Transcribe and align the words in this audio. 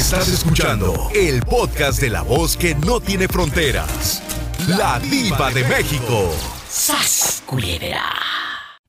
Estás 0.00 0.28
escuchando 0.28 0.94
el 1.14 1.42
podcast 1.42 2.00
de 2.00 2.08
la 2.08 2.22
voz 2.22 2.56
que 2.56 2.74
no 2.74 3.00
tiene 3.00 3.28
fronteras. 3.28 4.22
La 4.66 4.98
diva 4.98 5.50
de 5.50 5.62
México. 5.64 6.32
¡Sas, 6.66 7.42
culebra! 7.44 8.02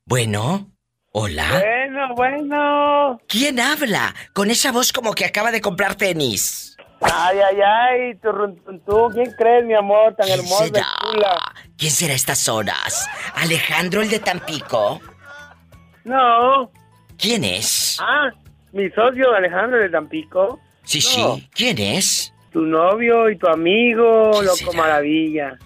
Bueno, 0.05 0.71
hola. 1.11 1.59
Bueno, 1.59 2.15
bueno. 2.15 3.19
¿Quién 3.27 3.59
habla? 3.59 4.15
Con 4.33 4.49
esa 4.51 4.71
voz 4.71 4.93
como 4.93 5.11
que 5.11 5.25
acaba 5.25 5.51
de 5.51 5.59
comprar 5.59 5.95
tenis. 5.95 6.77
Ay, 7.01 7.39
ay, 7.39 7.57
ay, 7.61 8.15
tú, 8.15 9.09
¿quién 9.13 9.33
crees, 9.37 9.65
mi 9.65 9.73
amor, 9.73 10.15
tan 10.15 10.29
hermosa 10.29 10.67
y 10.67 10.69
chula? 10.69 11.53
¿Quién 11.77 11.91
será 11.91 12.13
a 12.13 12.15
estas 12.15 12.47
horas? 12.47 13.09
¿Alejandro 13.35 14.01
el 14.01 14.09
de 14.09 14.19
Tampico? 14.19 15.01
No. 16.05 16.71
¿Quién 17.17 17.43
es? 17.43 17.97
Ah, 17.99 18.31
mi 18.71 18.89
socio 18.91 19.33
Alejandro 19.35 19.77
de 19.77 19.89
Tampico. 19.89 20.57
Sí, 20.91 20.99
sí. 20.99 21.49
¿Quién 21.53 21.77
es? 21.77 22.33
Tu 22.51 22.59
novio 22.59 23.29
y 23.29 23.37
tu 23.37 23.47
amigo, 23.47 24.41
Loco 24.43 24.73
Maravilla. 24.73 25.57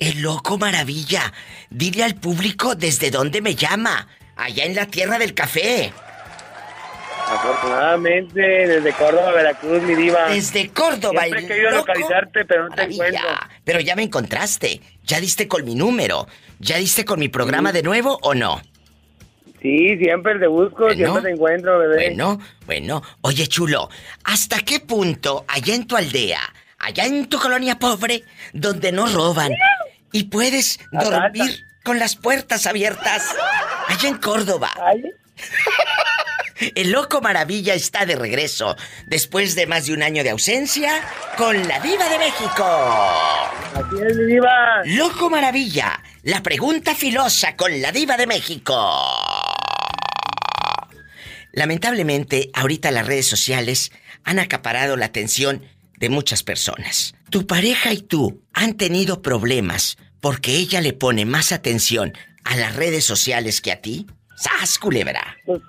El 0.00 0.20
Loco 0.20 0.58
Maravilla. 0.58 1.32
Dile 1.70 2.02
al 2.02 2.16
público 2.16 2.74
desde 2.74 3.12
dónde 3.12 3.40
me 3.40 3.54
llama. 3.54 4.08
Allá 4.34 4.64
en 4.64 4.74
la 4.74 4.86
tierra 4.86 5.16
del 5.20 5.32
café. 5.32 5.92
Afortunadamente, 7.28 8.40
desde 8.40 8.92
Córdoba, 8.94 9.30
Veracruz, 9.30 9.80
mi 9.84 9.94
diva. 9.94 10.26
Desde 10.28 10.68
Córdoba, 10.70 11.22
Siempre 11.22 11.44
he 11.44 11.46
querido 11.46 11.70
localizarte, 11.70 12.44
pero 12.44 12.68
no 12.68 12.74
te 12.74 12.82
encuentro. 12.82 13.28
Pero 13.62 13.78
ya 13.78 13.94
me 13.94 14.02
encontraste. 14.02 14.80
Ya 15.04 15.20
diste 15.20 15.46
con 15.46 15.64
mi 15.64 15.76
número. 15.76 16.26
¿Ya 16.58 16.78
diste 16.78 17.04
con 17.04 17.20
mi 17.20 17.28
programa 17.28 17.70
de 17.70 17.84
nuevo 17.84 18.18
o 18.22 18.34
no? 18.34 18.60
Sí, 19.64 19.96
siempre 19.96 20.38
te 20.38 20.46
busco, 20.46 20.92
siempre 20.92 21.22
te 21.22 21.30
encuentro, 21.30 21.78
bebé. 21.78 22.08
Bueno, 22.10 22.38
bueno. 22.66 23.02
Oye, 23.22 23.46
chulo, 23.46 23.88
¿hasta 24.22 24.58
qué 24.58 24.78
punto 24.78 25.46
allá 25.48 25.74
en 25.74 25.86
tu 25.86 25.96
aldea, 25.96 26.40
allá 26.78 27.06
en 27.06 27.30
tu 27.30 27.38
colonia 27.38 27.78
pobre, 27.78 28.24
donde 28.52 28.92
no 28.92 29.06
roban 29.06 29.52
y 30.12 30.24
puedes 30.24 30.80
dormir 30.92 31.64
con 31.82 31.98
las 31.98 32.14
puertas 32.14 32.66
abiertas, 32.66 33.34
allá 33.88 34.10
en 34.10 34.18
Córdoba? 34.18 34.70
El 36.74 36.92
loco 36.92 37.22
maravilla 37.22 37.72
está 37.74 38.04
de 38.04 38.16
regreso 38.16 38.76
después 39.06 39.54
de 39.54 39.66
más 39.66 39.86
de 39.86 39.94
un 39.94 40.02
año 40.02 40.22
de 40.22 40.30
ausencia 40.30 41.02
con 41.38 41.66
la 41.66 41.80
diva 41.80 42.08
de 42.08 42.18
México. 42.18 42.64
Así 43.74 43.96
es, 44.06 44.16
mi 44.16 44.24
diva. 44.26 44.82
Loco 44.84 45.30
maravilla, 45.30 46.00
la 46.22 46.42
pregunta 46.42 46.94
filosa 46.94 47.56
con 47.56 47.80
la 47.80 47.90
diva 47.90 48.16
de 48.16 48.26
México. 48.26 49.43
Lamentablemente, 51.54 52.50
ahorita 52.52 52.90
las 52.90 53.06
redes 53.06 53.26
sociales 53.26 53.92
han 54.24 54.40
acaparado 54.40 54.96
la 54.96 55.06
atención 55.06 55.62
de 55.98 56.08
muchas 56.08 56.42
personas. 56.42 57.14
Tu 57.30 57.46
pareja 57.46 57.92
y 57.92 58.02
tú 58.02 58.42
han 58.52 58.74
tenido 58.74 59.22
problemas 59.22 59.96
porque 60.20 60.52
ella 60.52 60.80
le 60.80 60.92
pone 60.92 61.24
más 61.26 61.52
atención 61.52 62.12
a 62.44 62.56
las 62.56 62.74
redes 62.74 63.04
sociales 63.04 63.60
que 63.60 63.70
a 63.70 63.80
ti. 63.80 64.06
¡Sas, 64.36 64.78
culebra! 64.80 65.36
Pues, 65.46 65.60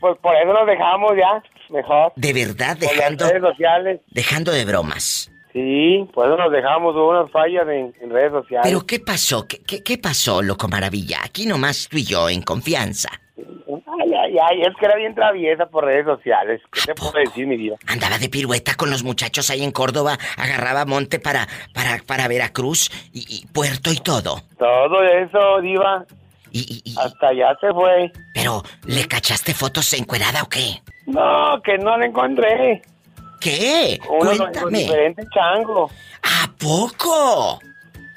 pues 0.00 0.18
por 0.20 0.36
eso 0.36 0.52
nos 0.52 0.66
dejamos 0.66 1.12
ya, 1.16 1.42
mejor. 1.70 2.12
De 2.16 2.32
verdad, 2.34 2.76
dejando. 2.76 3.26
redes 3.26 3.42
sociales. 3.42 4.00
Dejando 4.10 4.52
de 4.52 4.64
bromas. 4.66 5.30
Sí, 5.54 6.06
por 6.12 6.26
eso 6.26 6.36
nos 6.36 6.52
dejamos 6.52 6.94
unas 6.96 7.30
fallas 7.30 7.66
en, 7.68 8.10
redes 8.10 8.32
sociales. 8.32 8.66
Pero 8.66 8.84
¿qué 8.84 9.00
pasó? 9.00 9.46
¿Qué, 9.46 9.62
¿Qué, 9.62 9.82
qué, 9.82 9.96
pasó, 9.96 10.42
loco 10.42 10.68
maravilla? 10.68 11.20
Aquí 11.24 11.46
nomás 11.46 11.88
tú 11.88 11.96
y 11.96 12.04
yo, 12.04 12.28
en 12.28 12.42
confianza. 12.42 13.08
Ay, 13.36 14.12
ay, 14.14 14.36
ay, 14.38 14.62
es 14.62 14.76
que 14.78 14.86
era 14.86 14.96
bien 14.96 15.14
traviesa 15.14 15.66
por 15.66 15.84
redes 15.84 16.04
sociales. 16.04 16.60
¿Qué 16.70 16.80
te 16.86 16.94
puedo 16.94 17.12
decir, 17.12 17.46
mi 17.46 17.56
vida? 17.56 17.76
Andaba 17.88 18.18
de 18.18 18.28
pirueta 18.28 18.74
con 18.74 18.90
los 18.90 19.02
muchachos 19.02 19.50
ahí 19.50 19.64
en 19.64 19.72
Córdoba, 19.72 20.18
agarraba 20.36 20.84
monte 20.84 21.18
para, 21.18 21.48
para, 21.72 21.98
para 22.06 22.28
Veracruz 22.28 22.90
y, 23.12 23.44
Puerto 23.52 23.90
y 23.90 23.96
todo. 23.96 24.42
Todo 24.58 25.02
eso, 25.02 25.60
diva. 25.60 26.04
Y, 26.52 26.94
Hasta 26.96 27.28
allá 27.28 27.56
se 27.60 27.72
fue. 27.72 28.12
Pero, 28.34 28.62
¿le 28.86 29.08
cachaste 29.08 29.52
fotos 29.52 29.92
encuerada 29.94 30.42
o 30.42 30.48
qué? 30.48 30.80
No, 31.06 31.60
que 31.62 31.76
no 31.78 31.98
la 31.98 32.06
encontré. 32.06 32.82
¿Qué? 33.40 33.98
Cuéntame. 34.06 34.78
diferente 34.78 35.22
chango. 35.34 35.90
¿A 36.22 36.50
poco? 36.56 37.58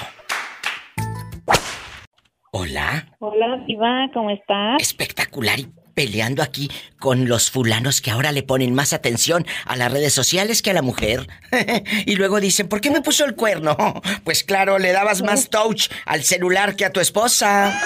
Hola. 2.53 3.09
Hola, 3.19 3.65
Diva, 3.67 4.09
¿cómo 4.15 4.31
estás? 4.31 4.81
Espectacular 4.81 5.59
y 5.59 5.69
peleando 5.95 6.45
aquí 6.45 6.71
con 7.01 7.29
los 7.29 7.51
fulanos 7.51 8.01
que 8.01 8.13
ahora 8.13 8.31
le 8.31 8.45
ponen 8.45 8.73
más 8.73 8.93
atención 8.93 9.45
a 9.67 9.75
las 9.75 9.91
redes 9.93 10.13
sociales 10.13 10.63
que 10.63 10.71
a 10.71 10.75
la 10.75 10.83
mujer. 10.83 11.27
y 12.07 12.15
luego 12.15 12.39
dicen, 12.39 12.69
¿por 12.69 12.81
qué 12.81 12.91
me 12.91 13.01
puso 13.01 13.25
el 13.25 13.35
cuerno? 13.35 13.77
Pues 14.25 14.45
claro, 14.45 14.79
le 14.79 14.93
dabas 14.93 15.23
más 15.23 15.49
touch 15.49 15.89
al 16.05 16.23
celular 16.23 16.77
que 16.77 16.85
a 16.85 16.93
tu 16.93 17.01
esposa. 17.01 17.77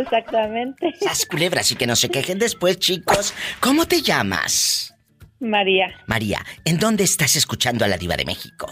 Exactamente. 0.00 0.92
Las 1.00 1.24
culebras 1.24 1.70
y 1.72 1.76
que 1.76 1.86
no 1.86 1.96
se 1.96 2.10
quejen 2.10 2.38
después, 2.38 2.78
chicos. 2.78 3.32
¿Cómo 3.60 3.86
te 3.86 4.02
llamas? 4.02 4.95
María. 5.40 5.94
María, 6.06 6.44
¿en 6.64 6.78
dónde 6.78 7.04
estás 7.04 7.36
escuchando 7.36 7.84
a 7.84 7.88
la 7.88 7.98
Diva 7.98 8.16
de 8.16 8.24
México? 8.24 8.68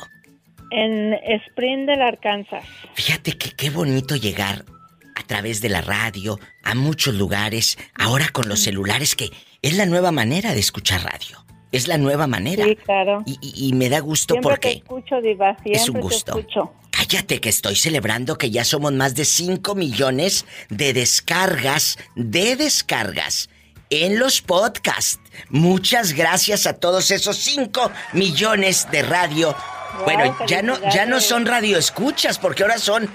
En 0.71 1.15
Springdale, 1.49 2.03
Arkansas. 2.03 2.65
Fíjate 2.95 3.37
que 3.37 3.51
qué 3.51 3.71
bonito 3.71 4.17
llegar 4.17 4.65
a 5.15 5.23
través 5.27 5.61
de 5.61 5.69
la 5.69 5.81
radio 5.81 6.39
a 6.63 6.75
muchos 6.75 7.15
lugares, 7.15 7.79
ahora 7.95 8.29
con 8.33 8.49
los 8.49 8.61
celulares, 8.61 9.15
que 9.15 9.31
es 9.63 9.77
la 9.77 9.87
nueva 9.87 10.11
manera 10.11 10.53
de 10.53 10.61
escuchar 10.61 11.03
radio. 11.03 11.45
Es 11.71 11.89
la 11.89 11.99
nueva 11.99 12.27
manera. 12.27 12.65
Sí, 12.65 12.77
claro. 12.77 13.25
Y, 13.27 13.73
me 13.75 13.89
da 13.89 13.99
gusto 13.99 14.35
siempre 14.35 14.51
porque. 14.51 14.69
Te 14.69 14.77
escucho, 14.77 15.21
Diva. 15.21 15.57
Siempre 15.57 15.73
es 15.73 15.89
un 15.89 16.01
gusto. 16.01 16.35
Te 16.35 16.41
escucho. 16.41 16.73
Cállate 16.93 17.41
que 17.41 17.49
estoy 17.49 17.75
celebrando 17.75 18.39
que 18.39 18.51
ya 18.51 18.65
somos 18.65 18.93
más 18.93 19.17
de 19.17 19.25
5 19.25 19.75
millones 19.75 20.47
de 20.71 20.93
descargas, 20.93 21.99
de 22.15 22.55
descargas 22.55 23.51
en 23.91 24.21
los 24.21 24.41
podcasts. 24.41 25.19
Muchas 25.51 26.13
gracias 26.13 26.67
a 26.67 26.75
todos 26.75 27.11
esos 27.11 27.37
5 27.37 27.91
millones 28.13 28.89
de 28.91 29.03
radio. 29.03 29.57
bueno, 30.05 30.37
ya 30.47 30.63
no, 30.63 30.79
ya 30.91 31.07
no 31.07 31.21
son 31.21 31.47
radio 31.47 31.79
escuchas, 31.79 32.39
porque 32.39 32.63
ahora 32.63 32.79
son 32.79 33.09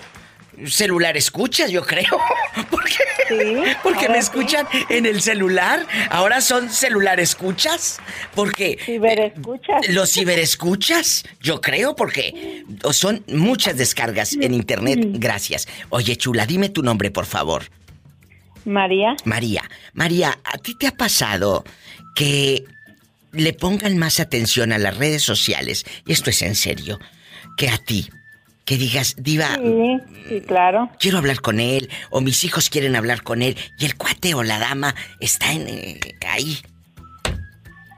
celular 0.65 1.17
escuchas, 1.17 1.71
yo 1.71 1.83
creo. 1.85 2.19
porque 2.69 2.95
porque 3.83 4.09
me 4.09 4.17
escuchan 4.17 4.67
en 4.89 5.05
el 5.05 5.21
celular. 5.21 5.85
Ahora 6.09 6.41
son 6.41 6.69
celular 6.69 7.19
escuchas. 7.19 7.99
Porque. 8.35 8.77
Ciberescuchas. 8.83 9.87
Los 9.89 10.11
ciberescuchas, 10.11 11.25
yo 11.41 11.61
creo, 11.61 11.95
porque 11.95 12.63
son 12.91 13.23
muchas 13.27 13.77
descargas 13.77 14.33
en 14.33 14.53
internet. 14.53 14.99
Gracias. 15.13 15.67
Oye, 15.89 16.15
chula, 16.15 16.45
dime 16.45 16.69
tu 16.69 16.81
nombre, 16.81 17.11
por 17.11 17.25
favor. 17.25 17.63
María. 18.65 19.15
María. 19.25 19.63
María, 19.93 20.39
¿a 20.43 20.57
ti 20.57 20.75
te 20.77 20.87
ha 20.87 20.91
pasado 20.91 21.63
que 22.19 22.65
le 23.31 23.53
pongan 23.53 23.97
más 23.97 24.19
atención 24.19 24.73
a 24.73 24.77
las 24.77 24.97
redes 24.97 25.23
sociales? 25.23 25.85
Y 26.05 26.11
esto 26.11 26.29
es 26.31 26.41
en 26.41 26.55
serio. 26.55 26.99
Que 27.55 27.69
a 27.69 27.77
ti 27.77 28.09
que 28.65 28.75
digas, 28.75 29.15
diva. 29.17 29.55
Sí, 29.55 29.97
sí, 30.27 30.41
claro. 30.41 30.89
Quiero 30.99 31.17
hablar 31.17 31.41
con 31.41 31.59
él, 31.59 31.89
o 32.11 32.21
mis 32.21 32.43
hijos 32.43 32.69
quieren 32.69 32.95
hablar 32.95 33.23
con 33.23 33.41
él, 33.41 33.57
y 33.79 33.85
el 33.85 33.95
cuate 33.95 34.35
o 34.35 34.43
la 34.43 34.59
dama 34.59 34.93
está 35.19 35.51
en, 35.53 35.67
eh, 35.67 35.99
ahí. 36.29 36.57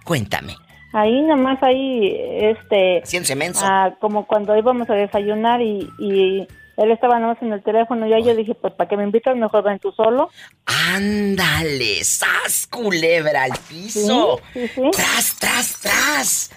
Cuéntame. 0.06 0.56
Ahí 0.94 1.24
nomás 1.24 1.62
ahí, 1.62 2.15
este... 2.39 3.01
Ciense 3.03 3.35
menso. 3.35 3.65
Ah, 3.65 3.95
como 4.00 4.25
cuando 4.25 4.56
íbamos 4.56 4.89
a 4.89 4.94
desayunar 4.94 5.62
y, 5.62 5.89
y 6.00 6.47
él 6.77 6.91
estaba 6.91 7.19
nomás 7.19 7.41
en 7.41 7.53
el 7.53 7.63
teléfono 7.63 8.07
y 8.07 8.23
yo 8.23 8.35
dije, 8.35 8.56
pues 8.56 8.73
para 8.73 8.89
que 8.89 8.97
me 8.97 9.03
invitas 9.03 9.35
mejor 9.35 9.63
ven 9.63 9.79
tú 9.79 9.91
solo. 9.91 10.29
Ándale, 10.65 12.03
sas 12.03 12.68
culebra 12.68 13.44
al 13.44 13.51
piso. 13.69 14.39
Sí, 14.53 14.68
sí, 14.68 14.81
Tras, 14.91 15.35
tras, 15.39 15.79
tras. 15.79 16.51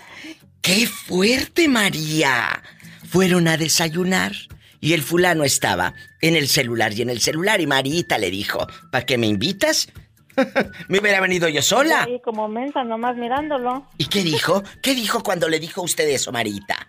¡Qué 0.60 0.86
fuerte, 0.86 1.68
María! 1.68 2.62
Fueron 3.06 3.48
a 3.48 3.56
desayunar 3.56 4.32
y 4.80 4.92
el 4.92 5.02
fulano 5.02 5.44
estaba 5.44 5.94
en 6.20 6.36
el 6.36 6.48
celular 6.48 6.92
y 6.92 7.02
en 7.02 7.10
el 7.10 7.20
celular 7.20 7.60
y 7.60 7.66
Marita 7.66 8.18
le 8.18 8.30
dijo, 8.30 8.66
¿para 8.90 9.04
qué 9.04 9.18
me 9.18 9.26
invitas? 9.26 9.92
me 10.88 10.98
hubiera 10.98 11.20
venido 11.20 11.48
yo 11.48 11.62
sola. 11.62 12.06
Y 12.08 12.20
como 12.20 12.48
mensa 12.48 12.82
nomás 12.84 13.16
mirándolo. 13.16 13.86
¿Y 13.98 14.06
qué 14.06 14.22
dijo? 14.22 14.62
¿Qué 14.82 14.94
dijo 14.94 15.22
cuando 15.22 15.48
le 15.48 15.60
dijo 15.60 15.82
usted 15.82 16.08
eso, 16.08 16.32
Marita? 16.32 16.86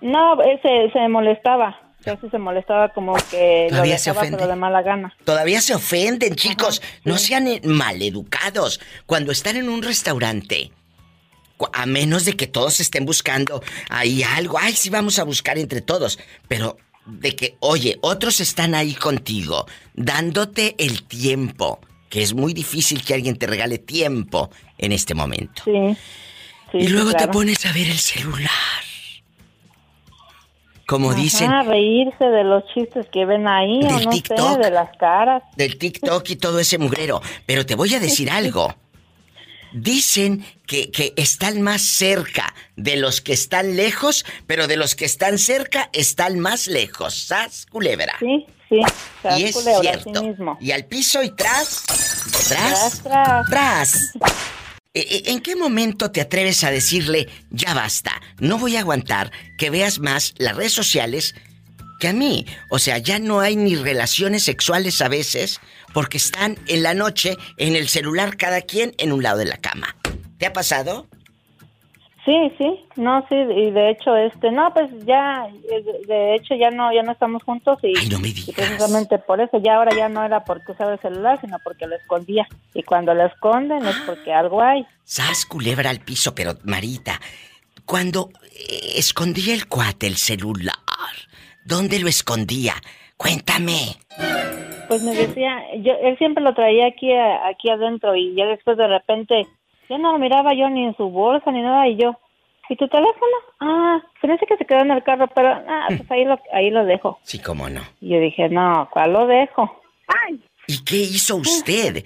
No, 0.00 0.38
se 0.62 1.08
molestaba. 1.08 1.85
Casi 2.06 2.30
se 2.30 2.38
molestaba 2.38 2.88
como 2.90 3.16
que 3.32 3.66
Todavía 3.68 3.98
se 3.98 4.12
ofende. 4.12 4.46
de 4.46 4.54
mala 4.54 4.80
gana. 4.80 5.12
Todavía 5.24 5.60
se 5.60 5.74
ofenden, 5.74 6.36
chicos. 6.36 6.80
No 7.04 7.18
sean 7.18 7.48
maleducados. 7.64 8.80
Cuando 9.06 9.32
están 9.32 9.56
en 9.56 9.68
un 9.68 9.82
restaurante 9.82 10.70
a 11.72 11.84
menos 11.86 12.24
de 12.24 12.36
que 12.36 12.46
todos 12.46 12.78
estén 12.78 13.04
buscando 13.06 13.60
ahí 13.90 14.22
algo. 14.22 14.56
Ay, 14.56 14.74
sí, 14.74 14.88
vamos 14.88 15.18
a 15.18 15.24
buscar 15.24 15.58
entre 15.58 15.80
todos. 15.80 16.20
Pero 16.46 16.76
de 17.06 17.34
que, 17.34 17.56
oye, 17.58 17.98
otros 18.02 18.38
están 18.40 18.76
ahí 18.76 18.94
contigo, 18.94 19.66
dándote 19.94 20.76
el 20.78 21.02
tiempo. 21.02 21.80
Que 22.08 22.22
es 22.22 22.34
muy 22.34 22.54
difícil 22.54 23.02
que 23.02 23.14
alguien 23.14 23.36
te 23.36 23.48
regale 23.48 23.78
tiempo 23.78 24.48
en 24.78 24.92
este 24.92 25.14
momento. 25.14 25.64
Sí. 25.64 25.96
y 26.72 26.86
luego 26.86 27.14
te 27.14 27.26
pones 27.26 27.66
a 27.66 27.72
ver 27.72 27.88
el 27.88 27.98
celular. 27.98 28.85
Como 30.86 31.14
dicen. 31.14 31.50
A 31.50 31.64
reírse 31.64 32.24
de 32.24 32.44
los 32.44 32.64
chistes 32.72 33.06
que 33.12 33.26
ven 33.26 33.48
ahí, 33.48 33.80
del 33.82 34.04
no 34.04 34.10
TikTok, 34.10 34.58
de 34.58 34.70
las 34.70 34.96
caras. 34.96 35.42
Del 35.56 35.78
TikTok 35.78 36.30
y 36.30 36.36
todo 36.36 36.60
ese 36.60 36.78
mugrero. 36.78 37.20
Pero 37.44 37.66
te 37.66 37.74
voy 37.74 37.92
a 37.94 38.00
decir 38.00 38.30
algo. 38.30 38.72
Dicen 39.72 40.44
que, 40.64 40.92
que, 40.92 41.12
están 41.16 41.60
más 41.60 41.82
cerca 41.82 42.54
de 42.76 42.96
los 42.96 43.20
que 43.20 43.32
están 43.32 43.76
lejos, 43.76 44.24
pero 44.46 44.68
de 44.68 44.76
los 44.76 44.94
que 44.94 45.04
están 45.04 45.38
cerca 45.38 45.90
están 45.92 46.38
más 46.38 46.68
lejos. 46.68 47.14
¿Sas, 47.14 47.66
culebra? 47.66 48.14
Sí, 48.20 48.46
sí. 48.68 48.80
y 49.36 49.42
es 49.42 49.56
cierto. 49.80 50.36
Y 50.60 50.70
al 50.70 50.84
piso 50.84 51.20
y 51.22 51.30
tras, 51.30 51.84
tras, 52.48 53.02
tras. 53.02 53.50
tras. 53.50 54.14
E, 54.14 54.65
¿En 54.98 55.40
qué 55.40 55.56
momento 55.56 56.10
te 56.10 56.22
atreves 56.22 56.64
a 56.64 56.70
decirle, 56.70 57.28
ya 57.50 57.74
basta, 57.74 58.18
no 58.38 58.58
voy 58.58 58.76
a 58.76 58.80
aguantar 58.80 59.30
que 59.58 59.68
veas 59.68 59.98
más 59.98 60.32
las 60.38 60.56
redes 60.56 60.72
sociales 60.72 61.34
que 62.00 62.08
a 62.08 62.14
mí? 62.14 62.46
O 62.70 62.78
sea, 62.78 62.96
ya 62.96 63.18
no 63.18 63.40
hay 63.40 63.56
ni 63.56 63.76
relaciones 63.76 64.44
sexuales 64.44 65.02
a 65.02 65.08
veces 65.08 65.60
porque 65.92 66.16
están 66.16 66.58
en 66.66 66.82
la 66.82 66.94
noche 66.94 67.36
en 67.58 67.76
el 67.76 67.90
celular 67.90 68.38
cada 68.38 68.62
quien 68.62 68.94
en 68.96 69.12
un 69.12 69.22
lado 69.22 69.36
de 69.36 69.44
la 69.44 69.58
cama. 69.58 69.94
¿Te 70.38 70.46
ha 70.46 70.54
pasado? 70.54 71.06
Sí, 72.26 72.52
sí, 72.58 72.84
no, 72.96 73.24
sí, 73.28 73.36
y 73.36 73.70
de 73.70 73.90
hecho, 73.90 74.16
este, 74.16 74.50
no, 74.50 74.74
pues 74.74 74.90
ya, 75.06 75.46
de 76.08 76.34
hecho 76.34 76.56
ya 76.56 76.70
no, 76.72 76.92
ya 76.92 77.04
no 77.04 77.12
estamos 77.12 77.44
juntos 77.44 77.78
y, 77.84 77.96
Ay, 77.96 78.08
no 78.08 78.18
me 78.18 78.32
digas. 78.32 78.52
precisamente 78.56 79.18
por 79.18 79.40
eso, 79.40 79.58
ya 79.62 79.76
ahora 79.76 79.96
ya 79.96 80.08
no 80.08 80.24
era 80.24 80.42
porque 80.44 80.72
usaba 80.72 80.94
el 80.94 80.98
celular, 80.98 81.40
sino 81.40 81.58
porque 81.62 81.86
lo 81.86 81.94
escondía. 81.94 82.48
Y 82.74 82.82
cuando 82.82 83.14
lo 83.14 83.26
esconden 83.26 83.86
es 83.86 83.94
porque 84.04 84.32
algo 84.32 84.60
hay. 84.60 84.84
Sas 85.04 85.46
culebra 85.46 85.88
al 85.88 86.00
piso, 86.00 86.34
pero 86.34 86.54
Marita, 86.64 87.20
cuando 87.84 88.30
eh, 88.56 88.94
escondía 88.96 89.54
el 89.54 89.68
cuate 89.68 90.08
el 90.08 90.16
celular, 90.16 90.74
¿dónde 91.64 92.00
lo 92.00 92.08
escondía? 92.08 92.74
Cuéntame. 93.16 93.98
Pues 94.88 95.00
me 95.02 95.14
decía, 95.14 95.62
yo, 95.78 95.92
él 96.02 96.18
siempre 96.18 96.42
lo 96.42 96.54
traía 96.54 96.88
aquí, 96.88 97.12
aquí 97.12 97.70
adentro 97.70 98.16
y 98.16 98.34
ya 98.34 98.46
después 98.46 98.76
de 98.76 98.88
repente, 98.88 99.46
ya 99.88 99.98
no 99.98 100.12
lo 100.12 100.18
miraba 100.18 100.54
yo 100.54 100.68
ni 100.68 100.84
en 100.84 100.96
su 100.96 101.08
bolsa 101.10 101.50
ni 101.50 101.62
nada 101.62 101.88
y 101.88 101.96
yo, 101.96 102.16
¿y 102.68 102.76
tu 102.76 102.88
teléfono? 102.88 103.36
Ah, 103.60 104.02
parece 104.20 104.46
que 104.46 104.56
se 104.56 104.64
quedó 104.64 104.80
en 104.80 104.90
el 104.90 105.02
carro, 105.02 105.26
pero 105.28 105.48
ah, 105.48 105.86
pues 105.88 106.10
ahí 106.10 106.24
lo, 106.24 106.38
ahí 106.52 106.70
lo 106.70 106.84
dejo. 106.84 107.18
Sí, 107.22 107.40
cómo 107.40 107.68
no. 107.68 107.82
Y 108.00 108.10
yo 108.10 108.20
dije, 108.20 108.48
no, 108.48 108.88
¿cuál 108.92 109.12
lo 109.12 109.26
dejo? 109.26 109.80
Ay. 110.26 110.40
¿Y 110.66 110.84
qué 110.84 110.96
hizo 110.96 111.36
usted? 111.36 112.04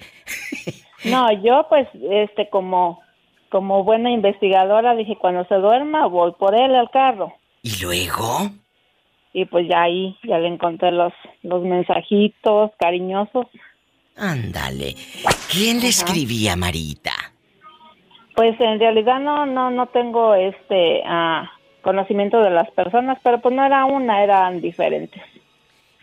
no, 1.05 1.31
yo 1.43 1.65
pues, 1.69 1.87
este, 2.09 2.49
como, 2.49 3.01
como 3.49 3.83
buena 3.83 4.11
investigadora 4.11 4.95
dije, 4.95 5.17
cuando 5.17 5.45
se 5.45 5.55
duerma 5.55 6.07
voy 6.07 6.33
por 6.33 6.55
él 6.55 6.75
al 6.75 6.89
carro. 6.91 7.33
¿Y 7.63 7.81
luego? 7.81 8.51
y 9.33 9.45
pues 9.45 9.67
ya 9.67 9.83
ahí 9.83 10.17
ya 10.23 10.37
le 10.39 10.47
encontré 10.47 10.91
los 10.91 11.13
los 11.43 11.63
mensajitos 11.63 12.71
cariñosos. 12.77 13.47
Ándale. 14.17 14.95
¿Quién 15.49 15.79
le 15.79 15.87
escribía, 15.87 16.55
Marita? 16.55 17.30
Pues 18.35 18.59
en 18.59 18.79
realidad 18.79 19.19
no 19.19 19.45
no 19.45 19.69
no 19.71 19.87
tengo 19.87 20.33
este 20.35 21.03
ah, 21.05 21.51
conocimiento 21.81 22.41
de 22.41 22.49
las 22.49 22.69
personas, 22.71 23.17
pero 23.23 23.41
pues 23.41 23.53
no 23.53 23.65
era 23.65 23.85
una, 23.85 24.23
eran 24.23 24.61
diferentes. 24.61 25.21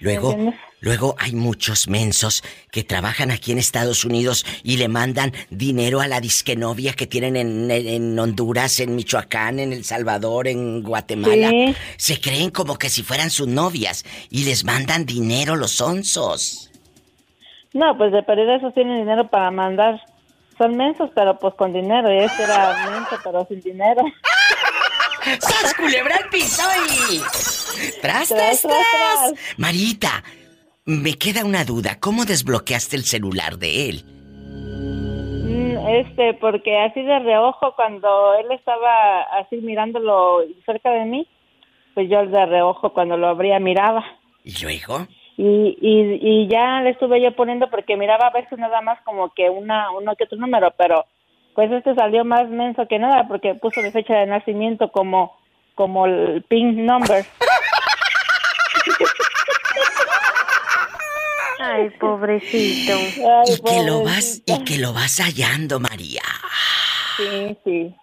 Luego, 0.00 0.32
luego 0.80 1.16
hay 1.18 1.32
muchos 1.32 1.88
mensos 1.88 2.44
que 2.70 2.84
trabajan 2.84 3.32
aquí 3.32 3.50
en 3.50 3.58
Estados 3.58 4.04
Unidos 4.04 4.46
y 4.62 4.76
le 4.76 4.86
mandan 4.86 5.32
dinero 5.50 6.00
a 6.00 6.06
la 6.06 6.20
disquenovia 6.20 6.92
que 6.92 7.08
tienen 7.08 7.36
en, 7.36 8.18
Honduras, 8.18 8.78
en 8.78 8.94
Michoacán, 8.94 9.58
en 9.58 9.72
El 9.72 9.82
Salvador, 9.82 10.46
en 10.46 10.84
Guatemala. 10.84 11.50
Se 11.96 12.20
creen 12.20 12.50
como 12.50 12.78
que 12.78 12.90
si 12.90 13.02
fueran 13.02 13.30
sus 13.30 13.48
novias 13.48 14.04
y 14.30 14.44
les 14.44 14.64
mandan 14.64 15.04
dinero 15.04 15.56
los 15.56 15.80
onzos. 15.80 16.70
No, 17.74 17.98
pues 17.98 18.12
de 18.12 18.22
perder 18.22 18.50
eso 18.50 18.70
tienen 18.70 19.00
dinero 19.00 19.28
para 19.28 19.50
mandar. 19.50 20.00
Son 20.58 20.76
mensos, 20.76 21.10
pero 21.14 21.38
pues 21.38 21.54
con 21.54 21.72
dinero. 21.72 22.12
Y 22.12 22.18
este 22.18 22.42
era 22.42 22.90
menso, 22.90 23.16
pero 23.22 23.46
sin 23.46 23.60
dinero. 23.60 24.02
¡Sas 25.40 25.74
culebra 25.74 26.16
al 26.16 26.28
piso 26.30 26.62
y... 26.88 27.20
¡Tras, 28.00 28.28
tras, 28.28 28.62
tras! 28.62 29.34
Marita, 29.56 30.22
me 30.84 31.14
queda 31.14 31.44
una 31.44 31.64
duda. 31.64 31.98
¿Cómo 32.00 32.24
desbloqueaste 32.24 32.96
el 32.96 33.04
celular 33.04 33.58
de 33.58 33.88
él? 33.90 34.04
Mm, 34.04 35.86
este, 35.88 36.34
porque 36.34 36.78
así 36.78 37.02
de 37.02 37.18
reojo, 37.20 37.74
cuando 37.76 38.34
él 38.34 38.50
estaba 38.52 39.22
así 39.38 39.56
mirándolo 39.56 40.40
cerca 40.64 40.90
de 40.90 41.04
mí, 41.04 41.28
pues 41.94 42.08
yo 42.10 42.26
de 42.26 42.46
reojo 42.46 42.92
cuando 42.92 43.16
lo 43.16 43.28
abría 43.28 43.58
miraba. 43.60 44.04
¿Y 44.44 44.62
luego? 44.62 45.06
Y, 45.40 45.78
y, 45.80 46.18
y 46.20 46.48
ya 46.48 46.80
le 46.82 46.90
estuve 46.90 47.22
yo 47.22 47.34
poniendo 47.36 47.70
porque 47.70 47.96
miraba 47.96 48.26
a 48.26 48.32
veces 48.32 48.58
nada 48.58 48.80
más 48.80 49.00
como 49.04 49.32
que 49.32 49.48
una, 49.48 49.92
uno 49.92 50.16
que 50.16 50.24
otro 50.24 50.36
número, 50.36 50.74
pero 50.76 51.06
pues 51.54 51.70
este 51.70 51.94
salió 51.94 52.24
más 52.24 52.48
menso 52.48 52.88
que 52.88 52.98
nada 52.98 53.28
porque 53.28 53.54
puso 53.54 53.80
mi 53.80 53.92
fecha 53.92 54.14
de 54.14 54.26
nacimiento 54.26 54.90
como 54.90 55.38
como 55.76 56.06
el 56.06 56.42
pink 56.48 56.76
number. 56.78 57.24
Ay, 61.60 61.90
pobrecito. 62.00 62.98
y 63.46 63.62
que 63.62 63.82
lo 63.86 64.02
vas 64.02 64.42
y 64.44 64.64
que 64.64 64.78
lo 64.78 64.92
vas 64.92 65.20
hallando, 65.20 65.78
María. 65.78 66.22
Sí, 67.16 67.56
sí. 67.64 67.94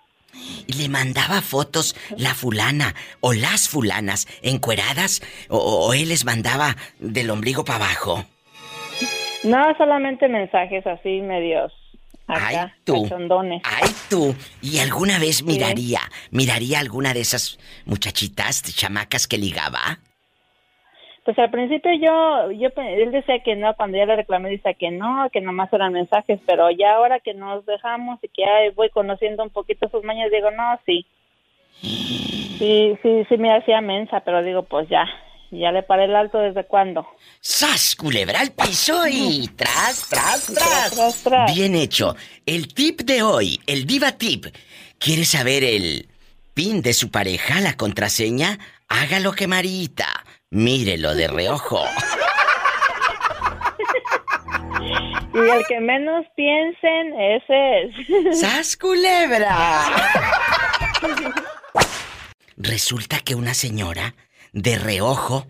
Y 0.67 0.73
le 0.73 0.89
mandaba 0.89 1.41
fotos 1.41 1.95
la 2.17 2.33
fulana 2.33 2.95
o 3.21 3.33
las 3.33 3.69
fulanas 3.69 4.27
encueradas 4.41 5.21
o, 5.49 5.57
o 5.57 5.93
él 5.93 6.09
les 6.09 6.25
mandaba 6.25 6.75
del 6.99 7.29
ombligo 7.29 7.63
para 7.65 7.85
abajo. 7.85 8.25
No, 9.43 9.63
solamente 9.77 10.27
mensajes 10.27 10.85
así 10.87 11.21
medios 11.21 11.71
Ay, 12.27 12.57
tú. 12.83 13.03
cachondones. 13.03 13.61
Ay, 13.63 13.89
tú. 14.09 14.35
¿Y 14.61 14.79
alguna 14.79 15.19
vez 15.19 15.43
miraría, 15.43 16.01
miraría 16.31 16.79
alguna 16.79 17.13
de 17.13 17.21
esas 17.21 17.59
muchachitas, 17.85 18.63
chamacas 18.63 19.27
que 19.27 19.37
ligaba? 19.37 19.99
Pues 21.25 21.39
al 21.39 21.49
principio 21.49 21.91
yo, 21.93 22.51
yo, 22.51 22.69
él 22.83 23.11
decía 23.11 23.39
que 23.43 23.55
no, 23.55 23.75
cuando 23.75 23.97
ya 23.97 24.05
le 24.05 24.15
reclamé 24.15 24.51
decía 24.51 24.75
que 24.75 24.91
no, 24.91 25.27
que 25.33 25.41
nomás 25.41 25.73
eran 25.73 25.91
mensajes, 25.91 26.39
pero 26.45 26.69
ya 26.69 26.93
ahora 26.93 27.19
que 27.19 27.33
nos 27.33 27.65
dejamos 27.65 28.23
y 28.23 28.27
que 28.27 28.43
ya 28.43 28.71
voy 28.75 28.91
conociendo 28.91 29.41
un 29.41 29.49
poquito 29.49 29.89
sus 29.89 30.03
mañas, 30.03 30.29
digo, 30.31 30.51
no, 30.51 30.79
sí. 30.85 31.07
Sí, 31.81 32.95
sí, 33.01 33.25
sí 33.27 33.37
me 33.37 33.57
hacía 33.57 33.81
mensa, 33.81 34.19
pero 34.19 34.43
digo, 34.43 34.63
pues 34.63 34.87
ya, 34.87 35.07
ya 35.49 35.71
le 35.71 35.81
paré 35.81 36.05
el 36.05 36.15
alto 36.15 36.37
desde 36.37 36.63
cuándo. 36.65 37.07
¡Sas, 37.39 37.95
culebra 37.95 38.41
al 38.41 38.51
piso 38.51 39.07
y 39.07 39.47
tras, 39.55 40.07
tras, 40.07 40.45
Tras, 40.45 40.53
tras! 40.53 40.91
tras, 40.93 41.23
tras. 41.23 41.55
Bien 41.55 41.73
hecho. 41.73 42.15
El 42.45 42.71
tip 42.71 43.01
de 43.01 43.23
hoy, 43.23 43.59
el 43.65 43.87
diva 43.87 44.11
tip. 44.11 44.45
¿Quiere 44.99 45.25
saber 45.25 45.63
el 45.63 46.07
pin 46.53 46.83
de 46.83 46.93
su 46.93 47.09
pareja, 47.09 47.61
la 47.61 47.75
contraseña? 47.75 48.59
Hágalo 48.87 49.31
que 49.31 49.47
Marita. 49.47 50.23
Mírelo 50.55 51.13
de 51.13 51.27
reojo. 51.27 51.83
Y 55.33 55.37
el 55.37 55.65
que 55.67 55.81
menos 55.81 56.25
piensen, 56.37 57.19
ese 57.19 57.81
es. 57.81 58.39
¡Sas, 58.39 58.77
culebra! 58.77 59.81
Resulta 62.55 63.19
que 63.19 63.35
una 63.35 63.53
señora, 63.53 64.15
de 64.53 64.79
reojo, 64.79 65.45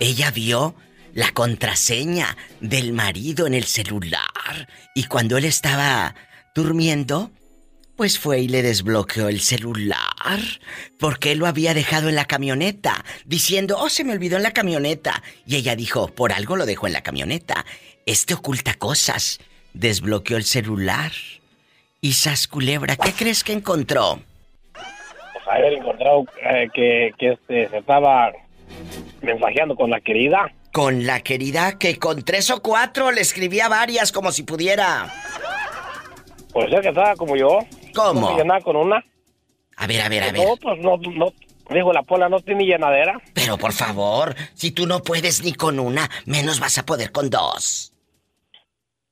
ella 0.00 0.30
vio 0.30 0.74
la 1.14 1.30
contraseña 1.30 2.36
del 2.60 2.92
marido 2.92 3.46
en 3.46 3.54
el 3.54 3.64
celular. 3.64 4.68
Y 4.94 5.04
cuando 5.04 5.38
él 5.38 5.46
estaba 5.46 6.14
durmiendo, 6.54 7.30
pues 7.96 8.18
fue 8.18 8.40
y 8.40 8.48
le 8.48 8.62
desbloqueó 8.62 9.28
el 9.28 9.40
celular. 9.40 10.40
Porque 10.98 11.32
él 11.32 11.38
lo 11.38 11.46
había 11.46 11.74
dejado 11.74 12.08
en 12.08 12.14
la 12.14 12.24
camioneta, 12.24 13.04
diciendo, 13.24 13.76
oh, 13.78 13.88
se 13.88 14.04
me 14.04 14.12
olvidó 14.12 14.36
en 14.36 14.42
la 14.42 14.52
camioneta. 14.52 15.22
Y 15.46 15.56
ella 15.56 15.76
dijo, 15.76 16.08
por 16.08 16.32
algo 16.32 16.56
lo 16.56 16.66
dejó 16.66 16.86
en 16.86 16.92
la 16.94 17.02
camioneta. 17.02 17.64
Este 18.06 18.34
oculta 18.34 18.74
cosas. 18.74 19.40
Desbloqueó 19.74 20.36
el 20.36 20.44
celular. 20.44 21.12
Y 22.00 22.14
Sas 22.14 22.48
Culebra, 22.48 22.96
¿qué 22.96 23.12
crees 23.12 23.44
que 23.44 23.52
encontró? 23.52 24.20
pues 25.44 25.56
haber 25.56 25.74
encontrado 25.74 26.24
eh, 26.42 26.68
que, 26.72 27.12
que 27.18 27.32
este, 27.32 27.68
se 27.68 27.78
estaba 27.78 28.32
mensajeando 29.20 29.76
con 29.76 29.90
la 29.90 30.00
querida. 30.00 30.52
Con 30.72 31.06
la 31.06 31.20
querida 31.20 31.78
que 31.78 31.98
con 31.98 32.22
tres 32.22 32.50
o 32.50 32.62
cuatro 32.62 33.10
le 33.12 33.20
escribía 33.20 33.68
varias 33.68 34.12
como 34.12 34.32
si 34.32 34.42
pudiera. 34.42 35.12
Pues 36.52 36.72
es 36.72 36.80
que 36.80 36.88
estaba 36.88 37.14
como 37.16 37.36
yo. 37.36 37.60
¿Cómo? 37.94 38.30
No 38.30 38.36
llenaba 38.36 38.60
con 38.60 38.76
una. 38.76 39.04
A 39.76 39.86
ver, 39.86 40.00
a 40.02 40.08
ver, 40.08 40.22
a 40.22 40.32
ver. 40.32 40.46
No, 40.46 40.56
pues 40.56 40.78
no, 40.80 40.96
no, 40.96 41.32
dijo 41.70 41.92
la 41.92 42.02
pola, 42.02 42.28
no 42.28 42.40
tiene 42.40 42.64
llenadera. 42.64 43.20
Pero 43.34 43.56
por 43.58 43.72
favor, 43.72 44.34
si 44.54 44.72
tú 44.72 44.86
no 44.86 45.02
puedes 45.02 45.42
ni 45.44 45.52
con 45.54 45.78
una, 45.78 46.08
menos 46.26 46.60
vas 46.60 46.78
a 46.78 46.84
poder 46.84 47.12
con 47.12 47.30
dos. 47.30 47.92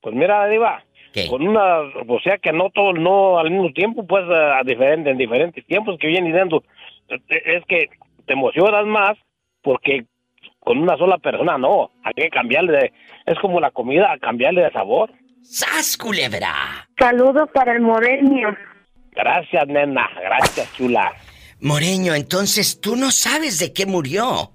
Pues 0.01 0.15
mira, 0.15 0.47
Diva, 0.49 0.83
¿Qué? 1.13 1.29
con 1.29 1.47
una, 1.47 1.81
o 1.81 2.21
sea 2.23 2.39
que 2.39 2.53
no 2.53 2.71
todo, 2.71 2.93
no 2.93 3.39
al 3.39 3.51
mismo 3.51 3.73
tiempo, 3.73 4.07
pues 4.07 4.25
a 4.29 4.63
diferente, 4.65 5.11
en 5.11 5.19
diferentes 5.19 5.65
tiempos 5.67 5.99
que 5.99 6.07
vienen 6.07 6.33
diciendo, 6.33 6.63
eh, 7.09 7.43
es 7.45 7.65
que 7.67 7.89
te 8.27 8.33
emocionas 8.33 8.87
más 8.87 9.19
porque 9.63 10.07
con 10.59 10.79
una 10.79 10.97
sola 10.97 11.19
persona 11.19 11.59
no, 11.59 11.91
hay 12.03 12.13
que 12.15 12.31
cambiarle 12.31 12.73
de, 12.73 12.93
es 13.27 13.39
como 13.41 13.61
la 13.61 13.71
comida, 13.71 14.17
cambiarle 14.21 14.63
de 14.63 14.71
sabor. 14.73 15.11
¡Sas, 15.43 15.97
culebra! 15.97 16.89
Saludos 16.99 17.49
para 17.53 17.73
el 17.73 17.81
Morenio. 17.81 18.57
Gracias, 19.13 19.67
nena, 19.67 20.09
gracias, 20.23 20.73
chula. 20.77 21.13
Moreño, 21.61 22.15
entonces 22.15 22.81
tú 22.81 22.97
no 22.97 23.11
sabes 23.11 23.59
de 23.59 23.73
qué 23.73 23.85
murió. 23.87 24.51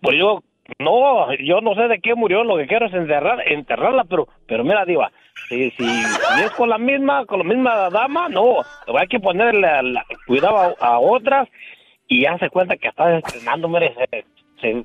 Pues 0.00 0.16
yo, 0.18 0.42
no, 0.78 1.34
yo 1.36 1.60
no 1.60 1.74
sé 1.74 1.88
de 1.88 2.00
qué 2.00 2.14
murió, 2.14 2.44
lo 2.44 2.56
que 2.56 2.66
quiero 2.66 2.86
es 2.86 2.94
enterrar, 2.94 3.40
enterrarla, 3.50 4.04
pero, 4.04 4.28
pero 4.46 4.62
mira, 4.64 4.84
Diva, 4.84 5.10
si, 5.48 5.70
si, 5.72 5.84
si 5.84 6.40
es 6.44 6.50
con 6.52 6.68
la 6.68 6.78
misma, 6.78 7.26
con 7.26 7.38
la 7.38 7.44
misma 7.44 7.90
dama, 7.90 8.28
no, 8.28 8.56
hay 8.98 9.08
que 9.08 9.18
ponerle 9.20 9.60
la- 9.82 10.04
cuidado 10.26 10.56
a, 10.58 10.74
a 10.86 10.98
otras 10.98 11.48
y 12.08 12.22
ya 12.22 12.38
se 12.38 12.50
cuenta 12.50 12.76
que 12.76 12.88
está 12.88 13.18
estrenando, 13.18 13.68
mire, 13.68 13.94
se, 13.94 14.24
se, 14.60 14.84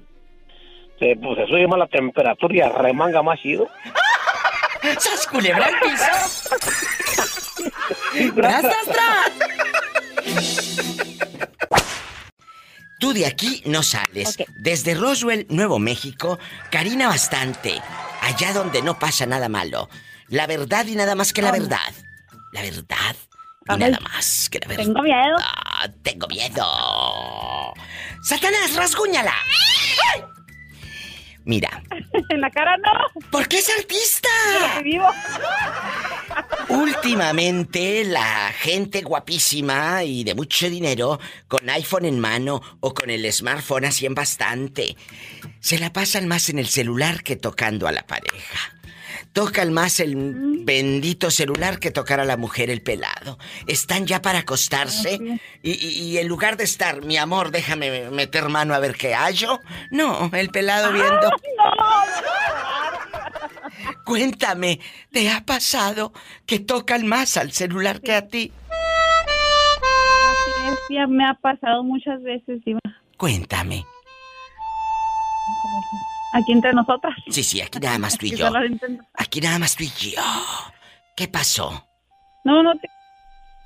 se, 0.99 1.15
pues, 1.17 1.37
se 1.37 1.45
sube 1.47 1.67
más 1.67 1.79
la 1.79 1.87
temperatura 1.87 2.55
y 2.55 2.81
remanga 2.81 3.21
más 3.21 3.39
chido. 3.39 3.67
¡Sas, 4.99 5.27
culebra 5.27 5.65
al 5.65 5.79
piso! 5.79 6.05
¡Tras, 8.35 8.61
tras, 8.61 8.85
tras! 8.85 9.31
Tú 12.99 13.13
de 13.13 13.25
aquí 13.27 13.61
no 13.65 13.83
sales. 13.83 14.37
Desde 14.59 14.95
Roswell, 14.95 15.45
Nuevo 15.49 15.77
México, 15.79 16.39
Karina 16.71 17.07
Bastante, 17.07 17.81
allá 18.21 18.53
donde 18.53 18.81
no 18.81 18.97
pasa 18.97 19.25
nada 19.25 19.49
malo. 19.49 19.89
La 20.29 20.47
verdad 20.47 20.85
y 20.87 20.95
nada 20.95 21.15
más 21.15 21.31
que 21.31 21.41
la 21.41 21.51
verdad. 21.51 21.93
La 22.51 22.61
verdad 22.61 23.15
y 23.69 23.73
Ay, 23.73 23.77
nada 23.79 23.99
más 23.99 24.49
que 24.49 24.59
la 24.59 24.67
verdad. 24.67 24.83
tengo 24.83 25.01
miedo. 25.01 25.35
Ah, 25.43 25.87
tengo 26.01 26.27
miedo. 26.27 27.73
¡Satanás, 28.23 28.75
rasguñala! 28.75 29.33
¡Ay! 30.13 30.23
Mira, 31.47 31.81
En 32.29 32.41
la 32.41 32.51
cara 32.51 32.75
no, 32.77 33.21
¿por 33.31 33.47
qué 33.47 33.59
es 33.59 33.69
artista? 33.79 34.29
vivo. 34.83 35.07
Últimamente 36.67 38.03
la 38.03 38.51
gente 38.53 39.01
guapísima 39.01 40.03
y 40.03 40.25
de 40.25 40.35
mucho 40.35 40.69
dinero, 40.69 41.19
con 41.47 41.69
iPhone 41.69 42.03
en 42.03 42.19
mano 42.19 42.61
o 42.81 42.93
con 42.93 43.09
el 43.09 43.31
smartphone 43.31 43.85
así 43.85 44.05
en 44.05 44.13
bastante, 44.13 44.97
se 45.61 45.79
la 45.79 45.93
pasan 45.93 46.27
más 46.27 46.49
en 46.49 46.59
el 46.59 46.67
celular 46.67 47.23
que 47.23 47.37
tocando 47.37 47.87
a 47.87 47.93
la 47.93 48.05
pareja. 48.05 48.76
Tocan 49.37 49.71
más 49.71 49.99
el 49.99 50.15
bendito 50.65 51.29
celular 51.29 51.77
que 51.77 51.91
tocar 51.91 52.19
a 52.19 52.25
la 52.25 52.37
mujer 52.37 52.71
el 52.71 52.81
pelado. 52.81 53.37
Están 53.67 54.07
ya 54.07 54.19
para 54.19 54.39
acostarse 54.39 55.39
y, 55.61 55.71
y- 55.73 56.01
y 56.01 56.17
en 56.17 56.27
lugar 56.27 56.57
de 56.57 56.63
estar, 56.63 57.05
mi 57.05 57.17
amor, 57.17 57.51
déjame 57.51 58.09
meter 58.09 58.49
mano 58.49 58.73
a 58.73 58.79
ver 58.79 58.95
qué 58.95 59.13
hallo. 59.13 59.59
No, 59.91 60.31
el 60.33 60.49
pelado 60.49 60.91
viendo. 60.91 61.29
Cuéntame, 64.05 64.79
¿te 65.11 65.29
ha 65.29 65.45
pasado 65.45 66.13
que 66.47 66.57
tocan 66.57 67.05
más 67.05 67.37
al 67.37 67.51
celular 67.51 68.01
que 68.01 68.15
a 68.15 68.27
ti? 68.27 68.51
Así 68.71 70.73
es, 70.73 70.79
ya 70.89 71.05
me 71.05 71.29
ha 71.29 71.35
pasado 71.35 71.83
muchas 71.83 72.23
veces, 72.23 72.65
Diva. 72.65 72.79
Cuéntame. 73.17 73.85
Aquí 76.33 76.51
entre 76.51 76.73
nosotras. 76.73 77.15
Sí, 77.29 77.43
sí, 77.43 77.61
aquí 77.61 77.79
nada 77.79 77.97
más 77.97 78.17
tú 78.17 78.25
y 78.25 78.35
yo. 78.35 78.49
Aquí 79.15 79.41
nada 79.41 79.59
más 79.59 79.75
tú 79.75 79.83
y 79.83 80.11
yo. 80.11 80.21
¿Qué 81.15 81.27
pasó? 81.27 81.87
No, 82.43 82.63
no, 82.63 82.77
te... 82.77 82.89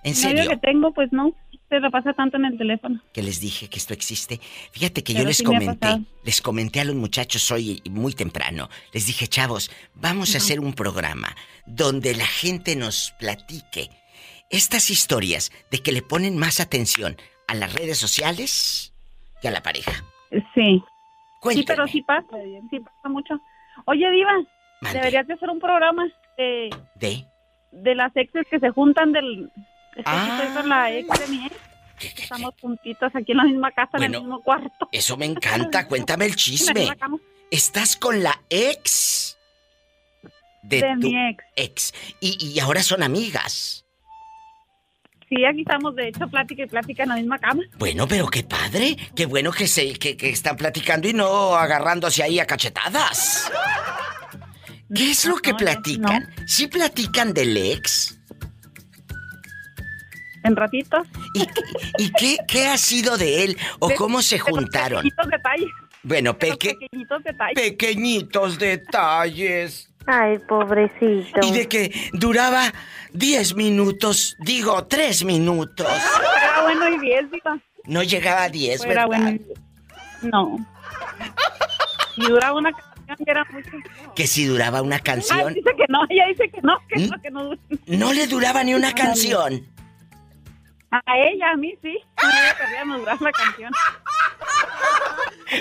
¿En 0.03 0.15
serio? 0.15 0.49
que 0.49 0.57
tengo, 0.57 0.91
pues 0.93 1.11
no, 1.11 1.31
se 1.69 1.79
la 1.79 1.89
pasa 1.89 2.13
tanto 2.13 2.37
en 2.37 2.45
el 2.45 2.57
teléfono. 2.57 3.01
Que 3.13 3.21
les 3.21 3.39
dije 3.39 3.69
que 3.69 3.77
esto 3.77 3.93
existe. 3.93 4.39
Fíjate 4.71 5.03
que 5.03 5.13
yo 5.13 5.19
Pero 5.19 5.29
les 5.29 5.37
sí 5.37 5.43
comenté, 5.43 6.01
les 6.23 6.41
comenté 6.41 6.81
a 6.81 6.85
los 6.85 6.95
muchachos 6.95 7.51
hoy 7.51 7.81
muy 7.89 8.13
temprano. 8.13 8.69
Les 8.93 9.05
dije, 9.05 9.27
chavos, 9.27 9.69
vamos 9.93 10.33
a 10.33 10.39
hacer 10.39 10.59
un 10.59 10.73
programa 10.73 11.35
donde 11.65 12.15
la 12.15 12.25
gente 12.25 12.75
nos 12.75 13.13
platique 13.19 13.89
estas 14.49 14.89
historias 14.89 15.51
de 15.71 15.79
que 15.79 15.91
le 15.91 16.01
ponen 16.01 16.37
más 16.37 16.59
atención 16.59 17.15
a 17.47 17.55
las 17.55 17.73
redes 17.73 17.97
sociales 17.97 18.93
que 19.41 19.47
a 19.47 19.51
la 19.51 19.63
pareja. 19.63 20.03
Sí. 20.53 20.83
Sí, 21.50 21.63
pero 21.65 21.88
sí 21.88 22.01
pasa, 22.01 22.27
sí 22.69 22.79
pasa 22.79 23.10
mucho. 23.10 23.39
Oye, 23.86 24.10
Diva, 24.12 24.33
Mande. 24.81 25.00
deberías 25.00 25.27
de 25.27 25.33
hacer 25.33 25.50
un 25.50 25.60
programa 25.60 26.05
de, 26.38 26.69
¿De? 26.95 27.25
de 27.71 27.95
las 27.95 28.15
exes 28.15 28.45
que 28.50 28.60
se 28.60 28.69
juntan 28.69 29.12
del... 29.12 29.51
Ah. 30.05 30.39
estoy 30.41 30.55
con 30.62 30.69
la 30.69 30.91
ex 30.93 31.19
de 31.19 31.27
mi 31.27 31.45
ex. 31.45 31.55
Estamos 32.24 32.53
juntitos 32.60 33.12
aquí 33.15 33.31
en 33.31 33.38
la 33.38 33.43
misma 33.43 33.71
casa, 33.71 33.98
en 33.98 34.03
el 34.03 34.12
mismo 34.12 34.41
cuarto. 34.41 34.88
Eso 34.91 35.17
me 35.17 35.25
encanta. 35.25 35.88
Cuéntame 35.88 36.25
el 36.25 36.36
chisme. 36.36 36.88
¿Estás 37.51 37.95
con 37.95 38.24
la 38.24 38.41
ex 38.50 39.38
de, 40.63 40.77
De 40.81 40.93
tu 41.01 41.07
mi 41.10 41.29
ex. 41.29 41.43
ex? 41.55 41.93
Y, 42.19 42.38
y 42.53 42.60
ahora 42.60 42.81
son 42.83 43.03
amigas. 43.03 43.86
Sí, 45.33 45.45
aquí 45.45 45.61
estamos, 45.61 45.95
de 45.95 46.09
hecho, 46.09 46.27
plática 46.27 46.63
y 46.63 46.67
plática 46.67 47.03
en 47.03 47.09
la 47.09 47.15
misma 47.15 47.39
cama. 47.39 47.63
Bueno, 47.77 48.05
pero 48.05 48.27
qué 48.27 48.43
padre. 48.43 48.97
Qué 49.15 49.25
bueno 49.25 49.53
que 49.53 49.65
se 49.65 49.93
que, 49.93 50.17
que 50.17 50.29
están 50.29 50.57
platicando 50.57 51.07
y 51.07 51.13
no 51.13 51.55
agarrándose 51.55 52.21
ahí 52.21 52.38
a 52.39 52.45
cachetadas. 52.45 53.50
¿Qué 54.93 55.11
es 55.11 55.23
lo 55.25 55.38
que 55.38 55.51
No, 55.51 55.57
no, 55.57 55.63
platican? 55.65 56.29
¿Sí 56.45 56.67
platican 56.67 57.33
del 57.33 57.55
ex? 57.55 58.19
En 60.43 60.53
ratitos. 60.57 61.07
¿Y, 61.33 62.03
y 62.03 62.11
qué, 62.11 62.38
qué 62.45 62.67
ha 62.67 62.77
sido 62.77 63.17
de 63.17 63.45
él? 63.45 63.57
¿O 63.79 63.88
De- 63.88 63.95
cómo 63.95 64.21
se 64.21 64.35
de 64.35 64.39
los 64.39 64.50
juntaron? 64.50 65.03
Pequeñitos 65.03 65.27
detalles. 65.31 65.69
Bueno, 66.03 66.33
de 66.33 66.47
los 66.50 66.57
peque, 66.57 66.75
pequeñitos 66.77 67.23
detalles. 67.23 67.55
pequeñitos 67.55 68.59
detalles. 68.59 69.90
Ay, 70.08 70.39
pobrecito. 70.39 71.39
Y 71.43 71.51
de 71.51 71.67
que 71.67 71.91
duraba 72.13 72.74
10 73.13 73.55
minutos, 73.55 74.36
digo, 74.39 74.86
3 74.86 75.24
minutos. 75.25 75.88
Era 75.88 76.62
bueno 76.63 76.89
y 76.89 77.00
diez, 77.00 77.29
diva. 77.31 77.60
No 77.86 78.03
llegaba 78.03 78.43
a 78.43 78.50
10, 78.50 78.81
Era 78.84 78.88
¿verdad? 78.88 79.08
bueno 79.08 79.29
y 79.29 79.38
diez. 79.39 79.60
No. 80.24 80.58
Y 82.17 82.22
duraba 82.27 82.58
una 82.58 82.72
canción 82.72 83.17
que 83.25 83.31
era 83.31 83.46
mucho. 83.51 83.70
Que 84.15 84.27
si 84.27 84.46
duraba 84.46 84.81
una 84.81 84.98
Ah, 84.98 85.01
canción, 85.03 85.53
dice 85.53 85.70
que 85.77 85.86
no, 85.89 86.00
ella 86.10 86.25
dice 86.27 86.50
que 86.50 86.62
no, 86.62 86.77
que 86.88 87.00
¿Mm? 87.00 87.10
no, 87.10 87.22
que 87.22 87.31
no. 87.31 87.51
no 87.88 88.13
le 88.13 88.27
duraba 88.27 88.63
ni 88.63 88.74
una 88.74 88.93
canción. 88.93 89.65
A 90.91 91.01
ella, 91.17 91.51
a 91.51 91.55
mí 91.57 91.74
sí. 91.81 91.98
A 92.17 92.86
mí 92.86 92.91
me 92.91 92.98
la 93.05 93.31
canción. 93.31 93.71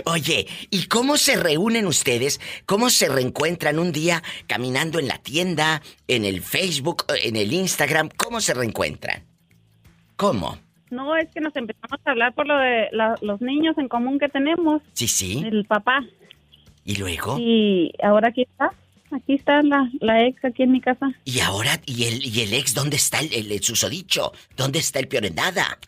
Oye, 0.04 0.46
¿y 0.70 0.86
cómo 0.86 1.16
se 1.16 1.36
reúnen 1.36 1.86
ustedes? 1.86 2.40
¿Cómo 2.66 2.90
se 2.90 3.08
reencuentran 3.08 3.78
un 3.78 3.92
día 3.92 4.22
caminando 4.46 4.98
en 4.98 5.08
la 5.08 5.18
tienda, 5.18 5.82
en 6.08 6.24
el 6.24 6.42
Facebook, 6.42 7.04
en 7.22 7.36
el 7.36 7.52
Instagram? 7.52 8.08
¿Cómo 8.16 8.40
se 8.40 8.54
reencuentran? 8.54 9.24
¿Cómo? 10.16 10.58
No, 10.90 11.16
es 11.16 11.28
que 11.32 11.40
nos 11.40 11.54
empezamos 11.56 12.00
a 12.04 12.10
hablar 12.10 12.34
por 12.34 12.46
lo 12.46 12.56
de 12.58 12.88
la- 12.92 13.16
los 13.20 13.40
niños 13.40 13.76
en 13.78 13.88
común 13.88 14.18
que 14.18 14.28
tenemos, 14.28 14.82
Sí, 14.92 15.06
sí. 15.08 15.42
el 15.46 15.64
papá. 15.64 16.00
¿Y 16.84 16.96
luego? 16.96 17.36
Y 17.38 17.92
ahora 18.02 18.28
aquí 18.28 18.42
está. 18.42 18.70
Aquí 19.12 19.34
está 19.34 19.62
la, 19.62 19.90
la 20.00 20.24
ex 20.24 20.44
aquí 20.44 20.62
en 20.62 20.72
mi 20.72 20.80
casa. 20.80 21.10
¿Y 21.24 21.40
ahora? 21.40 21.80
¿Y 21.86 22.04
el, 22.04 22.24
y 22.24 22.40
el 22.42 22.54
ex 22.54 22.74
dónde 22.74 22.96
está 22.96 23.18
el, 23.20 23.32
el, 23.34 23.50
el 23.50 23.62
susodicho? 23.62 24.32
¿Dónde 24.56 24.78
está 24.78 24.98
el 25.00 25.08
peor 25.08 25.26
en 25.26 25.34
nada? 25.34 25.78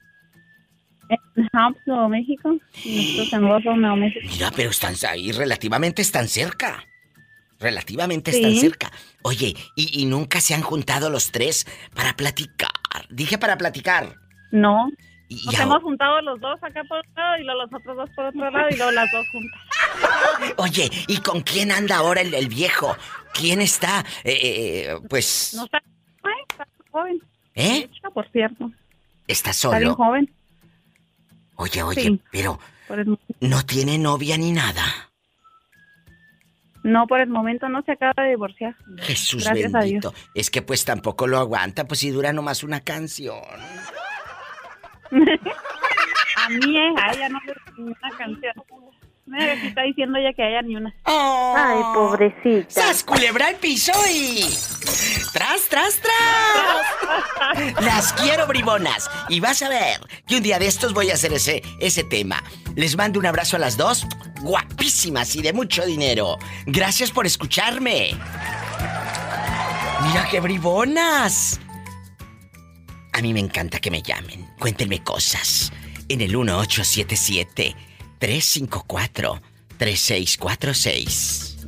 En 1.37 1.49
Hobbs, 1.53 1.79
Nuevo 1.87 2.09
México. 2.09 2.57
Y 2.85 3.17
nosotros 3.19 3.75
en 3.75 3.81
Nuevo 3.81 3.97
México. 3.97 4.27
Mira, 4.31 4.51
pero 4.55 4.71
están 4.71 4.95
ahí 5.09 5.31
relativamente 5.33 6.03
están 6.03 6.27
cerca. 6.29 6.85
Relativamente 7.61 8.33
Sí. 8.33 8.39
están 8.39 8.57
cerca. 8.57 8.93
Oye, 9.23 9.55
¿y, 9.77 10.01
y 10.01 10.05
nunca 10.07 10.41
se 10.41 10.55
han 10.55 10.63
juntado 10.63 11.11
los 11.11 11.31
tres 11.31 11.67
para 11.95 12.17
platicar? 12.17 12.71
Dije 13.11 13.39
para 13.39 13.57
platicar. 13.57 14.17
No. 14.51 14.91
Y, 15.35 15.47
Nos 15.47 15.59
hemos 15.61 15.83
juntado 15.83 16.21
los 16.23 16.41
dos 16.41 16.63
acá 16.63 16.83
por 16.89 16.99
un 16.99 17.15
lado 17.15 17.39
y 17.39 17.45
luego 17.45 17.63
los 17.63 17.73
otros 17.75 17.97
dos 17.97 18.11
por 18.15 18.25
otro 18.27 18.51
lado 18.51 18.69
y 18.71 18.77
luego 18.77 18.91
las 18.93 19.11
dos 19.11 19.27
juntas. 19.33 19.61
Oye, 20.59 20.91
¿y 21.09 21.17
con 21.19 21.41
quién 21.41 21.73
anda 21.73 21.97
ahora 21.97 22.21
el, 22.21 22.35
el 22.35 22.49
viejo? 22.49 22.95
¿Quién 23.33 23.61
está? 23.63 24.05
Eh, 24.25 24.33
eh, 24.91 24.99
pues... 25.09 25.55
No 25.57 25.65
está, 25.65 25.83
está 26.51 26.67
joven. 26.91 27.19
¿Eh? 27.55 27.89
Por 28.13 28.31
cierto. 28.31 28.71
¿Está 29.27 29.51
Está 29.51 29.71
bien 29.71 29.83
solo? 29.85 29.95
joven. 29.95 30.35
Oye, 31.57 31.83
oye, 31.83 32.03
Sí. 32.03 32.21
pero 32.31 32.59
el- 32.91 33.19
no 33.41 33.63
tiene 33.65 33.97
novia 33.99 34.37
ni 34.37 34.53
nada. 34.53 34.85
no, 36.85 37.07
por 37.07 37.21
el 37.21 37.29
momento 37.29 37.69
no 37.69 37.81
se 37.83 37.93
acaba 37.93 38.13
de 38.25 38.31
divorciar. 38.31 38.75
Jesús 38.99 39.45
Gracias 39.45 39.73
a 39.75 39.79
bendito. 39.81 40.13
Es 40.35 40.51
que 40.51 40.63
pues 40.63 40.85
tampoco 40.85 41.27
lo 41.29 41.39
aguanta, 41.39 41.87
pues 41.87 42.01
si 42.01 42.11
dura 42.11 42.33
nomás 42.33 42.65
una 42.65 42.81
canción. 42.81 43.37
A 46.37 46.49
mí, 46.49 46.79
eh, 46.79 46.95
a 46.97 47.13
ella 47.13 47.29
no 47.29 47.41
le 47.47 47.55
ni 47.77 47.91
una 47.91 48.11
canción. 48.17 48.55
Mira, 49.27 49.53
aquí 49.53 49.69
está 49.69 49.83
diciendo 49.83 50.19
ella 50.19 50.33
que 50.33 50.43
a 50.43 50.49
ella 50.49 50.63
ni 50.63 50.77
una. 50.77 50.95
Ay, 51.05 51.81
pobrecita. 51.95 52.69
¡Sas 52.69 53.05
culebra 53.05 53.47
al 53.49 53.57
piso 53.57 53.93
y... 54.11 54.45
¡Tras, 55.33 55.69
tras, 55.69 56.01
tras! 56.01 57.83
Las 57.83 58.13
quiero 58.15 58.47
bribonas. 58.47 59.11
Y 59.29 59.41
vas 59.41 59.63
a 59.63 59.69
ver 59.69 60.01
que 60.27 60.37
un 60.37 60.43
día 60.43 60.59
de 60.59 60.67
estos 60.67 60.93
voy 60.93 61.11
a 61.11 61.15
hacer 61.15 61.33
ese, 61.33 61.63
ese 61.79 62.05
tema. 62.05 62.43
Les 62.75 62.97
mando 62.97 63.19
un 63.19 63.27
abrazo 63.27 63.57
a 63.57 63.61
las 63.61 63.77
dos, 63.77 64.07
guapísimas 64.41 65.35
y 65.37 65.43
de 65.43 65.53
mucho 65.53 65.87
dinero. 65.87 66.37
Gracias 66.67 67.11
por 67.11 67.25
escucharme. 67.25 68.11
Mira 70.03 70.27
qué 70.31 70.41
bribonas. 70.41 71.61
A 73.13 73.23
mí 73.23 73.33
me 73.33 73.41
encanta 73.41 73.79
que 73.79 73.91
me 73.91 74.03
llamen. 74.03 74.52
Cuéntenme 74.63 75.03
cosas. 75.03 75.73
En 76.09 76.21
el 76.21 76.37
1877 76.37 77.75
354 78.21 79.43
3646. 79.77 81.67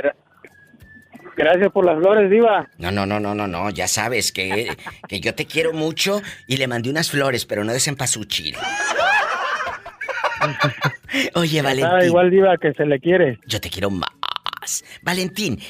Gracias 1.37 1.71
por 1.73 1.87
las 1.87 1.97
flores, 1.99 2.29
Diva. 2.29 2.69
No, 2.79 2.91
no, 2.91 3.07
no, 3.07 3.21
no, 3.21 3.35
no, 3.37 3.47
no. 3.47 3.71
Ya 3.71 3.87
sabes 3.87 4.33
que, 4.33 4.77
que 5.09 5.21
yo 5.21 5.33
te 5.35 5.47
quiero 5.47 5.73
mucho 5.73 6.21
y 6.49 6.57
le 6.57 6.67
mandé 6.67 6.91
unas 6.91 7.09
flores, 7.09 7.47
pero 7.47 7.63
no 7.63 7.73
de 7.73 7.79
cempasúchil. 7.79 8.57
Oye, 11.35 11.63
Nada 11.63 11.75
Valentín. 11.77 12.09
igual, 12.09 12.31
Diva, 12.31 12.57
que 12.59 12.73
se 12.73 12.85
le 12.85 12.99
quiere. 12.99 13.39
Yo 13.47 13.61
te 13.61 13.71
quiero 13.71 13.91
más. 13.91 14.11
Valentín, 15.03 15.61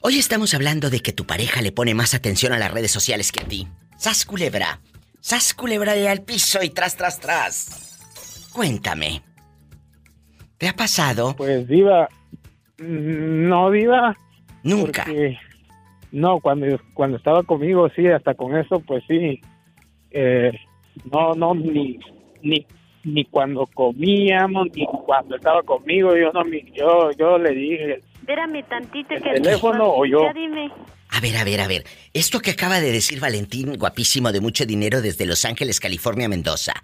hoy 0.00 0.18
estamos 0.18 0.52
hablando 0.52 0.90
de 0.90 0.98
que 1.00 1.12
tu 1.12 1.26
pareja 1.26 1.62
le 1.62 1.70
pone 1.70 1.94
más 1.94 2.12
atención 2.14 2.52
a 2.52 2.58
las 2.58 2.72
redes 2.72 2.90
sociales 2.90 3.30
que 3.30 3.40
a 3.40 3.44
ti. 3.44 3.68
Sas 3.96 4.24
culebra. 4.24 4.80
Sas 5.20 5.54
culebra 5.54 5.96
y 5.96 6.08
al 6.08 6.22
piso 6.22 6.60
y 6.62 6.70
tras, 6.70 6.96
tras, 6.96 7.20
tras. 7.20 7.98
Cuéntame. 8.52 9.22
¿Te 10.58 10.66
ha 10.68 10.74
pasado? 10.74 11.36
Pues, 11.36 11.68
Diva. 11.68 12.08
Mm, 12.78 13.48
No, 13.48 13.70
Diva. 13.70 14.16
Nunca. 14.62 15.04
porque- 15.04 15.38
no, 16.10 16.40
cuando, 16.40 16.66
cuando 16.94 17.18
estaba 17.18 17.42
conmigo, 17.42 17.88
sí, 17.94 18.06
hasta 18.06 18.34
con 18.34 18.56
eso, 18.56 18.80
pues 18.80 19.04
sí. 19.06 19.40
Eh, 20.10 20.52
no, 21.12 21.34
no, 21.34 21.54
ni, 21.54 21.98
ni, 22.42 22.66
ni 23.04 23.24
cuando 23.26 23.66
comíamos, 23.66 24.68
ni 24.74 24.86
cuando 25.06 25.36
estaba 25.36 25.62
conmigo, 25.62 26.16
yo 26.16 26.32
no, 26.32 26.42
yo, 26.74 27.10
yo 27.12 27.38
le 27.38 27.50
dije, 27.50 28.00
Espérame 28.20 28.62
tantito 28.68 29.14
¿El 29.14 29.22
que... 29.22 29.30
teléfono 29.40 29.84
o 29.86 30.04
yo? 30.06 30.22
Ya 30.22 30.32
dime. 30.32 30.70
A 31.10 31.20
ver, 31.20 31.36
a 31.38 31.44
ver, 31.44 31.60
a 31.60 31.66
ver. 31.68 31.84
Esto 32.12 32.40
que 32.40 32.50
acaba 32.50 32.80
de 32.80 32.92
decir 32.92 33.18
Valentín, 33.20 33.76
guapísimo 33.78 34.30
de 34.32 34.40
mucho 34.42 34.66
dinero 34.66 35.00
desde 35.00 35.24
Los 35.24 35.44
Ángeles, 35.46 35.80
California, 35.80 36.28
Mendoza. 36.28 36.74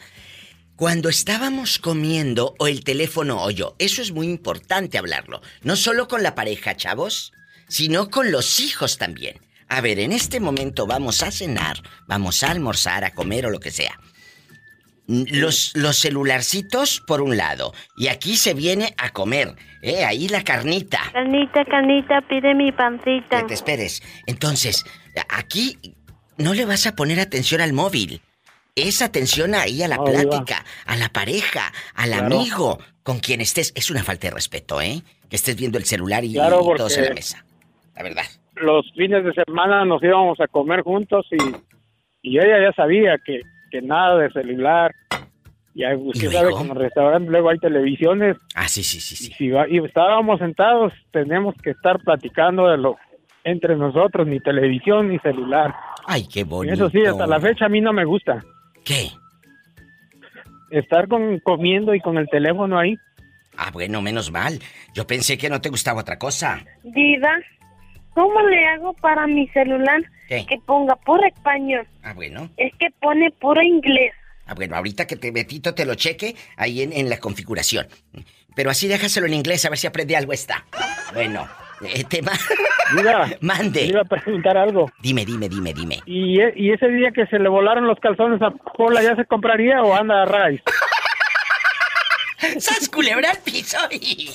Cuando 0.76 1.08
estábamos 1.08 1.78
comiendo 1.78 2.56
o 2.58 2.66
el 2.66 2.82
teléfono 2.82 3.44
o 3.44 3.50
yo, 3.52 3.76
eso 3.78 4.02
es 4.02 4.10
muy 4.10 4.26
importante 4.26 4.98
hablarlo. 4.98 5.40
No 5.62 5.76
solo 5.76 6.08
con 6.08 6.24
la 6.24 6.34
pareja, 6.34 6.76
chavos, 6.76 7.32
sino 7.68 8.10
con 8.10 8.32
los 8.32 8.58
hijos 8.58 8.98
también. 8.98 9.38
A 9.68 9.80
ver, 9.80 10.00
en 10.00 10.10
este 10.10 10.40
momento 10.40 10.86
vamos 10.86 11.22
a 11.22 11.30
cenar, 11.30 11.76
vamos 12.08 12.42
a 12.42 12.50
almorzar, 12.50 13.04
a 13.04 13.14
comer 13.14 13.46
o 13.46 13.50
lo 13.50 13.60
que 13.60 13.70
sea. 13.70 14.00
Los, 15.06 15.76
los 15.76 15.96
celularcitos 15.96 17.00
por 17.06 17.20
un 17.20 17.36
lado. 17.36 17.72
Y 17.96 18.08
aquí 18.08 18.36
se 18.36 18.52
viene 18.52 18.94
a 18.98 19.10
comer. 19.10 19.54
¿eh? 19.80 20.04
Ahí 20.04 20.28
la 20.28 20.42
carnita. 20.42 20.98
Canita, 21.12 21.64
canita, 21.66 22.20
pide 22.28 22.52
mi 22.52 22.72
pancita. 22.72 23.42
Que 23.42 23.48
te 23.48 23.54
esperes. 23.54 24.02
Entonces, 24.26 24.84
aquí 25.28 25.78
no 26.36 26.52
le 26.52 26.64
vas 26.64 26.86
a 26.88 26.96
poner 26.96 27.20
atención 27.20 27.60
al 27.60 27.74
móvil. 27.74 28.22
Es 28.76 29.02
atención 29.02 29.54
ahí 29.54 29.82
a 29.84 29.88
la 29.88 29.98
plática, 30.02 30.64
a 30.86 30.96
la 30.96 31.08
pareja, 31.08 31.72
al 31.94 32.10
Claro. 32.10 32.26
amigo 32.26 32.78
con 33.04 33.20
quien 33.20 33.40
estés. 33.40 33.72
Es 33.76 33.88
una 33.90 34.02
falta 34.02 34.26
de 34.28 34.34
respeto, 34.34 34.80
¿eh? 34.80 35.00
Que 35.30 35.36
estés 35.36 35.54
viendo 35.56 35.78
el 35.78 35.84
celular 35.84 36.24
y, 36.24 36.32
Claro, 36.32 36.60
y 36.74 36.76
todos 36.76 36.96
en 36.98 37.04
la 37.04 37.14
mesa. 37.14 37.44
La 37.94 38.02
verdad. 38.02 38.24
los 38.56 38.90
fines 38.96 39.22
de 39.24 39.32
semana 39.32 39.84
nos 39.84 40.02
íbamos 40.02 40.40
a 40.40 40.48
comer 40.48 40.82
juntos 40.82 41.24
y, 41.30 41.36
y 42.28 42.38
ella 42.38 42.60
ya 42.68 42.72
sabía 42.72 43.16
que, 43.24 43.40
que 43.70 43.80
nada 43.82 44.18
de 44.18 44.30
celular. 44.32 44.92
Y 45.76 45.84
ahí, 45.84 45.96
usted 45.96 46.30
sabe 46.32 46.42
luego? 46.44 46.56
que 46.58 46.62
en 46.62 46.68
los 46.68 46.76
restaurantes 46.78 47.30
luego 47.30 47.50
hay 47.50 47.58
televisiones 47.58 48.36
Ah, 48.56 48.68
sí, 48.68 48.82
sí, 48.84 49.00
sí, 49.00 49.14
y 49.14 49.26
sí. 49.28 49.32
si 49.38 49.50
va- 49.50 49.68
y 49.68 49.78
estábamos 49.84 50.38
sentados 50.40 50.92
tenemos 51.12 51.54
que 51.62 51.70
estar 51.70 51.98
platicando 52.00 52.68
de 52.68 52.78
lo 52.78 52.96
entre 53.44 53.76
nosotros 53.76 54.26
ni 54.26 54.40
televisión 54.40 55.08
ni 55.08 55.18
celular. 55.20 55.74
Ay, 56.06 56.26
qué 56.32 56.40
Y 56.40 56.44
bonito. 56.44 56.74
eso 56.74 56.90
sí, 56.90 57.04
hasta 57.04 57.26
la 57.26 57.40
fecha 57.40 57.66
a 57.66 57.68
mí 57.68 57.80
no 57.80 57.92
me 57.92 58.04
gusta 58.04 58.42
¿Qué? 58.84 59.10
estar 60.70 61.06
con 61.08 61.38
comiendo 61.40 61.94
y 61.94 62.00
con 62.00 62.18
el 62.18 62.28
teléfono 62.28 62.78
ahí. 62.78 62.96
Ah, 63.56 63.70
bueno, 63.72 64.02
menos 64.02 64.30
mal. 64.32 64.58
Yo 64.92 65.06
pensé 65.06 65.38
que 65.38 65.48
no 65.48 65.60
te 65.60 65.68
gustaba 65.68 66.00
otra 66.00 66.18
cosa. 66.18 66.64
Diva, 66.82 67.38
¿cómo 68.12 68.40
le 68.42 68.66
hago 68.66 68.92
para 68.94 69.26
mi 69.26 69.46
celular 69.48 70.02
¿Qué? 70.28 70.44
que 70.46 70.58
ponga 70.66 70.96
puro 70.96 71.24
español? 71.24 71.86
Ah, 72.02 72.12
bueno. 72.14 72.50
Es 72.56 72.72
que 72.78 72.88
pone 73.00 73.30
puro 73.30 73.62
inglés. 73.62 74.12
Ah, 74.46 74.54
bueno, 74.54 74.74
ahorita 74.76 75.06
que 75.06 75.16
te 75.16 75.30
Betito 75.30 75.74
te 75.74 75.86
lo 75.86 75.94
cheque 75.94 76.34
ahí 76.56 76.82
en, 76.82 76.92
en 76.92 77.08
la 77.08 77.18
configuración. 77.18 77.86
Pero 78.56 78.70
así 78.70 78.88
déjaselo 78.88 79.26
en 79.26 79.34
inglés 79.34 79.64
a 79.64 79.70
ver 79.70 79.78
si 79.78 79.86
aprende 79.86 80.16
algo 80.16 80.32
esta. 80.32 80.64
Bueno, 81.12 81.46
eh, 81.82 82.04
te 82.04 82.22
ma- 82.22 82.32
Diva, 82.96 83.28
Mande. 83.40 83.82
iba 83.84 84.00
a 84.02 84.04
preguntar 84.04 84.56
algo. 84.56 84.90
Dime, 85.00 85.24
dime, 85.24 85.48
dime, 85.48 85.72
dime. 85.74 86.00
¿Y, 86.06 86.40
e- 86.40 86.52
y 86.56 86.72
ese 86.72 86.88
día 86.88 87.10
que 87.12 87.26
se 87.26 87.38
le 87.38 87.48
volaron 87.48 87.86
los 87.86 87.98
calzones 88.00 88.40
a 88.42 88.50
Pola, 88.50 89.02
¿ya 89.02 89.16
se 89.16 89.24
compraría 89.26 89.82
o 89.82 89.94
anda 89.94 90.22
a 90.22 90.24
raíz? 90.26 90.62
¡Sas 92.58 92.88
culebra 92.88 93.30
al 93.30 93.38
piso! 93.38 93.78
y- 93.90 94.30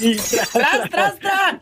Y- 0.00 0.16
¡Tras, 0.52 0.90
tras, 0.90 1.18
tras! 1.18 1.56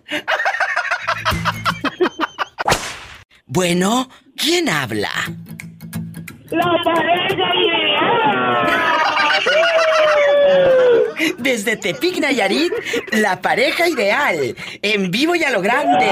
Bueno, 3.46 4.08
¿quién 4.36 4.68
habla? 4.68 5.10
La 6.50 6.64
pareja 6.84 7.28
Desde 11.50 11.76
Tepic 11.76 12.20
Nayarit, 12.20 12.72
la 13.10 13.40
pareja 13.42 13.88
ideal, 13.88 14.54
en 14.82 15.10
vivo 15.10 15.34
y 15.34 15.42
a 15.42 15.50
lo 15.50 15.60
grande, 15.60 16.06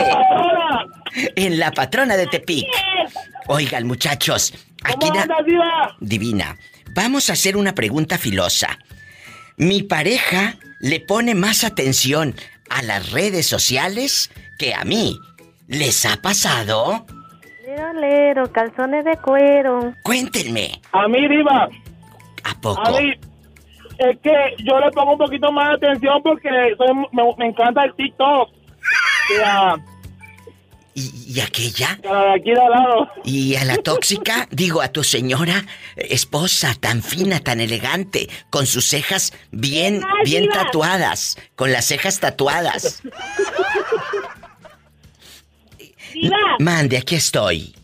en 1.37 1.61
la 1.61 1.71
patrona 1.71 2.17
de 2.17 2.27
Tepic. 2.27 2.67
Oigan, 3.47 3.87
muchachos, 3.87 4.53
aquí 4.83 4.97
¿Cómo 5.07 5.15
na- 5.15 5.23
andas, 5.23 5.39
Diva? 5.47 5.97
Divina, 6.01 6.57
vamos 6.93 7.31
a 7.31 7.35
hacer 7.35 7.57
una 7.57 7.73
pregunta 7.73 8.19
filosa. 8.19 8.81
Mi 9.57 9.85
pareja 9.85 10.57
le 10.81 10.99
pone 10.99 11.37
más 11.37 11.63
atención 11.63 12.35
a 12.69 12.83
las 12.83 13.13
redes 13.13 13.47
sociales 13.47 14.33
que 14.59 14.75
a 14.75 14.85
mí. 14.85 15.17
¿Les 15.69 16.05
ha 16.05 16.21
pasado? 16.21 17.07
Lero, 17.65 17.93
lero, 17.93 18.53
calzones 18.53 19.05
de 19.05 19.17
cuero. 19.19 19.95
Cuéntenme, 20.03 20.81
A 20.91 21.07
mí, 21.07 21.29
Diva, 21.29 21.69
¿a 22.43 22.61
poco? 22.61 22.81
a 22.85 22.91
mí, 23.01 23.13
es 23.99 24.17
que 24.23 24.33
yo 24.65 24.79
le 24.81 24.91
pongo 24.93 25.13
un 25.13 25.19
poquito 25.19 25.51
más 25.53 25.79
de 25.81 25.87
atención 25.89 26.23
porque 26.23 26.49
soy- 26.77 27.07
me, 27.13 27.23
me 27.39 27.47
encanta 27.47 27.85
el 27.85 27.95
TikTok. 27.95 28.51
Y 29.31 29.41
a, 29.45 29.77
¿Y, 30.95 31.35
y 31.37 31.41
aquella? 31.41 31.99
a 32.09 32.13
la 32.13 32.23
de 32.25 32.33
aquí 32.35 32.51
de 32.51 32.61
al 32.61 32.71
lado. 32.71 33.09
¿Y 33.25 33.55
a 33.57 33.65
la 33.65 33.77
tóxica? 33.77 34.49
Digo, 34.51 34.81
a 34.83 34.89
tu 34.89 35.05
señora 35.05 35.65
esposa 35.97 36.75
tan 36.81 37.03
fina, 37.03 37.39
tan 37.41 37.61
elegante, 37.61 38.29
con 38.51 38.67
sus 38.67 38.87
cejas 38.87 39.33
bien, 39.53 40.03
Ay, 40.03 40.25
bien 40.25 40.49
tatuadas, 40.49 41.37
con 41.57 41.73
las 41.73 41.85
cejas 41.85 42.19
tatuadas. 42.21 43.03
Mande, 46.59 46.97
aquí 46.97 47.15
estoy. 47.17 47.75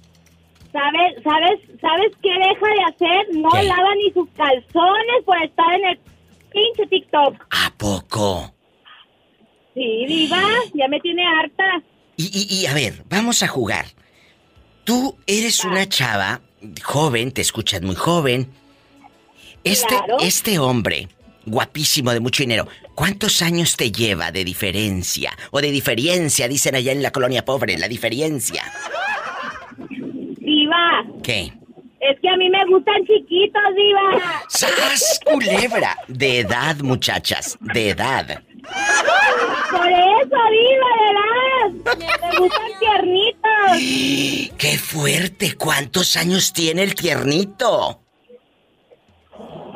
¿Sabes, 0.74 1.22
sabes, 1.22 1.60
¿sabes 1.80 2.12
qué 2.20 2.28
deja 2.30 2.66
de 2.66 2.84
hacer? 2.90 3.36
No 3.36 3.48
¿Qué? 3.50 3.62
lava 3.62 3.94
ni 3.94 4.12
sus 4.12 4.28
calzones 4.36 5.24
por 5.24 5.42
estar 5.42 5.72
en 5.74 5.84
el 5.86 5.98
pinche 6.52 6.86
TikTok. 6.90 7.46
¿A 7.50 7.72
poco? 7.78 8.52
Sí, 9.74 10.04
Diva, 10.06 10.42
ya 10.74 10.88
me 10.88 11.00
tiene 11.00 11.22
harta. 11.26 11.82
Y, 12.16 12.24
y, 12.26 12.54
y, 12.62 12.66
a 12.66 12.74
ver, 12.74 13.02
vamos 13.08 13.42
a 13.42 13.48
jugar. 13.48 13.86
Tú 14.84 15.16
eres 15.26 15.64
una 15.64 15.88
chava 15.88 16.40
joven, 16.82 17.32
te 17.32 17.40
escuchas 17.40 17.80
muy 17.82 17.94
joven. 17.96 18.50
Este, 19.64 19.88
Claro. 19.96 20.16
este 20.20 20.58
hombre, 20.58 21.08
guapísimo, 21.46 22.12
de 22.12 22.20
mucho 22.20 22.42
dinero, 22.42 22.68
¿cuántos 22.94 23.40
años 23.42 23.76
te 23.76 23.90
lleva 23.90 24.30
de 24.30 24.44
diferencia? 24.44 25.32
O 25.52 25.60
de 25.60 25.70
diferencia, 25.70 26.46
dicen 26.48 26.74
allá 26.74 26.92
en 26.92 27.02
la 27.02 27.10
colonia 27.12 27.44
pobre, 27.44 27.78
la 27.78 27.88
diferencia. 27.88 28.62
Diva, 30.64 31.04
¿Qué? 31.22 31.52
es 32.00 32.20
que 32.20 32.28
a 32.28 32.36
mí 32.36 32.48
me 32.48 32.64
gustan 32.66 33.04
chiquitos, 33.06 33.62
Diva. 33.76 34.42
¡Sas, 34.48 35.20
culebra! 35.24 35.96
De 36.08 36.40
edad, 36.40 36.76
muchachas, 36.76 37.58
de 37.60 37.90
edad. 37.90 38.42
Por 39.70 39.88
eso, 39.88 40.38
Diva, 40.54 40.90
de 40.96 41.12
verdad. 41.14 41.96
Me 41.98 42.38
gustan 42.38 42.70
tiernitos. 42.80 44.56
¡Qué 44.58 44.78
fuerte! 44.78 45.54
¿Cuántos 45.56 46.16
años 46.16 46.52
tiene 46.52 46.82
el 46.82 46.94
tiernito? 46.94 48.00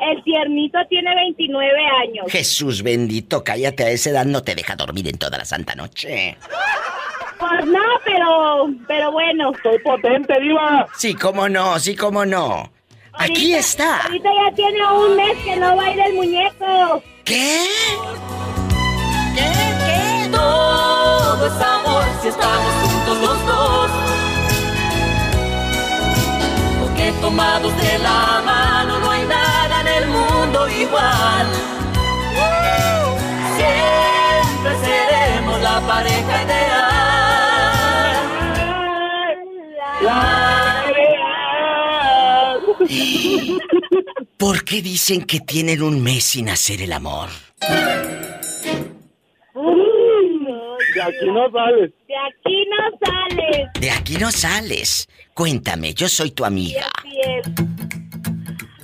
El 0.01 0.23
tiernito 0.23 0.79
tiene 0.89 1.13
29 1.13 1.71
años. 2.03 2.31
Jesús 2.31 2.81
bendito, 2.81 3.43
cállate 3.43 3.83
a 3.83 3.89
esa 3.89 4.11
edad, 4.11 4.25
no 4.25 4.41
te 4.43 4.55
deja 4.55 4.75
dormir 4.75 5.07
en 5.07 5.17
toda 5.17 5.37
la 5.37 5.45
santa 5.45 5.75
noche. 5.75 6.37
Pues 7.39 7.65
no, 7.65 7.79
pero, 8.03 8.67
pero 8.87 9.11
bueno. 9.11 9.51
Soy 9.63 9.79
potente, 9.79 10.39
Diva. 10.41 10.87
Sí, 10.97 11.13
cómo 11.13 11.47
no, 11.47 11.79
sí, 11.79 11.95
cómo 11.95 12.25
no. 12.25 12.71
Aquí 13.13 13.53
está. 13.53 14.03
Ahorita 14.03 14.29
ya 14.33 14.55
tiene 14.55 14.79
un 14.91 15.15
mes 15.15 15.37
que 15.43 15.55
no 15.55 15.75
baila 15.75 16.05
el 16.05 16.13
muñeco. 16.15 17.03
¿Qué? 17.25 17.65
Todo 20.31 21.45
es 21.47 21.61
amor 21.61 22.03
si 22.21 22.27
estamos 22.27 22.73
juntos 22.81 23.17
los 23.21 23.45
dos. 23.45 23.91
Porque 26.81 27.11
tomados 27.21 27.75
de 27.77 27.99
la 27.99 28.41
mano 28.45 28.99
no 28.99 29.11
hay 29.11 29.25
nada 29.25 29.81
en 29.81 29.87
el 29.87 30.07
mundo 30.09 30.69
igual. 30.69 31.47
Siempre 33.57 34.85
seremos 34.85 35.61
la 35.61 35.79
pareja 35.81 36.43
ideal. 36.43 36.78
¿Por 44.37 44.63
qué 44.63 44.81
dicen 44.81 45.23
que 45.23 45.41
tienen 45.41 45.81
un 45.81 46.01
mes 46.01 46.23
sin 46.23 46.49
hacer 46.49 46.81
el 46.81 46.93
amor? 46.93 47.29
De 50.93 51.01
aquí 51.01 51.25
no 51.27 51.51
sales. 51.51 51.91
De 52.07 52.15
aquí 52.17 52.65
no 52.69 52.77
sales. 53.05 53.67
De 53.79 53.91
aquí 53.91 54.17
no 54.17 54.31
sales. 54.31 55.07
Cuéntame, 55.33 55.93
yo 55.93 56.07
soy 56.07 56.31
tu 56.31 56.45
amiga. 56.45 56.89
Así 56.97 57.19
es. 57.21 58.08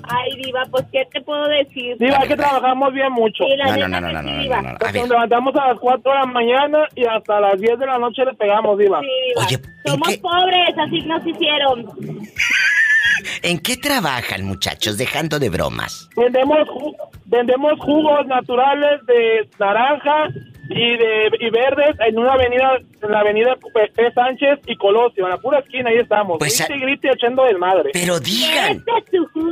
Ay, 0.09 0.31
Diva, 0.43 0.63
pues, 0.71 0.85
¿qué 0.91 1.05
te 1.11 1.21
puedo 1.21 1.47
decir? 1.47 1.95
Diva, 1.99 2.17
es 2.17 2.27
que 2.27 2.35
trabajamos 2.35 2.93
bien 2.93 3.11
mucho. 3.11 3.43
Sí, 3.43 3.55
la 3.57 3.65
No, 3.77 3.87
no, 3.87 3.99
no, 4.01 4.01
no, 4.01 4.13
no, 4.13 4.19
sí, 4.21 4.25
no, 4.25 4.31
no, 4.35 4.41
Diva. 4.43 4.61
no, 4.61 4.69
no. 4.71 4.77
A 4.85 4.91
Nos 4.91 5.09
levantamos 5.09 5.55
a 5.55 5.67
las 5.69 5.79
4 5.79 6.11
de 6.11 6.17
la 6.19 6.25
mañana 6.25 6.79
y 6.95 7.05
hasta 7.05 7.39
las 7.39 7.59
10 7.59 7.79
de 7.79 7.85
la 7.85 7.97
noche 7.97 8.25
le 8.25 8.33
pegamos, 8.33 8.77
Diva. 8.77 8.99
Sí, 9.01 9.07
Diva. 9.27 9.45
Oye, 9.45 9.55
¿en 9.55 9.91
Somos 9.91 10.07
qué- 10.09 10.17
pobres, 10.19 10.77
así 10.77 11.01
nos 11.01 11.25
hicieron. 11.25 11.85
¿en 13.43 13.59
qué 13.59 13.77
trabajan, 13.77 14.43
muchachos? 14.45 14.97
Dejando 14.97 15.39
de 15.39 15.49
bromas. 15.49 16.09
Vendemos, 16.15 16.59
ju- 16.67 16.95
vendemos 17.25 17.73
jugos 17.79 18.25
naturales 18.27 19.05
de 19.07 19.47
naranja 19.59 20.27
y 20.69 20.97
de 20.97 21.29
y 21.39 21.49
verdes 21.51 21.95
en 22.07 22.17
una 22.17 22.33
avenida, 22.33 22.77
en 23.03 23.11
la 23.11 23.19
avenida 23.19 23.55
P. 23.95 24.11
Sánchez 24.13 24.59
y 24.65 24.75
Colosio, 24.77 25.25
en 25.25 25.29
la 25.31 25.37
pura 25.37 25.59
esquina, 25.59 25.89
ahí 25.91 25.97
estamos. 25.97 26.37
Pues, 26.39 26.57
Grite 26.67 26.79
grite 26.85 27.09
echando 27.11 27.43
del 27.43 27.57
madre. 27.59 27.91
Pero 27.93 28.19
digan, 28.19 28.77
Este 28.77 28.91
es 28.97 29.05
tu 29.11 29.27
jugo. 29.33 29.51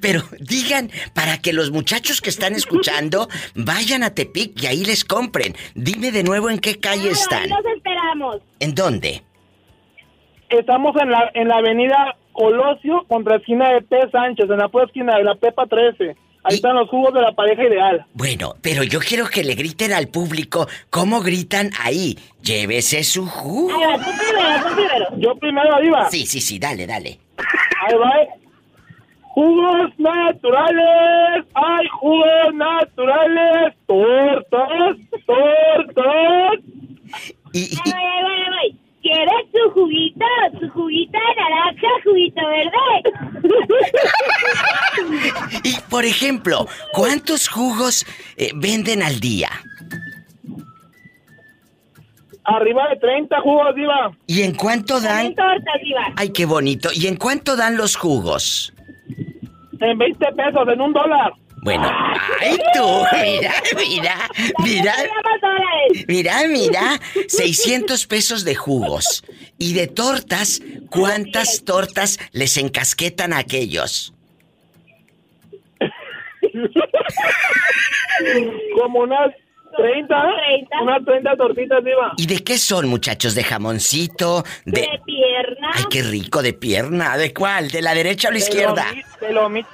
Pero 0.00 0.22
digan 0.40 0.90
para 1.14 1.38
que 1.38 1.52
los 1.52 1.70
muchachos 1.70 2.20
que 2.20 2.30
están 2.30 2.54
escuchando 2.54 3.28
vayan 3.54 4.02
a 4.02 4.14
Tepic 4.14 4.62
y 4.62 4.66
ahí 4.66 4.84
les 4.84 5.04
compren. 5.04 5.54
Dime 5.74 6.10
de 6.12 6.22
nuevo 6.22 6.50
en 6.50 6.58
qué 6.58 6.78
calle 6.78 7.10
Claro, 7.10 7.14
están. 7.14 7.42
ahí 7.42 7.48
los 7.48 7.66
esperamos. 7.76 8.36
¿En 8.60 8.74
dónde? 8.74 9.22
Estamos 10.48 10.94
en 11.00 11.10
la, 11.10 11.30
en 11.34 11.48
la 11.48 11.56
avenida 11.56 12.16
Colosio 12.32 13.04
contra 13.08 13.34
la 13.34 13.38
esquina 13.40 13.70
de 13.72 13.82
P. 13.82 13.96
Sánchez, 14.10 14.46
en 14.50 14.58
la 14.58 14.68
pura 14.68 14.84
esquina 14.84 15.16
de 15.16 15.24
la 15.24 15.34
Pepa 15.34 15.66
13. 15.66 16.16
Ahí 16.44 16.52
Y- 16.52 16.54
están 16.56 16.74
los 16.76 16.88
jugos 16.88 17.14
de 17.14 17.20
la 17.20 17.32
pareja 17.32 17.62
ideal. 17.62 18.04
Bueno, 18.14 18.56
pero 18.60 18.82
yo 18.82 18.98
quiero 19.00 19.26
que 19.28 19.44
le 19.44 19.54
griten 19.54 19.92
al 19.92 20.08
público 20.08 20.66
cómo 20.90 21.20
gritan 21.20 21.70
ahí. 21.80 22.18
Llévese 22.42 23.04
su 23.04 23.26
jugo. 23.26 23.78
Va, 23.78 23.96
tú 23.96 24.10
primero, 24.18 24.68
tú 24.68 24.74
primero. 24.74 25.06
Yo 25.18 25.34
primero, 25.36 25.80
Diva. 25.80 26.10
Sí, 26.10 26.26
sí, 26.26 26.40
sí, 26.40 26.58
dale, 26.58 26.86
dale. 26.86 27.18
Ahí 27.86 27.94
va. 27.96 28.10
Jugos 29.34 29.90
naturales. 29.98 31.46
Hay 31.54 31.88
jugos 32.00 32.54
naturales. 32.54 33.74
Tortas, 33.86 34.96
tortas. 35.26 36.52
Y, 37.52 37.60
y- 37.60 37.76
ahí 37.94 38.22
va. 38.24 38.42
¿Quieres 39.02 39.50
tu 39.52 39.70
juguito? 39.72 40.24
Tu 40.60 40.68
juguito 40.70 41.18
de 41.18 41.34
naranja, 41.42 41.88
juguito 42.04 42.40
verde. 42.46 42.78
y, 45.64 45.74
por 45.90 46.04
ejemplo, 46.04 46.68
¿cuántos 46.92 47.48
jugos 47.48 48.06
eh, 48.36 48.52
venden 48.54 49.02
al 49.02 49.18
día? 49.18 49.50
Arriba 52.44 52.88
de 52.90 52.96
30 52.96 53.40
jugos, 53.40 53.74
Diva. 53.74 54.12
¿Y 54.28 54.42
en 54.42 54.54
cuánto 54.54 55.00
dan? 55.00 55.34
Tortas, 55.34 55.74
Diva. 55.82 56.12
Ay, 56.16 56.30
qué 56.30 56.46
bonito. 56.46 56.90
¿Y 56.94 57.08
en 57.08 57.16
cuánto 57.16 57.56
dan 57.56 57.76
los 57.76 57.96
jugos? 57.96 58.72
En 59.82 59.98
20 59.98 60.26
pesos, 60.32 60.68
en 60.72 60.80
un 60.80 60.92
dólar. 60.92 61.32
Bueno, 61.64 61.88
ay 62.40 62.58
tú, 62.74 62.82
mira, 63.22 63.52
mira, 63.84 64.16
mira, 64.58 64.94
mira, 66.08 66.48
mira, 66.48 67.00
600 67.28 68.04
pesos 68.06 68.44
de 68.44 68.56
jugos. 68.56 69.22
Y 69.58 69.74
de 69.74 69.86
tortas, 69.86 70.60
¿cuántas 70.90 71.64
tortas 71.64 72.18
les 72.32 72.56
encasquetan 72.56 73.32
a 73.32 73.38
aquellos? 73.38 74.12
Como 78.76 79.00
unas 79.00 79.32
30, 79.76 80.06
30. 80.06 80.82
unas 80.82 81.04
30 81.04 81.36
tortitas, 81.36 81.84
Diva. 81.84 82.12
¿Y 82.16 82.26
de 82.26 82.42
qué 82.44 82.58
son, 82.58 82.88
muchachos? 82.88 83.34
¿De 83.34 83.44
jamoncito? 83.44 84.44
¿De, 84.64 84.80
De 84.82 85.00
pierna. 85.04 85.70
Ay, 85.74 85.84
qué 85.90 86.02
rico, 86.02 86.42
de 86.42 86.52
pierna. 86.52 87.16
¿De 87.16 87.32
cuál? 87.32 87.70
¿De 87.70 87.82
la 87.82 87.94
derecha 87.94 88.28
o 88.28 88.32
la 88.32 88.38
izquierda? 88.38 88.86
Te 89.20 89.32
lo 89.32 89.46
omito. 89.46 89.68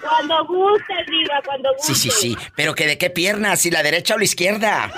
Cuando 0.00 0.44
guste, 0.46 0.94
diga, 1.08 1.40
cuando 1.44 1.70
guste. 1.74 1.94
Sí, 1.94 2.10
sí, 2.10 2.10
sí. 2.10 2.36
¿Pero 2.56 2.74
que 2.74 2.86
de 2.86 2.98
qué 2.98 3.10
pierna? 3.10 3.56
¿Si 3.56 3.70
la 3.70 3.82
derecha 3.82 4.14
o 4.14 4.18
la 4.18 4.24
izquierda? 4.24 4.90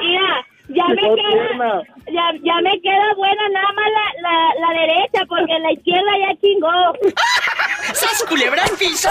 Mira, 0.00 0.46
ya 0.68 0.84
me 0.88 0.96
queda, 0.96 1.14
pierna. 1.14 1.82
ya, 2.06 2.30
ya 2.42 2.60
me 2.62 2.80
queda 2.80 3.14
buena 3.16 3.48
nada 3.50 3.72
más 3.72 3.86
la, 3.92 4.30
la, 4.30 4.66
la 4.66 4.80
derecha, 4.80 5.24
porque 5.28 5.58
la 5.58 5.72
izquierda 5.72 6.10
ya 6.20 6.40
chingó. 6.40 7.14
¡Sas 7.94 8.24
culebra 8.28 8.62
al 8.64 8.70
piso! 8.76 9.08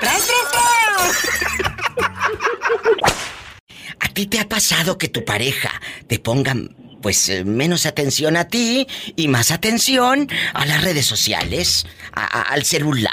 ¡Tras, 0.00 0.26
tras, 0.26 0.50
tras! 0.52 1.75
¿A 4.00 4.08
ti 4.08 4.26
te 4.26 4.38
ha 4.40 4.48
pasado 4.48 4.98
que 4.98 5.08
tu 5.08 5.24
pareja 5.24 5.70
te 6.06 6.18
ponga, 6.18 6.54
pues, 7.02 7.28
eh, 7.28 7.44
menos 7.44 7.86
atención 7.86 8.36
a 8.36 8.48
ti 8.48 8.86
y 9.14 9.28
más 9.28 9.50
atención 9.50 10.28
a 10.54 10.66
las 10.66 10.82
redes 10.84 11.06
sociales? 11.06 11.86
A- 12.12 12.24
a- 12.40 12.42
al 12.42 12.64
celular, 12.64 13.12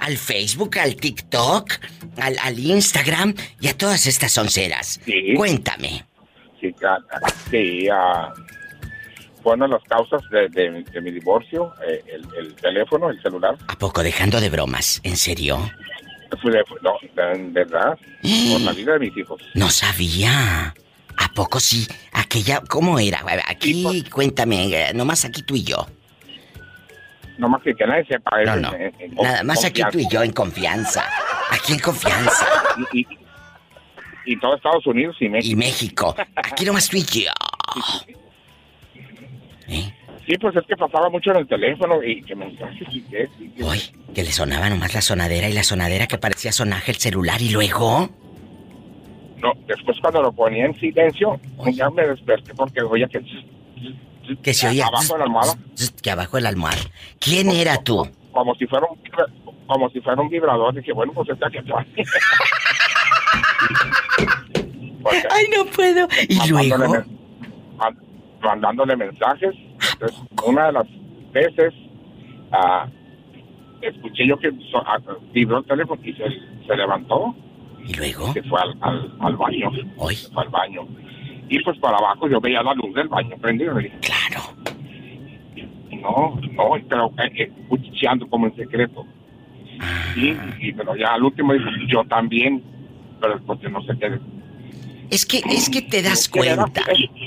al 0.00 0.16
Facebook, 0.18 0.78
al 0.78 0.96
TikTok, 0.96 1.72
al, 2.18 2.36
al 2.40 2.58
Instagram 2.58 3.34
y 3.60 3.68
a 3.68 3.76
todas 3.76 4.06
estas 4.06 4.36
onceras. 4.38 5.00
Sí. 5.04 5.34
Cuéntame. 5.36 6.04
Sí, 6.60 6.74
sí 7.50 7.88
una 9.44 9.66
de 9.66 9.72
las 9.72 9.82
causas 9.84 10.20
de, 10.30 10.48
de- 10.50 10.84
de 10.84 11.00
mi 11.00 11.10
divorcio, 11.10 11.72
eh, 11.88 12.00
el, 12.06 12.24
el 12.38 12.54
teléfono, 12.54 13.10
el 13.10 13.20
celular. 13.22 13.56
¿A 13.66 13.74
poco 13.76 14.02
dejando 14.04 14.40
de 14.40 14.48
bromas? 14.50 15.00
¿En 15.02 15.16
serio? 15.16 15.68
Fue 16.40 16.50
de- 16.50 16.64
no, 16.82 16.94
en 17.32 17.52
verdad, 17.52 17.98
por 18.50 18.60
la 18.62 18.72
vida 18.76 18.92
de 18.94 18.98
mis 19.00 19.16
hijos. 19.16 19.40
No 19.54 19.68
sabía. 19.70 20.74
¿A 21.18 21.28
poco 21.34 21.60
sí? 21.60 21.86
Aquella, 22.12 22.62
¿cómo 22.68 22.98
era? 22.98 23.18
A 23.18 23.24
ver, 23.24 23.42
Aquí, 23.46 24.02
cuéntame, 24.10 24.64
eh, 24.88 24.94
nomás 24.94 25.24
aquí 25.26 25.42
tú 25.42 25.54
y 25.54 25.62
yo. 25.64 25.86
No 27.38 27.48
más 27.48 27.62
que, 27.62 27.74
que 27.74 27.86
nadie 27.86 28.04
sepa. 28.06 28.30
No, 28.44 28.52
eso 28.52 28.60
no. 28.60 28.74
en- 28.74 28.94
en- 29.00 29.14
Nada 29.14 29.42
más 29.42 29.64
aquí 29.64 29.82
tú 29.90 29.98
y 29.98 30.08
yo 30.08 30.22
en 30.22 30.32
confianza. 30.32 31.04
Aquí 31.50 31.74
en 31.74 31.78
confianza. 31.80 32.46
Y, 32.92 33.00
y, 33.00 33.06
y 34.26 34.38
todo 34.40 34.56
Estados 34.56 34.86
Unidos 34.86 35.16
y 35.20 35.28
México. 35.28 35.52
Y 35.52 35.56
México. 35.56 36.16
Aquí 36.36 36.64
nomás 36.64 36.88
tú 36.88 36.96
y 36.96 37.02
yo. 37.04 37.30
Sí, 40.32 40.38
pues 40.40 40.56
es 40.56 40.64
que 40.66 40.76
pasaba 40.76 41.10
mucho 41.10 41.30
en 41.32 41.36
el 41.38 41.46
teléfono 41.46 42.02
y 42.02 42.22
que 42.22 42.34
mensajes 42.34 42.88
y 42.90 43.02
que... 43.02 43.28
y 43.38 43.48
que- 43.50 43.64
Uy, 43.64 43.78
que 44.14 44.22
le 44.22 44.32
sonaba 44.32 44.70
nomás 44.70 44.94
la 44.94 45.02
sonadera 45.02 45.46
y 45.50 45.52
la 45.52 45.62
sonadera 45.62 46.06
que 46.06 46.16
parecía 46.16 46.52
sonaje 46.52 46.90
el 46.92 46.96
celular 46.96 47.42
y 47.42 47.50
luego. 47.50 48.08
No, 49.42 49.52
después 49.66 49.98
cuando 50.00 50.22
lo 50.22 50.32
ponía 50.32 50.64
en 50.64 50.74
silencio, 50.80 51.38
ya 51.74 51.90
me 51.90 52.06
desperté 52.06 52.54
porque 52.54 52.80
oía 52.80 53.08
que... 53.08 53.20
Que 54.42 54.54
se 54.54 54.68
oía. 54.68 54.86
Abajo 54.86 55.12
de 55.12 55.18
la 55.18 55.24
almohada. 55.24 55.52
Que 56.00 56.10
abajo 56.10 56.36
de 56.38 56.42
la 56.44 56.48
almohada. 56.48 56.78
¿Quién 57.18 57.50
era 57.50 57.76
tú? 57.82 58.08
Como 58.32 58.54
si 58.54 58.66
fuera 58.66 58.86
un, 58.90 58.96
como 59.66 59.90
si 59.90 60.00
fuera 60.00 60.22
un 60.22 60.30
vibrador. 60.30 60.72
Dije, 60.74 60.94
bueno, 60.94 61.12
pues 61.12 61.28
está. 61.28 61.50
Porque 65.02 65.28
Ay, 65.30 65.44
no 65.54 65.66
puedo. 65.66 66.08
Y 66.28 66.48
luego. 66.48 67.04
mandándole 68.42 68.96
mensajes. 68.96 69.54
Entonces, 70.02 70.28
una 70.46 70.66
de 70.66 70.72
las 70.72 70.86
veces 71.32 71.72
ah, 72.52 72.86
escuché 73.80 74.26
yo 74.26 74.36
que 74.38 74.50
so- 74.70 74.82
ah, 74.86 74.98
vibró 75.32 75.58
el 75.58 75.64
teléfono 75.64 76.00
y 76.04 76.12
se, 76.14 76.24
se 76.66 76.76
levantó 76.76 77.34
¿Y 77.86 77.94
luego? 77.94 78.32
se 78.32 78.42
fue 78.44 78.60
al, 78.60 78.76
al, 78.80 79.12
al 79.20 79.36
baño. 79.36 79.70
Hoy. 79.96 80.14
Se 80.16 80.28
fue 80.30 80.42
al 80.42 80.48
baño. 80.50 80.82
Y 81.48 81.60
pues 81.62 81.78
para 81.78 81.98
abajo 81.98 82.28
yo 82.28 82.40
veía 82.40 82.62
la 82.62 82.74
luz 82.74 82.94
del 82.94 83.08
baño 83.08 83.36
prendida. 83.40 83.72
Claro. 84.00 84.40
no, 86.00 86.38
no, 86.52 86.70
pero 86.88 87.12
eh, 87.18 87.32
eh, 87.36 87.52
cuchicheando 87.68 88.26
como 88.28 88.46
en 88.46 88.56
secreto. 88.56 89.04
Sí, 90.14 90.36
y, 90.60 90.72
pero 90.72 90.94
ya 90.96 91.14
al 91.14 91.24
último 91.24 91.52
dijo, 91.52 91.66
yo 91.88 92.04
también, 92.04 92.62
pero 93.20 93.40
porque 93.44 93.68
no 93.68 93.82
se 93.82 93.96
quede. 93.98 94.20
Es 95.10 95.26
que, 95.26 95.38
es 95.50 95.68
que 95.68 95.82
te 95.82 96.00
das 96.02 96.30
Era- 96.34 96.56
cuenta. 96.64 96.82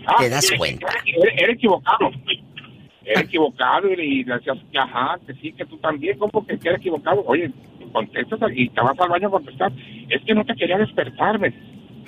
Ah, 0.08 0.16
Te 0.20 0.30
das 0.30 0.50
era- 0.50 0.58
cuenta. 0.58 0.88
Era, 1.06 1.32
era 1.38 1.54
equivocado. 1.54 2.10
Era 3.06 3.22
equivocado 3.22 3.88
y, 3.92 4.24
le 4.24 4.34
decías 4.34 4.58
ajá, 4.80 5.20
que 5.26 5.34
sí, 5.36 5.52
que 5.54 5.66
tú 5.66 5.78
también, 5.78 6.18
como 6.18 6.46
que 6.46 6.58
era 6.64 6.78
equivocado. 6.78 7.24
Oye, 7.28 7.52
contestas 7.92 8.40
y 8.54 8.70
te 8.70 8.82
vas 8.82 9.00
al 9.00 9.10
baño 9.10 9.28
a 9.28 9.32
contestar. 9.32 9.72
Es 10.10 10.22
que 10.24 10.34
no 10.34 10.44
te 10.46 10.56
quería 10.56 10.78
despertarme. 10.78 11.54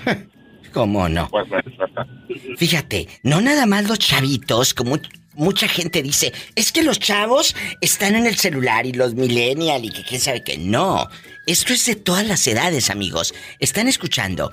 ¿Cómo 0.74 1.08
no? 1.08 1.28
Pues 1.30 1.50
me 1.50 1.58
despertaste. 1.58 2.14
Fíjate, 2.58 3.08
no 3.24 3.42
nada 3.42 3.66
más 3.66 3.88
los 3.88 4.00
chavitos, 4.00 4.74
como 4.74 4.98
mucha 5.34 5.68
gente 5.68 6.04
dice, 6.04 6.34
es 6.56 6.72
que 6.72 6.84
los 6.84 7.00
chavos 7.00 7.56
están 7.80 8.16
en 8.16 8.26
el 8.26 8.36
celular 8.36 8.86
y 8.86 8.92
los 8.92 9.14
millennial 9.14 9.86
y 9.86 9.92
que 9.92 10.04
quién 10.04 10.20
sabe 10.20 10.44
que 10.44 10.58
no. 10.58 11.08
Esto 11.46 11.74
es 11.74 11.86
de 11.86 11.96
todas 11.96 12.28
las 12.28 12.46
edades, 12.48 12.90
amigos. 12.90 13.34
Están 13.60 13.88
escuchando. 13.88 14.52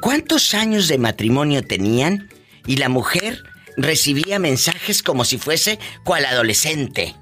¿Cuántos 0.00 0.54
años 0.54 0.88
de 0.88 0.98
matrimonio 0.98 1.62
tenían 1.62 2.30
y 2.66 2.76
la 2.76 2.88
mujer 2.88 3.42
recibía 3.82 4.38
mensajes 4.38 5.02
como 5.02 5.24
si 5.24 5.38
fuese 5.38 5.78
cual 6.04 6.24
adolescente? 6.24 7.14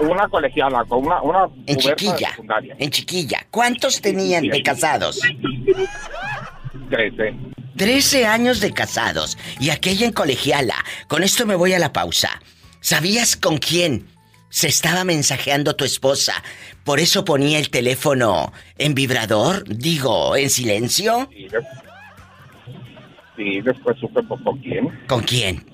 Una 0.00 0.28
colegiala, 0.28 0.84
con 0.84 1.04
una, 1.06 1.20
una 1.22 1.48
En 1.66 1.76
chiquilla. 1.76 2.30
secundaria. 2.30 2.76
En 2.78 2.90
chiquilla. 2.90 3.46
¿Cuántos 3.50 4.00
tenían 4.00 4.46
de 4.48 4.62
casados? 4.62 5.18
Trece. 6.90 7.34
13 7.76 8.26
años 8.26 8.60
de 8.60 8.72
casados 8.72 9.38
y 9.60 9.70
aquella 9.70 10.06
en 10.06 10.12
colegiala. 10.12 10.74
Con 11.06 11.22
esto 11.22 11.46
me 11.46 11.54
voy 11.54 11.72
a 11.74 11.78
la 11.78 11.92
pausa. 11.92 12.40
¿Sabías 12.80 13.36
con 13.36 13.58
quién 13.58 14.06
se 14.50 14.68
estaba 14.68 15.04
mensajeando 15.04 15.76
tu 15.76 15.84
esposa? 15.84 16.42
Por 16.84 17.00
eso 17.00 17.24
ponía 17.24 17.58
el 17.58 17.70
teléfono 17.70 18.52
en 18.78 18.94
vibrador, 18.94 19.64
digo, 19.68 20.36
en 20.36 20.48
silencio. 20.50 21.28
Des- 21.30 21.52
sí, 23.38 23.60
después 23.62 23.96
supe 23.98 24.22
por 24.24 24.42
con 24.42 24.58
quién. 24.58 24.88
¿Con 25.06 25.22
quién? 25.22 25.64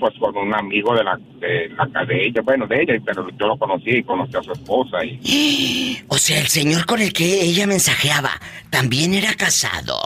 Pues 0.00 0.14
con 0.20 0.36
un 0.36 0.54
amigo 0.54 0.94
de 0.94 1.02
la, 1.02 1.18
de 1.40 1.68
la 1.70 2.04
de 2.04 2.26
ella, 2.26 2.40
bueno, 2.42 2.68
de 2.68 2.82
ella, 2.82 2.94
pero 3.04 3.28
yo 3.30 3.46
lo 3.48 3.58
conocí 3.58 3.90
y 3.90 4.02
conocí 4.04 4.36
a 4.36 4.42
su 4.44 4.52
esposa 4.52 5.04
y 5.04 5.98
O 6.08 6.16
sea, 6.16 6.38
el 6.40 6.46
señor 6.46 6.86
con 6.86 7.00
el 7.00 7.12
que 7.12 7.42
ella 7.42 7.66
mensajeaba 7.66 8.30
también 8.70 9.12
era 9.12 9.34
casado. 9.34 9.98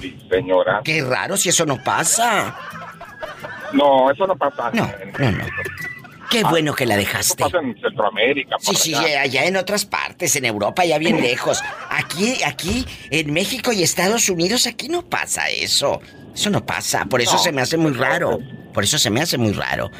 sí, 0.00 0.16
señora. 0.30 0.80
Qué 0.84 1.02
raro 1.04 1.36
si 1.36 1.48
eso 1.48 1.66
no 1.66 1.76
pasa. 1.82 2.56
No, 3.72 4.08
eso 4.12 4.28
no 4.28 4.36
pasa. 4.36 4.70
No, 4.72 4.88
no, 5.18 5.32
no. 5.32 5.44
Qué 6.34 6.44
bueno 6.44 6.74
que 6.74 6.84
la 6.86 6.96
dejaste. 6.96 7.42
pasa 7.44 7.58
en 7.58 7.74
Centroamérica. 7.80 8.56
Sí, 8.58 8.74
sí, 8.74 8.94
allá. 8.94 9.22
allá 9.22 9.44
en 9.46 9.56
otras 9.56 9.84
partes, 9.84 10.34
en 10.36 10.44
Europa, 10.44 10.84
ya 10.84 10.98
bien 10.98 11.20
lejos. 11.20 11.62
Aquí, 11.90 12.42
aquí, 12.44 12.84
en 13.10 13.32
México 13.32 13.72
y 13.72 13.82
Estados 13.82 14.28
Unidos, 14.28 14.66
aquí 14.66 14.88
no 14.88 15.02
pasa 15.02 15.48
eso. 15.48 16.00
Eso 16.34 16.50
no 16.50 16.64
pasa. 16.66 17.04
Por 17.04 17.20
eso 17.20 17.34
No. 17.34 17.38
se 17.38 17.52
me 17.52 17.62
hace 17.62 17.76
muy 17.76 17.92
raro. 17.92 18.38
Por 18.72 18.82
eso 18.82 18.98
se 18.98 19.08
me 19.10 19.20
hace 19.20 19.38
muy 19.38 19.52
raro. 19.52 19.90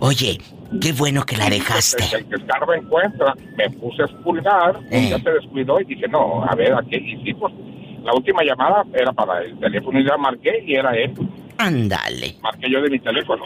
Oye, 0.00 0.38
qué 0.82 0.92
bueno 0.92 1.24
que 1.24 1.36
la 1.38 1.48
dejaste. 1.48 2.04
El 2.14 2.26
que 2.28 2.34
escarba 2.36 2.76
encuentra, 2.76 3.34
me 3.56 3.70
puse 3.70 4.02
a 4.02 4.04
expulgar, 4.04 4.78
Eh. 4.90 5.08
ya 5.10 5.18
se 5.18 5.30
descuidó 5.30 5.80
y 5.80 5.84
dije, 5.84 6.06
no, 6.08 6.44
a 6.44 6.54
ver, 6.54 6.74
aquí, 6.74 6.96
y 6.96 7.24
sí, 7.24 7.32
pues, 7.32 7.54
la 8.02 8.12
última 8.12 8.42
llamada 8.44 8.84
era 8.92 9.12
para 9.14 9.40
el 9.42 9.58
teléfono 9.58 9.98
y 9.98 10.04
ya 10.06 10.16
marqué 10.18 10.62
y 10.66 10.74
era 10.74 10.92
él. 10.94 11.14
Ándale. 11.56 12.36
Marqué 12.42 12.70
yo 12.70 12.82
de 12.82 12.90
mi 12.90 12.98
teléfono. 13.00 13.42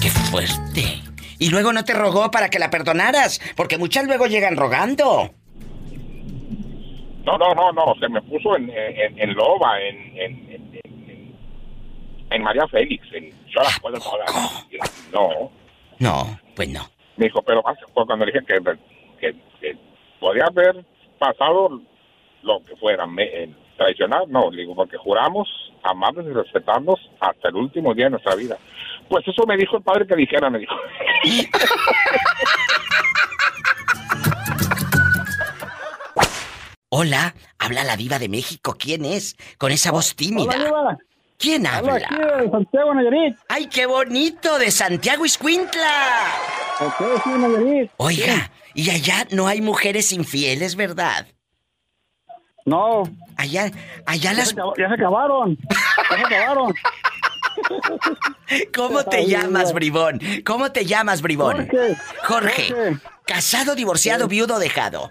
¡Qué 0.00 0.10
fuerte! 0.10 1.02
Y 1.38 1.50
luego 1.50 1.72
no 1.72 1.84
te 1.84 1.94
rogó 1.94 2.30
para 2.30 2.48
que 2.50 2.58
la 2.58 2.70
perdonaras, 2.70 3.40
porque 3.56 3.78
muchas 3.78 4.04
luego 4.06 4.26
llegan 4.26 4.56
rogando. 4.56 5.32
No, 7.24 7.38
no, 7.38 7.54
no, 7.54 7.72
no, 7.72 7.94
se 8.00 8.08
me 8.08 8.20
puso 8.22 8.56
en, 8.56 8.70
en, 8.70 9.18
en 9.20 9.34
Loba, 9.34 9.80
en, 9.80 9.96
en, 10.18 10.50
en, 10.50 10.70
en- 10.74 10.78
en 12.30 12.42
María 12.42 12.66
Félix, 12.68 13.06
en 13.12 13.30
yo 13.30 13.62
las 13.62 13.78
puedo 13.80 13.98
pagar. 13.98 14.28
No, 15.12 15.50
No, 15.98 16.38
pues 16.54 16.68
no. 16.68 16.88
Me 17.18 17.26
dijo, 17.26 17.42
pero 17.42 17.62
cuando 17.92 18.24
le 18.24 18.32
dije 18.32 18.46
que, 18.46 18.58
que, 19.20 19.36
que 19.60 19.76
podía 20.20 20.44
haber 20.44 20.84
pasado 21.18 21.80
lo 22.42 22.64
que 22.64 22.76
fuera, 22.76 23.06
me, 23.06 23.24
eh, 23.24 23.50
traicionar, 23.76 24.28
no, 24.28 24.50
le 24.50 24.62
digo, 24.62 24.74
porque 24.74 24.96
juramos 24.96 25.48
amarnos 25.82 26.24
y 26.26 26.30
respetarnos 26.30 26.98
hasta 27.20 27.48
el 27.48 27.56
último 27.56 27.92
día 27.92 28.06
de 28.06 28.12
nuestra 28.12 28.36
vida. 28.36 28.56
Pues 29.08 29.26
eso 29.26 29.44
me 29.46 29.56
dijo 29.56 29.76
el 29.78 29.82
padre 29.82 30.06
que 30.06 30.14
dijera, 30.14 30.48
me 30.48 30.60
dijo. 30.60 30.74
Hola, 36.90 37.34
habla 37.58 37.84
la 37.84 37.96
diva 37.96 38.18
de 38.18 38.28
México. 38.28 38.76
¿Quién 38.78 39.04
es? 39.04 39.36
Con 39.58 39.72
esa 39.72 39.90
voz 39.92 40.16
tímida. 40.16 40.54
Hola. 40.72 40.98
¿Quién 41.38 41.66
Habla 41.66 41.92
habla? 41.94 42.06
aquí 42.06 42.44
de 42.44 42.50
Santiago, 42.50 42.94
Nayarit. 42.94 43.36
¡Ay, 43.48 43.66
qué 43.68 43.86
bonito! 43.86 44.58
De 44.58 44.70
Santiago 44.70 45.24
Iscuintla. 45.24 46.26
Sí, 46.78 47.30
Nayarit. 47.30 47.90
Oiga, 47.96 48.50
y 48.74 48.90
allá 48.90 49.26
no 49.30 49.46
hay 49.46 49.60
mujeres 49.60 50.12
infieles, 50.12 50.74
¿verdad? 50.74 51.26
No. 52.64 53.04
Allá, 53.36 53.70
allá 54.04 54.32
Ya 54.32 54.32
las... 54.34 54.48
se, 54.48 54.56
ya 54.56 54.88
se 54.88 54.94
acabaron. 54.94 55.56
Ya 56.10 56.16
se 56.16 56.34
acabaron. 56.34 56.74
¿Cómo 58.74 59.04
te 59.04 59.26
llamas, 59.26 59.72
bribón? 59.72 60.20
¿Cómo 60.44 60.70
te 60.72 60.84
llamas, 60.86 61.22
bribón? 61.22 61.68
Jorge. 61.68 61.96
Jorge. 62.24 62.68
Jorge. 62.74 62.96
Casado, 63.26 63.74
divorciado, 63.74 64.26
viudo, 64.28 64.58
dejado. 64.58 65.08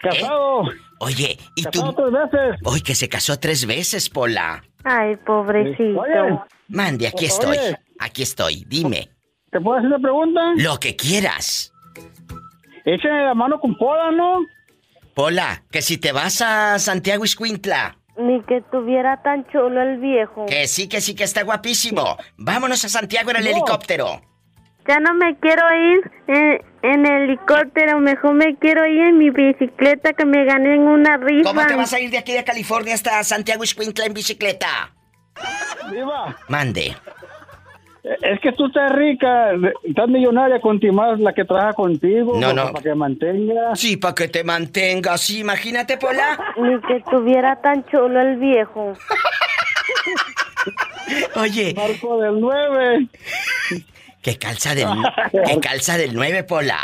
Casado. 0.00 0.64
Oye, 1.04 1.38
¿y 1.56 1.62
tú? 1.64 1.80
Casado 1.80 1.94
tres 1.94 2.12
veces. 2.32 2.60
Hoy 2.64 2.80
que 2.80 2.94
se 2.94 3.08
casó 3.08 3.38
tres 3.38 3.66
veces, 3.66 4.08
Pola. 4.10 4.62
Ay, 4.84 5.16
pobrecito. 5.16 6.00
Oye, 6.00 6.38
Mande, 6.68 7.06
aquí 7.06 7.24
Oye. 7.24 7.26
estoy. 7.26 7.56
Aquí 7.98 8.22
estoy, 8.22 8.64
dime. 8.66 9.08
¿te 9.50 9.60
puedo 9.60 9.78
hacer 9.78 9.86
una 9.88 9.98
pregunta? 10.00 10.40
Lo 10.56 10.78
que 10.80 10.96
quieras. 10.96 11.72
Échale 12.84 13.24
la 13.24 13.34
mano 13.34 13.60
con 13.60 13.76
Pola, 13.76 14.10
¿no? 14.10 14.40
Pola, 15.14 15.62
que 15.70 15.80
si 15.80 15.96
te 15.98 16.10
vas 16.12 16.42
a 16.42 16.78
Santiago 16.78 17.24
Iscuintla. 17.24 17.96
Ni 18.16 18.42
que 18.42 18.62
tuviera 18.72 19.22
tan 19.22 19.46
chulo 19.48 19.80
el 19.80 19.98
viejo. 20.00 20.46
Que 20.46 20.66
sí, 20.66 20.88
que 20.88 21.00
sí, 21.00 21.14
que 21.14 21.24
está 21.24 21.42
guapísimo. 21.44 22.16
Vámonos 22.36 22.84
a 22.84 22.88
Santiago 22.88 23.30
en 23.30 23.36
el 23.36 23.44
No. 23.44 23.50
helicóptero. 23.50 24.20
Ya 24.88 24.98
no 25.00 25.14
me 25.14 25.36
quiero 25.38 25.62
ir 25.74 26.10
en, 26.28 26.58
en 26.84 27.06
helicóptero, 27.06 27.98
mejor 27.98 28.34
me 28.34 28.56
quiero 28.56 28.86
ir 28.86 29.00
en 29.00 29.18
mi 29.18 29.30
bicicleta 29.30 30.12
que 30.12 30.26
me 30.26 30.44
gané 30.44 30.74
en 30.74 30.82
una 30.82 31.16
rifa. 31.16 31.48
¿Cómo 31.48 31.66
te 31.66 31.74
vas 31.74 31.92
a 31.94 32.00
ir 32.00 32.10
de 32.10 32.18
aquí 32.18 32.32
de 32.32 32.44
California 32.44 32.92
hasta 32.92 33.24
Santiago 33.24 33.64
Iscuintla 33.64 34.04
en 34.04 34.12
bicicleta? 34.12 34.94
Viva. 35.90 36.36
Mande. 36.48 36.94
Es 38.04 38.38
que 38.40 38.52
tú 38.52 38.66
estás 38.66 38.92
rica, 38.92 39.52
estás 39.82 40.08
millonaria 40.08 40.60
con 40.60 40.78
más 40.92 41.18
la 41.20 41.32
que 41.32 41.46
trabaja 41.46 41.72
contigo. 41.72 42.38
No, 42.38 42.52
no. 42.52 42.70
Para 42.70 42.82
que 42.82 42.94
mantenga. 42.94 43.74
Sí, 43.74 43.96
para 43.96 44.14
que 44.14 44.28
te 44.28 44.44
mantengas. 44.44 45.22
Sí, 45.22 45.38
imagínate, 45.38 45.96
Pola. 45.96 46.38
Ni 46.58 46.78
que 46.82 47.02
tuviera 47.10 47.56
tan 47.62 47.82
chulo 47.86 48.20
el 48.20 48.36
viejo. 48.36 48.92
Oye, 51.36 51.74
Marco 51.74 52.20
del 52.20 52.40
9. 52.40 53.08
Que 54.24 54.38
calza 54.38 54.74
del, 54.74 54.88
que 55.46 55.60
calza 55.60 55.96
del 55.96 56.14
9, 56.14 56.42
Pola. 56.44 56.80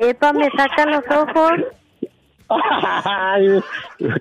Epa, 0.00 0.32
me 0.32 0.48
saca 0.56 0.86
los 0.86 1.04
ojos. 1.10 1.52
Ay, 2.48 3.60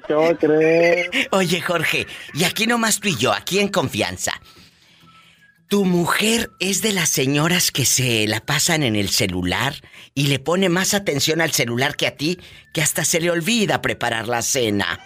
¿qué 0.07 0.13
voy 0.13 0.25
a 0.25 0.35
creer? 0.35 1.09
Oye, 1.31 1.61
Jorge, 1.61 2.07
y 2.33 2.43
aquí 2.43 2.65
nomás 2.65 2.99
tú 2.99 3.09
y 3.09 3.15
yo, 3.15 3.31
aquí 3.31 3.59
en 3.59 3.67
confianza. 3.69 4.33
¿Tu 5.69 5.85
mujer 5.85 6.49
es 6.59 6.81
de 6.81 6.91
las 6.91 7.09
señoras 7.09 7.71
que 7.71 7.85
se 7.85 8.27
la 8.27 8.41
pasan 8.41 8.83
en 8.83 8.95
el 8.95 9.09
celular 9.09 9.73
y 10.13 10.27
le 10.27 10.39
pone 10.39 10.67
más 10.67 10.93
atención 10.93 11.39
al 11.39 11.51
celular 11.51 11.95
que 11.95 12.07
a 12.07 12.15
ti, 12.15 12.39
que 12.73 12.81
hasta 12.81 13.05
se 13.05 13.21
le 13.21 13.31
olvida 13.31 13.81
preparar 13.81 14.27
la 14.27 14.41
cena? 14.41 14.99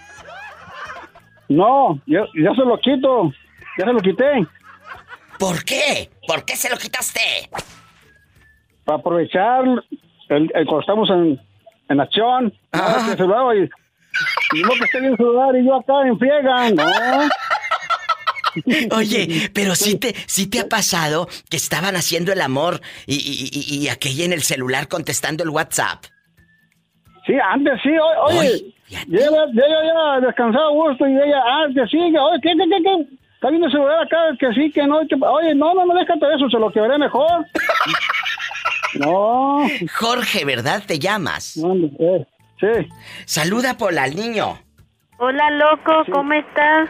No, 1.49 1.99
ya, 2.07 2.21
ya 2.41 2.55
se 2.55 2.65
lo 2.65 2.79
quito. 2.79 3.31
Ya 3.77 3.85
se 3.85 3.93
lo 3.93 3.99
quité. 3.99 4.47
¿Por 5.39 5.63
qué? 5.63 6.09
¿Por 6.27 6.45
qué 6.45 6.55
se 6.55 6.69
lo 6.69 6.77
quitaste? 6.77 7.19
Para 8.85 8.99
aprovechar 8.99 9.63
el, 10.29 10.51
el- 10.53 10.65
cuando 10.65 10.79
estamos 10.81 11.09
en, 11.09 11.39
en 11.89 11.99
acción. 11.99 12.53
Ah. 12.71 12.97
No, 13.05 13.11
que 13.11 13.17
se 13.17 13.27
lo 13.27 13.37
hago 13.37 13.53
y, 13.53 13.63
y 14.53 14.61
no 14.61 14.69
que 14.69 14.85
esté 14.85 14.97
en 14.99 15.05
el 15.05 15.17
celular 15.17 15.55
y 15.55 15.65
yo 15.65 15.75
acá 15.75 16.07
en 16.07 16.17
friega. 16.19 16.69
No. 16.71 16.85
Oye, 18.95 19.49
pero 19.53 19.75
sí 19.75 19.97
te, 19.97 20.15
sí 20.27 20.49
te 20.49 20.61
ha 20.61 20.69
pasado 20.69 21.27
que 21.49 21.57
estaban 21.57 21.95
haciendo 21.97 22.31
el 22.31 22.39
amor 22.41 22.79
y, 23.05 23.15
y, 23.15 23.83
y- 23.83 23.89
aquella 23.89 24.23
en 24.23 24.31
el 24.33 24.43
celular 24.43 24.87
contestando 24.87 25.43
el 25.43 25.49
WhatsApp. 25.49 26.05
Sí, 27.25 27.33
antes 27.43 27.73
sí, 27.83 27.89
oye, 27.89 28.37
Oye, 28.39 28.73
fíjate. 28.85 29.09
llega, 29.11 29.45
llega 29.47 29.83
ya 29.83 30.25
descansado 30.27 30.67
a 30.67 30.71
gusto 30.71 31.07
y 31.07 31.13
ella, 31.13 31.41
antes 31.65 31.89
sí, 31.89 31.97
que, 31.97 32.17
oye, 32.19 32.39
¿qué, 32.41 32.49
qué, 32.55 32.69
qué, 32.69 32.83
qué? 32.83 33.14
Está 33.45 33.51
viendo 33.51 33.67
el 33.67 33.73
celular 33.73 34.03
acá, 34.03 34.17
que 34.39 34.51
sí, 34.53 34.71
que 34.71 34.87
no, 34.87 35.01
que- 35.07 35.23
oye, 35.23 35.53
no, 35.53 35.75
no, 35.75 35.85
no, 35.85 35.93
déjate 35.93 36.25
de 36.25 36.33
eso, 36.33 36.49
se 36.49 36.57
lo 36.57 36.71
quebré 36.71 36.97
mejor. 36.97 37.45
no, 38.95 39.59
Jorge, 39.99 40.43
¿verdad? 40.45 40.81
Te 40.83 40.97
llamas. 40.97 41.55
no, 41.57 41.75
eh, 41.99 42.25
sí. 42.59 42.89
Saluda, 43.25 43.77
Pola, 43.77 44.01
al 44.01 44.15
niño. 44.15 44.57
Hola, 45.19 45.51
loco, 45.51 46.11
¿cómo 46.11 46.33
estás? 46.33 46.89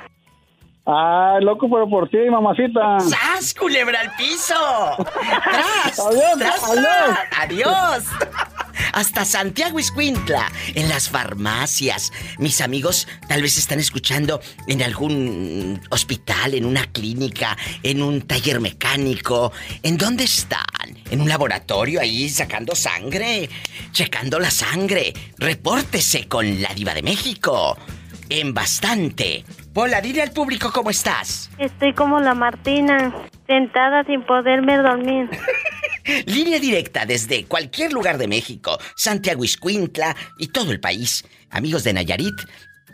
Ah, 0.87 1.39
loco, 1.41 1.67
pero 1.67 1.89
por 1.89 2.09
ti, 2.09 2.17
mamacita. 2.29 2.99
¡Sas, 2.99 3.55
culebra 3.55 4.01
al 4.01 4.11
piso! 4.15 4.53
¡Tras! 4.97 5.99
Adiós, 5.99 6.37
tras, 6.37 6.63
adiós. 6.63 7.17
¡Adiós! 7.39 8.03
Hasta 8.93 9.25
Santiago 9.25 9.79
Iscuintla, 9.79 10.47
en 10.75 10.87
las 10.87 11.09
farmacias. 11.09 12.11
Mis 12.37 12.61
amigos 12.61 13.07
tal 13.27 13.41
vez 13.41 13.57
están 13.57 13.79
escuchando 13.79 14.39
en 14.67 14.83
algún 14.83 15.81
hospital, 15.89 16.53
en 16.53 16.65
una 16.65 16.85
clínica, 16.85 17.57
en 17.81 18.03
un 18.03 18.21
taller 18.21 18.59
mecánico. 18.59 19.51
¿En 19.81 19.97
dónde 19.97 20.25
están? 20.25 20.61
¿En 21.09 21.19
un 21.19 21.27
laboratorio 21.27 21.99
ahí 21.99 22.29
sacando 22.29 22.75
sangre? 22.75 23.49
Checando 23.91 24.39
la 24.39 24.51
sangre. 24.51 25.13
Repórtese 25.39 26.27
con 26.27 26.61
la 26.61 26.73
diva 26.75 26.93
de 26.93 27.01
México. 27.01 27.75
En 28.29 28.53
bastante. 28.53 29.45
Pola, 29.75 29.99
dile 29.99 30.21
al 30.21 30.31
público 30.31 30.71
cómo 30.71 30.89
estás. 30.89 31.49
Estoy 31.57 31.93
como 31.93 32.21
la 32.21 32.33
Martina, 32.33 33.13
sentada 33.45 34.05
sin 34.05 34.25
poderme 34.25 34.77
dormir. 34.77 35.29
Línea 36.27 36.59
directa 36.61 37.05
desde 37.05 37.43
cualquier 37.43 37.91
lugar 37.91 38.17
de 38.17 38.29
México, 38.29 38.79
Santiago 38.95 39.43
Iscuintla 39.43 40.15
y 40.39 40.47
todo 40.47 40.71
el 40.71 40.79
país. 40.79 41.25
Amigos 41.49 41.83
de 41.83 41.91
Nayarit 41.91 42.39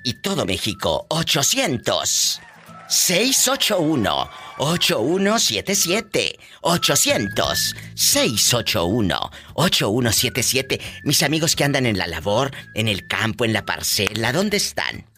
y 0.04 0.24
todo 0.24 0.44
México, 0.48 1.06
800 1.10 2.41
681 2.88 4.30
8177 4.58 6.39
800 6.62 7.76
681 7.94 9.32
8177 9.54 10.82
Mis 11.04 11.22
amigos 11.22 11.56
que 11.56 11.63
andan 11.63 11.86
en 11.86 12.00
la 12.00 12.08
labor, 12.08 12.50
en 12.74 12.88
el 12.88 13.06
campo, 13.06 13.46
en 13.46 13.54
la 13.54 13.65
parcela, 13.65 14.34
¿dónde 14.34 14.58
están? 14.58 15.11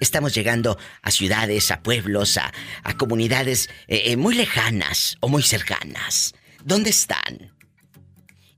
Estamos 0.00 0.34
llegando 0.34 0.78
a 1.02 1.10
ciudades, 1.10 1.70
a 1.70 1.82
pueblos, 1.82 2.36
a, 2.36 2.52
a 2.82 2.96
comunidades 2.96 3.68
eh, 3.88 4.02
eh, 4.06 4.16
muy 4.16 4.34
lejanas 4.34 5.16
o 5.20 5.28
muy 5.28 5.42
cercanas. 5.42 6.34
¿Dónde 6.64 6.90
están? 6.90 7.52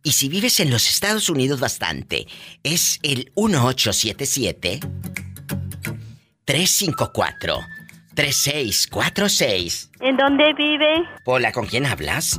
Y 0.03 0.13
si 0.13 0.29
vives 0.29 0.61
en 0.61 0.71
los 0.71 0.89
Estados 0.89 1.29
Unidos 1.29 1.61
bastante, 1.61 2.27
es 2.63 2.99
el 3.03 3.31
1877 3.37 4.81
354 6.45 7.61
3646. 8.15 9.91
¿En 10.01 10.17
dónde 10.17 10.53
vive? 10.55 11.05
Hola, 11.25 11.53
¿con 11.53 11.67
quién 11.67 11.87
hablas? 11.87 12.39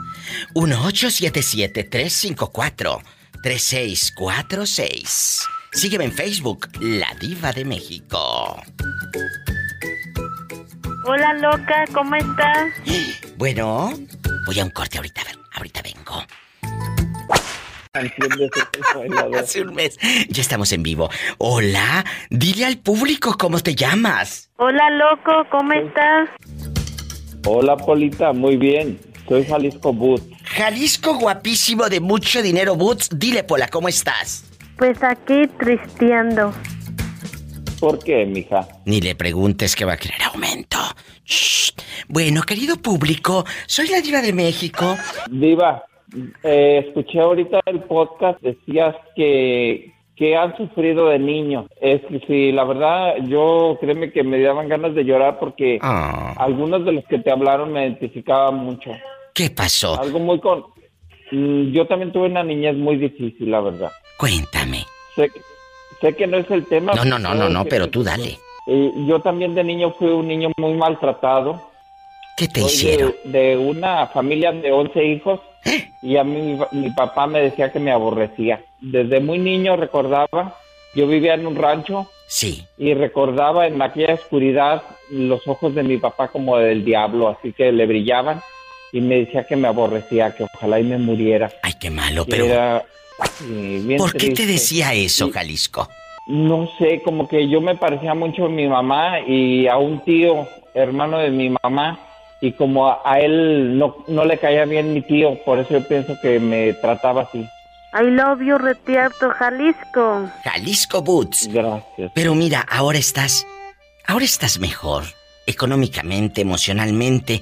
1877 0.56 1.84
354 1.86 3.02
3646. 3.44 5.48
Sígueme 5.72 6.06
en 6.06 6.12
Facebook, 6.12 6.68
La 6.82 7.08
Diva 7.20 7.52
de 7.52 7.64
México. 7.64 8.60
Hola, 11.06 11.34
loca, 11.36 11.86
¿cómo 11.94 12.16
estás? 12.16 12.74
Bueno, 13.38 13.94
voy 14.48 14.60
a 14.60 14.64
un 14.64 14.72
corte 14.72 14.98
ahorita, 14.98 15.22
a 15.22 15.26
ver, 15.26 15.36
ahorita 15.54 15.82
vengo. 15.84 16.24
Hace 19.40 19.62
un 19.62 19.74
mes. 19.76 19.98
Ya 20.30 20.42
estamos 20.42 20.72
en 20.72 20.84
vivo. 20.84 21.10
Hola, 21.38 22.04
dile 22.30 22.66
al 22.66 22.80
público 22.80 23.36
cómo 23.38 23.60
te 23.60 23.76
llamas. 23.76 24.50
Hola, 24.58 24.90
loco, 24.90 25.48
¿cómo 25.52 25.74
estás? 25.74 26.30
Hola, 27.46 27.78
Polita, 27.78 28.34
muy 28.34 28.58
bien. 28.58 29.00
Soy 29.28 29.46
Jalisco 29.46 29.94
Boots. 29.94 30.24
Jalisco 30.44 31.14
guapísimo 31.20 31.90
de 31.90 32.00
mucho 32.00 32.42
dinero, 32.42 32.76
Boots. 32.76 33.10
Dile, 33.14 33.44
Pola, 33.44 33.68
¿cómo 33.68 33.88
estás? 33.88 34.46
Pues 34.80 35.04
aquí 35.04 35.46
tristeando. 35.60 36.54
¿Por 37.80 38.00
qué, 38.00 38.26
mija? 38.26 38.68
Ni 38.86 39.02
le 39.02 39.16
preguntes 39.16 39.76
que 39.76 39.86
va 39.86 39.94
a 39.94 39.98
querer 39.98 40.22
aumento. 40.34 40.78
Shh. 41.26 41.72
Bueno, 42.08 42.42
querido 42.42 42.78
público, 42.78 43.46
soy 43.68 43.88
la 43.90 44.02
diva 44.02 44.22
de 44.22 44.34
México. 44.34 44.96
Diva, 45.30 45.84
eh, 46.44 46.86
escuché 46.88 47.20
ahorita 47.20 47.60
el 47.66 47.82
podcast, 47.84 48.42
decías 48.42 48.96
que, 49.16 49.94
que 50.16 50.36
han 50.36 50.56
sufrido 50.58 51.10
de 51.10 51.20
niños. 51.20 51.68
Es 51.80 52.02
que 52.10 52.20
sí, 52.26 52.52
la 52.52 52.64
verdad, 52.64 53.16
yo 53.28 53.78
créeme 53.80 54.12
que 54.12 54.24
me 54.24 54.42
daban 54.42 54.68
ganas 54.70 54.96
de 54.96 55.04
llorar 55.04 55.40
porque 55.40 55.78
Ah. 55.82 56.34
algunos 56.38 56.84
de 56.86 56.94
los 56.94 57.06
que 57.06 57.20
te 57.20 57.32
hablaron 57.32 57.72
me 57.74 57.84
identificaban 57.86 58.56
mucho. 58.56 58.92
¿Qué 59.34 59.50
pasó? 59.50 60.00
Algo 60.02 60.20
muy 60.20 60.40
con... 60.40 60.64
Mm, 61.32 61.72
Yo 61.72 61.86
también 61.88 62.12
tuve 62.12 62.28
una 62.28 62.44
niñez 62.44 62.76
muy 62.76 62.98
difícil, 62.98 63.52
la 63.52 63.62
verdad. 63.62 63.92
Cuéntame. 64.18 64.86
Sé, 65.16 65.32
sé 66.02 66.16
que 66.16 66.28
no 66.28 66.38
es 66.38 66.50
el 66.52 66.66
tema. 66.66 66.94
No, 66.94 67.06
no, 67.06 67.20
no, 67.20 67.34
no, 67.34 67.50
no, 67.50 67.66
pero 67.66 67.88
tú 67.90 68.04
dale. 68.04 68.38
Eh, 68.68 68.92
yo 69.08 69.20
también 69.22 69.56
de 69.56 69.64
niño 69.64 69.92
fui 69.98 70.10
un 70.10 70.28
niño 70.28 70.52
muy 70.58 70.74
maltratado. 70.74 71.62
¿Qué 72.38 72.48
te 72.48 72.62
Soy 72.62 72.70
hicieron? 72.72 73.14
De, 73.26 73.40
de 73.40 73.58
una 73.58 74.08
familia 74.08 74.52
de 74.52 74.72
11 74.72 75.04
hijos 75.06 75.40
y 76.02 76.16
a 76.18 76.24
mí 76.24 76.58
mi 76.72 76.90
papá 76.92 77.28
me 77.28 77.42
decía 77.42 77.72
que 77.72 77.80
me 77.80 77.92
aborrecía. 77.92 78.62
Desde 78.80 79.20
muy 79.20 79.40
niño 79.40 79.76
recordaba, 79.76 80.56
yo 80.96 81.08
vivía 81.08 81.34
en 81.34 81.46
un 81.48 81.56
rancho 81.56 82.08
Sí. 82.28 82.64
y 82.78 82.94
recordaba 82.94 83.68
en 83.68 83.82
aquella 83.82 84.14
oscuridad 84.14 84.84
los 85.12 85.46
ojos 85.48 85.74
de 85.76 85.84
mi 85.84 85.98
papá 85.98 86.28
como 86.30 86.58
del 86.58 86.86
diablo, 86.86 87.28
así 87.28 87.52
que 87.54 87.72
le 87.72 87.86
brillaban 87.88 88.42
y 88.92 89.02
me 89.02 89.20
decía 89.20 89.46
que 89.46 89.56
me 89.56 89.68
aborrecía, 89.68 90.36
que 90.36 90.44
ojalá 90.44 90.80
y 90.80 90.84
me 90.84 90.98
muriera. 90.98 91.52
Ay, 91.62 91.74
qué 91.80 91.90
malo, 91.90 92.26
pero... 92.26 92.46
era, 92.46 92.86
sí, 93.38 93.82
bien 93.86 93.98
¿Por 93.98 94.14
qué 94.14 94.30
te 94.30 94.34
triste. 94.34 94.46
decía 94.46 94.94
eso, 94.94 95.32
Jalisco? 95.32 95.90
No 96.28 96.70
sé, 96.78 97.02
como 97.04 97.28
que 97.28 97.50
yo 97.50 97.60
me 97.62 97.76
parecía 97.76 98.14
mucho 98.14 98.46
a 98.46 98.50
mi 98.50 98.68
mamá 98.68 99.20
y 99.22 99.68
a 99.68 99.78
un 99.78 100.04
tío, 100.04 100.48
hermano 100.74 101.18
de 101.20 101.32
mi 101.32 101.50
mamá, 101.64 102.00
y 102.42 102.52
como 102.52 102.88
a, 102.88 103.02
a 103.04 103.20
él 103.20 103.78
no, 103.78 103.98
no 104.08 104.26
le 104.26 104.38
caía 104.38 104.66
bien 104.66 104.94
mi 104.94 105.02
tío, 105.02 105.36
por 105.44 105.60
eso 105.60 105.72
yo 105.72 105.88
pienso 105.88 106.16
que 106.22 106.40
me 106.40 106.74
trataba 106.74 107.24
así. 107.24 107.46
I 107.92 108.04
love 108.04 108.42
you, 108.42 108.58
Retierto, 108.60 109.32
Jalisco. 109.32 110.30
Jalisco 110.44 111.02
Boots. 111.02 111.48
Gracias. 111.52 112.12
Pero 112.14 112.36
mira, 112.36 112.62
ahora 112.70 113.00
estás... 113.00 113.48
Ahora 114.06 114.26
estás 114.26 114.60
mejor. 114.60 115.04
Económicamente, 115.48 116.42
emocionalmente. 116.42 117.42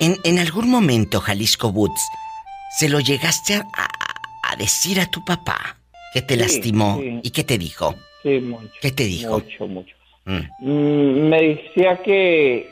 En, 0.00 0.16
en 0.24 0.38
algún 0.38 0.70
momento, 0.70 1.20
Jalisco 1.20 1.72
Boots, 1.72 2.02
¿se 2.78 2.88
lo 2.88 3.00
llegaste 3.00 3.54
a, 3.54 3.60
a- 3.60 4.52
a 4.52 4.56
decir 4.56 5.00
a 5.00 5.06
tu 5.10 5.24
papá? 5.24 5.76
Que 6.12 6.22
te 6.22 6.34
Sí, 6.34 6.40
lastimó. 6.40 6.98
sí. 7.00 7.20
¿Y 7.22 7.30
qué 7.30 7.44
te 7.44 7.58
dijo? 7.58 7.94
Sí, 8.22 8.40
mucho. 8.40 8.68
¿Qué 8.80 8.90
te 8.92 9.04
dijo? 9.04 9.32
Mucho, 9.40 9.66
mucho. 9.66 9.94
Mm. 10.24 10.40
Mm, 10.60 11.28
me 11.28 11.42
decía 11.42 12.02
que 12.02 12.68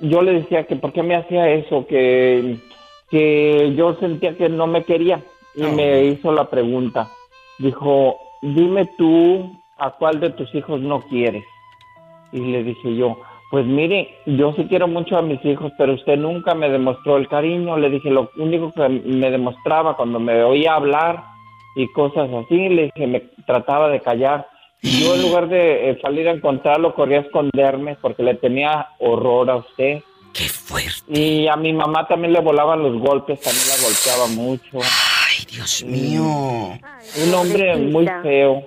yo 0.00 0.20
le 0.22 0.32
decía 0.40 0.66
que 0.66 0.76
por 0.76 0.92
qué 0.92 1.02
me 1.02 1.14
hacía 1.16 1.48
eso, 1.50 1.86
que, 1.86 2.56
que 3.10 3.72
yo 3.76 3.94
sentía 4.00 4.36
que 4.36 4.48
no 4.48 4.66
me 4.66 4.84
quería 4.84 5.22
y 5.54 5.62
me 5.62 6.04
hizo 6.06 6.32
la 6.32 6.48
pregunta. 6.50 7.08
Dijo, 7.58 8.16
dime 8.42 8.86
tú 8.98 9.58
a 9.78 9.90
cuál 9.92 10.18
de 10.20 10.30
tus 10.30 10.52
hijos 10.54 10.80
no 10.80 11.02
quieres. 11.02 11.44
Y 12.32 12.40
le 12.40 12.64
dije 12.64 12.96
yo, 12.96 13.20
pues 13.52 13.66
mire, 13.66 14.08
yo 14.24 14.54
sí 14.54 14.64
quiero 14.66 14.88
mucho 14.88 15.18
a 15.18 15.20
mis 15.20 15.44
hijos, 15.44 15.72
pero 15.76 15.92
usted 15.92 16.16
nunca 16.16 16.54
me 16.54 16.70
demostró 16.70 17.18
el 17.18 17.28
cariño. 17.28 17.76
Le 17.76 17.90
dije, 17.90 18.08
lo 18.08 18.30
único 18.38 18.72
que 18.72 18.88
me 18.88 19.30
demostraba 19.30 19.94
cuando 19.94 20.18
me 20.18 20.42
oía 20.42 20.72
hablar 20.72 21.22
y 21.76 21.86
cosas 21.88 22.30
así, 22.32 22.70
le 22.70 22.84
dije, 22.84 23.06
me 23.06 23.20
trataba 23.44 23.90
de 23.90 24.00
callar. 24.00 24.48
Y 24.80 25.04
Yo 25.04 25.16
en 25.16 25.20
lugar 25.20 25.50
de 25.50 25.90
eh, 25.90 25.98
salir 26.00 26.28
a 26.28 26.32
encontrarlo, 26.32 26.94
corría 26.94 27.18
a 27.18 27.22
esconderme 27.24 27.96
porque 28.00 28.22
le 28.22 28.36
tenía 28.36 28.88
horror 29.00 29.50
a 29.50 29.56
usted. 29.56 30.00
¡Qué 30.32 30.44
fuerte! 30.44 31.12
Y 31.12 31.46
a 31.46 31.56
mi 31.56 31.74
mamá 31.74 32.08
también 32.08 32.32
le 32.32 32.40
volaban 32.40 32.82
los 32.82 32.98
golpes, 33.02 33.38
también 33.38 33.66
la 33.68 33.84
golpeaba 33.84 34.28
mucho. 34.28 34.78
¡Ay, 34.78 35.44
Dios 35.50 35.84
mío! 35.84 36.24
Un 37.22 37.34
hombre 37.34 37.76
muy 37.76 38.08
feo. 38.22 38.62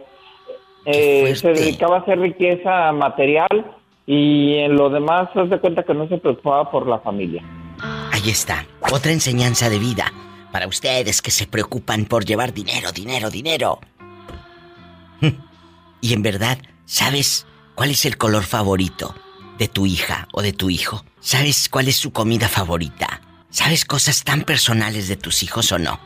Eh, 0.86 1.36
se 1.36 1.54
dedicaba 1.54 1.96
a 1.96 2.00
hacer 2.02 2.20
riqueza 2.20 2.92
material 2.92 3.66
y 4.06 4.56
en 4.56 4.76
lo 4.76 4.90
demás 4.90 5.30
se 5.34 5.44
de 5.44 5.60
cuenta 5.60 5.84
que 5.84 5.94
no 5.94 6.08
se 6.08 6.18
preocupaba 6.18 6.70
por 6.70 6.88
la 6.88 7.00
familia. 7.00 7.44
Ahí 8.12 8.30
está, 8.30 8.66
otra 8.92 9.12
enseñanza 9.12 9.70
de 9.70 9.80
vida 9.80 10.12
para 10.52 10.68
ustedes 10.68 11.22
que 11.22 11.32
se 11.32 11.48
preocupan 11.48 12.06
por 12.06 12.26
llevar 12.26 12.54
dinero, 12.54 12.92
dinero, 12.92 13.30
dinero. 13.30 13.80
Y 16.02 16.14
en 16.14 16.22
verdad, 16.22 16.60
¿sabes 16.86 17.48
cuál 17.74 17.90
es 17.90 18.06
el 18.06 18.16
color 18.16 18.44
favorito 18.44 19.16
de 19.58 19.68
tu 19.68 19.88
hija 19.88 20.28
o 20.34 20.44
de 20.44 20.54
tu 20.54 20.70
hijo? 20.70 21.04
¿Sabes 21.20 21.68
cuál 21.68 21.88
es 21.88 21.96
su 21.96 22.12
comida 22.12 22.48
favorita? 22.48 23.22
¿Sabes 23.50 23.86
cosas 23.86 24.24
tan 24.24 24.44
personales 24.44 25.08
de 25.08 25.16
tus 25.16 25.42
hijos 25.42 25.72
o 25.72 25.80
no? 25.80 26.00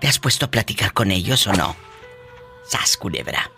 ¿Te 0.00 0.08
has 0.08 0.18
puesto 0.18 0.44
a 0.44 0.50
platicar 0.50 0.92
con 0.92 1.12
ellos 1.12 1.46
o 1.46 1.52
no? 1.54 1.76
Sas, 2.68 2.98
culebra. 2.98 3.50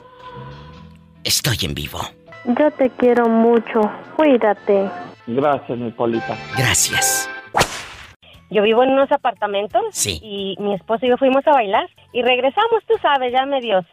Estoy 1.24 1.58
en 1.62 1.74
vivo. 1.74 2.08
Yo 2.48 2.70
te 2.72 2.90
quiero 2.90 3.28
mucho. 3.28 3.80
Cuídate. 4.16 4.88
Gracias, 5.26 5.78
mi 5.78 5.90
Polita. 5.90 6.36
Gracias. 6.56 7.28
Yo 8.50 8.62
vivo 8.62 8.82
en 8.82 8.90
unos 8.92 9.12
apartamentos 9.12 9.82
Sí. 9.92 10.18
y 10.22 10.56
mi 10.58 10.74
esposo 10.74 11.04
y 11.04 11.10
yo 11.10 11.18
fuimos 11.18 11.46
a 11.46 11.52
bailar 11.52 11.86
y 12.14 12.22
regresamos, 12.22 12.82
tú 12.88 12.94
sabes, 13.02 13.30
ya 13.30 13.44
medios, 13.44 13.84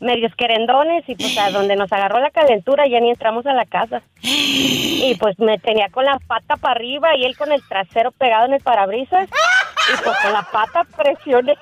medios 0.00 0.34
querendones 0.36 1.08
y 1.08 1.14
pues 1.14 1.38
a 1.38 1.50
donde 1.50 1.76
nos 1.76 1.90
agarró 1.90 2.20
la 2.20 2.28
calentura 2.30 2.86
ya 2.86 3.00
ni 3.00 3.08
entramos 3.08 3.46
a 3.46 3.54
la 3.54 3.64
casa. 3.64 4.02
Y 5.04 5.16
pues 5.16 5.36
me 5.40 5.58
tenía 5.58 5.88
con 5.88 6.04
la 6.04 6.16
pata 6.28 6.56
para 6.56 6.74
arriba 6.74 7.16
y 7.16 7.24
él 7.24 7.36
con 7.36 7.50
el 7.50 7.60
trasero 7.66 8.12
pegado 8.12 8.44
en 8.46 8.52
el 8.52 8.60
parabrisas 8.60 9.28
y 9.28 10.04
pues 10.04 10.16
con 10.22 10.32
la 10.32 10.42
pata 10.42 10.84
presioné, 10.96 11.54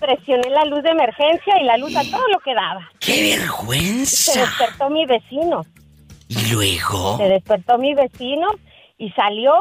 presioné 0.00 0.50
la 0.50 0.64
luz 0.64 0.82
de 0.82 0.90
emergencia 0.90 1.60
y 1.60 1.64
la 1.64 1.76
luz 1.76 1.94
a 1.96 2.00
todo 2.10 2.26
lo 2.32 2.40
que 2.40 2.54
daba. 2.54 2.88
¡Qué 2.98 3.12
Se 3.12 3.38
vergüenza! 3.38 4.40
despertó 4.40 4.90
mi 4.90 5.06
vecino. 5.06 5.62
¿Y 6.28 6.52
luego? 6.52 7.16
Se 7.16 7.24
despertó 7.24 7.78
mi 7.78 7.94
vecino 7.94 8.46
y 8.98 9.10
salió, 9.12 9.54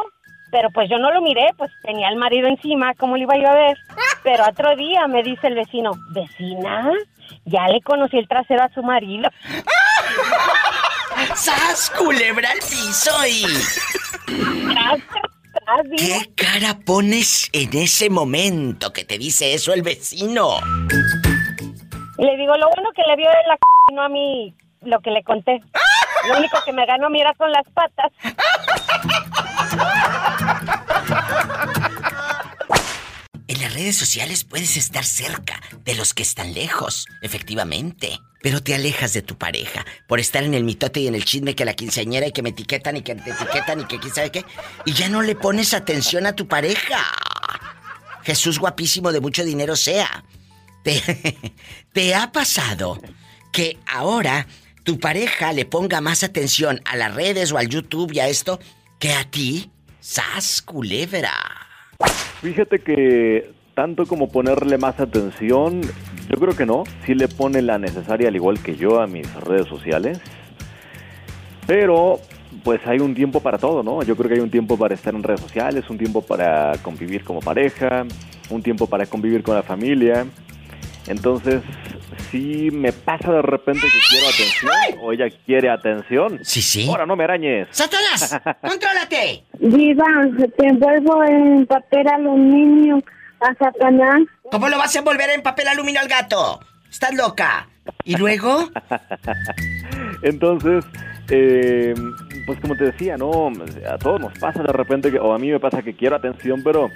pero 0.51 0.69
pues 0.71 0.89
yo 0.89 0.97
no 0.97 1.11
lo 1.11 1.21
miré, 1.21 1.47
pues 1.57 1.71
tenía 1.83 2.09
al 2.09 2.17
marido 2.17 2.47
encima, 2.47 2.93
¿cómo 2.95 3.15
lo 3.15 3.23
iba 3.23 3.37
yo 3.37 3.47
a 3.47 3.55
ver? 3.55 3.77
Pero 4.23 4.43
otro 4.45 4.75
día 4.75 5.07
me 5.07 5.23
dice 5.23 5.47
el 5.47 5.55
vecino, 5.55 5.91
vecina, 6.09 6.91
ya 7.45 7.69
le 7.69 7.79
conocí 7.81 8.17
el 8.17 8.27
trasero 8.27 8.63
a 8.63 8.73
su 8.73 8.83
marido. 8.83 9.29
¡Sas, 11.35 11.89
culebra 11.97 12.51
al 12.51 12.59
piso 12.59 13.11
y... 13.25 13.45
¿Qué 15.97 16.29
cara 16.35 16.77
pones 16.85 17.49
en 17.51 17.75
ese 17.77 18.09
momento 18.09 18.93
que 18.93 19.05
te 19.05 19.17
dice 19.17 19.53
eso 19.53 19.73
el 19.73 19.81
vecino? 19.81 20.59
Le 22.17 22.37
digo, 22.37 22.55
lo 22.55 22.69
bueno 22.69 22.89
que 22.95 23.03
le 23.07 23.15
vio 23.15 23.29
en 23.29 23.47
la 23.47 23.55
c 23.55 23.93
no 23.93 24.03
a 24.03 24.09
mí 24.09 24.53
lo 24.81 24.99
que 25.01 25.11
le 25.11 25.23
conté. 25.23 25.61
Lo 26.27 26.37
único 26.37 26.57
que 26.65 26.73
me 26.73 26.85
ganó 26.85 27.07
a 27.07 27.09
mí 27.09 27.21
era 27.21 27.33
con 27.35 27.51
las 27.51 27.65
patas. 27.73 28.11
En 33.47 33.61
las 33.61 33.73
redes 33.73 33.95
sociales 33.95 34.43
puedes 34.43 34.75
estar 34.75 35.05
cerca 35.05 35.61
de 35.85 35.95
los 35.95 36.13
que 36.13 36.23
están 36.23 36.53
lejos, 36.53 37.07
efectivamente. 37.21 38.19
Pero 38.41 38.61
te 38.61 38.75
alejas 38.75 39.13
de 39.13 39.21
tu 39.21 39.37
pareja 39.37 39.85
por 40.07 40.19
estar 40.19 40.43
en 40.43 40.53
el 40.53 40.63
mitote 40.63 40.99
y 40.99 41.07
en 41.07 41.15
el 41.15 41.25
chisme 41.25 41.55
que 41.55 41.65
la 41.65 41.73
quinceañera 41.73 42.27
y 42.27 42.31
que 42.31 42.43
me 42.43 42.49
etiquetan 42.49 42.97
y 42.97 43.01
que 43.01 43.15
te 43.15 43.31
etiquetan 43.31 43.81
y 43.81 43.85
que 43.85 43.99
quién 43.99 44.13
sabe 44.13 44.31
qué. 44.31 44.45
Y 44.85 44.93
ya 44.93 45.09
no 45.09 45.21
le 45.21 45.35
pones 45.35 45.73
atención 45.73 46.25
a 46.25 46.35
tu 46.35 46.47
pareja. 46.47 47.03
Jesús 48.23 48.59
guapísimo 48.59 49.11
de 49.11 49.21
mucho 49.21 49.43
dinero 49.43 49.75
sea. 49.75 50.23
¿Te, 50.83 51.01
te 51.93 52.15
ha 52.15 52.31
pasado 52.31 52.99
que 53.51 53.77
ahora 53.87 54.45
tu 54.87 54.97
pareja 54.97 55.51
le 55.51 55.65
ponga 55.65 55.99
más 55.99 56.23
atención 56.23 56.79
a 56.85 56.95
las 56.95 57.13
redes 57.13 57.51
o 57.51 57.57
al 57.57 57.67
YouTube 57.67 58.13
y 58.13 58.21
a 58.21 58.29
esto 58.29 58.57
que 58.99 59.11
a 59.11 59.25
ti? 59.25 59.69
¡Sas, 59.99 60.61
culebra! 60.61 61.33
Fíjate 62.41 62.79
que 62.79 63.51
tanto 63.73 64.05
como 64.05 64.29
ponerle 64.29 64.77
más 64.77 64.97
atención, 65.01 65.81
yo 65.81 66.37
creo 66.39 66.55
que 66.55 66.65
no. 66.65 66.85
Sí 67.05 67.15
le 67.15 67.27
pone 67.27 67.61
la 67.61 67.77
necesaria, 67.77 68.29
al 68.29 68.37
igual 68.37 68.63
que 68.63 68.77
yo, 68.77 69.01
a 69.01 69.07
mis 69.07 69.29
redes 69.33 69.67
sociales. 69.67 70.21
Pero, 71.65 72.21
pues 72.63 72.79
hay 72.85 72.99
un 72.99 73.13
tiempo 73.13 73.41
para 73.41 73.57
todo, 73.57 73.83
¿no? 73.83 74.03
Yo 74.03 74.15
creo 74.15 74.29
que 74.29 74.35
hay 74.35 74.41
un 74.41 74.51
tiempo 74.51 74.77
para 74.77 74.95
estar 74.95 75.13
en 75.13 75.21
redes 75.21 75.41
sociales, 75.41 75.83
un 75.89 75.97
tiempo 75.97 76.21
para 76.21 76.77
convivir 76.81 77.25
como 77.25 77.41
pareja, 77.41 78.05
un 78.49 78.63
tiempo 78.63 78.87
para 78.87 79.05
convivir 79.05 79.43
con 79.43 79.53
la 79.53 79.63
familia. 79.63 80.25
Entonces, 81.07 81.61
si 82.31 82.69
me 82.71 82.91
pasa 82.91 83.31
de 83.31 83.41
repente 83.41 83.81
que 83.81 83.99
quiero 84.09 84.27
atención 84.27 84.99
o 85.01 85.13
ella 85.13 85.25
quiere 85.45 85.69
atención. 85.69 86.39
Sí, 86.43 86.61
sí. 86.61 86.87
Ahora 86.89 87.05
no 87.05 87.15
me 87.15 87.23
arañes. 87.23 87.67
¡Satanás! 87.71 88.39
¡Contrólate! 88.61 89.43
Diva, 89.59 90.05
te 90.57 90.67
envuelvo 90.67 91.23
en 91.23 91.65
papel 91.65 92.07
aluminio 92.07 93.01
a 93.39 93.53
Satanás. 93.55 94.21
¿Cómo 94.51 94.69
lo 94.69 94.77
vas 94.77 94.95
a 94.95 94.99
envolver 94.99 95.29
en 95.29 95.41
papel 95.41 95.67
aluminio 95.67 96.01
al 96.01 96.07
gato? 96.07 96.59
Estás 96.89 97.13
loca. 97.15 97.67
¿Y 98.03 98.17
luego? 98.17 98.69
Entonces, 100.23 100.85
eh, 101.29 101.93
pues 102.45 102.59
como 102.59 102.75
te 102.75 102.85
decía, 102.85 103.17
¿no? 103.17 103.51
A 103.89 103.97
todos 103.97 104.19
nos 104.19 104.37
pasa 104.39 104.63
de 104.63 104.73
repente, 104.73 105.11
que, 105.11 105.19
o 105.19 105.33
a 105.33 105.39
mí 105.39 105.51
me 105.51 105.59
pasa 105.59 105.81
que 105.81 105.95
quiero 105.95 106.15
atención, 106.15 106.61
pero 106.63 106.89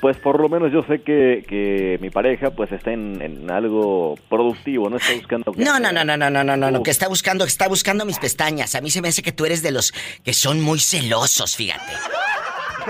pues 0.00 0.16
por 0.16 0.40
lo 0.40 0.48
menos 0.48 0.72
yo 0.72 0.82
sé 0.84 1.02
que, 1.02 1.44
que 1.48 1.98
mi 2.00 2.10
pareja 2.10 2.50
pues 2.50 2.72
está 2.72 2.92
en, 2.92 3.20
en 3.22 3.50
algo 3.50 4.16
productivo, 4.28 4.88
no 4.88 4.96
está 4.96 5.14
buscando... 5.14 5.52
No, 5.56 5.78
no, 5.78 5.92
no, 5.92 6.04
no, 6.04 6.16
no, 6.16 6.30
no, 6.30 6.44
no, 6.44 6.56
no, 6.56 6.70
no, 6.70 6.82
que 6.82 6.90
está 6.90 7.08
buscando, 7.08 7.44
está 7.44 7.68
buscando 7.68 8.04
mis 8.04 8.18
pestañas. 8.18 8.74
A 8.74 8.80
mí 8.80 8.90
se 8.90 9.02
me 9.02 9.08
hace 9.08 9.22
que 9.22 9.32
tú 9.32 9.46
eres 9.46 9.62
de 9.62 9.70
los 9.70 9.92
que 10.24 10.32
son 10.32 10.60
muy 10.60 10.78
celosos, 10.78 11.56
fíjate. 11.56 11.92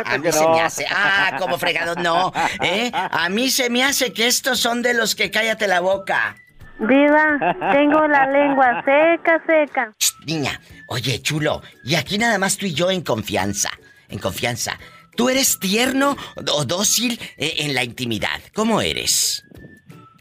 A 0.05 0.19
mí 0.19 0.31
se 0.33 0.49
me 0.49 0.61
hace. 0.61 0.87
Ah, 0.91 1.37
como 1.39 1.59
fregado, 1.59 1.95
no. 1.97 2.33
¿eh? 2.63 2.91
A 2.93 3.29
mí 3.29 3.51
se 3.51 3.71
me 3.71 3.83
hace 3.83 4.13
que 4.13 4.27
estos 4.27 4.59
son 4.61 4.83
de 4.83 4.95
los 4.95 5.15
que 5.15 5.31
cállate 5.31 5.67
la 5.67 5.81
boca. 5.81 6.37
Diva, 6.79 7.57
tengo 7.73 8.07
la 8.07 8.27
lengua 8.31 8.83
seca, 8.85 9.43
seca. 9.47 9.93
Niña, 10.25 10.61
oye, 10.87 11.21
chulo, 11.21 11.61
y 11.85 11.95
aquí 11.97 12.17
nada 12.17 12.39
más 12.39 12.57
tú 12.57 12.67
y 12.67 12.73
yo 12.73 12.91
en 12.91 13.03
confianza. 13.03 13.71
En 14.09 14.19
confianza. 14.19 14.79
¿Tú 15.21 15.29
eres 15.29 15.61
tierno 15.61 16.17
o 16.51 16.65
dócil 16.65 17.21
eh, 17.37 17.57
en 17.59 17.75
la 17.75 17.85
intimidad? 17.85 18.41
¿Cómo 18.55 18.81
eres? 18.81 19.45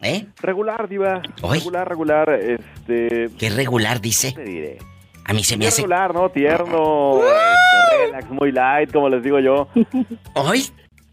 ¿Eh? 0.01 0.25
Regular, 0.41 0.89
diva. 0.89 1.21
Hoy. 1.41 1.59
Regular, 1.59 1.87
regular, 1.87 2.29
este... 2.33 3.29
¿Qué 3.39 3.49
regular 3.49 4.01
dice? 4.01 4.33
¿Qué 4.33 4.43
te 4.43 4.49
diré? 4.49 4.77
A 5.23 5.31
mí 5.31 5.45
se 5.45 5.55
me 5.55 5.67
hace. 5.67 5.83
regular, 5.83 6.13
¿no? 6.13 6.29
Tierno, 6.31 7.21
este, 7.23 8.07
relax, 8.07 8.29
muy 8.29 8.51
light, 8.51 8.91
como 8.91 9.07
les 9.07 9.23
digo 9.23 9.39
yo. 9.39 9.69
¿Hoy? 10.33 10.65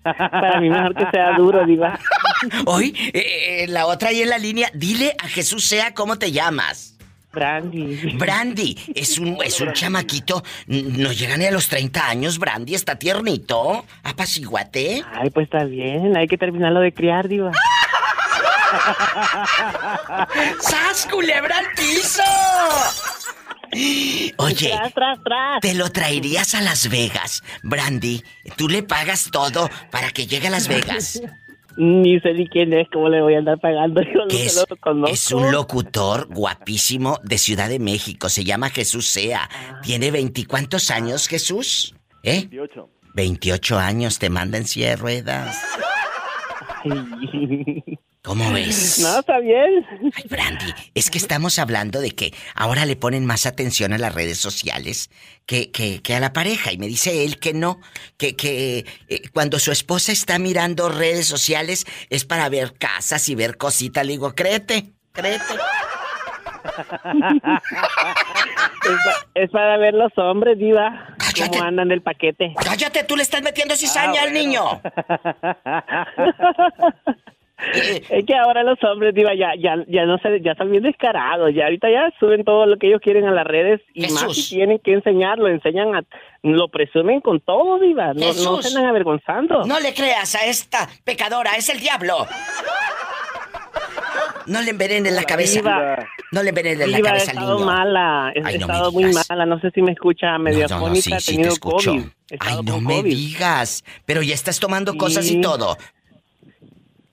Para 0.02 0.60
mí 0.60 0.68
mejor 0.68 0.92
que 0.92 1.08
sea 1.12 1.36
duro, 1.36 1.64
diva. 1.64 1.96
Hoy, 2.66 2.92
eh, 3.14 3.62
eh, 3.62 3.66
la 3.68 3.86
otra 3.86 4.08
ahí 4.08 4.20
en 4.20 4.30
la 4.30 4.38
línea, 4.38 4.68
dile 4.74 5.14
a 5.22 5.28
Jesús 5.28 5.64
sea 5.64 5.94
cómo 5.94 6.18
te 6.18 6.32
llamas. 6.32 6.95
Brandy. 7.36 8.16
Brandy, 8.16 8.74
es 8.94 9.18
un, 9.18 9.36
es 9.44 9.60
un 9.60 9.74
chamaquito, 9.74 10.42
no 10.66 11.12
llega 11.12 11.36
ni 11.36 11.44
a 11.44 11.50
los 11.50 11.68
30 11.68 12.08
años, 12.08 12.38
Brandy, 12.38 12.74
está 12.74 12.98
tiernito, 12.98 13.84
apaciguate. 14.02 15.04
Ay, 15.12 15.28
pues 15.28 15.44
está 15.44 15.64
bien, 15.64 16.16
hay 16.16 16.26
que 16.26 16.38
terminarlo 16.38 16.80
de 16.80 16.94
criar, 16.94 17.28
diva. 17.28 17.52
¡Sas, 20.60 21.06
culebra 21.10 21.58
al 21.58 21.66
piso! 21.76 22.22
Oye, 24.38 24.70
Tras, 24.70 24.94
tras, 24.94 25.18
tras. 25.22 25.60
te 25.60 25.74
lo 25.74 25.90
traerías 25.90 26.54
a 26.54 26.62
Las 26.62 26.88
Vegas, 26.88 27.42
Brandy. 27.62 28.24
Tú 28.56 28.70
le 28.70 28.82
pagas 28.82 29.28
todo 29.30 29.68
para 29.90 30.10
que 30.10 30.26
llegue 30.26 30.46
a 30.46 30.50
Las 30.50 30.68
Vegas. 30.68 31.20
Ni 31.76 32.18
sé 32.20 32.32
ni 32.32 32.48
quién 32.48 32.72
es, 32.72 32.88
cómo 32.90 33.08
le 33.08 33.20
voy 33.20 33.34
a 33.34 33.38
andar 33.38 33.60
pagando. 33.60 34.00
Yo 34.02 34.24
no 34.24 34.28
es, 34.30 34.64
lo 34.68 34.76
conozco. 34.76 35.14
es 35.14 35.32
un 35.32 35.52
locutor 35.52 36.26
guapísimo 36.28 37.18
de 37.22 37.38
Ciudad 37.38 37.68
de 37.68 37.78
México. 37.78 38.28
Se 38.28 38.44
llama 38.44 38.70
Jesús 38.70 39.08
Sea. 39.08 39.48
Tiene 39.82 40.10
veinticuantos 40.10 40.90
años, 40.90 41.28
Jesús. 41.28 41.94
¿Eh? 42.22 42.46
18. 42.50 42.88
28 43.14 43.78
años 43.78 44.18
te 44.18 44.30
manda 44.30 44.58
en 44.58 44.66
silla 44.66 44.90
de 44.90 44.96
ruedas. 44.96 45.62
¿Cómo 48.26 48.52
ves? 48.52 48.98
No, 48.98 49.20
está 49.20 49.38
bien. 49.38 49.86
Ay, 50.12 50.24
Brandy, 50.28 50.74
es 50.94 51.10
que 51.12 51.18
estamos 51.18 51.60
hablando 51.60 52.00
de 52.00 52.10
que 52.10 52.34
ahora 52.56 52.84
le 52.84 52.96
ponen 52.96 53.24
más 53.24 53.46
atención 53.46 53.92
a 53.92 53.98
las 53.98 54.12
redes 54.12 54.36
sociales 54.38 55.10
que, 55.46 55.70
que, 55.70 56.02
que 56.02 56.16
a 56.16 56.18
la 56.20 56.32
pareja. 56.32 56.72
Y 56.72 56.78
me 56.78 56.88
dice 56.88 57.24
él 57.24 57.38
que 57.38 57.54
no, 57.54 57.80
que, 58.18 58.34
que 58.34 58.84
eh, 59.08 59.22
cuando 59.32 59.60
su 59.60 59.70
esposa 59.70 60.10
está 60.10 60.40
mirando 60.40 60.88
redes 60.88 61.26
sociales 61.28 61.86
es 62.10 62.24
para 62.24 62.48
ver 62.48 62.74
casas 62.76 63.28
y 63.28 63.36
ver 63.36 63.56
cositas. 63.56 64.04
Le 64.04 64.14
digo, 64.14 64.34
créete, 64.34 64.90
créete. 65.12 65.44
Es, 68.86 68.92
pa- 69.04 69.26
es 69.34 69.50
para 69.50 69.76
ver 69.78 69.94
los 69.94 70.12
hombres, 70.16 70.58
diva. 70.58 71.16
Cómo 71.50 71.62
andan 71.64 71.88
del 71.88 72.02
paquete. 72.02 72.54
Cállate, 72.62 73.02
tú 73.04 73.16
le 73.16 73.22
estás 73.22 73.42
metiendo 73.42 73.74
cizaña 73.76 74.22
al 74.22 74.32
niño. 74.32 74.62
Es 78.10 78.24
que 78.26 78.34
ahora 78.36 78.62
los 78.62 78.78
hombres, 78.84 79.14
diva, 79.14 79.34
ya, 79.34 79.52
ya, 79.58 79.76
ya 79.88 80.04
no 80.04 80.18
se, 80.18 80.40
ya 80.42 80.52
están 80.52 80.70
bien 80.70 80.82
descarados. 80.82 81.50
Ya 81.54 81.64
ahorita 81.64 81.88
ya 81.90 82.12
suben 82.20 82.44
todo 82.44 82.66
lo 82.66 82.76
que 82.76 82.88
ellos 82.88 83.00
quieren 83.02 83.26
a 83.26 83.30
las 83.32 83.46
redes 83.46 83.80
y 83.94 84.02
más 84.02 84.22
Jesús. 84.24 84.48
si 84.48 84.54
tienen 84.56 84.78
que 84.78 84.92
enseñarlo, 84.92 85.48
enseñan 85.48 85.94
a, 85.94 86.02
lo 86.42 86.68
presumen 86.68 87.20
con 87.20 87.40
todo, 87.40 87.78
diva. 87.78 88.08
No, 88.14 88.20
no 88.20 88.26
Jesús. 88.26 88.62
se 88.62 88.68
andan 88.68 88.86
avergonzando. 88.90 89.64
No 89.64 89.80
le 89.80 89.94
creas 89.94 90.34
a 90.34 90.44
esta 90.44 90.86
pecadora, 91.04 91.52
es 91.56 91.68
el 91.70 91.80
diablo. 91.80 92.26
No 94.46 94.60
le 94.62 94.70
envenenen 94.70 95.14
la 95.16 95.24
cabeza. 95.24 95.58
Diva. 95.58 96.06
No 96.30 96.42
le 96.42 96.50
envenenen 96.50 96.78
la 96.90 96.96
Diva, 96.98 96.98
he 97.08 97.12
cabeza 97.12 97.30
al 97.32 97.36
estado 97.38 97.54
niño. 97.54 97.66
mala, 97.66 98.32
he 98.34 98.42
Ay, 98.44 98.58
no 98.58 98.66
estado 98.66 98.92
muy 98.92 99.04
mala, 99.28 99.46
no 99.46 99.58
sé 99.60 99.70
si 99.70 99.82
me 99.82 99.92
escucha 99.92 100.38
medio 100.38 100.66
No, 100.68 100.80
no, 100.80 100.88
no, 100.88 100.94
sí, 100.96 101.12
he 101.12 101.20
sí 101.20 101.26
te 101.26 101.32
tenido 101.32 101.52
escucho. 101.52 101.90
COVID. 101.92 102.02
He 102.02 102.34
Ay, 102.34 102.38
estado 102.50 102.62
no 102.62 102.80
me 102.80 102.96
COVID. 102.98 103.14
digas. 103.16 103.84
Pero 104.04 104.22
ya 104.22 104.34
estás 104.34 104.60
tomando 104.60 104.96
cosas 104.96 105.24
y 105.26 105.34
Sí. 105.34 105.40
todo. 105.40 105.76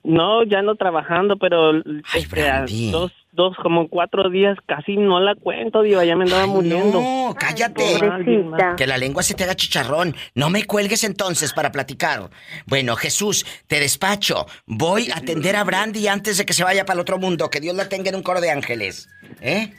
No, 0.04 0.44
ya 0.44 0.60
no 0.60 0.74
trabajando, 0.76 1.38
pero 1.38 1.72
este, 2.14 2.42
a 2.42 2.60
Brandy. 2.60 2.90
dos, 2.90 3.10
dos, 3.32 3.56
como 3.56 3.88
cuatro 3.88 4.28
días 4.28 4.58
casi 4.66 4.98
no 4.98 5.18
la 5.18 5.34
cuento, 5.34 5.80
diva, 5.80 6.04
ya 6.04 6.14
me 6.14 6.24
andaba 6.24 6.46
muriendo. 6.46 7.00
No, 7.00 7.34
cállate. 7.38 7.98
Pobrecita. 7.98 8.76
Que 8.76 8.86
la 8.86 8.98
lengua 8.98 9.22
se 9.22 9.34
te 9.34 9.44
haga 9.44 9.54
chicharrón. 9.54 10.14
No 10.34 10.50
me 10.50 10.64
cuelgues 10.64 11.04
entonces 11.04 11.54
para 11.54 11.72
platicar. 11.72 12.28
Bueno, 12.66 12.96
Jesús, 12.96 13.46
te 13.66 13.80
despacho. 13.80 14.46
Voy 14.66 15.10
a 15.10 15.16
atender 15.16 15.56
a 15.56 15.64
Brandy 15.64 16.06
antes 16.06 16.36
de 16.36 16.44
que 16.44 16.52
se 16.52 16.64
vaya 16.64 16.84
para 16.84 16.94
el 16.96 17.00
otro 17.00 17.18
mundo. 17.18 17.48
Que 17.48 17.60
Dios 17.60 17.74
la 17.74 17.88
tenga 17.88 18.10
en 18.10 18.16
un 18.16 18.22
coro 18.22 18.42
de 18.42 18.50
ángeles. 18.50 19.08
¿Eh? 19.40 19.72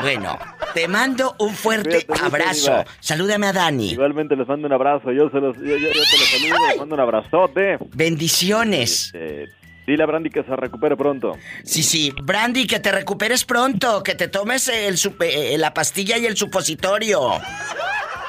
Bueno, 0.00 0.38
te 0.74 0.88
mando 0.88 1.34
un 1.38 1.54
fuerte 1.54 2.04
Cuídate 2.06 2.26
abrazo. 2.26 2.84
Salúdame 3.00 3.46
a 3.48 3.52
Dani. 3.52 3.90
Igualmente 3.92 4.36
les 4.36 4.46
mando 4.48 4.66
un 4.66 4.72
abrazo, 4.72 5.12
yo, 5.12 5.28
se 5.30 5.38
los, 5.40 5.56
yo, 5.58 5.62
yo- 5.64 5.76
yo 5.76 5.88
te 5.92 6.18
los 6.18 6.28
saludo, 6.30 6.68
les 6.68 6.78
mando 6.78 6.94
un 6.94 7.00
abrazote. 7.00 7.78
Bendiciones. 7.94 9.10
Eh, 9.14 9.46
dile 9.86 10.02
a 10.02 10.06
Brandy 10.06 10.30
que 10.30 10.42
se 10.42 10.56
recupere 10.56 10.96
pronto. 10.96 11.36
Sí, 11.64 11.82
sí, 11.82 12.12
Brandy, 12.22 12.66
que 12.66 12.80
te 12.80 12.90
recuperes 12.92 13.44
pronto, 13.44 14.02
que 14.02 14.14
te 14.14 14.28
tomes 14.28 14.68
el 14.68 14.96
eh, 15.20 15.56
la 15.58 15.74
pastilla 15.74 16.16
y 16.18 16.26
el 16.26 16.36
supositorio. 16.36 17.32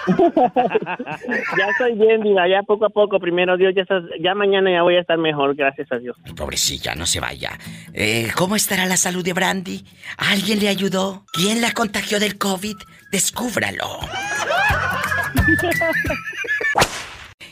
Ya 1.57 1.65
estoy 1.71 1.93
bien, 1.97 2.21
diva, 2.21 2.47
ya 2.47 2.61
poco 2.63 2.85
a 2.85 2.89
poco, 2.89 3.19
primero 3.19 3.57
Dios, 3.57 3.73
ya, 3.75 3.81
estás- 3.83 4.03
ya 4.21 4.35
mañana 4.35 4.71
ya 4.71 4.81
voy 4.83 4.95
a 4.97 5.01
estar 5.01 5.17
mejor, 5.17 5.55
gracias 5.55 5.91
a 5.91 5.97
Dios. 5.97 6.15
Pobrecilla, 6.35 6.95
no 6.95 7.05
se 7.05 7.19
vaya. 7.19 7.57
Eh, 7.93 8.29
¿Cómo 8.35 8.55
estará 8.55 8.85
la 8.85 8.97
salud 8.97 9.23
de 9.23 9.33
Brandy? 9.33 9.85
¿Alguien 10.17 10.59
le 10.59 10.69
ayudó? 10.69 11.25
¿Quién 11.33 11.61
la 11.61 11.71
contagió 11.71 12.19
del 12.19 12.37
COVID? 12.37 12.75
Descúbralo. 13.11 13.99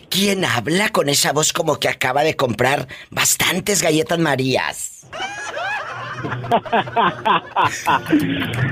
¿Quién 0.10 0.46
habla 0.46 0.90
con 0.90 1.10
esa 1.10 1.32
voz 1.34 1.54
como 1.54 1.80
que 1.80 1.90
acaba 1.90 2.24
de 2.24 2.36
comprar 2.36 2.88
bastantes 3.10 3.82
galletas 3.82 4.20
Marías? 4.20 5.08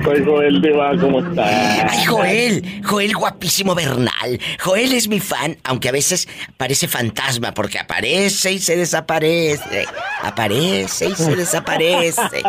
Pues 0.03 0.21
Joel 0.25 0.61
Diva, 0.61 0.91
¿cómo 0.99 1.19
está? 1.19 1.45
Ay, 1.89 2.05
Joel, 2.05 2.81
Joel 2.83 3.13
guapísimo 3.13 3.75
Bernal. 3.75 4.39
Joel 4.59 4.93
es 4.93 5.07
mi 5.07 5.19
fan, 5.19 5.57
aunque 5.63 5.89
a 5.89 5.91
veces 5.91 6.27
parece 6.57 6.87
fantasma 6.87 7.53
porque 7.53 7.79
aparece 7.79 8.53
y 8.53 8.59
se 8.59 8.75
desaparece. 8.75 9.85
Aparece 10.23 11.09
y 11.09 11.15
se 11.15 11.35
desaparece. 11.35 12.43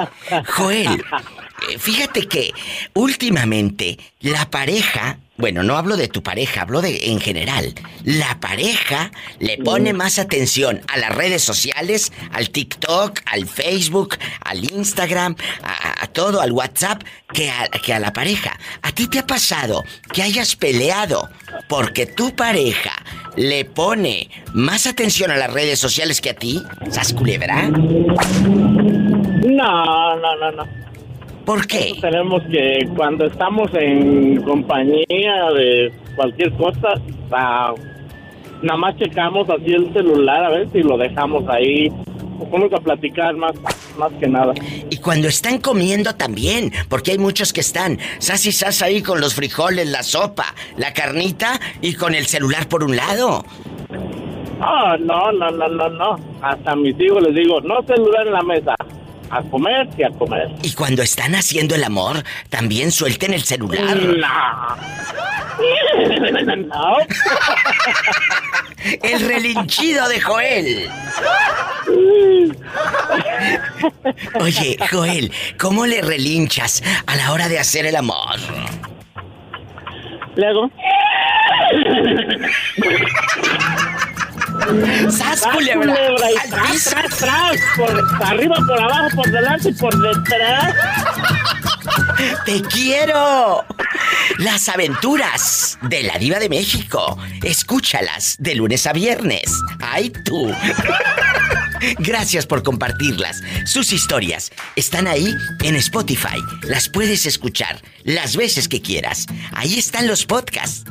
Joel, 0.46 1.05
fíjate 1.78 2.26
que 2.28 2.52
últimamente 2.94 3.98
la 4.20 4.50
pareja, 4.50 5.18
bueno, 5.36 5.62
no 5.62 5.76
hablo 5.76 5.96
de 5.96 6.08
tu 6.08 6.22
pareja, 6.22 6.62
hablo 6.62 6.80
de 6.80 7.10
en 7.10 7.20
general. 7.20 7.74
La 8.04 8.38
pareja 8.40 9.10
le 9.38 9.58
pone 9.58 9.92
más 9.92 10.18
atención 10.18 10.80
a 10.88 10.98
las 10.98 11.14
redes 11.14 11.42
sociales, 11.42 12.12
al 12.32 12.50
TikTok, 12.50 13.20
al 13.26 13.46
Facebook, 13.46 14.16
al 14.44 14.70
Instagram, 14.70 15.36
a, 15.62 16.04
a 16.04 16.06
todo, 16.08 16.40
al 16.40 16.52
WhatsApp, 16.52 17.02
que 17.32 17.50
a, 17.50 17.68
que 17.68 17.92
a 17.92 17.98
la 17.98 18.12
pareja. 18.12 18.58
¿A 18.82 18.92
ti 18.92 19.08
te 19.08 19.18
ha 19.18 19.26
pasado 19.26 19.82
que 20.12 20.22
hayas 20.22 20.54
peleado 20.56 21.28
porque 21.68 22.06
tu 22.06 22.36
pareja 22.36 22.92
le 23.36 23.64
pone 23.64 24.30
más 24.52 24.86
atención 24.86 25.30
a 25.30 25.36
las 25.36 25.52
redes 25.52 25.78
sociales 25.78 26.20
que 26.20 26.30
a 26.30 26.34
ti? 26.34 26.62
¿Sas 26.90 27.12
culebra? 27.12 27.68
No, 29.44 30.16
no, 30.16 30.36
no, 30.36 30.52
no. 30.52 30.82
¿Por 31.45 31.66
qué? 31.66 31.93
Tenemos 32.01 32.43
que 32.51 32.88
cuando 32.97 33.26
estamos 33.26 33.70
en 33.74 34.43
compañía 34.43 35.51
de 35.57 35.93
cualquier 36.14 36.53
cosa, 36.53 36.95
ah, 37.32 37.74
nada 38.62 38.78
más 38.78 38.97
checamos 38.97 39.49
así 39.51 39.72
el 39.72 39.93
celular 39.93 40.45
a 40.45 40.51
ver 40.51 40.68
si 40.70 40.82
lo 40.82 40.97
dejamos 40.97 41.49
ahí. 41.49 41.88
Vamos 42.51 42.72
a 42.72 42.80
platicar 42.80 43.34
más, 43.36 43.53
más 43.97 44.12
que 44.20 44.26
nada. 44.26 44.53
Y 44.90 44.97
cuando 44.99 45.28
están 45.28 45.59
comiendo 45.59 46.14
también, 46.14 46.72
porque 46.88 47.12
hay 47.12 47.18
muchos 47.18 47.53
que 47.53 47.61
están 47.61 47.99
sas 48.18 48.45
y 48.47 48.53
sas 48.53 48.82
ahí 48.82 49.03
con 49.03 49.20
los 49.20 49.34
frijoles, 49.34 49.88
la 49.88 50.03
sopa, 50.03 50.47
la 50.76 50.93
carnita 50.93 51.61
y 51.80 51.95
con 51.95 52.14
el 52.14 52.26
celular 52.26 52.68
por 52.68 52.84
un 52.84 52.97
lado. 52.97 53.45
Ah, 54.61 54.97
no, 54.99 55.32
no, 55.32 55.51
no, 55.51 55.68
no, 55.68 55.88
no. 55.88 56.16
Hasta 56.40 56.72
a 56.72 56.76
mis 56.76 56.99
hijos 57.01 57.22
les 57.22 57.34
digo, 57.34 57.61
no 57.62 57.82
celular 57.82 58.26
en 58.26 58.32
la 58.32 58.43
mesa. 58.43 58.74
A 59.33 59.43
comer 59.43 59.89
y 59.97 60.03
a 60.03 60.11
comer. 60.11 60.49
Y 60.62 60.72
cuando 60.74 61.03
están 61.03 61.35
haciendo 61.35 61.74
el 61.74 61.83
amor, 61.85 62.22
también 62.51 62.93
suelten 62.93 63.33
el 63.33 63.43
celular. 63.43 63.97
No. 63.97 64.28
No. 66.57 66.97
El 69.03 69.20
relinchido 69.20 70.09
de 70.09 70.20
Joel. 70.20 70.91
Oye, 74.41 74.76
Joel, 74.91 75.33
¿cómo 75.59 75.87
le 75.87 76.03
relinchas 76.03 76.83
a 77.07 77.14
la 77.14 77.30
hora 77.33 77.49
de 77.49 77.61
hacer 77.61 77.87
el 77.87 77.95
amor? 77.95 78.41
Luego. 80.35 80.68
¡Sas, 85.10 85.42
culebra! 85.52 85.94
y 86.32 86.48
tras, 86.48 86.94
por 87.76 88.24
arriba, 88.26 88.56
por 88.66 88.80
abajo, 88.80 89.08
por 89.16 89.30
delante 89.30 89.70
y 89.70 89.72
por 89.74 89.96
detrás. 89.96 90.74
¡Te 92.44 92.62
quiero! 92.62 93.64
Las 94.38 94.68
aventuras 94.68 95.78
de 95.82 96.02
la 96.04 96.18
diva 96.18 96.38
de 96.38 96.48
México. 96.48 97.18
Escúchalas 97.42 98.36
de 98.38 98.54
lunes 98.54 98.86
a 98.86 98.92
viernes. 98.92 99.52
¡Ay 99.80 100.10
tú! 100.24 100.52
Gracias 101.98 102.46
por 102.46 102.62
compartirlas. 102.62 103.42
Sus 103.64 103.92
historias 103.92 104.52
están 104.76 105.08
ahí 105.08 105.34
en 105.62 105.76
Spotify. 105.76 106.38
Las 106.62 106.88
puedes 106.88 107.26
escuchar 107.26 107.80
las 108.04 108.36
veces 108.36 108.68
que 108.68 108.80
quieras. 108.80 109.26
Ahí 109.52 109.78
están 109.78 110.06
los 110.06 110.24
podcasts. 110.24 110.84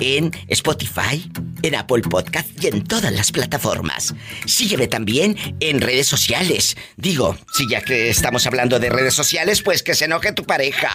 En 0.00 0.32
Spotify, 0.48 1.30
en 1.62 1.74
Apple 1.74 2.02
Podcast 2.02 2.48
y 2.62 2.68
en 2.68 2.84
todas 2.84 3.12
las 3.12 3.32
plataformas. 3.32 4.14
Sígueme 4.46 4.86
también 4.86 5.36
en 5.60 5.80
redes 5.80 6.06
sociales. 6.06 6.76
Digo, 6.96 7.36
si 7.52 7.68
ya 7.68 7.80
que 7.80 8.10
estamos 8.10 8.46
hablando 8.46 8.78
de 8.78 8.90
redes 8.90 9.14
sociales, 9.14 9.62
pues 9.62 9.82
que 9.82 9.94
se 9.94 10.04
enoje 10.04 10.32
tu 10.32 10.44
pareja. 10.44 10.90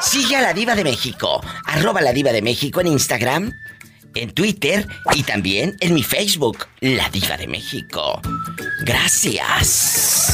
Sigue 0.00 0.36
a 0.36 0.42
la 0.42 0.54
Diva 0.54 0.74
de 0.74 0.84
México. 0.84 1.40
Arroba 1.64 2.00
la 2.00 2.12
Diva 2.12 2.32
de 2.32 2.42
México 2.42 2.80
en 2.80 2.88
Instagram, 2.88 3.52
en 4.14 4.30
Twitter 4.30 4.86
y 5.14 5.22
también 5.22 5.76
en 5.80 5.94
mi 5.94 6.02
Facebook, 6.02 6.66
La 6.80 7.08
Diva 7.10 7.36
de 7.36 7.46
México. 7.46 8.20
Gracias. 8.82 10.32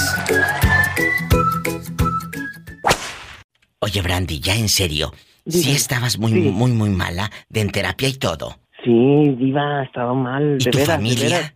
Oye, 3.80 4.00
Brandy, 4.00 4.38
ya 4.40 4.54
en 4.54 4.68
serio. 4.68 5.12
Sí 5.46 5.72
estabas 5.72 6.18
muy, 6.18 6.32
muy, 6.32 6.70
muy 6.72 6.90
mala 6.90 7.30
de 7.48 7.60
en 7.60 7.70
terapia 7.70 8.08
y 8.08 8.14
todo. 8.14 8.56
Sí, 8.84 8.90
Diva, 9.38 9.80
ha 9.80 9.84
estado 9.84 10.14
mal. 10.14 10.56
¿Y 10.60 10.64
de 10.64 10.70
tu 10.70 10.78
veras, 10.78 10.88
de 10.88 10.94
familia? 11.04 11.36
veras. 11.36 11.54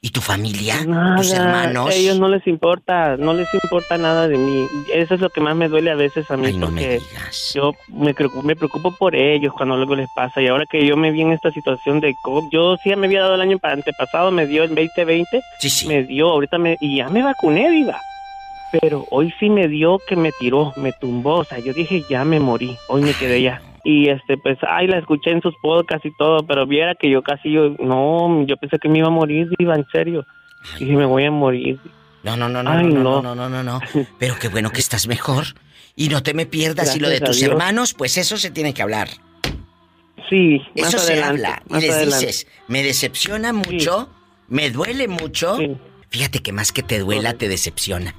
¿Y 0.00 0.10
tu 0.10 0.20
familia? 0.20 0.84
Nada, 0.84 1.16
¿Tus 1.16 1.32
hermanos? 1.32 1.88
A 1.88 1.94
ellos 1.94 2.18
no 2.18 2.28
les 2.28 2.46
importa, 2.46 3.16
no 3.16 3.32
les 3.32 3.48
importa 3.54 3.96
nada 3.96 4.28
de 4.28 4.36
mí. 4.36 4.66
Eso 4.92 5.14
es 5.14 5.20
lo 5.22 5.30
que 5.30 5.40
más 5.40 5.56
me 5.56 5.68
duele 5.68 5.90
a 5.90 5.94
veces 5.94 6.30
a 6.30 6.36
mí, 6.36 6.52
porque 6.60 7.00
yo 7.54 7.72
me 7.88 8.12
preocupo, 8.12 8.42
me 8.42 8.54
preocupo 8.54 8.94
por 8.98 9.16
ellos 9.16 9.54
cuando 9.56 9.76
algo 9.76 9.96
les 9.96 10.08
pasa. 10.14 10.42
Y 10.42 10.48
ahora 10.48 10.66
que 10.70 10.84
yo 10.86 10.96
me 10.98 11.10
vi 11.10 11.22
en 11.22 11.32
esta 11.32 11.50
situación 11.52 12.00
de 12.00 12.14
COVID, 12.22 12.48
yo 12.52 12.76
sí 12.82 12.94
me 12.96 13.06
había 13.06 13.22
dado 13.22 13.36
el 13.36 13.40
año 13.40 13.58
pa- 13.58 13.72
antepasado, 13.72 14.30
me 14.30 14.46
dio 14.46 14.64
el 14.64 14.74
2020, 14.74 15.40
me 15.88 16.02
dio, 16.04 16.28
ahorita 16.30 16.58
me, 16.58 16.76
y 16.80 16.98
ya 16.98 17.08
me 17.08 17.22
vacuné, 17.22 17.70
Diva. 17.70 17.98
Pero 18.80 19.06
hoy 19.10 19.32
sí 19.38 19.50
me 19.50 19.68
dio 19.68 19.98
que 20.06 20.16
me 20.16 20.32
tiró, 20.32 20.72
me 20.76 20.92
tumbó, 20.92 21.36
o 21.36 21.44
sea, 21.44 21.58
yo 21.58 21.72
dije, 21.72 22.04
ya 22.08 22.24
me 22.24 22.40
morí, 22.40 22.76
hoy 22.88 23.02
me 23.02 23.12
quedé 23.12 23.42
ya. 23.42 23.62
Y 23.84 24.08
este, 24.08 24.36
pues, 24.38 24.58
ay, 24.68 24.86
la 24.86 24.98
escuché 24.98 25.30
en 25.30 25.42
sus 25.42 25.54
podcasts 25.62 26.06
y 26.06 26.16
todo, 26.16 26.38
pero 26.46 26.66
viera 26.66 26.94
que 26.94 27.10
yo 27.10 27.22
casi, 27.22 27.52
yo, 27.52 27.70
no, 27.78 28.44
yo 28.46 28.56
pensé 28.56 28.78
que 28.78 28.88
me 28.88 28.98
iba 28.98 29.08
a 29.08 29.10
morir, 29.10 29.48
Diva, 29.58 29.74
en 29.74 29.84
serio. 29.92 30.24
Dije, 30.78 30.92
me 30.96 31.04
voy 31.04 31.24
a 31.24 31.30
morir. 31.30 31.78
No, 32.22 32.36
no, 32.36 32.48
no, 32.48 32.62
no, 32.62 32.70
Ay, 32.70 32.86
no, 32.86 33.20
no, 33.20 33.22
no. 33.22 33.34
no, 33.34 33.48
no, 33.50 33.62
no. 33.62 33.80
Pero 34.18 34.36
qué 34.40 34.48
bueno 34.48 34.70
que 34.70 34.80
estás 34.80 35.06
mejor. 35.06 35.44
Y 35.94 36.08
no 36.08 36.22
te 36.22 36.32
me 36.32 36.46
pierdas. 36.46 36.96
y 36.96 37.00
lo 37.00 37.08
de 37.10 37.20
tus 37.20 37.42
hermanos, 37.42 37.92
pues 37.92 38.16
eso 38.16 38.38
se 38.38 38.50
tiene 38.50 38.72
que 38.72 38.82
hablar. 38.82 39.08
Sí, 40.30 40.62
Eso 40.74 40.96
más 40.96 41.04
se 41.04 41.12
adelante, 41.12 41.46
habla. 41.46 41.62
Y 41.68 41.80
les 41.82 41.90
adelante. 41.94 42.26
dices, 42.26 42.46
me 42.66 42.82
decepciona 42.82 43.52
mucho, 43.52 44.08
me 44.48 44.70
duele 44.70 45.06
mucho. 45.06 45.58
Fíjate 46.08 46.40
que 46.40 46.52
más 46.52 46.72
que 46.72 46.82
te 46.82 46.98
duela, 46.98 47.34
te 47.34 47.48
decepciona. 47.48 48.14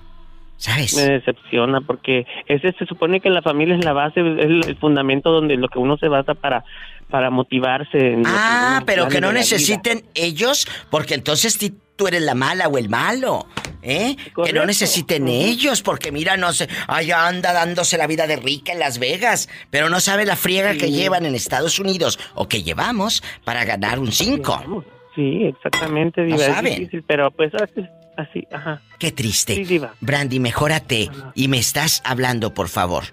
¿Sabes? 0.57 0.95
Me 0.95 1.13
decepciona 1.13 1.81
porque 1.81 2.25
ese 2.47 2.71
se 2.73 2.85
supone 2.85 3.19
que 3.19 3.29
la 3.29 3.41
familia 3.41 3.75
es 3.75 3.83
la 3.83 3.93
base, 3.93 4.21
es 4.21 4.45
el, 4.45 4.61
el 4.67 4.77
fundamento 4.77 5.31
donde 5.31 5.57
lo 5.57 5.67
que 5.67 5.79
uno 5.79 5.97
se 5.97 6.07
basa 6.07 6.33
para 6.33 6.63
para 7.09 7.29
motivarse. 7.29 7.97
en 8.13 8.19
lo 8.19 8.29
que 8.29 8.29
Ah, 8.35 8.81
pero 8.85 9.07
que 9.07 9.21
no 9.21 9.27
vida. 9.29 9.39
necesiten 9.39 10.03
ellos, 10.15 10.65
porque 10.89 11.13
entonces 11.13 11.57
ti- 11.57 11.73
tú 11.95 12.07
eres 12.07 12.23
la 12.23 12.33
mala 12.33 12.67
o 12.67 12.77
el 12.79 12.89
malo, 12.89 13.45
¿eh? 13.83 14.15
Que 14.43 14.51
no 14.53 14.65
necesiten 14.65 15.27
ellos, 15.27 15.81
porque 15.83 16.11
mira, 16.11 16.35
no 16.35 16.51
sé, 16.51 16.67
allá 16.87 17.27
anda 17.27 17.53
dándose 17.53 17.97
la 17.99 18.07
vida 18.07 18.25
de 18.25 18.37
rica 18.37 18.71
en 18.73 18.79
Las 18.79 18.97
Vegas, 18.97 19.49
pero 19.69 19.89
no 19.89 19.99
sabe 19.99 20.25
la 20.25 20.35
friega 20.35 20.73
que 20.73 20.89
llevan 20.91 21.25
en 21.27 21.35
Estados 21.35 21.77
Unidos 21.79 22.17
o 22.33 22.47
que 22.47 22.63
llevamos 22.63 23.21
para 23.43 23.65
ganar 23.65 23.99
un 23.99 24.11
5. 24.11 24.83
Sí, 25.15 25.43
exactamente, 25.43 26.21
No 26.21 26.27
Diva, 26.37 26.47
es 26.47 26.53
saben. 26.55 26.75
difícil, 26.75 27.03
pero 27.07 27.29
pues 27.31 27.53
así 28.17 28.47
ajá. 28.51 28.81
Qué 28.99 29.11
triste. 29.11 29.55
Sí, 29.55 29.63
diva. 29.65 29.93
Brandy, 30.01 30.39
mejórate 30.39 31.09
y 31.33 31.47
me 31.47 31.57
estás 31.57 32.01
hablando, 32.05 32.53
por 32.53 32.67
favor. 32.69 33.05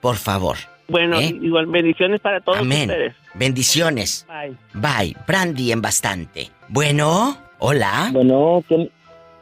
Por 0.00 0.16
favor. 0.16 0.56
Bueno, 0.88 1.18
¿Eh? 1.20 1.36
igual 1.42 1.66
bendiciones 1.66 2.20
para 2.20 2.40
todos 2.40 2.58
Amén. 2.58 2.88
ustedes. 2.90 3.14
Bendiciones. 3.34 4.26
Bye. 4.28 4.56
Bye. 4.74 5.16
Brandy 5.26 5.72
en 5.72 5.82
bastante. 5.82 6.50
Bueno, 6.68 7.36
hola. 7.58 8.08
Bueno, 8.12 8.64
¿quién, 8.66 8.90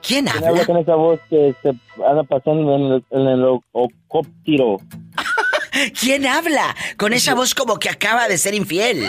¿Quién 0.06 0.24
quién 0.24 0.28
habla? 0.28 0.48
habla 0.48 0.66
con 0.66 0.76
esa 0.78 0.94
voz 0.96 1.20
que 1.30 1.54
se 1.62 1.68
anda 2.04 2.24
pasando 2.24 2.74
en 2.76 2.82
el, 2.94 3.04
en 3.10 3.28
el 3.28 3.44
o- 3.44 3.62
ocóptero? 3.72 4.78
¿Quién 6.00 6.26
habla? 6.26 6.74
Con 6.96 7.12
esa 7.12 7.34
voz 7.34 7.54
como 7.54 7.78
que 7.78 7.90
acaba 7.90 8.26
de 8.28 8.38
ser 8.38 8.54
infiel. 8.54 9.06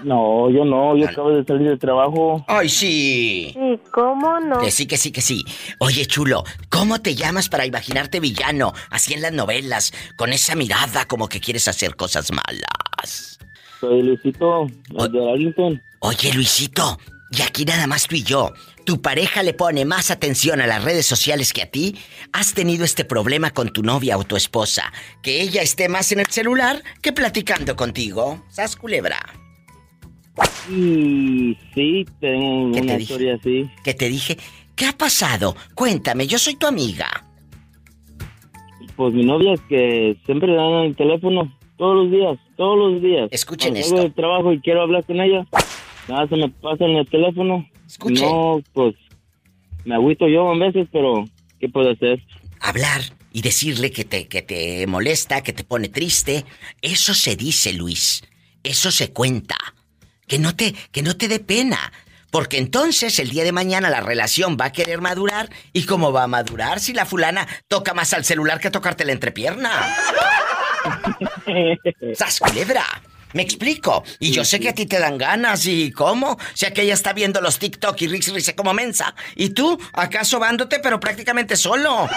No, 0.00 0.50
yo 0.50 0.64
no, 0.64 0.96
yo 0.96 1.08
acabo 1.08 1.30
de 1.30 1.44
salir 1.44 1.68
del 1.68 1.78
trabajo. 1.78 2.44
Ay, 2.48 2.68
sí. 2.68 3.54
¿Y 3.56 3.78
cómo 3.90 4.38
no? 4.40 4.60
Que 4.60 4.70
sí, 4.70 4.86
que 4.86 4.96
sí, 4.96 5.10
que 5.10 5.20
sí. 5.20 5.44
Oye, 5.78 6.06
chulo, 6.06 6.44
¿cómo 6.68 7.00
te 7.00 7.14
llamas 7.14 7.48
para 7.48 7.66
imaginarte 7.66 8.20
villano, 8.20 8.72
así 8.90 9.14
en 9.14 9.22
las 9.22 9.32
novelas, 9.32 9.92
con 10.16 10.32
esa 10.32 10.54
mirada 10.54 11.06
como 11.06 11.28
que 11.28 11.40
quieres 11.40 11.66
hacer 11.68 11.96
cosas 11.96 12.30
malas? 12.30 13.38
Soy 13.80 14.02
Luisito, 14.02 14.66
el 14.98 15.12
de 15.12 15.30
Arlington. 15.30 15.82
Oye, 16.00 16.32
Luisito, 16.32 16.98
y 17.30 17.42
aquí 17.42 17.64
nada 17.64 17.86
más 17.86 18.06
tú 18.06 18.16
y 18.16 18.22
yo. 18.22 18.52
¿Tu 18.84 19.02
pareja 19.02 19.42
le 19.42 19.52
pone 19.52 19.84
más 19.84 20.12
atención 20.12 20.60
a 20.60 20.66
las 20.66 20.84
redes 20.84 21.06
sociales 21.06 21.52
que 21.52 21.62
a 21.62 21.70
ti? 21.70 21.98
¿Has 22.32 22.54
tenido 22.54 22.84
este 22.84 23.04
problema 23.04 23.50
con 23.50 23.72
tu 23.72 23.82
novia 23.82 24.16
o 24.16 24.24
tu 24.24 24.36
esposa? 24.36 24.92
Que 25.22 25.40
ella 25.40 25.60
esté 25.60 25.88
más 25.88 26.12
en 26.12 26.20
el 26.20 26.26
celular 26.26 26.82
que 27.02 27.12
platicando 27.12 27.74
contigo. 27.74 28.44
¿Sas 28.48 28.76
culebra? 28.76 29.18
Y 30.68 31.56
sí, 31.74 32.04
tengo 32.20 32.72
¿Qué 32.72 32.80
una 32.80 32.96
te 32.96 33.02
historia 33.02 33.34
así. 33.34 33.70
¿Qué 33.84 33.94
te 33.94 34.08
dije? 34.08 34.36
¿Qué 34.74 34.86
ha 34.86 34.92
pasado? 34.92 35.56
Cuéntame, 35.74 36.26
yo 36.26 36.38
soy 36.38 36.56
tu 36.56 36.66
amiga. 36.66 37.08
Pues 38.96 39.14
mi 39.14 39.24
novia 39.24 39.54
es 39.54 39.60
que 39.68 40.16
siempre 40.26 40.48
le 40.48 40.56
dan 40.56 40.84
el 40.84 40.96
teléfono 40.96 41.52
todos 41.76 42.04
los 42.04 42.10
días, 42.10 42.38
todos 42.56 42.78
los 42.78 43.02
días. 43.02 43.28
Escuchen 43.30 43.72
Cuando 43.74 43.86
esto. 43.86 44.02
Del 44.02 44.14
trabajo 44.14 44.52
y 44.52 44.60
quiero 44.60 44.82
hablar 44.82 45.04
con 45.04 45.20
ella. 45.20 45.46
Nada, 46.08 46.28
se 46.28 46.36
me 46.36 46.48
pasa 46.48 46.84
en 46.84 46.96
el 46.96 47.08
teléfono. 47.08 47.66
Escuchen. 47.86 48.24
No, 48.24 48.62
pues 48.72 48.94
me 49.84 49.94
agüito 49.94 50.28
yo 50.28 50.50
a 50.50 50.58
veces, 50.58 50.88
pero 50.92 51.24
¿qué 51.60 51.68
puedo 51.68 51.90
hacer? 51.90 52.22
Hablar 52.60 53.02
y 53.32 53.42
decirle 53.42 53.92
que 53.92 54.04
te, 54.04 54.28
que 54.28 54.42
te 54.42 54.86
molesta, 54.86 55.42
que 55.42 55.52
te 55.52 55.64
pone 55.64 55.88
triste. 55.88 56.44
Eso 56.82 57.14
se 57.14 57.36
dice, 57.36 57.72
Luis. 57.72 58.24
Eso 58.62 58.90
se 58.90 59.12
cuenta. 59.12 59.56
Que 60.26 60.38
no 60.38 60.54
te, 60.56 60.74
que 60.92 61.02
no 61.02 61.16
te 61.16 61.28
dé 61.28 61.40
pena. 61.40 61.92
Porque 62.30 62.58
entonces 62.58 63.18
el 63.18 63.30
día 63.30 63.44
de 63.44 63.52
mañana 63.52 63.88
la 63.88 64.00
relación 64.00 64.56
va 64.60 64.66
a 64.66 64.72
querer 64.72 65.00
madurar. 65.00 65.48
¿Y 65.72 65.86
cómo 65.86 66.12
va 66.12 66.24
a 66.24 66.26
madurar 66.26 66.80
si 66.80 66.92
la 66.92 67.06
fulana 67.06 67.46
toca 67.68 67.94
más 67.94 68.12
al 68.12 68.24
celular 68.24 68.60
que 68.60 68.70
tocarte 68.70 69.04
la 69.04 69.12
entrepierna? 69.12 69.70
¡Sas 72.14 72.40
culebra! 72.40 72.84
Me 73.32 73.42
explico. 73.42 74.02
Y 74.18 74.30
yo 74.32 74.44
sé 74.44 74.60
que 74.60 74.70
a 74.70 74.74
ti 74.74 74.86
te 74.86 74.98
dan 74.98 75.18
ganas. 75.18 75.66
¿Y 75.66 75.92
cómo? 75.92 76.38
Si 76.54 76.64
aquella 76.66 76.94
está 76.94 77.12
viendo 77.12 77.40
los 77.40 77.58
TikTok 77.58 78.00
y 78.02 78.08
Rix 78.08 78.32
Rix 78.32 78.52
como 78.56 78.72
mensa. 78.72 79.14
¿Y 79.34 79.50
tú? 79.50 79.78
Acá 79.92 80.24
sobándote, 80.24 80.78
pero 80.78 80.98
prácticamente 81.00 81.56
solo. 81.56 82.08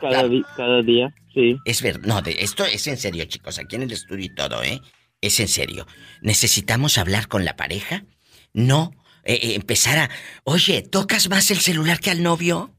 Cada, 0.00 0.28
cada 0.56 0.82
día, 0.82 1.12
sí. 1.32 1.58
Es 1.64 1.82
verdad. 1.82 2.06
No, 2.06 2.22
de, 2.22 2.36
esto 2.40 2.64
es 2.64 2.86
en 2.86 2.96
serio, 2.96 3.24
chicos. 3.24 3.58
Aquí 3.58 3.76
en 3.76 3.82
el 3.82 3.92
estudio 3.92 4.26
y 4.26 4.34
todo, 4.34 4.62
¿eh? 4.62 4.80
Es 5.24 5.40
en 5.40 5.48
serio. 5.48 5.86
Necesitamos 6.20 6.98
hablar 6.98 7.28
con 7.28 7.46
la 7.46 7.56
pareja. 7.56 8.04
No 8.52 8.92
eh, 9.24 9.40
eh, 9.42 9.54
empezar 9.54 9.98
a. 9.98 10.10
Oye, 10.44 10.82
¿tocas 10.82 11.30
más 11.30 11.50
el 11.50 11.60
celular 11.60 11.98
que 11.98 12.10
al 12.10 12.22
novio? 12.22 12.74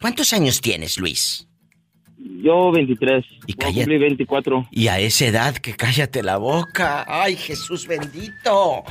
¿Cuántos 0.00 0.32
años 0.32 0.60
tienes, 0.60 0.98
Luis? 0.98 1.48
Yo 2.16 2.70
23. 2.70 3.24
Y 3.48 3.52
a 3.52 3.72
cumplir 3.72 3.98
24. 3.98 4.68
Y 4.70 4.86
a 4.86 5.00
esa 5.00 5.26
edad 5.26 5.56
que 5.56 5.74
cállate 5.74 6.22
la 6.22 6.36
boca. 6.36 7.04
Ay, 7.08 7.34
Jesús 7.34 7.88
bendito. 7.88 8.84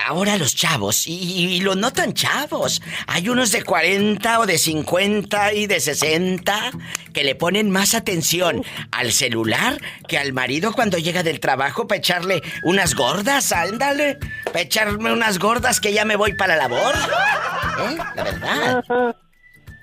Ahora 0.06 0.38
los 0.38 0.56
chavos, 0.56 1.08
y, 1.08 1.14
y 1.14 1.60
los 1.60 1.78
no 1.78 1.92
chavos. 1.92 2.82
Hay 3.08 3.30
unos 3.30 3.52
de 3.52 3.64
40 3.64 4.40
o 4.40 4.46
de 4.46 4.58
50 4.58 5.54
y 5.54 5.68
de 5.68 5.80
60 5.80 6.72
que 7.14 7.24
le 7.24 7.36
ponen 7.36 7.70
más 7.70 7.94
atención 7.94 8.64
al 8.92 9.12
celular 9.12 9.80
que 10.08 10.18
al 10.18 10.34
marido 10.34 10.74
cuando 10.74 10.98
llega 10.98 11.22
del 11.22 11.40
trabajo 11.40 11.88
para 11.88 12.00
echarle 12.00 12.42
unas 12.64 12.96
gordas, 12.96 13.52
ándale. 13.52 14.18
Para 14.46 14.62
echarme 14.62 15.12
unas 15.12 15.38
gordas 15.38 15.80
que 15.80 15.94
ya 15.94 16.06
me 16.06 16.16
voy 16.16 16.34
para 16.34 16.56
la 16.56 16.68
labor. 16.68 16.96
¿Eh? 16.96 17.98
La 18.16 18.24
verdad. 18.24 19.16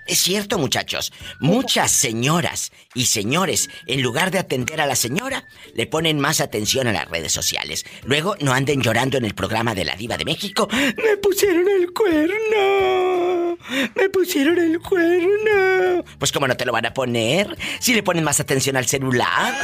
Es 0.07 0.18
cierto, 0.18 0.59
muchachos. 0.59 1.12
Muchas 1.38 1.92
señoras 1.92 2.72
y 2.94 3.07
señores, 3.07 3.70
en 3.86 4.03
lugar 4.03 4.30
de 4.30 4.38
atender 4.38 4.80
a 4.80 4.86
la 4.86 4.96
señora, 4.96 5.44
le 5.74 5.86
ponen 5.86 6.18
más 6.18 6.40
atención 6.40 6.88
a 6.88 6.92
las 6.92 7.09
redes 7.09 7.32
sociales. 7.32 7.84
Luego 8.05 8.34
no 8.40 8.53
anden 8.53 8.82
llorando 8.82 9.18
en 9.18 9.24
el 9.24 9.34
programa 9.34 9.74
de 9.74 9.84
la 9.84 9.94
Diva 9.94 10.16
de 10.16 10.24
México. 10.24 10.68
Me 10.72 11.16
pusieron 11.18 11.68
el 11.68 11.92
cuerno. 11.92 13.57
Me 13.94 14.09
pusieron 14.11 14.59
el 14.59 14.80
cuerno. 14.80 16.05
Pues 16.18 16.32
como 16.32 16.48
no 16.48 16.57
te 16.57 16.64
lo 16.64 16.72
van 16.72 16.86
a 16.86 16.94
poner 16.94 17.57
si 17.78 17.94
le 17.94 18.03
ponen 18.03 18.24
más 18.24 18.40
atención 18.40 18.76
al 18.76 18.86
celular. 18.86 19.55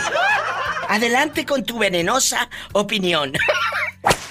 Adelante 0.88 1.44
con 1.44 1.64
tu 1.64 1.78
venenosa 1.78 2.48
opinión. 2.72 3.32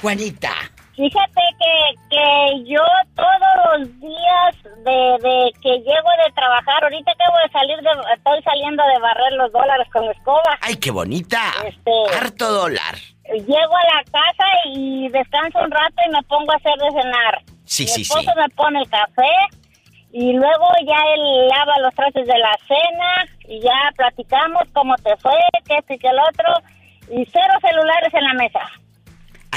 Juanita. 0.01 0.72
Fíjate 0.96 1.41
que, 1.60 1.96
que 2.10 2.64
yo 2.64 2.82
todos 3.16 3.80
los 3.80 4.00
días 4.00 4.56
de, 4.86 5.28
de 5.28 5.52
que 5.62 5.70
llego 5.80 6.10
de 6.26 6.32
trabajar, 6.34 6.84
ahorita 6.84 7.12
acabo 7.12 7.38
de 7.43 7.52
salir 7.52 7.78
de, 7.82 7.89
estoy 8.16 8.41
saliendo 8.43 8.82
de 8.93 9.00
barrer 9.00 9.34
los 9.34 9.52
dólares 9.52 9.88
con 9.91 10.06
escoba. 10.06 10.58
¡Ay, 10.62 10.76
qué 10.78 10.91
bonita! 10.91 11.39
Este, 11.66 11.91
Harto 12.18 12.50
dólar. 12.50 12.96
Llego 13.26 13.76
a 13.76 13.96
la 13.96 14.04
casa 14.06 14.46
y 14.74 15.10
descanso 15.10 15.60
un 15.60 15.72
rato 15.72 15.96
y 16.08 16.12
me 16.12 16.24
pongo 16.24 16.52
a 16.54 16.56
hacer 16.56 16.76
de 16.78 17.02
cenar. 17.02 17.41
Sí, 17.66 17.84
Mi 17.84 17.89
sí, 17.89 18.02
esposo 18.04 18.22
sí. 18.22 18.39
me 18.39 18.50
pone 18.50 18.80
el 18.80 18.89
café 18.89 19.32
y 20.14 20.32
luego 20.32 20.66
ya 20.88 20.96
él 21.14 21.48
lava 21.50 21.80
los 21.82 21.93
trastes 21.93 22.26
de 22.26 22.38
la 22.38 22.58
cena 22.68 23.26
y 23.50 23.60
ya 23.60 23.91
platicamos 23.98 24.64
cómo 24.72 24.96
te 24.98 25.18
fue, 25.18 25.34
que 25.68 25.76
esto 25.76 25.93
y 25.93 25.98
que 25.98 26.08
el 26.08 26.20
otro 26.20 26.54
y 27.10 27.26
cero 27.26 27.54
celulares 27.62 28.14
en 28.14 28.24
la 28.24 28.34
mesa. 28.36 28.62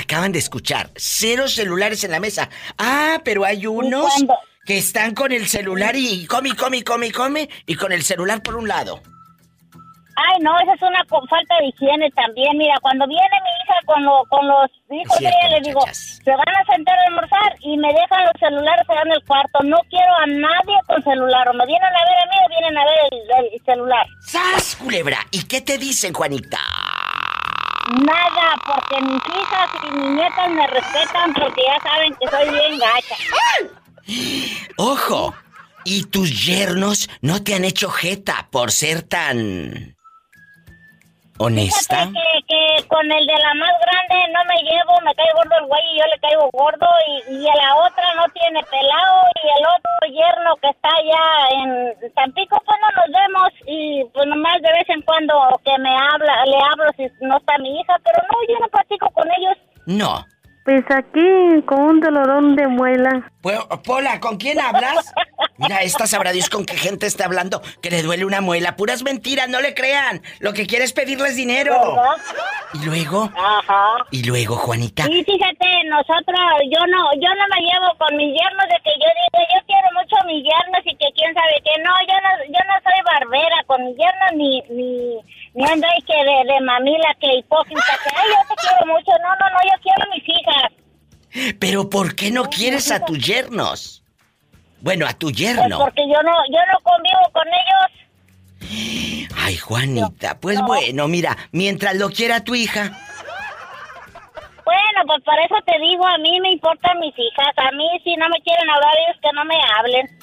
Acaban 0.09 0.33
de 0.33 0.39
escuchar. 0.39 0.89
Cero 0.97 1.49
celulares 1.49 2.03
en 2.03 2.13
la 2.13 2.19
mesa. 2.19 2.49
Ah, 2.79 3.21
pero 3.27 3.45
hay 3.45 3.67
unos 3.67 4.11
que 4.65 4.79
están 4.79 5.15
con 5.15 5.33
el 5.33 5.47
celular 5.47 5.95
y 5.97 6.27
come, 6.27 6.57
come, 6.57 6.83
come, 6.83 7.13
come 7.13 7.47
y 7.67 7.75
con 7.75 7.93
el 7.93 8.03
celular 8.03 8.43
por 8.43 8.57
un 8.57 8.67
lado. 8.67 9.03
Ay, 10.17 10.39
no, 10.41 10.59
esa 10.61 10.73
es 10.73 10.81
una 10.81 11.05
falta 11.29 11.57
de 11.61 11.67
higiene 11.67 12.11
también. 12.13 12.57
Mira, 12.57 12.75
cuando 12.81 13.07
viene 13.07 13.23
mi 13.29 13.51
hija 13.63 13.75
con, 13.85 14.03
lo- 14.03 14.25
con 14.31 14.49
los 14.49 14.71
hijos 14.91 15.19
cierto, 15.19 15.37
ella, 15.47 15.57
le 15.59 15.69
digo, 15.69 15.81
se 15.93 16.31
van 16.31 16.57
a 16.57 16.65
sentar 16.75 16.99
a 16.99 17.05
almorzar 17.09 17.55
y 17.61 17.77
me 17.77 17.89
dejan 17.93 18.25
los 18.25 18.33
celulares 18.41 18.87
allá 18.89 19.03
en 19.05 19.13
el 19.13 19.25
cuarto. 19.25 19.59
No 19.65 19.77
quiero 19.91 20.13
a 20.23 20.27
nadie 20.27 20.75
con 20.87 21.03
celular. 21.05 21.47
O 21.49 21.53
me 21.53 21.67
vienen 21.67 21.85
a 21.85 22.05
ver 22.09 22.19
a 22.19 22.27
mí 22.31 22.37
o 22.47 22.49
vienen 22.49 22.79
a 22.79 22.85
ver 22.87 22.99
el, 23.13 23.55
el 23.55 23.63
celular. 23.63 24.07
¡Sas, 24.27 24.75
culebra! 24.77 25.19
¿Y 25.33 25.45
qué 25.45 25.61
te 25.61 25.77
dicen, 25.77 26.15
Juanita? 26.15 26.59
Nada, 27.91 28.57
porque 28.67 29.01
mis 29.03 29.23
hijas 29.35 29.71
y 29.83 29.97
mis 29.97 30.11
nietas 30.11 30.51
me 30.51 30.67
respetan 30.67 31.33
porque 31.33 31.63
ya 31.67 31.81
saben 31.91 32.15
que 32.15 32.29
soy 32.29 32.51
bien 32.51 32.79
gacha. 32.79 33.17
¡Ojo! 34.77 35.35
¿Y 35.85 36.05
tus 36.05 36.45
yernos 36.45 37.09
no 37.23 37.43
te 37.43 37.55
han 37.55 37.65
hecho 37.65 37.89
jeta 37.91 38.49
por 38.51 38.73
ser 38.73 39.03
tan... 39.03 39.98
honesta? 41.39 42.07
Fíjate 42.07 42.45
que, 42.47 42.83
que 42.83 42.89
con 42.89 43.05
el 43.11 43.27
de 43.27 43.39
la 43.39 43.55
más 43.55 43.75
grande 43.81 44.33
no 44.33 44.45
me 44.45 44.63
llevo, 44.63 45.01
me 45.05 45.15
cae 45.15 45.33
gordo 45.35 45.57
el 45.59 45.67
güey 45.67 45.83
y 45.93 45.99
yo 45.99 46.05
le 46.07 46.19
caigo 46.21 46.51
gordo 46.53 46.87
y, 47.07 47.37
y 47.37 47.49
a 47.49 47.55
la 47.55 47.75
otra 47.77 48.15
no 48.15 48.25
tiene 48.33 48.63
pelado 48.65 49.17
y 49.43 49.47
el 49.49 49.65
otro 49.67 49.93
yerno 50.13 50.57
que 50.57 50.69
está 50.69 50.89
allá 50.89 51.63
en 51.63 52.13
Tampico 52.15 52.61
pues 52.65 52.79
no 52.81 52.91
nos 53.01 53.09
vemos 53.13 53.49
y 53.67 54.05
pues 54.13 54.27
nomás 54.27 54.61
de 54.63 54.73
vez 54.73 54.89
en 54.89 55.03
cuando 55.03 55.35
que 55.65 55.79
me 55.79 55.95
habla, 55.97 56.45
le 56.47 56.59
hablo 56.71 56.91
si 56.97 57.07
no 57.25 57.39
está 57.39 57.59
mi 57.59 57.81
hija, 57.81 57.97
pero 58.05 58.19
no, 58.29 58.39
yo 58.49 58.59
no 58.61 58.69
platico 58.69 59.11
con 59.11 59.29
ellos. 59.39 59.57
No. 59.87 60.25
Pues 60.69 60.85
aquí 60.91 61.63
con 61.65 61.81
un 61.81 62.01
dolorón 62.01 62.55
de 62.55 62.69
muela. 62.69 63.33
Pues, 63.41 63.59
Pola, 63.87 64.21
¿con 64.21 64.37
quién 64.37 64.61
hablas? 64.61 65.15
Mira, 65.57 65.81
esta 65.81 66.07
sabrá 66.07 66.33
Dios 66.33 66.51
con 66.51 66.67
qué 66.67 66.77
gente 66.77 67.07
está 67.07 67.25
hablando 67.25 67.63
que 67.81 67.89
le 67.91 68.03
duele 68.03 68.27
una 68.27 68.43
muela. 68.43 68.77
Puras 68.77 69.03
mentiras, 69.03 69.49
no 69.49 69.63
le 69.63 69.73
crean. 69.73 70.21
Lo 70.41 70.53
que 70.53 70.67
quiere 70.67 70.85
es 70.85 70.93
pedirles 70.93 71.37
dinero. 71.37 71.75
Y 72.75 72.85
luego, 72.85 73.31
Ajá. 73.35 74.05
y 74.11 74.25
luego, 74.25 74.57
Juanita. 74.57 75.05
Sí, 75.05 75.25
fíjate, 75.25 75.85
nosotros, 75.89 76.39
yo 76.71 76.87
no, 76.87 77.15
yo 77.15 77.31
no 77.33 77.45
me 77.49 77.61
llevo 77.65 77.89
con 77.97 78.15
mis 78.17 78.29
yernos 78.29 78.67
de 78.69 78.77
que 78.85 78.93
yo 79.01 79.09
digo, 79.09 79.47
yo 79.55 79.61
quiero 79.67 79.89
mucho 79.95 80.17
a 80.21 80.25
mis 80.27 80.45
yernos 80.45 80.85
y 80.85 80.95
que 80.97 81.09
quién 81.17 81.33
sabe 81.33 81.63
que 81.65 81.83
no, 81.83 81.93
yo 82.07 82.15
no, 82.21 82.45
yo 82.53 82.61
no 82.69 82.75
soy 82.85 83.01
barbera 83.07 83.57
con 83.67 83.85
mis 83.87 83.97
yernos 83.97 84.33
ni, 84.35 84.63
ni, 84.69 85.19
ni 85.59 85.65
ando 85.71 85.87
ahí 85.89 86.01
que 86.03 86.15
de, 86.15 86.53
de 86.55 86.61
mamila, 86.61 87.15
que 87.21 87.35
hipócrita, 87.39 87.99
que 88.05 88.11
ay, 88.17 88.29
yo 88.31 88.49
te 88.49 88.55
quiero 88.61 88.87
mucho, 88.87 89.11
no, 89.23 89.29
no, 89.31 89.51
no, 89.51 89.59
yo 89.65 89.83
quiero 89.83 90.03
a 90.05 90.15
mis 90.15 90.29
hijas. 90.29 90.73
Pero 91.59 91.91
¿por 91.91 92.15
qué 92.15 92.31
no 92.31 92.45
quieres 92.45 92.91
a 92.93 93.05
tus 93.05 93.19
yernos? 93.19 94.03
Bueno, 94.81 95.07
a 95.07 95.13
tu 95.13 95.27
Pues 95.27 95.37
yerno. 95.37 95.79
porque 95.79 96.03
yo 96.07 96.23
no, 96.23 96.33
yo 96.51 96.61
no 96.73 96.79
convivo 96.83 97.33
con 97.33 97.47
ellos. 97.49 99.29
Ay, 99.37 99.57
Juanita, 99.57 100.39
pues 100.39 100.61
bueno, 100.63 101.09
mira, 101.09 101.37
mientras 101.53 101.97
lo 101.97 102.11
quiera 102.11 102.45
tu 102.45 102.55
hija. 102.55 102.93
Bueno, 104.65 105.03
pues 105.07 105.23
por 105.25 105.39
eso 105.41 105.55
te 105.67 105.79
digo, 105.81 106.07
a 106.07 106.19
mí 106.19 106.39
me 106.41 106.53
importan 106.53 106.99
mis 107.01 107.15
hijas, 107.19 107.53
a 107.57 107.71
mí 107.73 107.89
si 108.05 108.15
no 108.17 108.29
me 108.29 108.41
quieren 108.43 108.69
hablar 108.71 108.93
ellos 109.07 109.21
que 109.23 109.33
no 109.33 109.45
me 109.45 109.57
hablen. 109.77 110.19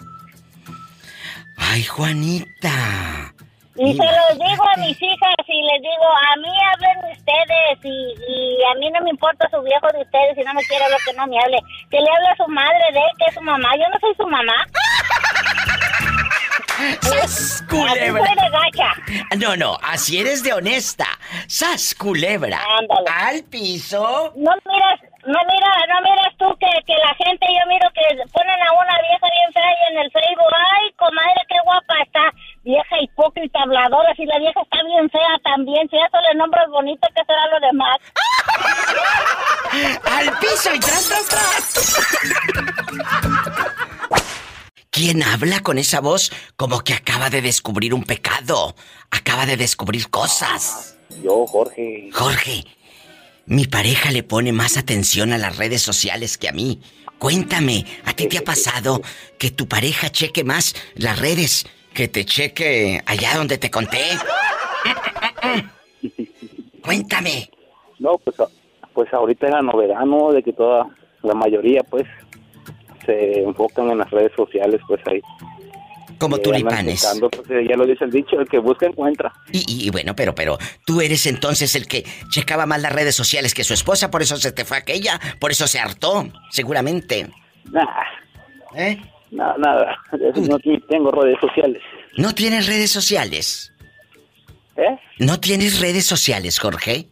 Ay, 1.58 1.84
Juanita. 1.84 3.34
Y 3.78 3.92
se 3.94 4.04
los 4.04 4.40
digo 4.40 4.64
a 4.74 4.78
mis 4.78 5.00
hijas 5.02 5.36
y 5.48 5.62
les 5.68 5.82
digo, 5.82 6.08
a 6.08 6.36
mí 6.38 6.48
hablen 6.72 7.12
ustedes 7.12 7.78
y, 7.84 8.16
y 8.28 8.58
a 8.72 8.76
mí 8.80 8.90
no 8.92 9.02
me 9.02 9.10
importa 9.10 9.50
su 9.52 9.62
viejo 9.64 9.88
de 9.94 10.02
ustedes, 10.02 10.36
si 10.38 10.44
no 10.44 10.54
me 10.54 10.64
quiere 10.64 10.86
hablar 10.86 11.00
que 11.06 11.12
no 11.14 11.28
me 11.28 11.38
hable. 11.44 11.60
Que 11.92 12.00
le 12.00 12.10
hable 12.10 12.28
a 12.30 12.36
su 12.38 12.48
madre 12.48 12.80
de 12.94 13.00
él, 13.00 13.12
que 13.20 13.26
es 13.28 13.34
su 13.36 13.42
mamá. 13.42 13.70
Yo 13.76 13.84
no 13.90 14.00
soy 14.00 14.16
su 14.16 14.26
mamá. 14.28 14.66
¡Sas, 17.02 17.62
Así 17.62 17.66
culebra! 17.68 18.26
soy 18.26 18.36
de 18.36 18.50
gacha. 18.50 18.94
No, 19.38 19.56
no, 19.56 19.78
así 19.82 20.20
eres 20.20 20.44
de 20.44 20.52
honesta. 20.54 21.06
¡Sas, 21.48 21.96
culebra! 21.96 22.60
Al 23.08 23.44
piso. 23.44 24.34
No 24.36 24.52
miras, 24.66 25.00
no 25.26 25.40
mira, 25.50 25.70
no 25.90 26.02
miras 26.02 26.34
tú 26.38 26.46
que, 26.60 26.70
que 26.86 26.94
la 26.98 27.14
gente, 27.16 27.46
yo 27.50 27.66
miro 27.68 27.90
que 27.94 28.06
ponen 28.32 28.62
a 28.62 28.74
una 28.74 28.96
vieja 29.02 29.28
bien 29.34 29.54
fea 29.54 29.74
en 29.90 29.98
el 29.98 30.12
Facebook. 30.12 30.54
Ay, 30.54 30.94
comadre, 30.98 31.42
qué 31.50 31.56
guapa 31.64 31.96
está. 32.04 32.32
Vieja 32.64 33.02
hipócrita, 33.02 33.60
habladora. 33.64 34.14
Si 34.16 34.26
la 34.26 34.38
vieja 34.38 34.62
está 34.62 34.84
bien 34.84 35.10
fea 35.10 35.40
también. 35.44 35.90
Si 35.90 35.98
eso 35.98 36.18
le 36.30 36.38
nombras 36.38 36.70
bonito, 36.70 37.08
¿qué 37.16 37.22
será 37.26 37.48
lo 37.48 37.60
demás? 37.66 37.98
¡Al 40.06 40.38
piso 40.40 40.74
y 40.74 40.80
tras, 40.80 41.08
tras, 41.10 41.28
tras! 41.28 41.74
¿Quién 44.92 45.24
habla 45.24 45.62
con 45.62 45.78
esa 45.78 46.00
voz 46.02 46.32
como 46.56 46.82
que 46.82 46.94
acaba 46.94 47.30
de 47.30 47.42
descubrir 47.42 47.94
un 47.94 48.04
pecado? 48.04 48.76
Acaba 49.12 49.46
de 49.46 49.58
descubrir 49.58 50.10
cosas. 50.10 50.98
Yo, 51.22 51.46
Jorge. 51.48 52.10
Jorge, 52.14 52.64
mi 53.48 53.66
pareja 53.66 54.12
le 54.12 54.24
pone 54.24 54.52
más 54.52 54.78
atención 54.78 55.32
a 55.34 55.38
las 55.38 55.58
redes 55.58 55.82
sociales 55.82 56.38
que 56.38 56.50
a 56.50 56.52
mí. 56.52 56.82
Cuéntame, 57.20 57.86
¿a 58.06 58.14
ti 58.14 58.28
te 58.28 58.38
ha 58.38 58.44
pasado 58.44 59.02
que 59.40 59.52
tu 59.52 59.68
pareja 59.68 60.10
cheque 60.10 60.44
más 60.44 60.76
las 60.96 61.20
redes 61.20 61.66
que 61.94 62.08
te 62.08 62.26
cheque 62.26 63.02
allá 63.06 63.36
donde 63.36 63.58
te 63.58 63.72
conté? 63.72 64.02
Cuéntame. 66.84 67.50
No, 68.00 68.18
pues, 68.18 68.36
pues 68.94 69.14
ahorita 69.14 69.48
es 69.48 69.54
la 69.54 69.62
novedad, 69.62 70.02
¿no? 70.06 70.32
De 70.32 70.44
que 70.44 70.54
toda, 70.54 70.88
la 71.24 71.34
mayoría, 71.34 71.82
pues, 71.84 72.06
se 73.06 73.44
enfocan 73.44 73.90
en 73.92 74.00
las 74.00 74.12
redes 74.12 74.34
sociales, 74.36 74.82
pues 74.88 75.02
ahí. 75.08 75.22
Como 76.18 76.38
tulipanes. 76.38 77.02
buscando, 77.02 77.30
pues, 77.30 77.50
eh, 77.52 77.68
ya 77.70 77.76
lo 77.76 77.86
dice 77.86 78.06
el 78.06 78.12
dicho, 78.12 78.40
el 78.40 78.48
que 78.48 78.60
busca 78.60 78.88
encuentra. 78.88 79.34
Y, 79.52 79.90
bueno, 79.90 80.16
pero, 80.16 80.34
pero, 80.34 80.58
tú 80.86 81.02
eres 81.02 81.26
entonces 81.26 81.76
el 81.76 81.88
que 81.88 82.06
checaba 82.30 82.66
más 82.66 82.82
las 82.82 82.92
redes 82.92 83.16
sociales 83.16 83.54
que 83.54 83.64
su 83.64 83.74
esposa, 83.74 84.12
por 84.12 84.22
eso 84.22 84.38
se 84.38 84.52
te 84.52 84.66
fue 84.66 84.78
aquella, 84.78 85.20
por 85.40 85.52
eso 85.52 85.68
se 85.68 85.80
hartó, 85.80 86.28
seguramente. 86.52 87.28
Nah. 87.72 87.86
¿Eh? 88.76 89.02
Nada, 89.32 89.56
nada. 89.58 89.98
No 90.36 90.58
tengo 90.60 91.12
redes 91.12 91.38
sociales. 91.40 91.82
¿No 92.18 92.34
tienes 92.34 92.68
redes 92.68 92.92
sociales? 92.92 93.74
¿Eh? 94.78 94.98
¿No 95.20 95.40
tienes 95.40 95.80
redes 95.80 96.06
sociales, 96.06 96.60
Jorge? 96.60 97.10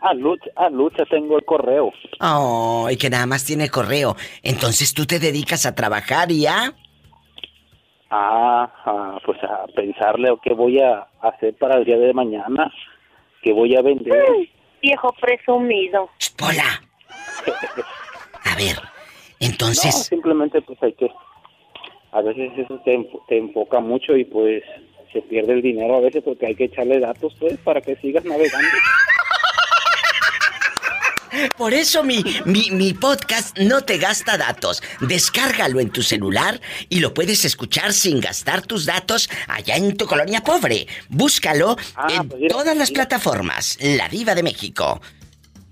Ah, 0.00 0.14
lucha, 0.14 0.50
ah, 0.56 0.70
lucha, 0.70 1.04
tengo 1.10 1.36
el 1.36 1.44
correo. 1.44 1.92
Oh, 2.20 2.88
y 2.90 2.96
que 2.96 3.10
nada 3.10 3.26
más 3.26 3.44
tiene 3.44 3.68
correo. 3.68 4.16
Entonces 4.42 4.94
tú 4.94 5.06
te 5.06 5.18
dedicas 5.18 5.66
a 5.66 5.74
trabajar 5.74 6.30
y 6.30 6.46
a... 6.46 6.74
Ah, 8.10 8.70
ah, 8.86 9.18
pues 9.24 9.38
a 9.44 9.66
pensarle 9.74 10.34
qué 10.42 10.54
voy 10.54 10.80
a 10.80 11.06
hacer 11.20 11.54
para 11.58 11.76
el 11.76 11.84
día 11.84 11.98
de 11.98 12.14
mañana, 12.14 12.72
qué 13.42 13.52
voy 13.52 13.76
a 13.76 13.82
vender. 13.82 14.24
Viejo 14.80 15.12
presumido. 15.20 16.08
Pola. 16.38 16.80
A 18.44 18.56
ver, 18.56 18.76
No, 18.76 18.88
entonces... 19.40 19.94
simplemente 20.06 20.62
pues 20.62 20.82
hay 20.82 20.92
que... 20.94 21.10
A 22.12 22.22
veces 22.22 22.50
eso 22.56 22.80
te, 22.84 22.96
enfo- 22.96 23.22
te 23.28 23.36
enfoca 23.36 23.80
mucho 23.80 24.16
y 24.16 24.24
pues 24.24 24.62
se 25.12 25.20
pierde 25.22 25.52
el 25.54 25.62
dinero 25.62 25.96
a 25.96 26.00
veces 26.00 26.22
porque 26.24 26.46
hay 26.46 26.54
que 26.54 26.64
echarle 26.64 27.00
datos 27.00 27.34
pues 27.38 27.58
para 27.58 27.82
que 27.82 27.96
sigas 27.96 28.24
navegando. 28.24 28.68
Por 31.56 31.74
eso 31.74 32.02
mi, 32.02 32.22
mi, 32.44 32.70
mi 32.70 32.94
podcast 32.94 33.56
no 33.58 33.82
te 33.82 33.98
gasta 33.98 34.36
datos. 34.36 34.82
Descárgalo 35.00 35.80
en 35.80 35.90
tu 35.90 36.02
celular 36.02 36.60
y 36.88 37.00
lo 37.00 37.14
puedes 37.14 37.44
escuchar 37.44 37.92
sin 37.92 38.20
gastar 38.20 38.62
tus 38.62 38.86
datos 38.86 39.28
allá 39.48 39.76
en 39.76 39.96
tu 39.96 40.06
colonia 40.06 40.40
pobre. 40.42 40.86
Búscalo 41.08 41.76
en 42.08 42.28
pues 42.28 42.40
mira, 42.40 42.54
todas 42.54 42.76
las 42.76 42.90
mira. 42.90 43.02
plataformas. 43.06 43.78
La 43.80 44.08
Diva 44.08 44.34
de 44.34 44.42
México. 44.42 45.00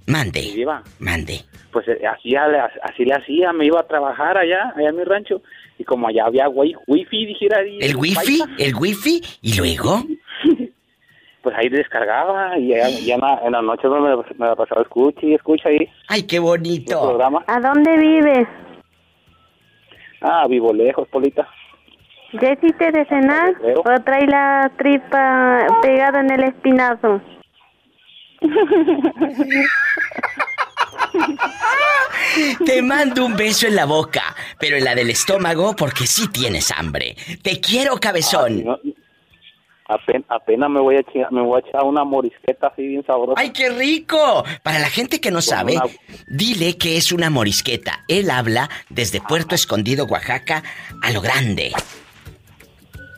Mande. 0.07 0.41
Diva. 0.41 0.83
Mande. 0.99 1.45
Pues 1.73 1.87
eh, 1.89 2.01
así, 2.07 2.35
así 2.37 3.05
le 3.05 3.15
hacía, 3.15 3.53
me 3.53 3.67
iba 3.67 3.81
a 3.81 3.87
trabajar 3.87 4.39
allá, 4.39 4.73
allá 4.77 4.89
en 4.91 4.97
mi 4.97 5.05
rancho 5.05 5.43
y 5.79 5.85
como 5.85 6.09
allá 6.09 6.25
había 6.25 6.49
wi- 6.49 6.75
wifi, 6.87 7.27
dijera 7.27 7.61
¿El 7.61 7.97
wifi? 7.97 8.43
¿El 8.59 8.75
wifi? 8.77 9.21
¿Y 9.43 9.55
luego? 9.59 10.07
Pues 11.47 11.57
ahí 11.57 11.69
descargaba 11.69 12.59
y 12.59 12.71
ya, 12.71 12.89
ya 12.89 13.15
en, 13.15 13.21
la, 13.21 13.41
en 13.45 13.53
la 13.53 13.63
noche 13.63 13.87
me, 13.87 14.01
me 14.01 14.47
la 14.49 14.57
pasaba 14.57 14.83
escucha 14.83 15.21
y 15.23 15.35
escucha 15.35 15.69
ahí. 15.69 15.89
Ay, 16.09 16.25
qué 16.25 16.41
bonito. 16.41 17.01
programa. 17.01 17.45
¿A 17.47 17.61
dónde 17.61 17.97
vives? 17.97 18.49
Ah, 20.23 20.45
vivo 20.49 20.73
lejos, 20.73 21.07
Polita. 21.07 21.49
¿Ya 22.33 22.51
hiciste 22.51 22.91
de 22.91 23.05
cenar? 23.05 23.55
¿O 23.77 24.01
trae 24.03 24.27
la 24.27 24.73
tripa 24.77 25.69
pegada 25.83 26.19
en 26.19 26.33
el 26.33 26.43
espinazo? 26.43 27.21
Te 32.67 32.83
mando 32.83 33.25
un 33.25 33.37
beso 33.37 33.69
en 33.69 33.77
la 33.77 33.85
boca, 33.85 34.35
pero 34.59 34.77
en 34.79 34.85
la 34.85 34.97
del 34.97 35.11
estómago 35.11 35.77
porque 35.77 36.09
sí 36.09 36.27
tienes 36.27 36.73
hambre. 36.73 37.15
Te 37.41 37.61
quiero, 37.61 37.99
cabezón. 38.01 38.65
Apen- 39.89 40.25
apenas 40.29 40.69
me 40.69 40.81
voy 40.81 40.97
a 40.97 41.01
echar, 41.01 41.31
me 41.31 41.43
voy 41.43 41.61
a 41.63 41.69
echar 41.69 41.85
una 41.85 42.03
morisqueta 42.03 42.67
así 42.69 42.87
bien 42.87 43.05
sabrosa. 43.07 43.41
¡Ay, 43.41 43.51
qué 43.51 43.69
rico! 43.71 44.45
Para 44.65 44.81
la 44.81 44.89
gente 44.91 45.21
que 45.21 45.31
no 45.31 45.41
sabe, 45.41 45.75
una- 45.77 45.85
dile 46.27 46.77
que 46.77 46.97
es 46.97 47.13
una 47.13 47.31
morisqueta. 47.31 48.05
Él 48.09 48.31
habla 48.31 48.69
desde 48.91 49.21
Puerto 49.21 49.55
Escondido, 49.55 50.05
Oaxaca, 50.07 50.63
a 51.03 51.11
lo 51.13 51.21
grande. 51.21 51.73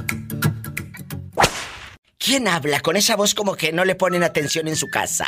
¿Quién 2.17 2.47
habla 2.47 2.79
con 2.79 2.95
esa 2.97 3.15
voz 3.15 3.36
como 3.36 3.55
que 3.55 3.71
no 3.71 3.86
le 3.86 3.93
ponen 3.95 4.23
atención 4.23 4.67
en 4.67 4.75
su 4.75 4.89
casa? 4.89 5.27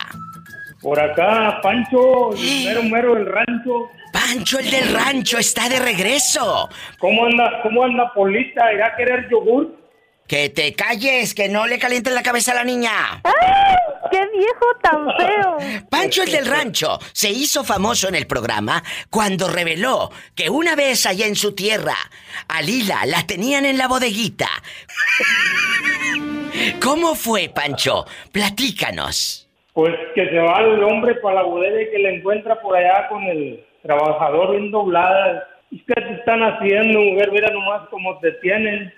Por 0.81 0.99
acá, 0.99 1.59
Pancho, 1.61 2.33
el 2.33 2.65
mero 2.65 2.83
mero 2.83 3.15
del 3.15 3.27
rancho. 3.27 3.89
Pancho, 4.11 4.59
el 4.59 4.71
del 4.71 4.93
rancho, 4.93 5.37
está 5.37 5.69
de 5.69 5.79
regreso. 5.79 6.69
¿Cómo 6.99 7.25
anda, 7.25 7.61
cómo 7.61 7.83
anda 7.83 8.11
Polita? 8.13 8.73
¿Irá 8.73 8.87
a 8.87 8.95
querer 8.95 9.29
yogur? 9.29 9.77
Que 10.27 10.49
te 10.49 10.73
calles, 10.73 11.33
que 11.33 11.47
no 11.47 11.67
le 11.67 11.79
calientes 11.79 12.13
la 12.13 12.23
cabeza 12.23 12.51
a 12.51 12.55
la 12.55 12.63
niña. 12.63 13.21
¡Qué 14.11 14.19
viejo 14.37 14.65
tan 14.81 15.07
feo! 15.17 15.57
Pancho 15.89 16.23
el 16.23 16.31
del 16.31 16.45
rancho 16.45 16.99
se 17.13 17.29
hizo 17.29 17.63
famoso 17.63 18.07
en 18.07 18.15
el 18.15 18.27
programa 18.27 18.83
cuando 19.09 19.47
reveló 19.47 20.11
que 20.35 20.49
una 20.49 20.75
vez 20.75 21.05
allá 21.05 21.25
en 21.25 21.35
su 21.35 21.55
tierra 21.55 21.95
a 22.47 22.61
Lila 22.61 23.05
la 23.05 23.25
tenían 23.25 23.65
en 23.65 23.77
la 23.77 23.87
bodeguita. 23.87 24.47
¿Cómo 26.81 27.15
fue, 27.15 27.49
Pancho? 27.53 28.05
Platícanos. 28.31 29.47
Pues 29.73 29.93
que 30.15 30.27
se 30.27 30.39
va 30.39 30.59
el 30.61 30.83
hombre 30.83 31.15
para 31.15 31.35
la 31.35 31.43
bodega 31.43 31.81
y 31.81 31.91
que 31.91 31.99
le 31.99 32.15
encuentra 32.15 32.59
por 32.61 32.75
allá 32.75 33.07
con 33.09 33.23
el 33.23 33.63
trabajador 33.83 34.51
bien 34.51 34.71
doblada. 34.71 35.47
¿Y 35.69 35.79
¿Qué 35.79 35.93
te 35.93 36.13
están 36.15 36.41
haciendo, 36.41 36.99
mujer? 36.99 37.31
Mira 37.31 37.49
nomás 37.51 37.87
cómo 37.89 38.17
te 38.19 38.31
tienen. 38.33 38.91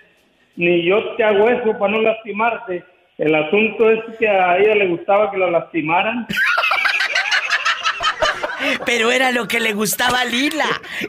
Ni 0.60 0.84
yo 0.84 1.16
te 1.16 1.24
hago 1.24 1.48
eso 1.48 1.72
para 1.78 1.92
no 1.92 2.02
lastimarte. 2.02 2.84
El 3.16 3.34
asunto 3.34 3.90
es 3.90 4.00
que 4.18 4.28
a 4.28 4.58
ella 4.58 4.74
le 4.74 4.88
gustaba 4.88 5.30
que 5.30 5.38
la 5.38 5.50
lastimaran. 5.50 6.26
Pero 8.84 9.10
era 9.10 9.30
lo 9.30 9.48
que 9.48 9.58
le 9.58 9.72
gustaba 9.72 10.20
a 10.20 10.26
Lila, 10.26 10.66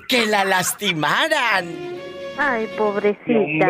que 0.08 0.26
la 0.26 0.45
lastimaran. 0.45 1.66
Ay, 2.38 2.66
pobrecita. 2.78 3.68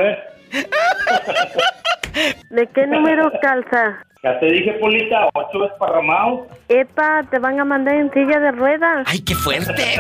¿De 2.52 2.68
qué 2.76 2.86
número 2.86 3.32
calza? 3.42 4.06
ya 4.24 4.40
te 4.40 4.52
dije, 4.52 4.74
Polita, 4.74 5.30
ocho 5.34 5.66
esparramados. 5.66 6.42
Epa, 6.70 7.24
te 7.32 7.40
van 7.40 7.60
a 7.60 7.66
mandar 7.66 7.96
en 7.96 8.14
silla 8.14 8.40
de 8.40 8.52
ruedas. 8.52 9.08
¡Ay, 9.08 9.22
qué 9.22 9.34
fuerte! 9.34 9.74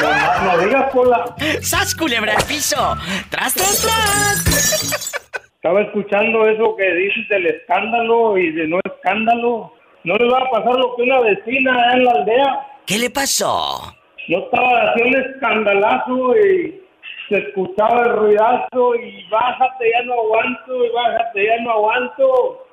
Nomás 0.00 0.70
Drácula. 0.70 1.24
¡Sas, 1.60 1.94
culebra 1.94 2.34
al 2.34 2.44
piso! 2.44 2.96
¡Tras, 3.30 3.54
tras, 3.54 3.82
tras! 3.82 5.12
Estaba 5.56 5.82
escuchando 5.82 6.46
eso 6.46 6.76
que 6.76 6.94
dices 6.94 7.28
del 7.28 7.46
escándalo 7.46 8.38
y 8.38 8.52
de 8.52 8.68
no 8.68 8.78
escándalo. 8.84 9.72
No 10.04 10.16
le 10.16 10.30
va 10.30 10.38
a 10.38 10.50
pasar 10.50 10.76
lo 10.76 10.94
que 10.94 11.02
una 11.02 11.20
vecina 11.20 11.92
en 11.94 12.04
la 12.04 12.12
aldea. 12.12 12.66
¿Qué 12.86 12.98
le 12.98 13.10
pasó? 13.10 13.92
No 14.28 14.38
estaba 14.38 14.90
haciendo 14.90 15.18
un 15.18 15.24
escandalazo 15.24 16.36
y 16.36 16.80
se 17.28 17.38
escuchaba 17.38 18.02
el 18.02 18.12
ruidazo 18.12 18.94
y 18.94 19.24
bájate, 19.28 19.90
ya 19.90 20.04
no 20.04 20.14
aguanto, 20.14 20.84
y 20.84 20.90
bájate, 20.90 21.46
ya 21.46 21.62
no 21.62 21.70
aguanto. 21.72 22.66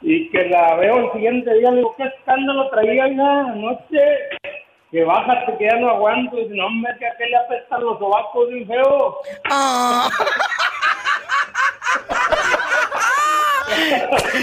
Y 0.00 0.30
que 0.30 0.48
la 0.48 0.76
veo 0.76 1.06
el 1.06 1.12
siguiente 1.12 1.54
día, 1.54 1.70
le 1.70 1.76
digo, 1.78 1.94
¿qué 1.96 2.04
escándalo 2.04 2.70
traía 2.70 3.08
ya 3.08 3.40
anoche? 3.40 4.00
Que 4.94 5.02
bájate, 5.02 5.58
que 5.58 5.64
ya 5.64 5.76
no 5.80 5.90
aguanto. 5.90 6.38
Y 6.38 6.46
no, 6.50 6.66
hombre, 6.66 6.92
que 7.00 7.06
a 7.08 7.16
qué 7.18 7.26
le 7.26 7.36
apestan 7.36 7.82
los 7.82 7.98
sobacos 7.98 8.48
bien 8.48 8.64
feo. 8.64 9.16
Ah. 9.50 10.08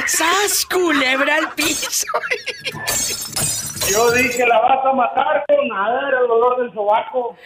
¡Sas, 0.08 0.68
culebra 0.70 1.38
al 1.38 1.52
piso! 1.52 2.06
Yo 3.90 4.12
dije, 4.12 4.46
la 4.46 4.60
vas 4.60 4.86
a 4.86 4.92
matar, 4.92 5.46
pero 5.48 5.64
nada, 5.68 6.10
era 6.10 6.20
el 6.20 6.30
olor 6.30 6.62
del 6.62 6.74
sobaco. 6.74 7.38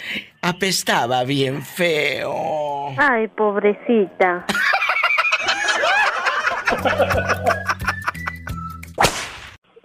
Apestaba 0.41 1.23
bien 1.25 1.61
feo. 1.61 2.89
Ay, 2.97 3.27
pobrecita. 3.27 4.47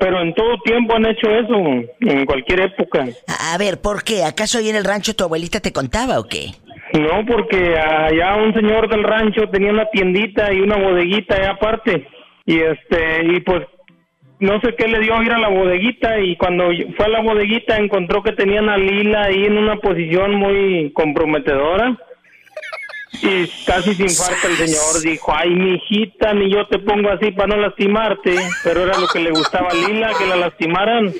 Pero 0.00 0.22
en 0.22 0.32
todo 0.34 0.56
tiempo 0.64 0.96
han 0.96 1.04
hecho 1.04 1.28
eso, 1.28 1.54
en 2.00 2.24
cualquier 2.24 2.60
época. 2.60 3.06
A 3.52 3.58
ver, 3.58 3.82
¿por 3.82 4.02
qué? 4.02 4.24
¿Acaso 4.24 4.58
ahí 4.58 4.70
en 4.70 4.76
el 4.76 4.84
rancho 4.84 5.14
tu 5.14 5.24
abuelita 5.24 5.60
te 5.60 5.74
contaba 5.74 6.18
o 6.18 6.24
qué? 6.24 6.52
No, 6.94 7.24
porque 7.26 7.78
allá 7.78 8.36
un 8.36 8.54
señor 8.54 8.88
del 8.88 9.04
rancho 9.04 9.48
tenía 9.52 9.70
una 9.70 9.84
tiendita 9.90 10.52
y 10.52 10.60
una 10.60 10.76
bodeguita 10.76 11.36
allá 11.36 11.50
aparte. 11.50 12.06
Y 12.46 12.58
este, 12.60 13.26
y 13.26 13.40
pues 13.40 13.62
no 14.40 14.58
sé 14.62 14.74
qué 14.76 14.88
le 14.88 15.00
dio 15.00 15.14
a 15.14 15.22
ir 15.22 15.32
a 15.32 15.38
la 15.38 15.48
bodeguita 15.48 16.18
y 16.18 16.34
cuando 16.36 16.70
fue 16.96 17.04
a 17.04 17.08
la 17.10 17.20
bodeguita 17.20 17.76
encontró 17.76 18.22
que 18.22 18.32
tenían 18.32 18.70
a 18.70 18.78
Lila 18.78 19.24
ahí 19.24 19.44
en 19.44 19.58
una 19.58 19.76
posición 19.76 20.34
muy 20.34 20.92
comprometedora. 20.94 21.96
Y 23.12 23.48
casi 23.66 23.94
sin 23.94 24.08
falta 24.10 24.46
el 24.46 24.56
señor 24.56 25.00
dijo, 25.02 25.34
ay, 25.34 25.50
mi 25.50 25.74
hijita, 25.74 26.32
ni 26.32 26.50
yo 26.50 26.66
te 26.68 26.78
pongo 26.78 27.10
así 27.10 27.32
para 27.32 27.48
no 27.48 27.56
lastimarte. 27.56 28.36
Pero 28.62 28.84
era 28.84 28.98
lo 28.98 29.08
que 29.08 29.20
le 29.20 29.30
gustaba 29.30 29.68
a 29.68 29.74
Lila, 29.74 30.12
que 30.16 30.26
la 30.26 30.36
lastimaran. 30.36 31.12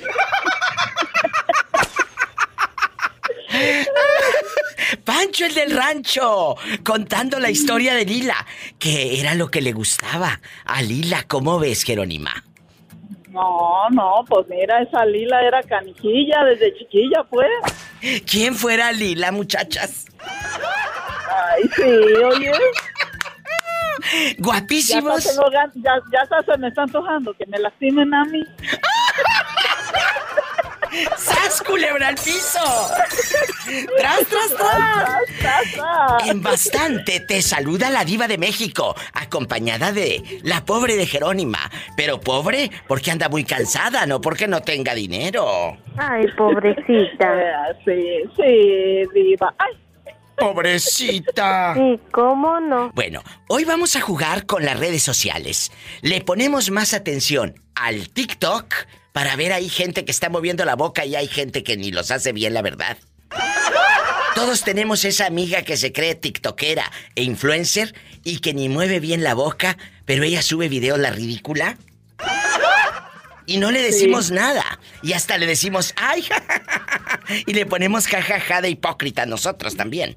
Pancho 5.03 5.45
el 5.45 5.53
del 5.53 5.75
rancho, 5.75 6.55
contando 6.83 7.39
la 7.39 7.49
historia 7.49 7.93
de 7.93 8.05
Lila, 8.05 8.45
que 8.79 9.19
era 9.19 9.35
lo 9.35 9.49
que 9.49 9.61
le 9.61 9.73
gustaba 9.73 10.39
a 10.65 10.81
Lila. 10.81 11.25
¿Cómo 11.27 11.59
ves, 11.59 11.83
Jerónima? 11.83 12.43
No, 13.29 13.89
no, 13.91 14.25
pues 14.27 14.47
mira, 14.49 14.81
esa 14.81 15.05
Lila 15.05 15.41
era 15.41 15.61
canijilla 15.63 16.43
desde 16.45 16.77
chiquilla, 16.77 17.23
pues. 17.29 17.47
¿Quién 18.29 18.55
fuera 18.55 18.91
Lila, 18.91 19.31
muchachas? 19.31 20.05
Ay, 21.31 21.63
sí, 21.75 21.83
oye. 21.83 22.51
Guapísimos. 24.39 25.23
Ya, 25.23 25.29
hasta 25.29 25.29
tengo 25.41 25.51
gan- 25.51 25.71
ya, 25.75 25.93
ya 26.11 26.19
hasta 26.23 26.43
se 26.53 26.57
me 26.57 26.67
está 26.67 26.83
antojando 26.83 27.33
que 27.33 27.45
me 27.47 27.59
lastimen 27.59 28.13
a 28.13 28.25
mí. 28.25 28.43
¡Sas, 31.17 31.61
culebra 31.65 32.09
al 32.09 32.15
piso! 32.15 32.59
¡Tras, 33.97 34.27
tras, 34.27 34.55
tras! 35.73 36.27
En 36.27 36.41
bastante 36.43 37.21
te 37.21 37.41
saluda 37.41 37.89
la 37.89 38.03
diva 38.03 38.27
de 38.27 38.37
México, 38.37 38.93
acompañada 39.13 39.93
de 39.93 40.21
la 40.43 40.65
pobre 40.65 40.97
de 40.97 41.05
Jerónima. 41.05 41.59
Pero 41.95 42.19
pobre 42.19 42.69
porque 42.87 43.09
anda 43.11 43.29
muy 43.29 43.45
cansada, 43.45 44.05
no 44.05 44.19
porque 44.19 44.47
no 44.49 44.61
tenga 44.61 44.93
dinero. 44.93 45.77
Ay, 45.97 46.25
pobrecita. 46.37 47.27
Sí, 47.85 48.23
sí, 48.35 49.03
diva. 49.13 49.53
Ay. 49.57 49.77
Pobrecita. 50.41 51.75
Sí, 51.75 51.99
¿cómo 52.11 52.59
no? 52.59 52.91
Bueno, 52.93 53.23
hoy 53.47 53.63
vamos 53.63 53.95
a 53.95 54.01
jugar 54.01 54.45
con 54.45 54.65
las 54.65 54.79
redes 54.79 55.03
sociales. 55.03 55.71
Le 56.01 56.21
ponemos 56.21 56.71
más 56.71 56.93
atención 56.93 57.55
al 57.75 58.09
TikTok 58.09 58.73
para 59.13 59.35
ver 59.35 59.53
ahí 59.53 59.69
gente 59.69 60.03
que 60.03 60.11
está 60.11 60.29
moviendo 60.29 60.65
la 60.65 60.75
boca 60.75 61.05
y 61.05 61.15
hay 61.15 61.27
gente 61.27 61.63
que 61.63 61.77
ni 61.77 61.91
los 61.91 62.11
hace 62.11 62.31
bien, 62.31 62.53
la 62.53 62.61
verdad. 62.61 62.97
Todos 64.35 64.63
tenemos 64.63 65.05
esa 65.05 65.27
amiga 65.27 65.61
que 65.61 65.77
se 65.77 65.91
cree 65.93 66.15
tiktokera 66.15 66.91
e 67.15 67.23
influencer 67.23 67.93
y 68.23 68.39
que 68.39 68.53
ni 68.53 68.69
mueve 68.69 68.99
bien 68.99 69.23
la 69.23 69.35
boca, 69.35 69.77
pero 70.05 70.23
ella 70.23 70.41
sube 70.41 70.69
videos 70.69 70.97
la 70.97 71.11
ridícula. 71.11 71.77
Y 73.51 73.57
no 73.57 73.69
le 73.69 73.81
decimos 73.81 74.27
Sí. 74.27 74.33
nada. 74.33 74.79
Y 75.03 75.11
hasta 75.11 75.37
le 75.37 75.45
decimos, 75.45 75.93
¡ay! 75.97 76.25
y 77.47 77.53
le 77.53 77.65
ponemos 77.65 78.07
jajaja 78.07 78.61
de 78.61 78.69
hipócrita 78.69 79.25
nosotros 79.25 79.75
también. 79.75 80.15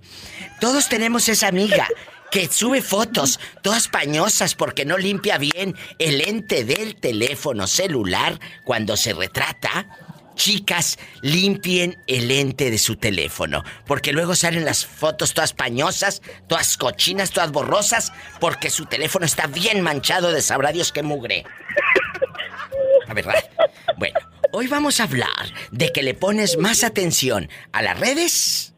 Todos 0.60 0.88
tenemos 0.88 1.28
esa 1.28 1.48
amiga 1.48 1.88
que 2.30 2.46
sube 2.48 2.80
fotos 2.80 3.40
todas 3.62 3.88
pañosas 3.88 4.54
porque 4.54 4.84
no 4.84 4.98
limpia 4.98 5.36
bien 5.38 5.74
el 5.98 6.18
lente 6.18 6.64
del 6.64 6.94
teléfono 6.96 7.66
celular 7.66 8.38
cuando 8.64 8.96
se 8.96 9.12
retrata. 9.14 9.88
Chicas, 10.36 10.98
limpien 11.22 11.96
el 12.08 12.28
lente 12.28 12.70
de 12.70 12.78
su 12.78 12.96
teléfono, 12.96 13.62
porque 13.86 14.12
luego 14.12 14.34
salen 14.34 14.64
las 14.64 14.84
fotos 14.84 15.32
todas 15.32 15.52
pañosas, 15.52 16.22
todas 16.48 16.76
cochinas, 16.76 17.30
todas 17.30 17.52
borrosas, 17.52 18.12
porque 18.40 18.68
su 18.70 18.86
teléfono 18.86 19.26
está 19.26 19.46
bien 19.46 19.80
manchado 19.80 20.32
de 20.32 20.42
sabrá 20.42 20.72
Dios 20.72 20.90
qué 20.92 21.02
mugre. 21.04 21.44
La 23.06 23.14
verdad. 23.14 23.34
Bueno, 23.96 24.18
hoy 24.52 24.66
vamos 24.66 25.00
a 25.00 25.04
hablar 25.04 25.28
de 25.70 25.92
que 25.92 26.02
le 26.02 26.14
pones 26.14 26.58
más 26.58 26.84
atención 26.84 27.48
a 27.72 27.82
las 27.82 27.98
redes 27.98 28.74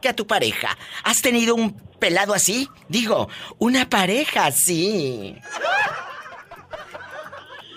que 0.00 0.08
a 0.08 0.16
tu 0.16 0.26
pareja. 0.26 0.76
¿Has 1.04 1.22
tenido 1.22 1.54
un 1.54 1.74
pelado 1.98 2.34
así? 2.34 2.68
Digo, 2.88 3.28
una 3.58 3.88
pareja 3.88 4.46
así. 4.46 5.36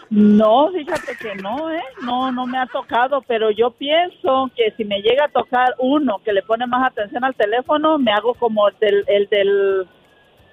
No, 0.10 0.72
fíjate 0.72 1.16
que 1.18 1.36
no, 1.36 1.72
¿eh? 1.72 1.84
No, 2.02 2.32
no 2.32 2.48
me 2.48 2.58
ha 2.58 2.66
tocado, 2.66 3.22
pero 3.28 3.52
yo 3.52 3.70
pienso 3.72 4.50
que 4.56 4.74
si 4.76 4.84
me 4.84 5.02
llega 5.02 5.26
a 5.26 5.30
tocar 5.30 5.76
uno 5.78 6.20
que 6.26 6.34
le 6.34 6.42
pone 6.42 6.66
más 6.66 6.92
atención 6.92 7.24
al 7.24 7.36
teléfono, 7.36 8.00
me 8.00 8.12
hago 8.12 8.34
como 8.34 8.68
el 8.70 8.76
del, 8.80 9.04
el 9.08 9.28
del, 9.30 9.88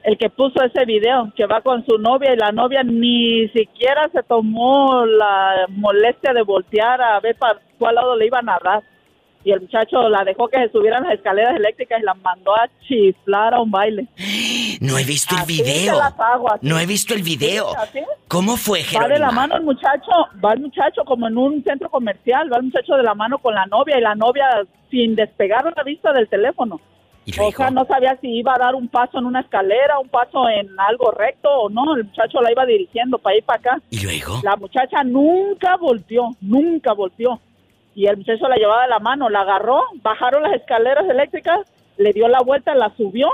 el 0.07 0.17
que 0.17 0.31
puso 0.31 0.63
ese 0.63 0.85
video, 0.85 1.33
que 1.37 1.47
va 1.47 1.61
con 1.63 1.85
su 1.85 1.99
novia 1.99 2.33
y 2.33 2.37
la 2.37 2.53
novia 2.53 2.83
ni 2.85 3.49
siquiera 3.49 4.09
se 4.13 4.23
tomó 4.23 5.05
la 5.05 5.67
molestia 5.69 6.33
de 6.33 6.43
voltear 6.43 7.03
a 7.03 7.19
ver 7.19 7.35
para 7.37 7.59
cuál 7.77 7.97
lado 7.97 8.15
le 8.17 8.27
iban 8.27 8.49
a 8.49 8.57
dar. 8.63 8.83
Y 9.43 9.51
el 9.51 9.61
muchacho 9.63 10.09
la 10.09 10.23
dejó 10.25 10.47
que 10.49 10.59
se 10.59 10.71
subieran 10.71 11.03
las 11.05 11.15
escaleras 11.15 11.57
eléctricas 11.57 12.01
y 12.01 12.05
la 12.05 12.15
mandó 12.15 12.53
a 12.55 12.69
chiflar 12.87 13.55
a 13.55 13.61
un 13.61 13.71
baile. 13.71 14.07
No 14.81 14.97
he 14.97 15.05
visto 15.05 15.35
el 15.35 15.43
Así 15.43 15.63
video. 15.63 16.01
hago. 16.01 16.49
No 16.63 16.79
he 16.79 16.87
visto 16.87 17.13
el 17.15 17.23
video. 17.23 17.67
¿Cómo 18.29 18.57
fue, 18.57 18.81
Va 18.95 19.09
de 19.09 19.19
la 19.19 19.27
Jerónima? 19.29 19.33
mano 19.33 19.57
el 19.57 19.63
muchacho, 19.65 20.11
va 20.45 20.53
el 20.53 20.61
muchacho 20.61 21.03
como 21.05 21.27
en 21.27 21.37
un 21.37 21.65
centro 21.65 21.89
comercial, 21.91 22.53
va 22.53 22.59
el 22.59 22.65
muchacho 22.65 22.95
de 22.95 23.03
la 23.03 23.15
mano 23.15 23.39
con 23.39 23.55
la 23.55 23.67
novia 23.67 23.99
y 23.99 24.03
la 24.03 24.15
novia 24.15 24.47
sin 24.91 25.17
despegar 25.17 25.65
la 25.77 25.83
vista 25.83 26.13
del 26.13 26.29
teléfono. 26.29 26.81
O 27.41 27.51
sea, 27.51 27.71
no 27.71 27.85
sabía 27.87 28.17
si 28.21 28.29
iba 28.29 28.55
a 28.55 28.59
dar 28.59 28.75
un 28.77 28.89
paso 28.89 29.19
en 29.19 29.27
una 29.27 29.41
escalera, 29.41 29.99
un 29.99 30.09
paso 30.09 30.49
en 30.49 30.69
algo 30.79 31.11
recto 31.11 31.51
o 31.51 31.69
no. 31.69 31.97
El 31.97 32.05
muchacho 32.05 32.41
la 32.41 32.53
iba 32.53 32.65
dirigiendo 32.65 33.19
para 33.19 33.37
ir 33.37 33.45
para 33.45 33.59
acá. 33.59 33.83
¿Y 33.91 34.01
luego? 34.01 34.41
La 34.45 34.55
muchacha 34.55 35.03
nunca 35.03 35.77
volteó, 35.77 36.31
nunca 36.41 36.93
volteó. 36.93 37.41
Y 37.97 38.07
el 38.07 38.19
muchacho 38.19 38.47
la 38.49 38.57
llevaba 38.57 38.83
de 38.83 38.91
la 38.91 39.01
mano, 39.01 39.29
la 39.29 39.41
agarró, 39.41 39.83
bajaron 40.03 40.45
las 40.45 40.55
escaleras 40.55 41.09
eléctricas, 41.09 41.61
le 41.97 42.13
dio 42.13 42.29
la 42.29 42.41
vuelta, 42.41 42.75
la 42.75 42.95
subió 42.97 43.29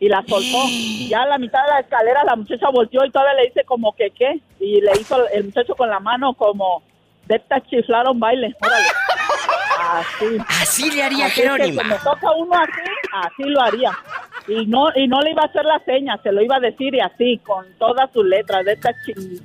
y 0.00 0.08
la 0.08 0.24
soltó. 0.26 0.58
Ya 1.08 1.22
a 1.22 1.26
la 1.26 1.36
mitad 1.36 1.62
de 1.64 1.70
la 1.72 1.80
escalera 1.80 2.24
la 2.24 2.36
muchacha 2.36 2.70
volteó 2.70 3.04
y 3.04 3.10
todavía 3.10 3.34
le 3.34 3.48
dice 3.48 3.64
como 3.64 3.92
que 3.92 4.10
qué. 4.10 4.40
Y 4.58 4.80
le 4.80 4.92
hizo 4.98 5.28
el 5.28 5.44
muchacho 5.44 5.74
con 5.76 5.90
la 5.90 6.00
mano 6.00 6.32
como, 6.32 6.82
de 7.26 7.36
esta 7.36 7.60
chiflaron 7.60 8.18
baile, 8.18 8.54
órale. 8.60 8.86
Así. 9.82 10.38
Así 10.62 10.90
le 10.90 11.02
haría 11.02 11.26
Así 11.26 11.40
Jerónima. 11.42 11.82
si 11.82 11.88
me 11.88 11.94
toca 11.96 12.30
uno 12.38 12.54
así, 12.54 12.90
así 13.12 13.42
lo 13.44 13.60
haría. 13.60 13.98
Y 14.48 14.66
no, 14.66 14.88
y 14.94 15.08
no 15.08 15.20
le 15.20 15.30
iba 15.30 15.42
a 15.42 15.46
hacer 15.46 15.64
la 15.64 15.80
seña, 15.84 16.18
se 16.22 16.32
lo 16.32 16.42
iba 16.42 16.56
a 16.56 16.60
decir 16.60 16.94
y 16.94 17.00
así, 17.00 17.38
con 17.38 17.66
todas 17.78 18.10
sus 18.12 18.24
letras, 18.24 18.64
de 18.64 18.72
esta 18.72 18.90
ching... 19.04 19.40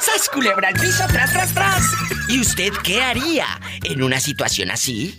¡Sas 0.00 0.28
culebra 0.32 0.68
al 0.68 0.74
piso, 0.74 1.04
tras, 1.08 1.32
tras, 1.32 1.52
tras! 1.52 1.82
¿Y 2.26 2.40
usted 2.40 2.72
qué 2.82 3.02
haría 3.02 3.60
en 3.84 4.02
una 4.02 4.18
situación 4.18 4.70
así? 4.70 5.14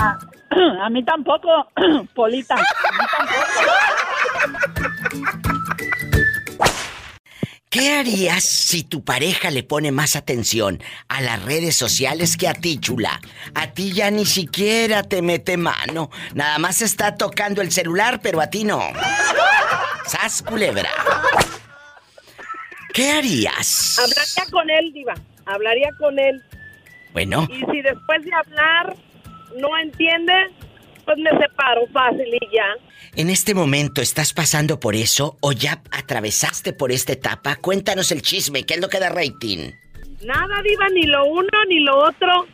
Ah, 0.00 0.18
a 0.82 0.90
mí 0.90 1.02
tampoco, 1.02 1.48
Polita. 2.14 2.54
A 4.38 4.46
mí 5.14 5.22
¿Qué 7.70 7.92
harías 7.92 8.44
si 8.44 8.82
tu 8.82 9.04
pareja 9.04 9.50
le 9.50 9.62
pone 9.62 9.92
más 9.92 10.16
atención 10.16 10.82
a 11.08 11.20
las 11.20 11.42
redes 11.44 11.76
sociales 11.76 12.38
que 12.38 12.48
a 12.48 12.54
ti, 12.54 12.78
chula? 12.80 13.20
A 13.54 13.72
ti 13.72 13.92
ya 13.92 14.10
ni 14.10 14.24
siquiera 14.24 15.02
te 15.02 15.20
mete 15.20 15.58
mano. 15.58 16.10
Nada 16.34 16.58
más 16.58 16.80
está 16.80 17.16
tocando 17.16 17.60
el 17.60 17.70
celular, 17.70 18.20
pero 18.22 18.40
a 18.40 18.48
ti 18.48 18.64
no. 18.64 18.80
¡Sas, 20.06 20.42
culebra! 20.42 20.88
¿Qué 22.94 23.10
harías? 23.12 23.98
Hablaría 23.98 24.50
con 24.50 24.70
él, 24.70 24.92
Diva. 24.94 25.14
Hablaría 25.44 25.90
con 25.98 26.18
él. 26.18 26.42
Bueno, 27.12 27.46
Y 27.50 27.60
si 27.70 27.82
después 27.82 28.24
de 28.24 28.32
hablar 28.32 28.96
no 29.58 29.68
entiende, 29.78 30.32
pues 31.08 31.18
me 31.20 31.30
separo 31.40 31.86
fácil 31.90 32.26
y 32.26 32.54
ya. 32.54 32.66
en 33.16 33.30
este 33.30 33.54
momento 33.54 34.02
estás 34.02 34.34
pasando 34.34 34.78
por 34.78 34.94
eso 34.94 35.38
o 35.40 35.52
ya 35.52 35.80
atravesaste 35.90 36.74
por 36.74 36.92
esta 36.92 37.14
etapa. 37.14 37.56
Cuéntanos 37.56 38.12
el 38.12 38.20
chisme, 38.20 38.64
¿qué 38.64 38.74
es 38.74 38.80
lo 38.80 38.90
que 38.90 39.00
da 39.00 39.08
rating? 39.08 39.70
Nada, 40.22 40.60
Diva, 40.62 40.86
ni 40.92 41.06
lo 41.06 41.24
uno 41.24 41.48
ni 41.66 41.80
lo 41.80 41.96
otro. 41.96 42.46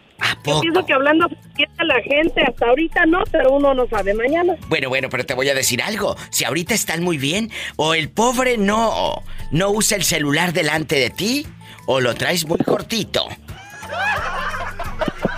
Yo 0.47 0.61
pienso 0.61 0.87
que 0.87 0.93
hablando 0.93 1.27
a 1.27 1.85
la 1.85 2.01
gente, 2.03 2.43
hasta 2.43 2.67
ahorita 2.67 3.07
no, 3.07 3.25
pero 3.33 3.55
uno 3.55 3.75
no 3.75 3.89
sabe 3.89 4.15
mañana. 4.15 4.55
Bueno, 4.69 4.89
bueno, 4.89 5.09
pero 5.11 5.27
te 5.27 5.35
voy 5.35 5.49
a 5.49 5.55
decir 5.55 5.83
algo. 5.83 6.15
Si 6.31 6.45
ahorita 6.45 6.75
están 6.75 7.03
muy 7.03 7.19
bien, 7.19 7.51
o 7.75 7.95
el 7.95 8.09
pobre 8.09 8.57
no, 8.57 9.21
no 9.51 9.71
usa 9.71 9.97
el 9.97 10.05
celular 10.05 10.53
delante 10.53 10.95
de 10.95 11.11
ti, 11.11 11.45
o 11.87 12.01
lo 12.01 12.15
traes 12.15 12.47
muy 12.47 12.59
cortito. 12.59 13.27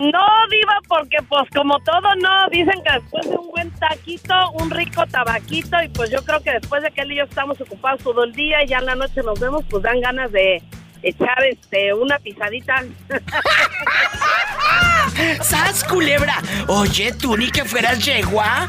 No, 0.00 0.26
Diva, 0.50 0.78
porque 0.86 1.18
pues 1.28 1.48
como 1.54 1.78
todo 1.80 2.14
no, 2.16 2.48
dicen 2.50 2.82
que 2.84 3.00
después 3.00 3.28
de 3.28 3.36
un 3.36 3.48
buen 3.48 3.70
taquito, 3.72 4.50
un 4.52 4.70
rico 4.70 5.04
tabaquito, 5.06 5.82
y 5.82 5.88
pues 5.88 6.10
yo 6.10 6.22
creo 6.24 6.40
que 6.40 6.52
después 6.52 6.82
de 6.82 6.90
que 6.92 7.00
él 7.00 7.12
y 7.12 7.16
yo 7.16 7.24
estamos 7.24 7.60
ocupados 7.60 8.02
todo 8.02 8.24
el 8.24 8.32
día 8.32 8.62
y 8.62 8.68
ya 8.68 8.78
en 8.78 8.86
la 8.86 8.94
noche 8.94 9.22
nos 9.24 9.40
vemos, 9.40 9.64
pues 9.68 9.82
dan 9.82 10.00
ganas 10.00 10.30
de 10.30 10.62
echar 11.02 11.42
este 11.44 11.92
una 11.94 12.18
pisadita. 12.18 12.84
¡Sas, 15.40 15.84
culebra! 15.84 16.40
Oye, 16.68 17.12
tú 17.12 17.36
ni 17.36 17.50
que 17.50 17.64
fueras 17.64 18.04
yegua. 18.04 18.68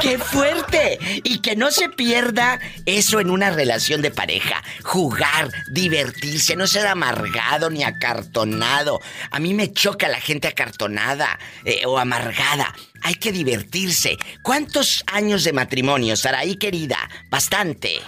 ¡Qué 0.00 0.18
fuerte! 0.18 0.98
Y 1.24 1.38
que 1.40 1.56
no 1.56 1.70
se 1.70 1.88
pierda 1.88 2.60
eso 2.84 3.20
en 3.20 3.30
una 3.30 3.50
relación 3.50 4.02
de 4.02 4.10
pareja. 4.10 4.62
Jugar, 4.82 5.50
divertirse, 5.70 6.56
no 6.56 6.66
ser 6.66 6.86
amargado 6.86 7.70
ni 7.70 7.84
acartonado. 7.84 9.00
A 9.30 9.38
mí 9.38 9.54
me 9.54 9.72
choca 9.72 10.08
la 10.08 10.20
gente 10.20 10.48
acartonada 10.48 11.38
eh, 11.64 11.82
o 11.86 11.98
amargada. 11.98 12.74
Hay 13.02 13.14
que 13.14 13.32
divertirse. 13.32 14.16
¿Cuántos 14.42 15.04
años 15.06 15.44
de 15.44 15.52
matrimonio, 15.52 16.16
Saraí 16.16 16.56
querida? 16.56 16.98
Bastante. 17.30 18.00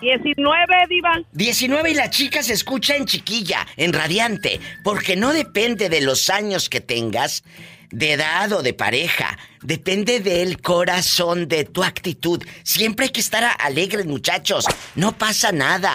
19, 0.00 0.86
Diva. 0.88 1.22
19 1.32 1.90
y 1.90 1.94
la 1.94 2.10
chica 2.10 2.42
se 2.42 2.54
escucha 2.54 2.96
en 2.96 3.06
chiquilla, 3.06 3.66
en 3.76 3.92
radiante, 3.92 4.60
porque 4.82 5.16
no 5.16 5.32
depende 5.32 5.88
de 5.88 6.00
los 6.00 6.30
años 6.30 6.70
que 6.70 6.80
tengas, 6.80 7.44
de 7.90 8.12
edad 8.12 8.52
o 8.52 8.62
de 8.62 8.72
pareja, 8.72 9.38
depende 9.62 10.20
del 10.20 10.60
corazón, 10.60 11.48
de 11.48 11.64
tu 11.64 11.82
actitud. 11.82 12.42
Siempre 12.62 13.06
hay 13.06 13.12
que 13.12 13.20
estar 13.20 13.56
alegres, 13.58 14.06
muchachos, 14.06 14.66
no 14.94 15.16
pasa 15.16 15.52
nada. 15.52 15.94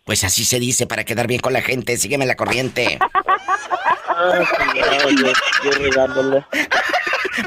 Pues 0.09 0.25
así 0.25 0.47
se 0.47 0.59
dice 0.59 0.87
para 0.87 1.05
quedar 1.05 1.27
bien 1.27 1.39
con 1.39 1.53
la 1.53 1.61
gente. 1.61 1.99
Sígueme 1.99 2.25
la 2.25 2.35
corriente. 2.35 2.99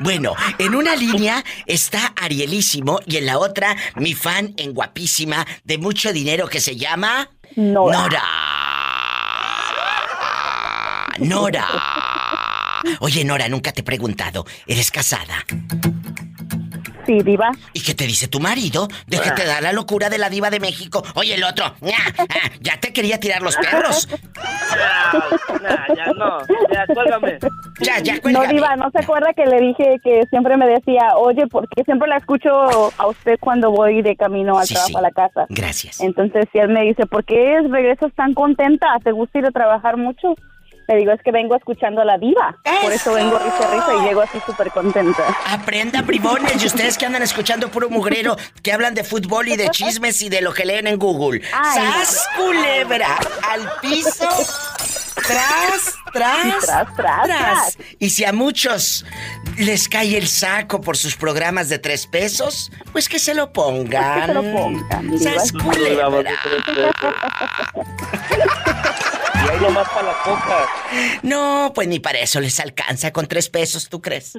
Bueno, 0.03 0.35
en 0.57 0.73
una 0.73 0.95
línea 0.95 1.43
está 1.65 2.13
Arielísimo 2.15 3.01
y 3.05 3.17
en 3.17 3.25
la 3.25 3.39
otra 3.39 3.75
mi 3.95 4.13
fan 4.13 4.53
en 4.55 4.73
guapísima 4.73 5.45
de 5.65 5.77
mucho 5.79 6.13
dinero 6.13 6.47
que 6.47 6.61
se 6.61 6.77
llama 6.77 7.29
Nora. 7.57 7.97
Nora. 7.97 8.23
Nora. 11.17 11.67
Oye, 13.01 13.25
Nora, 13.25 13.49
nunca 13.49 13.73
te 13.73 13.81
he 13.81 13.83
preguntado, 13.83 14.45
¿eres 14.65 14.91
casada? 14.91 15.45
Sí, 17.05 17.17
Diva. 17.23 17.51
¿Y 17.73 17.81
qué 17.81 17.93
te 17.95 18.05
dice 18.05 18.27
tu 18.27 18.39
marido? 18.39 18.87
De 19.07 19.19
que 19.19 19.31
te 19.31 19.45
da 19.45 19.61
la 19.61 19.73
locura 19.73 20.09
de 20.09 20.17
la 20.17 20.29
diva 20.29 20.49
de 20.49 20.59
México. 20.59 21.03
Oye, 21.15 21.35
el 21.35 21.43
otro, 21.43 21.65
¡ña! 21.81 21.95
Ah, 22.17 22.49
ya 22.59 22.79
te 22.79 22.93
quería 22.93 23.19
tirar 23.19 23.41
los 23.41 23.55
perros. 23.57 24.07
Nah, 25.61 25.95
ya 25.95 26.05
no, 26.13 26.39
ya, 26.71 26.85
cuélgame. 26.93 27.39
Ya, 27.79 27.99
ya, 27.99 28.15
No, 28.31 28.45
Diva, 28.47 28.75
¿no 28.75 28.89
se 28.91 28.99
acuerda 28.99 29.33
que 29.33 29.45
le 29.45 29.59
dije 29.59 29.97
que 30.03 30.21
siempre 30.29 30.57
me 30.57 30.67
decía, 30.67 31.15
oye, 31.17 31.47
porque 31.47 31.83
siempre 31.83 32.07
la 32.07 32.17
escucho 32.17 32.49
a 32.97 33.07
usted 33.07 33.37
cuando 33.39 33.71
voy 33.71 34.01
de 34.01 34.15
camino 34.15 34.57
al 34.57 34.67
Sí, 34.67 34.73
trabajo 34.73 34.89
sí. 34.91 34.97
a 34.97 35.01
la 35.01 35.11
casa? 35.11 35.45
Gracias. 35.49 35.99
Entonces, 36.01 36.45
si 36.51 36.59
él 36.59 36.69
me 36.69 36.81
dice, 36.83 37.05
¿por 37.05 37.23
qué 37.25 37.59
regresas 37.69 38.11
tan 38.15 38.33
contenta? 38.33 38.87
¿Te 39.03 39.11
gusta 39.11 39.39
ir 39.39 39.45
a 39.45 39.51
trabajar 39.51 39.97
mucho? 39.97 40.35
Le 40.91 40.97
digo, 40.97 41.13
es 41.13 41.21
que 41.23 41.31
vengo 41.31 41.55
escuchando 41.55 42.01
a 42.01 42.05
la 42.05 42.17
diva. 42.17 42.57
Por 42.81 42.91
eso 42.91 43.13
vengo 43.13 43.39
risa, 43.39 43.71
risa 43.71 43.95
y 43.97 44.07
llego 44.07 44.21
así 44.21 44.37
súper 44.45 44.71
contenta. 44.71 45.23
Aprenda, 45.47 46.01
bribones, 46.01 46.61
y 46.61 46.67
ustedes 46.67 46.97
que 46.97 47.05
andan 47.05 47.21
escuchando 47.21 47.69
puro 47.69 47.89
mugrero, 47.89 48.35
que 48.61 48.73
hablan 48.73 48.93
de 48.93 49.05
fútbol 49.05 49.47
y 49.47 49.55
de 49.55 49.69
chismes 49.69 50.21
y 50.21 50.27
de 50.27 50.41
lo 50.41 50.53
que 50.53 50.65
leen 50.65 50.87
en 50.87 50.99
Google. 50.99 51.41
Ay. 51.53 51.79
¡Sas, 51.79 52.27
culebra! 52.35 53.17
Al 53.49 53.71
piso. 53.81 54.27
Tras, 55.15 55.95
tras, 56.11 56.65
Tras, 56.65 56.95
tras, 56.95 57.23
tras. 57.25 57.77
Y 57.99 58.09
si 58.09 58.25
a 58.25 58.33
muchos 58.33 59.05
les 59.57 59.87
cae 59.87 60.17
el 60.17 60.27
saco 60.27 60.81
por 60.81 60.97
sus 60.97 61.15
programas 61.15 61.69
de 61.69 61.79
tres 61.79 62.05
pesos, 62.05 62.69
pues 62.91 63.07
que 63.07 63.19
se 63.19 63.33
lo 63.33 63.53
pongan. 63.53 64.21
Que 64.21 64.27
se 64.27 64.33
lo 64.33 64.41
pongan, 64.41 65.09
diva. 65.09 65.31
¡Sas, 65.35 65.53
culebra! 65.53 66.31
Y 69.33 69.49
ahí 69.49 69.59
nomás 69.59 69.89
para 69.89 70.07
la 70.07 70.13
coca. 70.23 70.67
No, 71.23 71.71
pues 71.73 71.87
ni 71.87 71.99
para 71.99 72.19
eso 72.19 72.39
les 72.39 72.59
alcanza 72.59 73.11
con 73.11 73.27
tres 73.27 73.49
pesos, 73.49 73.89
¿tú 73.89 74.01
crees? 74.01 74.33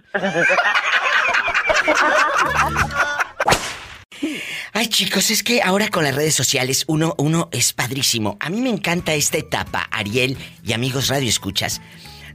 Ay, 4.74 4.86
chicos, 4.86 5.30
es 5.30 5.42
que 5.42 5.62
ahora 5.62 5.88
con 5.88 6.04
las 6.04 6.14
redes 6.14 6.34
sociales 6.34 6.84
uno, 6.86 7.14
uno 7.18 7.48
es 7.52 7.72
padrísimo. 7.72 8.36
A 8.40 8.48
mí 8.48 8.60
me 8.60 8.70
encanta 8.70 9.14
esta 9.14 9.38
etapa, 9.38 9.86
Ariel 9.90 10.38
y 10.64 10.72
amigos 10.72 11.08
Radio 11.08 11.28
Escuchas. 11.28 11.80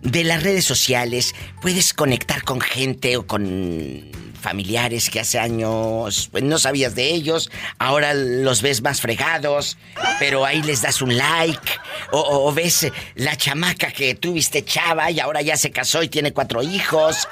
De 0.01 0.23
las 0.23 0.43
redes 0.43 0.63
sociales 0.63 1.34
puedes 1.61 1.93
conectar 1.93 2.43
con 2.43 2.61
gente 2.61 3.17
o 3.17 3.25
con 3.25 4.11
familiares 4.48 5.10
que 5.10 5.19
hace 5.19 5.40
años 5.40 6.30
pues, 6.32 6.41
no 6.41 6.57
sabías 6.57 6.95
de 6.95 7.10
ellos, 7.10 7.52
ahora 7.80 8.14
los 8.14 8.61
ves 8.61 8.82
más 8.82 9.02
fregados, 9.02 9.78
pero 10.19 10.45
ahí 10.45 10.61
les 10.61 10.82
das 10.82 11.02
un 11.02 11.18
like, 11.18 11.69
o, 12.11 12.49
ves 12.53 12.88
la 13.15 13.36
chamaca 13.36 13.91
que 13.91 14.15
tuviste 14.15 14.64
chava 14.64 15.11
y 15.11 15.19
ahora 15.19 15.41
ya 15.41 15.57
se 15.57 15.72
casó 15.72 16.02
y 16.02 16.07
tiene 16.07 16.32
cuatro 16.32 16.64
hijos, 16.64 17.28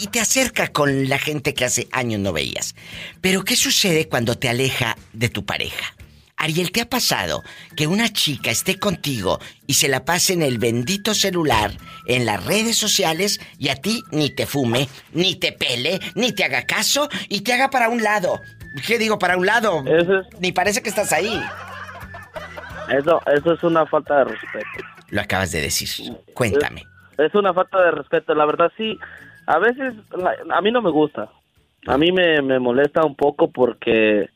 y 0.00 0.06
te 0.06 0.20
acerca 0.20 0.68
con 0.68 1.08
la 1.08 1.18
gente 1.18 1.54
que 1.54 1.64
hace 1.64 1.88
años 1.90 2.20
no 2.20 2.32
veías. 2.32 2.76
Pero 3.20 3.42
¿qué 3.42 3.56
sucede 3.56 4.08
cuando 4.08 4.38
te 4.38 4.48
aleja 4.48 4.96
de 5.12 5.28
tu 5.28 5.44
pareja? 5.44 5.96
Ariel, 6.42 6.72
¿te 6.72 6.80
ha 6.80 6.86
pasado 6.90 7.44
que 7.76 7.86
una 7.86 8.08
chica 8.08 8.50
esté 8.50 8.76
contigo 8.76 9.38
y 9.68 9.74
se 9.74 9.86
la 9.88 10.04
pase 10.04 10.32
en 10.32 10.42
el 10.42 10.58
bendito 10.58 11.14
celular, 11.14 11.70
en 12.08 12.26
las 12.26 12.44
redes 12.44 12.76
sociales, 12.76 13.38
y 13.60 13.68
a 13.68 13.76
ti 13.76 14.02
ni 14.10 14.28
te 14.28 14.44
fume, 14.46 14.88
ni 15.12 15.36
te 15.36 15.52
pele, 15.52 16.00
ni 16.16 16.32
te 16.32 16.42
haga 16.44 16.62
caso 16.66 17.08
y 17.28 17.42
te 17.42 17.52
haga 17.52 17.70
para 17.70 17.88
un 17.88 18.02
lado? 18.02 18.40
¿Qué 18.84 18.98
digo 18.98 19.20
para 19.20 19.36
un 19.36 19.46
lado? 19.46 19.84
Ni 20.40 20.50
parece 20.50 20.82
que 20.82 20.88
estás 20.88 21.12
ahí. 21.12 21.40
Eso, 22.90 23.22
eso 23.32 23.52
es 23.52 23.62
una 23.62 23.86
falta 23.86 24.18
de 24.18 24.24
respeto. 24.24 24.66
Lo 25.10 25.20
acabas 25.20 25.52
de 25.52 25.60
decir. 25.60 26.12
Cuéntame. 26.34 26.82
Es 27.18 27.32
una 27.36 27.54
falta 27.54 27.80
de 27.84 27.92
respeto, 27.92 28.34
la 28.34 28.46
verdad 28.46 28.72
sí. 28.76 28.98
A 29.46 29.58
veces 29.60 29.94
la- 30.16 30.56
a 30.56 30.60
mí 30.60 30.72
no 30.72 30.82
me 30.82 30.90
gusta. 30.90 31.28
A 31.86 31.96
mí 31.96 32.10
me, 32.10 32.42
me 32.42 32.58
molesta 32.58 33.04
un 33.04 33.14
poco 33.14 33.52
porque 33.52 34.28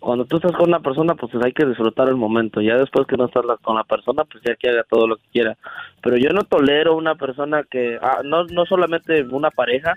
cuando 0.00 0.24
tú 0.24 0.36
estás 0.36 0.52
con 0.52 0.68
una 0.68 0.80
persona 0.80 1.14
pues 1.14 1.32
hay 1.44 1.52
que 1.52 1.66
disfrutar 1.66 2.08
el 2.08 2.16
momento. 2.16 2.60
Ya 2.60 2.76
después 2.76 3.06
que 3.06 3.16
no 3.16 3.26
estás 3.26 3.44
con 3.62 3.76
la 3.76 3.84
persona 3.84 4.24
pues 4.24 4.42
ya 4.46 4.54
que 4.56 4.70
haga 4.70 4.84
todo 4.84 5.06
lo 5.06 5.16
que 5.16 5.28
quiera. 5.32 5.56
Pero 6.02 6.16
yo 6.16 6.30
no 6.30 6.42
tolero 6.44 6.96
una 6.96 7.16
persona 7.16 7.64
que, 7.68 7.98
ah, 8.00 8.20
no, 8.24 8.44
no 8.44 8.64
solamente 8.66 9.22
una 9.24 9.50
pareja, 9.50 9.94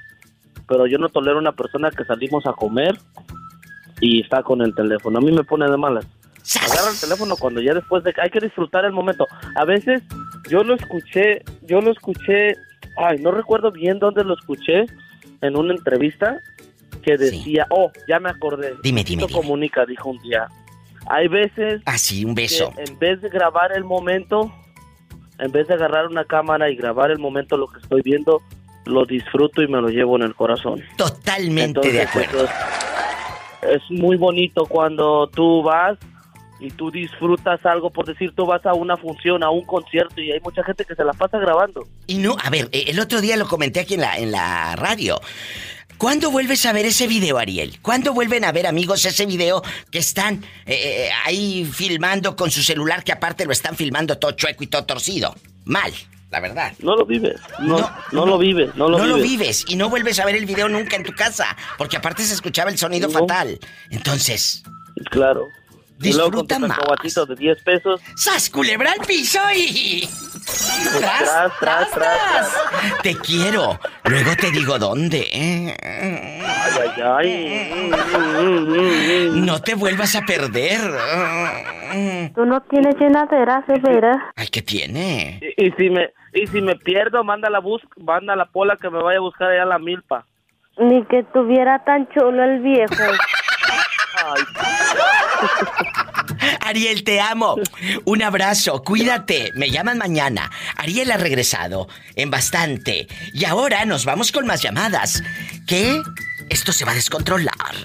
pero 0.67 0.87
yo 0.87 0.97
no 0.97 1.09
tolero 1.09 1.37
una 1.37 1.51
persona 1.51 1.91
que 1.91 2.05
salimos 2.05 2.45
a 2.47 2.53
comer 2.53 2.97
y 3.99 4.21
está 4.21 4.41
con 4.41 4.61
el 4.61 4.73
teléfono. 4.73 5.19
A 5.19 5.21
mí 5.21 5.31
me 5.31 5.43
pone 5.43 5.69
de 5.69 5.77
malas. 5.77 6.07
Agarra 6.59 6.91
el 6.91 6.99
teléfono 6.99 7.35
cuando 7.39 7.61
ya 7.61 7.73
después 7.73 8.03
de 8.03 8.13
hay 8.17 8.29
que 8.29 8.39
disfrutar 8.39 8.85
el 8.85 8.91
momento. 8.91 9.27
A 9.55 9.65
veces 9.65 10.01
yo 10.49 10.63
lo 10.63 10.73
escuché, 10.73 11.43
yo 11.61 11.81
lo 11.81 11.91
escuché, 11.91 12.55
ay, 12.97 13.19
no 13.19 13.31
recuerdo 13.31 13.71
bien 13.71 13.99
dónde 13.99 14.23
lo 14.23 14.33
escuché 14.33 14.85
en 15.41 15.55
una 15.55 15.73
entrevista 15.73 16.39
que 17.03 17.17
decía, 17.17 17.65
oh, 17.69 17.91
ya 18.07 18.19
me 18.19 18.29
acordé. 18.29 18.75
Dime, 18.83 19.03
dime, 19.03 19.23
Luisito 19.23 19.41
comunica, 19.41 19.85
dijo 19.85 20.09
un 20.09 20.19
día. 20.19 20.47
Hay 21.07 21.27
veces 21.27 21.81
Así, 21.85 22.25
un 22.25 22.35
beso. 22.35 22.71
que 22.75 22.83
en 22.83 22.99
vez 22.99 23.21
de 23.21 23.29
grabar 23.29 23.71
el 23.75 23.83
momento, 23.83 24.53
en 25.39 25.51
vez 25.51 25.67
de 25.67 25.73
agarrar 25.73 26.07
una 26.07 26.25
cámara 26.25 26.69
y 26.69 26.75
grabar 26.75 27.11
el 27.11 27.19
momento 27.19 27.57
lo 27.57 27.67
que 27.67 27.79
estoy 27.79 28.01
viendo, 28.03 28.41
lo 28.85 29.05
disfruto 29.05 29.61
y 29.61 29.67
me 29.67 29.81
lo 29.81 29.89
llevo 29.89 30.15
en 30.15 30.23
el 30.23 30.35
corazón. 30.35 30.81
Totalmente 30.97 31.91
de 31.91 32.03
acuerdo. 32.03 32.47
es 33.63 33.81
muy 33.89 34.17
bonito 34.17 34.65
cuando 34.65 35.27
tú 35.27 35.63
vas 35.63 35.97
y 36.59 36.69
tú 36.69 36.91
disfrutas 36.91 37.65
algo, 37.65 37.89
por 37.89 38.05
decir, 38.05 38.33
tú 38.35 38.45
vas 38.45 38.63
a 38.67 38.73
una 38.75 38.95
función, 38.95 39.43
a 39.43 39.49
un 39.49 39.65
concierto 39.65 40.21
y 40.21 40.31
hay 40.31 40.39
mucha 40.41 40.63
gente 40.63 40.85
que 40.85 40.93
se 40.93 41.03
la 41.03 41.13
pasa 41.13 41.39
grabando. 41.39 41.87
Y 42.05 42.19
no, 42.19 42.35
a 42.41 42.51
ver, 42.51 42.69
eh, 42.71 42.85
el 42.87 42.99
otro 42.99 43.19
día 43.19 43.35
lo 43.35 43.47
comenté 43.47 43.79
aquí 43.79 43.95
en 43.95 44.01
la, 44.01 44.17
en 44.17 44.31
la 44.31 44.75
radio. 44.75 45.19
¿Cuándo 46.01 46.31
vuelves 46.31 46.65
a 46.65 46.73
ver 46.73 46.87
ese 46.87 47.05
video, 47.05 47.37
Ariel? 47.37 47.77
¿Cuándo 47.79 48.11
vuelven 48.11 48.43
a 48.43 48.51
ver, 48.51 48.65
amigos, 48.65 49.05
ese 49.05 49.27
video 49.27 49.61
que 49.91 49.99
están 49.99 50.43
eh, 50.65 50.73
eh, 50.73 51.09
ahí 51.25 51.63
filmando 51.63 52.35
con 52.35 52.49
su 52.49 52.63
celular, 52.63 53.03
que 53.03 53.11
aparte 53.11 53.45
lo 53.45 53.51
están 53.51 53.75
filmando 53.75 54.17
todo 54.17 54.31
chueco 54.31 54.63
y 54.63 54.67
todo 54.67 54.83
torcido? 54.83 55.35
Mal, 55.65 55.93
la 56.31 56.39
verdad. 56.39 56.73
No 56.79 56.95
lo 56.95 57.05
vives, 57.05 57.39
no, 57.59 57.87
no, 58.13 58.25
lo 58.25 58.39
vives, 58.39 58.73
no 58.73 58.89
lo 58.89 58.97
no 58.97 59.03
vives. 59.03 59.15
lo 59.15 59.23
vives 59.23 59.65
y 59.67 59.75
no 59.75 59.91
vuelves 59.91 60.19
a 60.19 60.25
ver 60.25 60.35
el 60.37 60.47
video 60.47 60.67
nunca 60.67 60.95
en 60.95 61.03
tu 61.03 61.13
casa, 61.13 61.55
porque 61.77 61.97
aparte 61.97 62.23
se 62.23 62.33
escuchaba 62.33 62.71
el 62.71 62.79
sonido 62.79 63.07
fatal. 63.07 63.59
Entonces, 63.91 64.63
Claro. 65.11 65.45
Y 66.01 66.13
luego 66.13 66.31
con 66.31 66.47
Disfruta 66.47 66.55
tu 66.55 66.67
más. 66.97 67.27
de 67.27 67.35
10 67.35 67.63
pesos. 67.63 68.01
¡sas 68.15 68.49
culebra 68.49 68.91
al 68.91 69.05
piso 69.05 69.39
y... 69.55 70.09
Tras, 71.01 71.51
tras, 71.59 71.91
tras, 71.91 72.57
Te 73.03 73.15
quiero. 73.17 73.79
Luego 74.05 74.35
te 74.35 74.51
digo 74.51 74.77
dónde. 74.77 75.27
¿eh? 75.31 75.75
Ay, 75.81 77.01
ay, 77.03 77.03
ay. 77.03 77.91
No 79.33 79.61
te 79.61 79.75
vuelvas 79.75 80.15
a 80.15 80.21
perder. 80.21 80.79
Tú 82.35 82.45
no 82.45 82.61
tienes 82.61 82.95
llenadera, 82.99 83.63
de 83.67 83.79
veras. 83.79 84.17
Ay, 84.35 84.47
¿qué 84.47 84.61
tiene? 84.61 85.39
Y, 85.57 85.67
y 85.67 85.71
si 85.71 85.89
me 85.89 86.09
y 86.33 86.47
si 86.47 86.61
me 86.61 86.75
pierdo, 86.75 87.23
manda 87.23 87.49
la 87.49 87.59
bus, 87.59 87.81
manda 87.97 88.35
la 88.35 88.45
pola 88.45 88.77
que 88.77 88.89
me 88.89 89.01
vaya 89.03 89.17
a 89.17 89.21
buscar 89.21 89.49
allá 89.49 89.63
a 89.63 89.65
la 89.65 89.79
milpa. 89.79 90.25
Ni 90.77 91.03
que 91.05 91.23
tuviera 91.33 91.83
tan 91.83 92.07
chulo 92.09 92.43
el 92.43 92.59
viejo. 92.61 92.93
Ariel, 96.61 97.03
te 97.03 97.19
amo. 97.19 97.57
Un 98.05 98.23
abrazo, 98.23 98.81
cuídate. 98.83 99.51
Me 99.55 99.69
llaman 99.69 99.97
mañana. 99.97 100.49
Ariel 100.75 101.11
ha 101.11 101.17
regresado 101.17 101.89
en 102.15 102.31
bastante. 102.31 103.09
Y 103.33 103.43
ahora 103.45 103.85
nos 103.85 104.05
vamos 104.05 104.31
con 104.31 104.45
más 104.45 104.61
llamadas. 104.61 105.23
¿Qué? 105.67 105.99
Esto 106.49 106.71
se 106.73 106.85
va 106.85 106.91
a 106.91 106.95
descontrolar. 106.95 107.75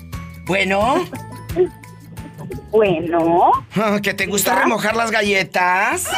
Bueno. 0.46 1.06
Bueno. 2.72 3.52
Ah, 3.76 4.00
¿Que 4.02 4.14
te 4.14 4.28
gusta 4.28 4.56
remojar 4.56 4.96
las 4.96 5.12
galletas? 5.12 6.08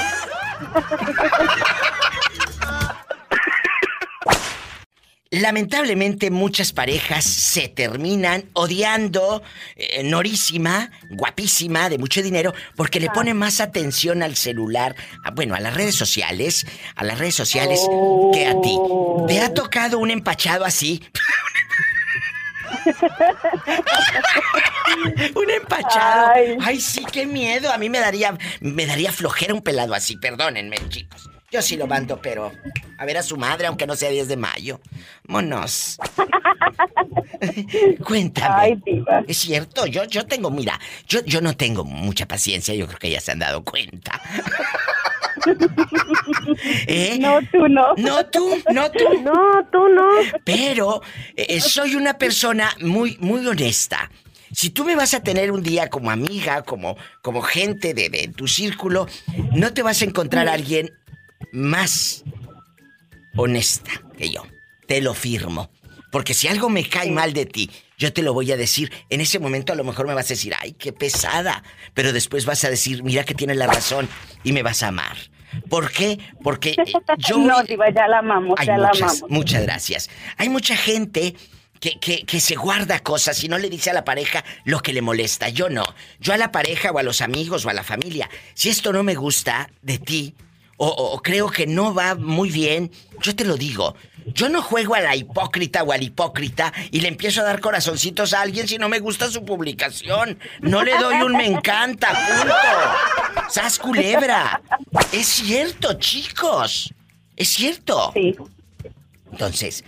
Lamentablemente 5.42 6.32
muchas 6.32 6.72
parejas 6.72 7.26
se 7.26 7.68
terminan 7.68 8.46
odiando, 8.54 9.44
eh, 9.76 10.02
norísima, 10.04 10.92
guapísima, 11.10 11.90
de 11.90 11.98
mucho 11.98 12.22
dinero, 12.22 12.54
porque 12.76 13.00
le 13.02 13.10
pone 13.10 13.34
más 13.34 13.60
atención 13.60 14.24
al 14.24 14.36
celular, 14.38 14.96
a- 15.24 15.32
bueno, 15.32 15.56
a 15.56 15.60
las 15.60 15.74
redes 15.74 15.96
sociales, 15.96 16.66
a 16.96 17.04
las 17.04 17.18
redes 17.20 17.36
sociales 17.36 17.82
que 18.34 18.46
a 18.46 18.62
ti. 18.62 18.78
¿Te 19.28 19.42
ha 19.42 19.54
tocado 19.54 20.00
un 20.00 20.12
empachado 20.12 20.64
así? 20.64 21.04
un 25.36 25.50
empachado. 25.50 26.32
Ay. 26.62 26.80
sí, 26.80 27.04
qué 27.12 27.26
miedo. 27.26 27.72
A 27.72 27.78
mí 27.78 27.90
me 27.90 28.00
daría, 28.00 28.38
me 28.62 28.86
daría 28.86 29.12
flojera 29.12 29.54
un 29.54 29.62
pelado 29.62 29.94
así. 29.94 30.18
Perdónenme, 30.18 30.78
chicos. 30.90 31.30
Yo 31.56 31.62
sí 31.62 31.78
lo 31.78 31.88
mando, 31.88 32.20
pero 32.22 32.52
a 32.98 33.06
ver 33.06 33.18
a 33.18 33.24
su 33.24 33.38
madre, 33.38 33.68
aunque 33.68 33.88
no 33.88 33.96
sea 33.96 34.10
10 34.10 34.28
de 34.28 34.36
mayo. 34.36 34.82
Monos. 35.26 35.98
Cuéntame. 38.06 38.82
Es 39.26 39.38
cierto, 39.38 39.86
yo, 39.86 40.04
yo 40.04 40.26
tengo, 40.26 40.52
mira, 40.52 40.78
yo, 41.08 41.24
yo 41.24 41.40
no 41.40 41.56
tengo 41.56 41.86
mucha 41.86 42.26
paciencia, 42.26 42.76
yo 42.76 42.88
creo 42.88 43.00
que 43.00 43.10
ya 43.10 43.22
se 43.22 43.32
han 43.32 43.40
dado 43.40 43.64
cuenta. 43.64 44.22
¿Eh? 46.88 47.20
No, 47.22 47.40
tú 47.50 47.70
no. 47.70 47.94
No, 47.96 48.26
tú, 48.26 48.62
no, 48.74 48.92
tú. 48.92 49.06
No, 49.24 49.66
tú 49.72 49.88
no. 49.88 50.10
Pero 50.44 51.02
eh, 51.38 51.62
soy 51.62 51.96
una 51.96 52.18
persona 52.18 52.76
muy, 52.82 53.16
muy 53.22 53.48
honesta. 53.48 54.12
Si 54.52 54.72
tú 54.72 54.84
me 54.84 54.98
vas 54.98 55.14
a 55.14 55.24
tener 55.24 55.54
un 55.54 55.64
día 55.64 55.90
como 55.90 56.12
amiga, 56.12 56.64
como, 56.64 56.98
como 57.22 57.42
gente 57.42 57.94
de, 57.94 58.10
de 58.10 58.28
tu 58.28 58.46
círculo, 58.46 59.08
no 59.54 59.74
te 59.74 59.84
vas 59.84 60.02
a 60.02 60.06
encontrar 60.06 60.50
a 60.50 60.54
alguien 60.54 60.92
más 61.52 62.24
honesta 63.36 63.92
que 64.18 64.30
yo. 64.30 64.46
Te 64.88 65.02
lo 65.02 65.14
firmo. 65.14 65.70
Porque 66.12 66.34
si 66.34 66.48
algo 66.48 66.70
me 66.70 66.88
cae 66.88 67.12
mal 67.12 67.34
de 67.34 67.46
ti, 67.46 67.70
yo 67.98 68.14
te 68.14 68.22
lo 68.22 68.34
voy 68.34 68.52
a 68.52 68.58
decir. 68.58 68.92
En 69.10 69.22
ese 69.22 69.40
momento 69.40 69.74
a 69.74 69.76
lo 69.76 69.84
mejor 69.84 70.08
me 70.08 70.14
vas 70.14 70.28
a 70.28 70.30
decir, 70.30 70.54
ay, 70.60 70.74
qué 70.74 70.94
pesada. 70.94 71.64
Pero 71.94 72.14
después 72.14 72.46
vas 72.46 72.64
a 72.64 72.70
decir, 72.70 73.04
mira 73.04 73.24
que 73.24 73.34
tienes 73.34 73.58
la 73.58 73.68
razón 73.68 74.08
y 74.44 74.52
me 74.54 74.64
vas 74.64 74.84
a 74.84 74.90
amar. 74.90 75.18
¿Por 75.70 75.92
qué? 75.92 76.20
Porque 76.44 76.70
eh, 76.72 76.94
yo... 77.18 77.38
No, 77.38 77.64
Diva, 77.64 77.90
ya 77.90 78.08
la 78.08 78.20
amamos, 78.20 78.60
ya 78.66 78.78
la 78.78 78.90
muchas, 78.90 79.02
amamos. 79.02 79.30
muchas 79.30 79.62
gracias. 79.64 80.10
Hay 80.38 80.50
mucha 80.50 80.76
gente 80.78 81.36
que, 81.80 82.00
que, 82.00 82.26
que 82.26 82.40
se 82.40 82.56
guarda 82.56 83.00
cosas 83.00 83.44
y 83.44 83.50
no 83.50 83.58
le 83.58 83.70
dice 83.70 83.90
a 83.90 83.94
la 83.94 84.06
pareja 84.06 84.44
lo 84.64 84.80
que 84.80 84.94
le 84.94 85.02
molesta. 85.02 85.50
Yo 85.50 85.70
no. 85.70 85.86
Yo 86.20 86.34
a 86.34 86.38
la 86.38 86.52
pareja 86.52 86.92
o 86.92 87.00
a 87.00 87.04
los 87.04 87.22
amigos 87.22 87.66
o 87.66 87.70
a 87.70 87.74
la 87.74 87.84
familia, 87.84 88.30
si 88.54 88.70
esto 88.70 88.94
no 88.94 89.04
me 89.04 89.16
gusta 89.16 89.70
de 89.82 89.98
ti 89.98 90.36
o, 90.78 91.22
creo 91.22 91.50
que 91.50 91.68
no 91.68 91.94
va 91.94 92.16
muy 92.16 92.50
bien, 92.50 92.92
yo 93.22 93.36
te 93.36 93.46
lo 93.46 93.56
digo. 93.56 93.96
Yo 94.34 94.50
no 94.50 94.62
juego 94.62 94.96
a 94.96 95.02
la 95.02 95.16
hipócrita 95.16 95.84
o 95.84 95.92
al 95.92 96.02
hipócrita 96.02 96.74
y 96.90 97.02
le 97.02 97.08
empiezo 97.08 97.42
a 97.42 97.44
dar 97.44 97.60
corazoncitos 97.60 98.34
a 98.34 98.42
alguien 98.42 98.68
si 98.68 98.78
no 98.78 98.90
me 98.90 99.00
gusta 99.00 99.30
su 99.30 99.46
publicación. 99.46 100.40
No 100.62 100.84
le 100.84 100.98
doy 100.98 101.22
un 101.22 101.34
me 101.34 101.46
encanta, 101.46 102.10
punto. 102.10 103.50
¡Sas 103.50 103.78
culebra! 103.78 104.62
Es 105.12 105.28
cierto, 105.28 105.94
chicos. 106.00 106.92
Es 107.36 107.50
cierto. 107.50 108.12
Sí. 108.14 108.36
Entonces, 109.36 109.84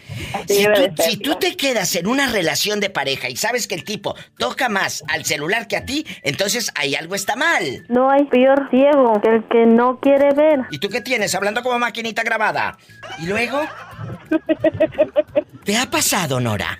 tú, 0.45 1.03
si 1.03 1.17
tú 1.17 1.35
te 1.35 1.55
quedas 1.55 1.95
en 1.95 2.05
una 2.05 2.27
relación 2.27 2.81
de 2.81 2.89
pareja 2.89 3.29
y 3.29 3.37
sabes 3.37 3.65
que 3.65 3.75
el 3.75 3.85
tipo 3.85 4.13
toca 4.37 4.67
más 4.67 5.05
al 5.07 5.23
celular 5.23 5.69
que 5.69 5.77
a 5.77 5.85
ti, 5.85 6.05
entonces 6.21 6.69
ahí 6.75 6.95
algo 6.95 7.15
está 7.15 7.37
mal. 7.37 7.85
No 7.87 8.09
hay 8.09 8.25
peor 8.25 8.69
ciego 8.69 9.21
que 9.21 9.29
el 9.29 9.47
que 9.47 9.65
no 9.65 10.01
quiere 10.01 10.33
ver. 10.33 10.65
¿Y 10.69 10.79
tú 10.79 10.89
qué 10.89 10.99
tienes? 10.99 11.33
Hablando 11.33 11.63
como 11.63 11.79
maquinita 11.79 12.23
grabada. 12.23 12.77
¿Y 13.19 13.27
luego? 13.27 13.61
¿Te 15.63 15.77
ha 15.77 15.89
pasado, 15.89 16.41
Nora? 16.41 16.77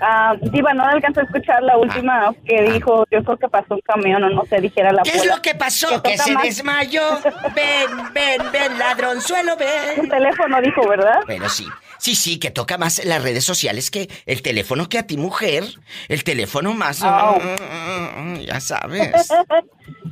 Ah, 0.00 0.34
Diva, 0.40 0.74
no 0.74 0.84
alcanzó 0.84 1.20
a 1.20 1.22
escuchar 1.24 1.62
la 1.62 1.78
última 1.78 2.34
que 2.44 2.62
dijo, 2.72 3.04
yo 3.10 3.24
creo 3.24 3.36
que 3.38 3.48
pasó 3.48 3.74
un 3.74 3.80
camión 3.80 4.22
o 4.24 4.28
no 4.30 4.44
sé, 4.44 4.60
dijera 4.60 4.92
la 4.92 5.02
¿Qué 5.02 5.10
es 5.10 5.26
lo 5.26 5.40
que 5.40 5.54
pasó? 5.54 6.02
Que 6.02 6.10
Que 6.12 6.18
se 6.18 6.32
más. 6.32 6.42
desmayó. 6.42 7.02
Ven, 7.54 8.12
ven, 8.12 8.42
ven, 8.52 8.78
ladronzuelo, 8.78 9.56
ven. 9.56 10.00
Un 10.00 10.08
teléfono 10.08 10.60
dijo, 10.60 10.86
¿verdad? 10.86 11.20
Bueno, 11.24 11.48
sí. 11.48 11.66
Sí, 11.98 12.14
sí, 12.14 12.38
que 12.38 12.50
toca 12.50 12.76
más 12.76 13.02
las 13.06 13.22
redes 13.22 13.44
sociales 13.44 13.90
que 13.90 14.08
el 14.26 14.42
teléfono 14.42 14.86
que 14.88 14.98
a 14.98 15.06
ti, 15.06 15.16
mujer. 15.16 15.64
El 16.08 16.24
teléfono 16.24 16.74
más... 16.74 17.02
Oh. 17.02 17.38
Ya 18.44 18.60
sabes. 18.60 19.10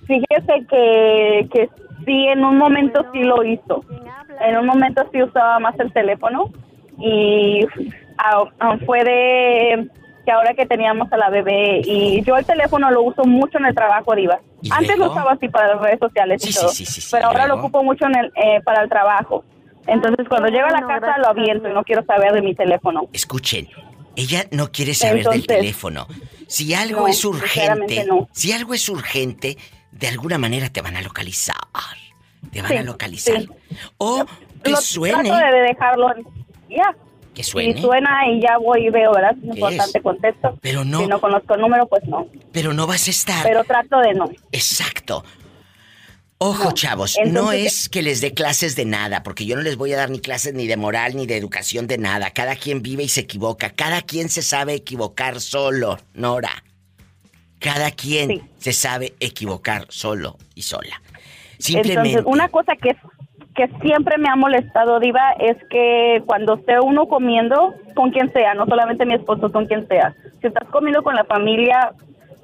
Fíjese 0.06 0.66
que, 0.70 1.48
que 1.52 1.69
sí, 2.06 2.27
en 2.28 2.43
un 2.43 2.56
momento 2.56 3.05
sí 3.12 3.20
lo 3.20 3.44
hizo. 3.44 3.85
En 4.40 4.56
un 4.56 4.66
momento 4.66 5.06
sí 5.12 5.23
usaba 5.23 5.59
más 5.59 5.78
el 5.78 5.93
teléfono 5.93 6.51
y 6.98 7.66
ah, 8.19 8.45
ah, 8.61 8.77
fue 8.86 9.05
de 9.05 9.89
que 10.24 10.32
ahora 10.32 10.55
que 10.55 10.65
teníamos 10.65 11.12
a 11.12 11.16
la 11.19 11.28
bebé 11.28 11.82
y 11.85 12.23
yo 12.24 12.36
el 12.36 12.47
teléfono 12.47 12.91
lo 12.91 13.03
uso 13.03 13.24
mucho 13.24 13.59
en 13.59 13.66
el 13.66 13.74
trabajo, 13.74 14.15
Diva. 14.15 14.41
¿Y 14.62 14.70
Antes 14.73 14.97
lo 14.97 15.11
usaba 15.11 15.32
así 15.32 15.49
para 15.49 15.74
las 15.74 15.82
redes 15.82 15.99
sociales 15.99 16.43
y 16.47 16.53
Sí, 16.53 16.59
todo, 16.59 16.69
sí, 16.70 16.86
sí, 16.86 17.01
sí, 17.03 17.09
pero 17.11 17.24
¿y 17.24 17.27
ahora 17.27 17.47
lo 17.47 17.57
ocupo 17.57 17.82
mucho 17.82 18.07
en 18.07 18.16
el, 18.16 18.27
eh, 18.36 18.61
para 18.65 18.82
el 18.82 18.89
trabajo. 18.89 19.45
Entonces 19.86 20.27
cuando 20.28 20.49
llego 20.49 20.66
a 20.66 20.70
la 20.70 20.86
casa 20.86 21.19
lo 21.19 21.28
aviento 21.28 21.69
y 21.69 21.74
no 21.74 21.85
quiero 21.85 22.03
saber 22.07 22.32
de 22.32 22.41
mi 22.41 22.55
teléfono. 22.55 23.03
Escuchen, 23.12 23.69
ella 24.16 24.45
no 24.51 24.73
quiere 24.73 24.95
saber 24.95 25.27
del 25.28 25.47
teléfono. 25.47 26.07
Si 26.47 26.73
algo 26.73 27.01
No, 27.03 27.09
es 27.09 27.23
urgente, 27.24 28.07
no. 28.07 28.27
si 28.32 28.53
algo 28.53 28.73
es 28.73 28.89
urgente, 28.89 29.59
de 29.93 30.09
alguna 30.09 30.39
manera 30.39 30.70
te 30.70 30.81
van 30.81 30.97
a 30.97 31.03
localizar. 31.03 31.57
Te 32.51 32.62
van 32.62 32.70
Sí, 32.70 32.77
a 32.78 32.82
localizar. 32.82 33.41
sí. 33.43 33.49
O 33.99 34.24
que 34.62 34.70
Lo 34.70 34.77
suene. 34.78 35.28
Trato 35.28 35.55
de 35.55 35.61
dejarlo, 35.62 36.09
ya. 36.70 36.95
Que 37.35 37.43
suene. 37.43 37.81
suena 37.81 38.11
y 38.31 38.40
ya 38.40 38.59
voy 38.59 38.86
y 38.86 38.90
veo, 38.90 39.12
¿verdad? 39.12 39.32
Es 39.36 39.40
¿Qué 39.43 39.47
importante, 39.48 39.98
es? 39.98 40.02
contesto. 40.05 40.59
Pero 40.62 40.85
no. 40.85 41.01
Si 41.01 41.06
no 41.06 41.20
conozco 41.20 41.55
el 41.55 41.61
número, 41.61 41.86
pues 41.89 42.05
no. 42.05 42.28
Pero 42.52 42.73
no 42.73 42.86
vas 42.86 43.06
a 43.09 43.11
estar. 43.11 43.43
Pero 43.43 43.65
trato 43.65 43.98
de 43.98 44.15
no. 44.15 44.31
Exacto. 44.52 45.24
Ojo, 46.39 46.65
No. 46.65 46.73
chavos, 46.73 47.16
no 47.27 47.52
es 47.52 47.89
que 47.89 48.02
les 48.02 48.20
dé 48.20 48.35
clases 48.35 48.77
de 48.77 48.85
nada, 48.85 49.23
porque 49.23 49.47
yo 49.47 49.56
no 49.56 49.62
les 49.62 49.77
voy 49.77 49.93
a 49.93 49.97
dar 49.97 50.11
ni 50.11 50.19
clases 50.20 50.52
ni 50.52 50.66
de 50.66 50.77
moral 50.77 51.16
ni 51.16 51.27
de 51.27 51.36
educación 51.36 51.86
de 51.86 51.97
nada. 51.97 52.31
Cada 52.31 52.56
quien 52.56 52.82
vive 52.82 53.05
y 53.05 53.09
se 53.09 53.20
equivoca. 53.20 53.70
Cada 53.70 54.02
quien 54.02 54.28
se 54.28 54.43
sabe 54.43 54.74
equivocar 54.74 55.40
solo, 55.40 55.98
Nora. 56.12 56.62
Cada 57.61 57.90
quien 57.93 58.51
se 58.59 58.73
sabe 58.73 59.15
equivocar 59.20 59.86
solo 59.89 60.36
y 60.55 60.62
sola. 60.62 61.01
Simplemente. 61.59 62.11
Entonces, 62.19 62.24
una 62.27 62.48
cosa 62.48 62.74
que, 62.77 62.94
que 63.55 63.68
siempre 63.82 64.18
me 64.18 64.28
ha 64.28 64.36
molestado, 64.36 64.98
Diva, 64.98 65.32
es 65.39 65.56
que 65.70 66.22
cuando 66.26 66.55
esté 66.55 66.81
uno 66.81 67.06
comiendo, 67.06 67.74
con 67.94 68.10
quien 68.10 68.32
sea, 68.32 68.55
no 68.55 68.66
solamente 68.66 69.06
mi 69.06 69.14
esposo, 69.14 69.51
con 69.52 69.66
quien 69.66 69.86
sea. 69.86 70.14
Si 70.40 70.48
estás 70.48 70.68
comiendo 70.70 71.02
con 71.02 71.14
la 71.14 71.24
familia, 71.24 71.93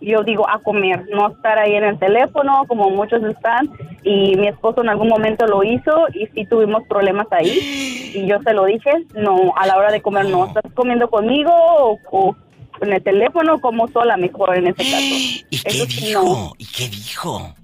yo 0.00 0.22
digo 0.22 0.48
a 0.48 0.58
comer, 0.60 1.04
no 1.12 1.28
estar 1.28 1.58
ahí 1.58 1.74
en 1.74 1.84
el 1.84 1.98
teléfono 1.98 2.64
como 2.68 2.90
muchos 2.90 3.22
están. 3.24 3.70
Y 4.02 4.36
mi 4.36 4.48
esposo 4.48 4.82
en 4.82 4.88
algún 4.88 5.08
momento 5.08 5.46
lo 5.46 5.62
hizo 5.62 6.06
y 6.14 6.26
sí 6.28 6.46
tuvimos 6.46 6.84
problemas 6.88 7.26
ahí. 7.30 7.96
Y 8.12 8.26
yo 8.26 8.42
se 8.42 8.52
lo 8.52 8.64
dije, 8.64 8.90
no, 9.14 9.54
a 9.56 9.68
la 9.68 9.76
hora 9.76 9.92
de 9.92 10.02
comer 10.02 10.28
no. 10.28 10.46
¿Estás 10.46 10.72
comiendo 10.74 11.08
conmigo 11.08 11.52
o, 11.52 11.96
o 12.10 12.36
en 12.80 12.92
el 12.92 13.00
teléfono 13.04 13.60
como 13.60 13.86
sola 13.86 14.16
mejor 14.16 14.56
en 14.56 14.66
ese 14.66 14.82
caso? 14.82 15.46
¿Y 15.50 15.60
qué 15.62 15.68
Eso 15.68 15.86
dijo? 15.86 16.22
no. 16.22 16.52
¿Y 16.58 16.66
qué 16.66 16.88
dijo? 16.88 17.54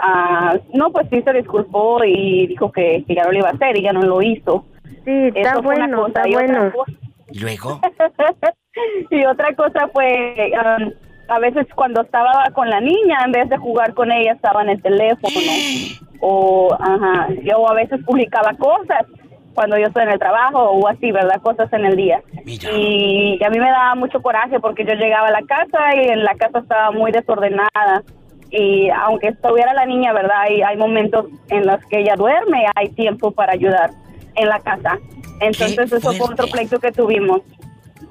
Ah, 0.00 0.56
no, 0.74 0.90
pues 0.92 1.08
sí 1.10 1.20
se 1.22 1.32
disculpó 1.32 2.04
y 2.04 2.46
dijo 2.46 2.70
que, 2.70 3.04
que 3.06 3.14
ya 3.16 3.24
no 3.24 3.32
lo 3.32 3.38
iba 3.38 3.48
a 3.48 3.52
hacer 3.52 3.76
y 3.76 3.82
ya 3.82 3.92
no 3.92 4.02
lo 4.02 4.22
hizo. 4.22 4.64
Sí, 5.04 5.28
está 5.34 5.40
Eso 5.54 5.62
fue 5.62 5.74
una 5.74 5.86
bueno, 5.88 6.02
cosa. 6.02 6.08
está 6.22 6.28
Y 6.28 6.34
otra 6.34 6.46
bueno. 6.46 6.72
cosa- 6.72 6.92
¿Y 7.30 7.38
luego? 7.40 7.80
y 9.10 9.24
otra 9.26 9.54
cosa 9.54 9.88
fue, 9.92 10.52
um, 10.54 10.92
a 11.28 11.38
veces 11.40 11.66
cuando 11.74 12.02
estaba 12.02 12.44
con 12.54 12.70
la 12.70 12.80
niña, 12.80 13.18
en 13.24 13.32
vez 13.32 13.48
de 13.48 13.56
jugar 13.58 13.92
con 13.94 14.10
ella, 14.12 14.32
estaba 14.32 14.62
en 14.62 14.70
el 14.70 14.82
teléfono. 14.82 15.34
o, 16.20 16.72
ajá, 16.78 17.28
yo 17.42 17.68
a 17.68 17.74
veces 17.74 18.00
publicaba 18.06 18.52
cosas 18.58 19.04
cuando 19.54 19.76
yo 19.76 19.86
estoy 19.86 20.04
en 20.04 20.10
el 20.10 20.18
trabajo 20.20 20.58
o 20.70 20.86
así, 20.86 21.10
¿verdad? 21.10 21.40
Cosas 21.42 21.72
en 21.72 21.84
el 21.84 21.96
día. 21.96 22.22
Y 22.46 23.40
a 23.44 23.50
mí 23.50 23.58
me 23.58 23.68
daba 23.70 23.94
mucho 23.96 24.22
coraje 24.22 24.60
porque 24.60 24.84
yo 24.84 24.94
llegaba 24.94 25.26
a 25.28 25.32
la 25.32 25.42
casa 25.42 25.96
y 25.96 26.08
en 26.08 26.22
la 26.22 26.34
casa 26.36 26.60
estaba 26.60 26.92
muy 26.92 27.10
desordenada. 27.10 28.02
Y 28.50 28.88
aunque 28.90 29.28
estuviera 29.28 29.74
la 29.74 29.86
niña, 29.86 30.12
¿verdad? 30.12 30.40
Hay, 30.40 30.62
hay 30.62 30.76
momentos 30.76 31.26
en 31.48 31.66
los 31.66 31.84
que 31.86 32.00
ella 32.00 32.14
duerme, 32.16 32.66
hay 32.74 32.88
tiempo 32.90 33.30
para 33.30 33.52
ayudar 33.52 33.90
en 34.34 34.48
la 34.48 34.60
casa. 34.60 34.98
Entonces 35.40 35.92
eso 35.92 36.12
fue 36.12 36.26
otro 36.26 36.46
pleito 36.48 36.78
que 36.80 36.92
tuvimos, 36.92 37.42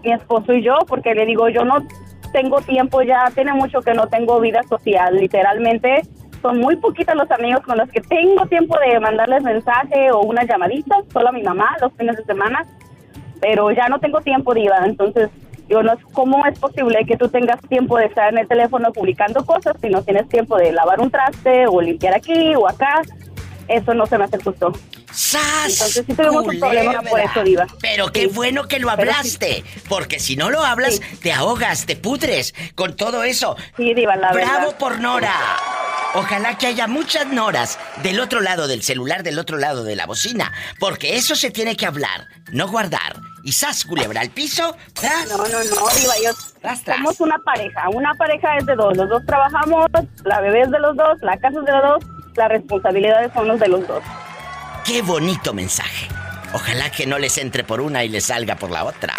mi 0.03 0.11
esposo 0.11 0.53
y 0.53 0.61
yo, 0.61 0.75
porque 0.87 1.15
le 1.15 1.25
digo, 1.25 1.49
yo 1.49 1.65
no 1.65 1.85
tengo 2.31 2.61
tiempo 2.61 3.01
ya, 3.01 3.31
tiene 3.33 3.53
mucho 3.53 3.81
que 3.81 3.93
no 3.93 4.07
tengo 4.07 4.39
vida 4.39 4.61
social, 4.63 5.15
literalmente 5.15 6.03
son 6.41 6.59
muy 6.59 6.75
poquitos 6.75 7.15
los 7.15 7.29
amigos 7.31 7.61
con 7.61 7.77
los 7.77 7.89
que 7.89 8.01
tengo 8.01 8.45
tiempo 8.45 8.77
de 8.79 8.99
mandarles 8.99 9.43
mensaje 9.43 10.11
o 10.11 10.21
una 10.21 10.43
llamadita, 10.43 10.97
solo 11.11 11.29
a 11.29 11.31
mi 11.31 11.41
mamá 11.41 11.75
los 11.81 11.91
fines 11.93 12.15
de 12.17 12.23
semana, 12.25 12.65
pero 13.41 13.71
ya 13.71 13.87
no 13.87 13.99
tengo 13.99 14.21
tiempo, 14.21 14.53
Diva, 14.53 14.77
entonces 14.85 15.29
yo 15.69 15.83
no 15.83 15.93
cómo 16.13 16.45
es 16.45 16.57
posible 16.59 17.05
que 17.05 17.17
tú 17.17 17.27
tengas 17.29 17.59
tiempo 17.61 17.97
de 17.97 18.05
estar 18.05 18.31
en 18.31 18.39
el 18.39 18.47
teléfono 18.47 18.91
publicando 18.91 19.45
cosas 19.45 19.75
si 19.81 19.89
no 19.89 20.01
tienes 20.01 20.27
tiempo 20.29 20.57
de 20.57 20.71
lavar 20.71 20.99
un 20.99 21.11
traste 21.11 21.65
o 21.67 21.81
limpiar 21.81 22.13
aquí 22.13 22.55
o 22.55 22.67
acá, 22.67 23.01
eso 23.67 23.93
no 23.93 24.05
se 24.05 24.17
me 24.17 24.25
hace 24.25 24.37
justo. 24.43 24.71
Entonces 25.07 26.03
sí 26.05 26.13
tuvimos 26.13 26.45
un 26.47 26.59
problema 26.59 27.01
por 27.01 27.19
eso, 27.19 27.43
Diva. 27.43 27.65
Pero 27.81 28.11
qué 28.11 28.27
bueno 28.27 28.67
que 28.67 28.79
lo 28.79 28.87
sí. 28.87 28.93
hablaste, 28.93 29.63
porque 29.89 30.19
si 30.19 30.35
no 30.35 30.49
lo 30.49 30.63
hablas, 30.63 30.99
te 31.21 31.33
ahogas, 31.33 31.85
te 31.85 31.95
pudres 31.95 32.53
con 32.75 32.95
todo 32.95 33.23
eso. 33.23 33.55
Sí, 33.75 33.93
Diva, 33.93 34.15
la 34.15 34.31
Bravo 34.31 34.59
verdad. 34.67 34.77
por 34.77 34.99
Nora. 34.99 35.33
Ojalá 36.13 36.57
que 36.57 36.67
haya 36.67 36.87
muchas 36.87 37.27
Noras 37.27 37.77
del 38.01 38.19
otro 38.19 38.41
lado 38.41 38.67
del 38.67 38.81
celular, 38.81 39.23
del 39.23 39.37
otro 39.39 39.57
lado 39.57 39.83
de 39.83 39.95
la 39.95 40.05
bocina, 40.05 40.51
porque 40.79 41.15
eso 41.17 41.35
se 41.35 41.51
tiene 41.51 41.75
que 41.75 41.85
hablar, 41.85 42.27
no 42.51 42.67
guardar. 42.69 43.17
Y 43.43 43.51
sas, 43.51 43.85
culebra 43.85 44.21
al 44.21 44.29
piso. 44.29 44.75
tras. 44.93 45.27
No, 45.29 45.37
no, 45.37 45.43
no, 45.47 45.59
Diva, 45.59 46.13
yo 46.23 46.31
somos 46.85 47.19
una 47.21 47.37
pareja. 47.45 47.89
Una 47.89 48.13
pareja 48.15 48.57
es 48.57 48.65
de 48.65 48.75
dos. 48.75 48.97
Los 48.97 49.09
dos 49.09 49.25
trabajamos, 49.25 49.85
la 50.25 50.41
bebé 50.41 50.61
es 50.61 50.71
de 50.71 50.79
los 50.79 50.95
dos, 50.97 51.17
la 51.21 51.37
casa 51.37 51.59
es 51.59 51.65
de 51.65 51.71
los 51.71 51.81
dos, 51.83 52.03
las 52.37 52.49
responsabilidades 52.49 53.33
son 53.33 53.47
los 53.47 53.59
de 53.59 53.67
los 53.67 53.87
dos. 53.87 54.03
Qué 54.85 55.01
bonito 55.01 55.53
mensaje. 55.53 56.07
Ojalá 56.53 56.89
que 56.91 57.05
no 57.05 57.19
les 57.19 57.37
entre 57.37 57.63
por 57.63 57.81
una 57.81 58.03
y 58.03 58.09
les 58.09 58.25
salga 58.25 58.55
por 58.55 58.71
la 58.71 58.85
otra. 58.85 59.13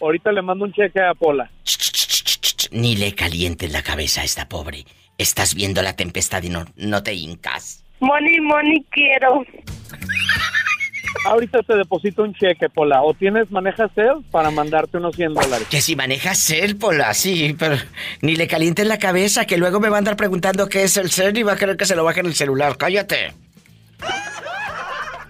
Ahorita 0.00 0.32
le 0.32 0.42
mando 0.42 0.64
un 0.64 0.72
cheque 0.72 1.00
a 1.00 1.12
Pola. 1.14 1.50
Ni 2.70 2.96
le 2.96 3.14
calientes 3.14 3.70
la 3.72 3.82
cabeza 3.82 4.22
a 4.22 4.24
esta 4.24 4.48
pobre. 4.48 4.84
Estás 5.18 5.54
viendo 5.54 5.82
la 5.82 5.96
tempestad 5.96 6.42
y 6.42 6.50
no, 6.50 6.64
no 6.76 7.02
te 7.02 7.12
hincas. 7.12 7.84
Money, 8.00 8.40
money 8.40 8.86
quiero. 8.90 9.44
Ahorita 11.26 11.62
te 11.62 11.74
deposito 11.76 12.22
un 12.22 12.32
cheque, 12.34 12.68
Pola. 12.68 13.02
¿O 13.02 13.12
tienes, 13.14 13.50
manejas 13.50 13.90
él 13.96 14.24
para 14.30 14.50
mandarte 14.50 14.96
unos 14.98 15.14
100 15.16 15.34
dólares? 15.34 15.66
Que 15.70 15.80
si 15.80 15.96
manejas 15.96 16.38
CEL, 16.38 16.76
Pola, 16.76 17.12
sí, 17.14 17.54
pero 17.58 17.76
ni 18.22 18.36
le 18.36 18.46
calientes 18.46 18.86
la 18.86 18.98
cabeza, 18.98 19.44
que 19.44 19.56
luego 19.56 19.80
me 19.80 19.88
va 19.88 19.96
a 19.96 19.98
andar 19.98 20.16
preguntando 20.16 20.68
qué 20.68 20.84
es 20.84 20.96
el 20.96 21.10
CEL 21.10 21.36
y 21.38 21.42
va 21.42 21.52
a 21.52 21.56
querer 21.56 21.76
que 21.76 21.86
se 21.86 21.96
lo 21.96 22.04
baje 22.04 22.20
en 22.20 22.26
el 22.26 22.34
celular. 22.34 22.76
Cállate. 22.76 23.34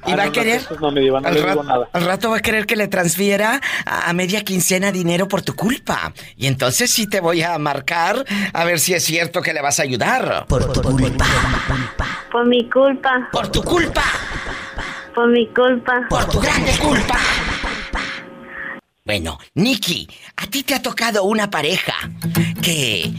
Y 0.07 0.13
Ah, 0.13 0.17
va 0.17 0.25
no, 0.25 0.31
a 0.31 0.33
querer. 0.33 0.63
no 0.81 0.91
me 0.91 1.01
diva, 1.01 1.21
no 1.21 1.29
al, 1.29 1.35
le 1.35 1.43
digo 1.43 1.63
nada. 1.65 1.89
al 1.93 2.05
rato 2.05 2.31
va 2.31 2.39
a 2.39 2.41
querer 2.41 2.65
que 2.67 2.77
le 2.77 2.89
transfiera 2.89 3.61
a, 3.85 4.09
a 4.09 4.13
media 4.15 4.43
quincena 4.43 4.91
dinero 4.93 5.29
por 5.29 5.43
tu 5.43 5.55
culpa. 5.55 6.13
Y 6.37 6.47
entonces 6.47 6.91
sí 6.91 7.07
te 7.09 7.21
voy 7.21 7.43
a 7.43 7.59
marcar 7.59 8.25
a 8.55 8.65
ver 8.65 8.79
si 8.79 8.95
es 8.95 9.05
cierto 9.05 9.43
que 9.43 9.53
le 9.53 9.61
vas 9.61 9.81
a 9.81 9.83
ayudar. 9.83 10.47
Por 10.49 10.73
tu 10.73 10.81
culpa. 10.83 11.27
Por 12.33 12.47
mi 12.47 12.71
culpa. 12.71 13.29
Por 13.33 13.49
tu 13.49 13.63
culpa. 13.63 14.03
Por 14.03 14.68
mi 15.27 15.47
culpa. 15.49 16.07
Por 16.09 16.25
tu 16.27 16.41
grande 16.41 16.73
culpa. 16.81 17.19
Bueno, 19.05 19.39
Nikki, 19.55 20.07
a 20.37 20.47
ti 20.47 20.63
te 20.63 20.75
ha 20.75 20.83
tocado 20.83 21.25
una 21.25 21.51
pareja 21.51 21.95
que 22.63 23.11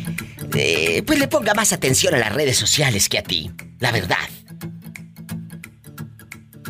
eh, 0.55 1.03
pues 1.05 1.19
le 1.19 1.27
ponga 1.27 1.53
más 1.53 1.73
atención 1.73 2.13
a 2.13 2.19
las 2.19 2.33
redes 2.33 2.57
sociales 2.57 3.09
que 3.09 3.17
a 3.17 3.23
ti, 3.23 3.49
la 3.79 3.91
verdad. 3.91 4.17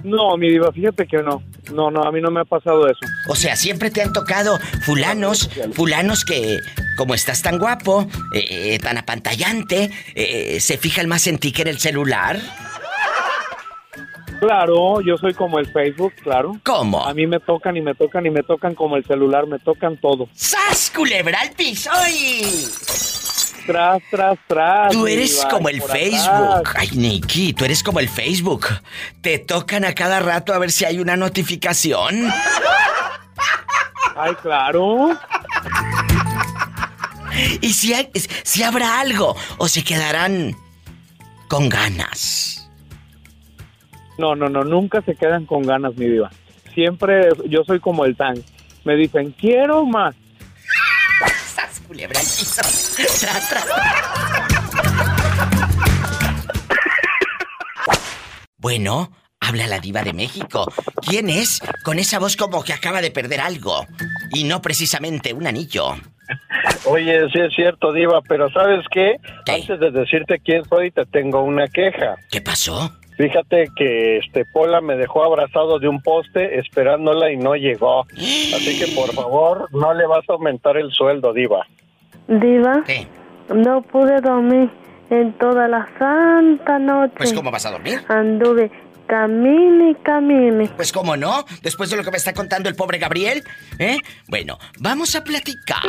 No, 0.04 0.38
mi 0.38 0.50
diva, 0.50 0.72
fíjate 0.72 1.06
que 1.06 1.18
no. 1.18 1.44
No, 1.74 1.92
no, 1.92 2.02
a 2.02 2.12
mí 2.12 2.22
no 2.22 2.32
me 2.32 2.42
ha 2.42 2.46
pasado 2.46 2.88
eso. 2.88 3.00
O 3.28 3.36
sea, 3.36 3.56
siempre 3.56 3.92
te 3.92 4.02
han 4.02 4.14
tocado 4.14 4.58
fulanos, 4.82 5.50
fulanos 5.74 6.26
que, 6.26 6.60
como 6.98 7.14
estás 7.14 7.42
tan 7.42 7.60
guapo, 7.60 8.08
eh, 8.34 8.74
eh, 8.74 8.80
tan 8.80 8.98
apantallante, 8.98 9.92
eh, 10.16 10.60
se 10.60 10.78
fijan 10.78 11.08
más 11.08 11.28
en 11.28 11.38
ti 11.38 11.52
que 11.52 11.62
en 11.62 11.68
el 11.68 11.80
celular. 11.80 12.40
Claro, 14.40 15.02
yo 15.02 15.18
soy 15.18 15.34
como 15.34 15.60
el 15.60 15.72
Facebook, 15.72 16.14
claro. 16.24 16.58
¿Cómo? 16.64 17.06
A 17.06 17.14
mí 17.14 17.28
me 17.28 17.40
tocan 17.40 17.76
y 17.78 17.82
me 17.82 17.94
tocan 17.96 18.26
y 18.26 18.30
me 18.30 18.44
tocan 18.44 18.74
como 18.76 18.96
el 18.96 19.06
celular, 19.06 19.48
me 19.48 19.60
tocan 19.60 19.98
todo. 19.98 20.28
¡Sas, 20.34 20.92
culebra 20.96 21.40
al 21.42 21.52
piso! 21.52 21.90
Tras, 23.66 24.02
tras, 24.10 24.40
tras. 24.48 24.92
Tú 24.94 25.06
eres 25.06 25.46
como 25.50 25.70
el 25.70 25.82
Facebook. 25.82 26.56
atrás. 26.56 26.76
Ay, 26.76 26.90
Nikki, 26.94 27.54
tú 27.54 27.66
eres 27.66 27.84
como 27.84 28.00
el 28.00 28.10
Facebook. 28.10 28.66
Te 29.22 29.38
tocan 29.38 29.86
a 29.86 29.94
cada 29.94 30.20
rato 30.20 30.54
a 30.54 30.58
ver 30.58 30.72
si 30.72 30.86
hay 30.86 31.00
una 31.00 31.16
notificación. 31.18 32.32
Ay, 34.16 34.34
claro. 34.42 35.10
Y 37.62 37.74
si, 37.74 37.94
hay- 37.94 38.10
si 38.44 38.64
habrá 38.64 39.00
algo 39.00 39.36
o 39.60 39.68
se 39.68 39.84
quedarán 39.84 40.56
con 41.48 41.70
ganas. 41.70 42.59
No, 44.20 44.36
no, 44.36 44.50
no, 44.50 44.66
nunca 44.66 45.02
se 45.02 45.16
quedan 45.16 45.46
con 45.46 45.64
ganas, 45.64 45.96
mi 45.96 46.06
diva. 46.06 46.30
Siempre 46.74 47.30
yo 47.48 47.64
soy 47.64 47.80
como 47.80 48.04
el 48.04 48.18
tan. 48.18 48.36
Me 48.84 48.98
dicen, 48.98 49.32
quiero 49.32 49.86
más. 49.86 50.14
¡Sas, 51.56 51.80
culebra 51.88 52.20
piso! 52.20 52.62
Tras, 52.62 53.50
tras. 53.50 53.66
Bueno, 58.58 59.10
habla 59.40 59.68
la 59.68 59.80
diva 59.80 60.04
de 60.04 60.12
México. 60.12 60.70
¿Quién 61.08 61.30
es? 61.30 61.62
Con 61.86 61.98
esa 61.98 62.20
voz 62.20 62.36
como 62.36 62.62
que 62.62 62.74
acaba 62.74 63.02
de 63.02 63.12
perder 63.12 63.40
algo. 63.40 63.86
Y 64.34 64.44
no 64.44 64.62
precisamente 64.62 65.32
un 65.32 65.48
anillo. 65.48 65.96
Oye, 66.86 67.22
sí 67.32 67.40
es 67.40 67.56
cierto, 67.56 67.94
Diva, 67.94 68.22
pero 68.28 68.50
¿sabes 68.52 68.86
qué? 68.92 69.16
Antes 69.48 69.80
de 69.80 69.92
decirte 69.92 70.40
quién 70.44 70.64
soy, 70.66 70.92
te 70.92 71.06
tengo 71.06 71.42
una 71.42 71.68
queja. 71.68 72.16
¿Qué 72.30 72.42
pasó? 72.42 72.99
Fíjate 73.20 73.68
que 73.76 74.18
este 74.20 74.46
Pola 74.46 74.80
me 74.80 74.96
dejó 74.96 75.26
abrazado 75.26 75.78
de 75.78 75.90
un 75.90 76.02
poste 76.02 76.58
esperándola 76.58 77.30
y 77.30 77.36
no 77.36 77.54
llegó. 77.54 78.06
Así 78.14 78.80
que 78.80 78.96
por 78.96 79.14
favor, 79.14 79.68
no 79.74 79.94
le 79.94 80.08
vas 80.08 80.24
a 80.30 80.34
aumentar 80.34 80.78
el 80.78 80.90
sueldo, 80.92 81.34
Diva. 81.34 81.68
Diva, 82.30 82.82
no 83.54 83.82
pude 83.82 84.22
dormir 84.22 84.70
en 85.10 85.34
toda 85.34 85.68
la 85.68 85.86
santa 86.00 86.80
noche. 86.80 87.14
Pues 87.18 87.34
¿cómo 87.34 87.52
vas 87.52 87.66
a 87.66 87.72
dormir? 87.72 88.00
Anduve 88.08 88.72
camine 89.08 89.90
y 89.92 89.96
camine. 89.96 90.70
Pues 90.78 90.94
cómo 90.94 91.18
no, 91.18 91.44
después 91.62 91.90
de 91.90 91.98
lo 91.98 92.04
que 92.06 92.12
me 92.12 92.18
está 92.18 92.32
contando 92.34 92.70
el 92.70 92.76
pobre 92.76 93.00
Gabriel, 93.00 93.44
¿eh? 93.80 93.98
Bueno, 94.30 94.58
vamos 94.80 95.14
a 95.18 95.26
platicar. 95.26 95.82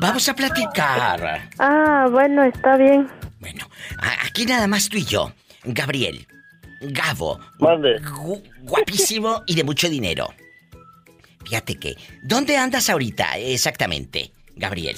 Vamos 0.00 0.26
a 0.30 0.34
platicar. 0.34 1.48
Ah, 1.58 2.06
bueno, 2.10 2.44
está 2.44 2.78
bien. 2.78 3.08
A- 3.98 4.26
Aquí 4.26 4.46
nada 4.46 4.66
más 4.68 4.88
tú 4.88 4.96
y 4.96 5.04
yo. 5.04 5.32
Gabriel, 5.64 6.26
Gabo. 6.80 7.38
Mande. 7.58 8.00
gu- 8.02 8.42
Guapísimo 8.62 9.42
y 9.46 9.54
de 9.54 9.64
mucho 9.64 9.88
dinero. 9.88 10.28
Fíjate 11.44 11.76
que, 11.76 11.94
¿dónde 12.22 12.56
andas 12.56 12.90
ahorita 12.90 13.38
exactamente, 13.38 14.32
Gabriel? 14.56 14.96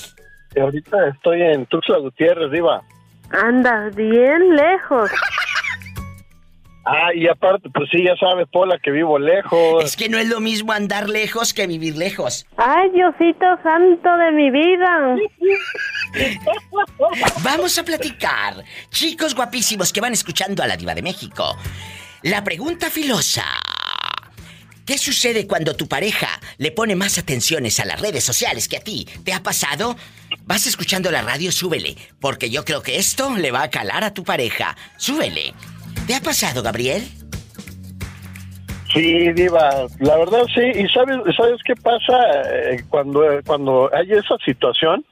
Ahorita 0.58 1.08
estoy 1.08 1.42
en 1.42 1.66
Tuxtla 1.66 1.98
Gutiérrez, 1.98 2.50
Diva. 2.50 2.82
Andas 3.30 3.94
bien 3.94 4.56
lejos. 4.56 5.10
Ah, 6.90 7.12
y 7.14 7.28
aparte, 7.28 7.68
pues 7.68 7.90
sí, 7.90 8.02
ya 8.02 8.16
sabes, 8.16 8.46
Pola, 8.50 8.78
que 8.82 8.90
vivo 8.90 9.18
lejos. 9.18 9.84
Es 9.84 9.94
que 9.94 10.08
no 10.08 10.16
es 10.16 10.26
lo 10.26 10.40
mismo 10.40 10.72
andar 10.72 11.10
lejos 11.10 11.52
que 11.52 11.66
vivir 11.66 11.98
lejos. 11.98 12.46
Ay, 12.56 12.88
Diosito 12.92 13.44
santo 13.62 14.16
de 14.16 14.32
mi 14.32 14.50
vida. 14.50 15.16
Vamos 17.42 17.76
a 17.78 17.84
platicar. 17.84 18.64
Chicos 18.88 19.34
guapísimos 19.34 19.92
que 19.92 20.00
van 20.00 20.14
escuchando 20.14 20.62
a 20.62 20.66
la 20.66 20.78
diva 20.78 20.94
de 20.94 21.02
México. 21.02 21.58
La 22.22 22.42
pregunta 22.42 22.88
filosa. 22.88 23.44
¿Qué 24.86 24.96
sucede 24.96 25.46
cuando 25.46 25.76
tu 25.76 25.86
pareja 25.88 26.40
le 26.56 26.72
pone 26.72 26.96
más 26.96 27.18
atenciones 27.18 27.78
a 27.80 27.84
las 27.84 28.00
redes 28.00 28.24
sociales 28.24 28.66
que 28.66 28.78
a 28.78 28.80
ti? 28.80 29.06
¿Te 29.22 29.34
ha 29.34 29.42
pasado? 29.42 29.94
Vas 30.46 30.66
escuchando 30.66 31.10
la 31.10 31.20
radio, 31.20 31.52
súbele, 31.52 31.98
porque 32.18 32.48
yo 32.48 32.64
creo 32.64 32.82
que 32.82 32.96
esto 32.96 33.36
le 33.36 33.50
va 33.50 33.64
a 33.64 33.70
calar 33.70 34.04
a 34.04 34.14
tu 34.14 34.24
pareja. 34.24 34.74
Súbele. 34.96 35.52
¿Te 36.08 36.14
ha 36.14 36.20
pasado, 36.20 36.62
Gabriel? 36.62 37.02
Sí, 38.90 39.30
Diva, 39.34 39.86
la 40.00 40.16
verdad 40.16 40.44
sí. 40.54 40.62
¿Y 40.62 40.88
sabes, 40.88 41.18
sabes 41.36 41.60
qué 41.66 41.74
pasa 41.76 42.18
Eh, 42.46 42.82
cuando, 42.88 43.20
cuando 43.44 43.90
hay 43.94 44.10
esa 44.12 44.38
situación? 44.42 45.04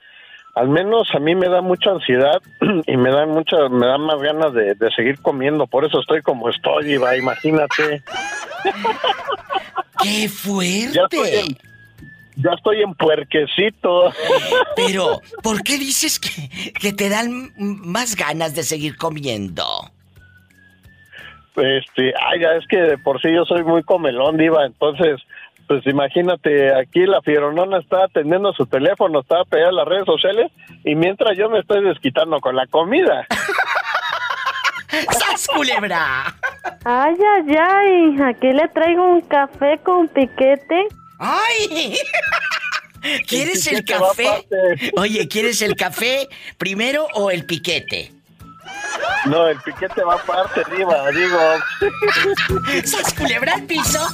Al 0.54 0.70
menos 0.70 1.06
a 1.14 1.18
mí 1.18 1.34
me 1.34 1.50
da 1.50 1.60
mucha 1.60 1.90
ansiedad 1.90 2.40
y 2.86 2.96
me 2.96 3.10
da 3.10 3.26
mucha, 3.26 3.68
me 3.68 3.86
da 3.86 3.98
más 3.98 4.22
ganas 4.22 4.54
de, 4.54 4.74
de 4.74 4.90
seguir 4.96 5.20
comiendo. 5.20 5.66
Por 5.66 5.84
eso 5.84 6.00
estoy 6.00 6.22
como 6.22 6.48
estoy, 6.48 6.86
Diva, 6.86 7.14
imagínate. 7.14 8.02
¡Qué 10.02 10.30
fuerte! 10.30 10.94
Ya 10.94 11.02
estoy 11.02 11.28
en, 11.28 11.58
ya 12.36 12.50
estoy 12.52 12.80
en 12.80 12.94
puerquecito. 12.94 14.14
Pero, 14.76 15.20
¿por 15.42 15.62
qué 15.62 15.76
dices 15.76 16.18
que, 16.18 16.72
que 16.72 16.94
te 16.94 17.10
dan 17.10 17.52
más 17.58 18.16
ganas 18.16 18.54
de 18.54 18.62
seguir 18.62 18.96
comiendo? 18.96 19.92
Este, 21.56 22.12
ay, 22.20 22.40
ya 22.40 22.52
es 22.52 22.66
que 22.66 22.76
de 22.76 22.98
por 22.98 23.20
sí 23.20 23.32
yo 23.32 23.44
soy 23.44 23.64
muy 23.64 23.82
comelón, 23.82 24.36
Diva, 24.36 24.66
entonces, 24.66 25.20
pues 25.66 25.86
imagínate, 25.86 26.74
aquí 26.74 27.06
la 27.06 27.22
fieronona 27.22 27.78
está 27.78 28.04
atendiendo 28.04 28.52
su 28.52 28.66
teléfono, 28.66 29.20
está 29.20 29.44
pegada 29.44 29.70
a 29.70 29.72
las 29.72 29.88
redes 29.88 30.04
sociales, 30.04 30.52
y 30.84 30.94
mientras 30.94 31.36
yo 31.36 31.48
me 31.48 31.60
estoy 31.60 31.82
desquitando 31.82 32.40
con 32.40 32.56
la 32.56 32.66
comida. 32.66 33.26
¡Sas, 34.88 35.48
culebra! 35.48 36.34
Ay, 36.84 37.14
ay, 37.34 37.56
ay. 37.58 38.22
Aquí 38.22 38.52
le 38.52 38.68
traigo 38.68 39.04
un 39.14 39.20
café 39.22 39.78
con 39.82 40.08
piquete. 40.08 40.86
¡Ay! 41.18 41.96
¿Quieres 43.26 43.66
el 43.66 43.84
café? 43.84 44.46
Oye, 44.96 45.28
¿quieres 45.28 45.62
el 45.62 45.76
café 45.76 46.28
primero 46.58 47.06
o 47.14 47.30
el 47.30 47.44
piquete? 47.44 48.12
No, 49.26 49.48
el 49.48 49.60
piquete 49.60 50.02
va 50.02 50.14
aparte, 50.14 50.62
Diva, 50.74 51.10
digo. 51.10 51.38
¡Sas, 52.84 53.14
culebra 53.14 53.54
al 53.54 53.62
piso! 53.64 54.06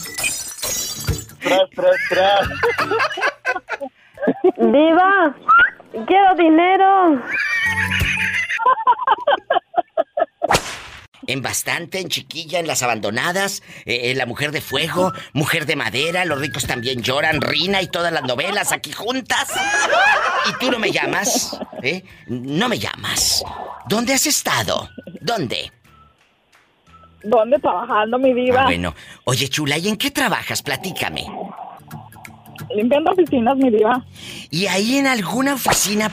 Tras, 1.40 1.70
tras, 1.74 1.96
tras. 2.09 2.48
Diva, 4.56 5.34
quiero 6.06 6.34
dinero. 6.36 7.22
En 11.26 11.40
bastante, 11.40 12.00
en 12.00 12.09
chiquilla, 12.09 12.59
en 12.59 12.66
las 12.66 12.82
abandonadas, 12.82 13.62
eh, 13.86 14.10
en 14.10 14.18
la 14.18 14.26
mujer 14.26 14.50
de 14.50 14.60
fuego, 14.60 15.12
mujer 15.32 15.66
de 15.66 15.76
madera, 15.76 16.24
los 16.24 16.40
ricos 16.40 16.66
también 16.66 17.02
lloran, 17.02 17.40
Rina 17.40 17.80
y 17.80 17.86
todas 17.86 18.12
las 18.12 18.24
novelas 18.24 18.72
aquí 18.72 18.92
juntas. 18.92 19.48
Y 20.48 20.52
tú 20.59 20.70
no 20.70 20.78
me 20.78 20.90
llamas, 20.90 21.59
¿eh? 21.82 22.02
No 22.26 22.68
me 22.68 22.78
llamas. 22.78 23.44
¿Dónde 23.88 24.14
has 24.14 24.26
estado? 24.26 24.88
¿Dónde? 25.20 25.70
¿Dónde 27.22 27.59
trabajando, 27.59 28.18
mi 28.18 28.32
diva? 28.32 28.62
Ah, 28.62 28.64
bueno. 28.64 28.94
Oye, 29.24 29.48
chula, 29.48 29.78
¿y 29.78 29.88
en 29.88 29.96
qué 29.96 30.10
trabajas? 30.10 30.62
Platícame. 30.62 31.26
Limpiando 32.74 33.12
oficinas, 33.12 33.56
mi 33.56 33.70
diva. 33.70 34.04
¿Y 34.50 34.66
ahí 34.66 34.96
en 34.96 35.06
alguna 35.06 35.54
oficina 35.54 36.10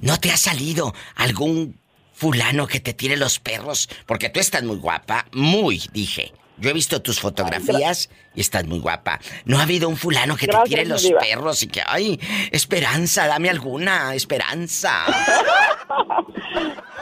no 0.00 0.18
te 0.18 0.30
ha 0.30 0.36
salido 0.36 0.94
algún 1.16 1.78
fulano 2.16 2.66
que 2.66 2.80
te 2.80 2.94
tire 2.94 3.16
los 3.16 3.38
perros, 3.38 3.88
porque 4.06 4.30
tú 4.30 4.40
estás 4.40 4.62
muy 4.62 4.76
guapa, 4.76 5.26
muy, 5.32 5.82
dije. 5.92 6.32
Yo 6.58 6.70
he 6.70 6.72
visto 6.72 7.02
tus 7.02 7.20
fotografías 7.20 8.08
y 8.34 8.40
estás 8.40 8.66
muy 8.66 8.78
guapa. 8.78 9.20
No 9.44 9.58
ha 9.58 9.62
habido 9.62 9.88
un 9.88 9.96
fulano 9.96 10.36
que 10.36 10.46
te 10.46 10.56
tire 10.64 10.86
los 10.86 11.02
diva. 11.02 11.20
perros 11.20 11.62
y 11.62 11.68
que, 11.68 11.82
ay, 11.86 12.18
esperanza, 12.50 13.26
dame 13.26 13.50
alguna, 13.50 14.14
esperanza. 14.14 15.04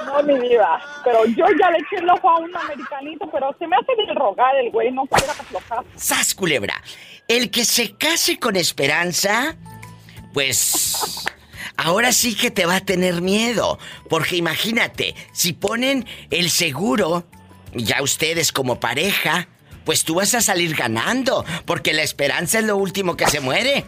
No, 0.06 0.22
mi 0.22 0.38
diva. 0.48 0.80
Pero 1.02 1.24
yo 1.24 1.46
ya 1.58 1.70
le 1.70 1.78
eché 1.78 1.96
el 1.96 2.10
ojo 2.10 2.28
a 2.28 2.38
un 2.38 2.54
americanito, 2.54 3.28
pero 3.32 3.54
se 3.58 3.66
me 3.66 3.74
hace 3.76 3.92
de 4.06 4.14
rogar 4.14 4.54
el 4.56 4.70
güey, 4.70 4.92
no 4.92 5.06
quiere 5.06 5.30
aflojar. 5.30 5.84
¡Sas, 5.96 6.34
culebra! 6.34 6.74
El 7.26 7.50
que 7.50 7.64
se 7.64 7.94
case 7.96 8.38
con 8.38 8.56
esperanza, 8.56 9.56
pues... 10.32 11.24
Ahora 11.76 12.12
sí 12.12 12.36
que 12.36 12.50
te 12.52 12.66
va 12.66 12.76
a 12.76 12.84
tener 12.84 13.20
miedo. 13.22 13.78
Porque 14.08 14.36
imagínate, 14.36 15.14
si 15.32 15.54
ponen 15.54 16.06
el 16.30 16.50
seguro, 16.50 17.26
ya 17.74 18.02
ustedes 18.02 18.52
como 18.52 18.80
pareja, 18.80 19.48
pues 19.84 20.04
tú 20.04 20.16
vas 20.16 20.34
a 20.34 20.40
salir 20.40 20.74
ganando. 20.74 21.44
Porque 21.66 21.92
la 21.92 22.02
esperanza 22.02 22.58
es 22.58 22.64
lo 22.64 22.76
último 22.76 23.16
que 23.16 23.26
se 23.26 23.40
muere. 23.40 23.84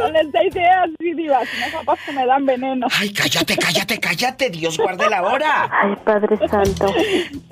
No 0.00 0.10
les 0.10 0.32
da 0.32 0.42
ideas, 0.44 0.88
mi 0.98 1.14
diva, 1.14 1.40
si 1.44 1.60
no 1.60 1.78
capaz 1.78 1.98
que 2.04 2.12
me 2.12 2.26
dan 2.26 2.46
veneno. 2.46 2.86
Ay, 2.98 3.12
cállate, 3.12 3.56
cállate, 3.56 4.00
cállate, 4.00 4.50
Dios 4.50 4.78
guarde 4.78 5.08
la 5.10 5.22
hora. 5.22 5.70
Ay, 5.70 5.94
Padre 6.04 6.36
Santo. 6.48 6.92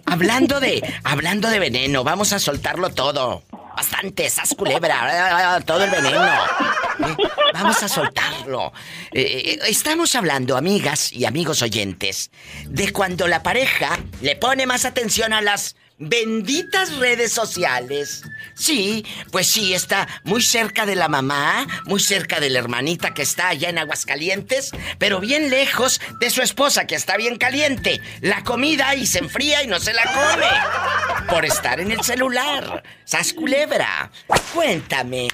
Hablando 0.06 0.58
de, 0.60 0.82
hablando 1.04 1.48
de 1.50 1.58
veneno, 1.58 2.04
vamos 2.04 2.32
a 2.32 2.38
soltarlo 2.38 2.90
todo. 2.90 3.42
Bastante, 3.76 4.26
esas 4.26 4.54
culebra, 4.54 5.60
todo 5.64 5.84
el 5.84 5.90
veneno. 5.90 6.24
Eh, 6.24 7.16
Vamos 7.54 7.82
a 7.82 7.88
soltarlo. 7.88 8.72
Eh, 9.12 9.22
eh, 9.22 9.58
estamos 9.68 10.14
hablando, 10.14 10.56
amigas 10.56 11.12
y 11.12 11.24
amigos 11.24 11.62
oyentes, 11.62 12.30
de 12.66 12.92
cuando 12.92 13.28
la 13.28 13.42
pareja 13.42 13.98
le 14.20 14.36
pone 14.36 14.66
más 14.66 14.84
atención 14.84 15.32
a 15.32 15.40
las 15.40 15.76
benditas 15.98 16.96
redes 16.98 17.32
sociales. 17.32 18.24
Sí, 18.54 19.04
pues 19.30 19.48
sí, 19.48 19.74
está 19.74 20.06
muy 20.24 20.42
cerca 20.42 20.86
de 20.86 20.96
la 20.96 21.08
mamá, 21.08 21.66
muy 21.84 22.00
cerca 22.00 22.40
de 22.40 22.50
la 22.50 22.60
hermanita 22.60 23.14
que 23.14 23.22
está 23.22 23.48
allá 23.48 23.68
en 23.68 23.78
Aguascalientes, 23.78 24.72
pero 24.98 25.20
bien 25.20 25.50
lejos 25.50 26.00
de 26.20 26.30
su 26.30 26.42
esposa 26.42 26.86
que 26.86 26.94
está 26.94 27.16
bien 27.16 27.36
caliente. 27.36 28.00
La 28.20 28.44
comida 28.44 28.94
y 28.94 29.06
se 29.06 29.18
enfría 29.18 29.62
y 29.62 29.66
no 29.66 29.80
se 29.80 29.92
la 29.92 30.04
come. 30.04 31.26
Por 31.28 31.44
estar 31.44 31.80
en 31.80 31.90
el 31.90 32.02
celular. 32.02 32.82
Sas 33.04 33.32
culebra. 33.32 34.10
Cuéntame. 34.54 35.28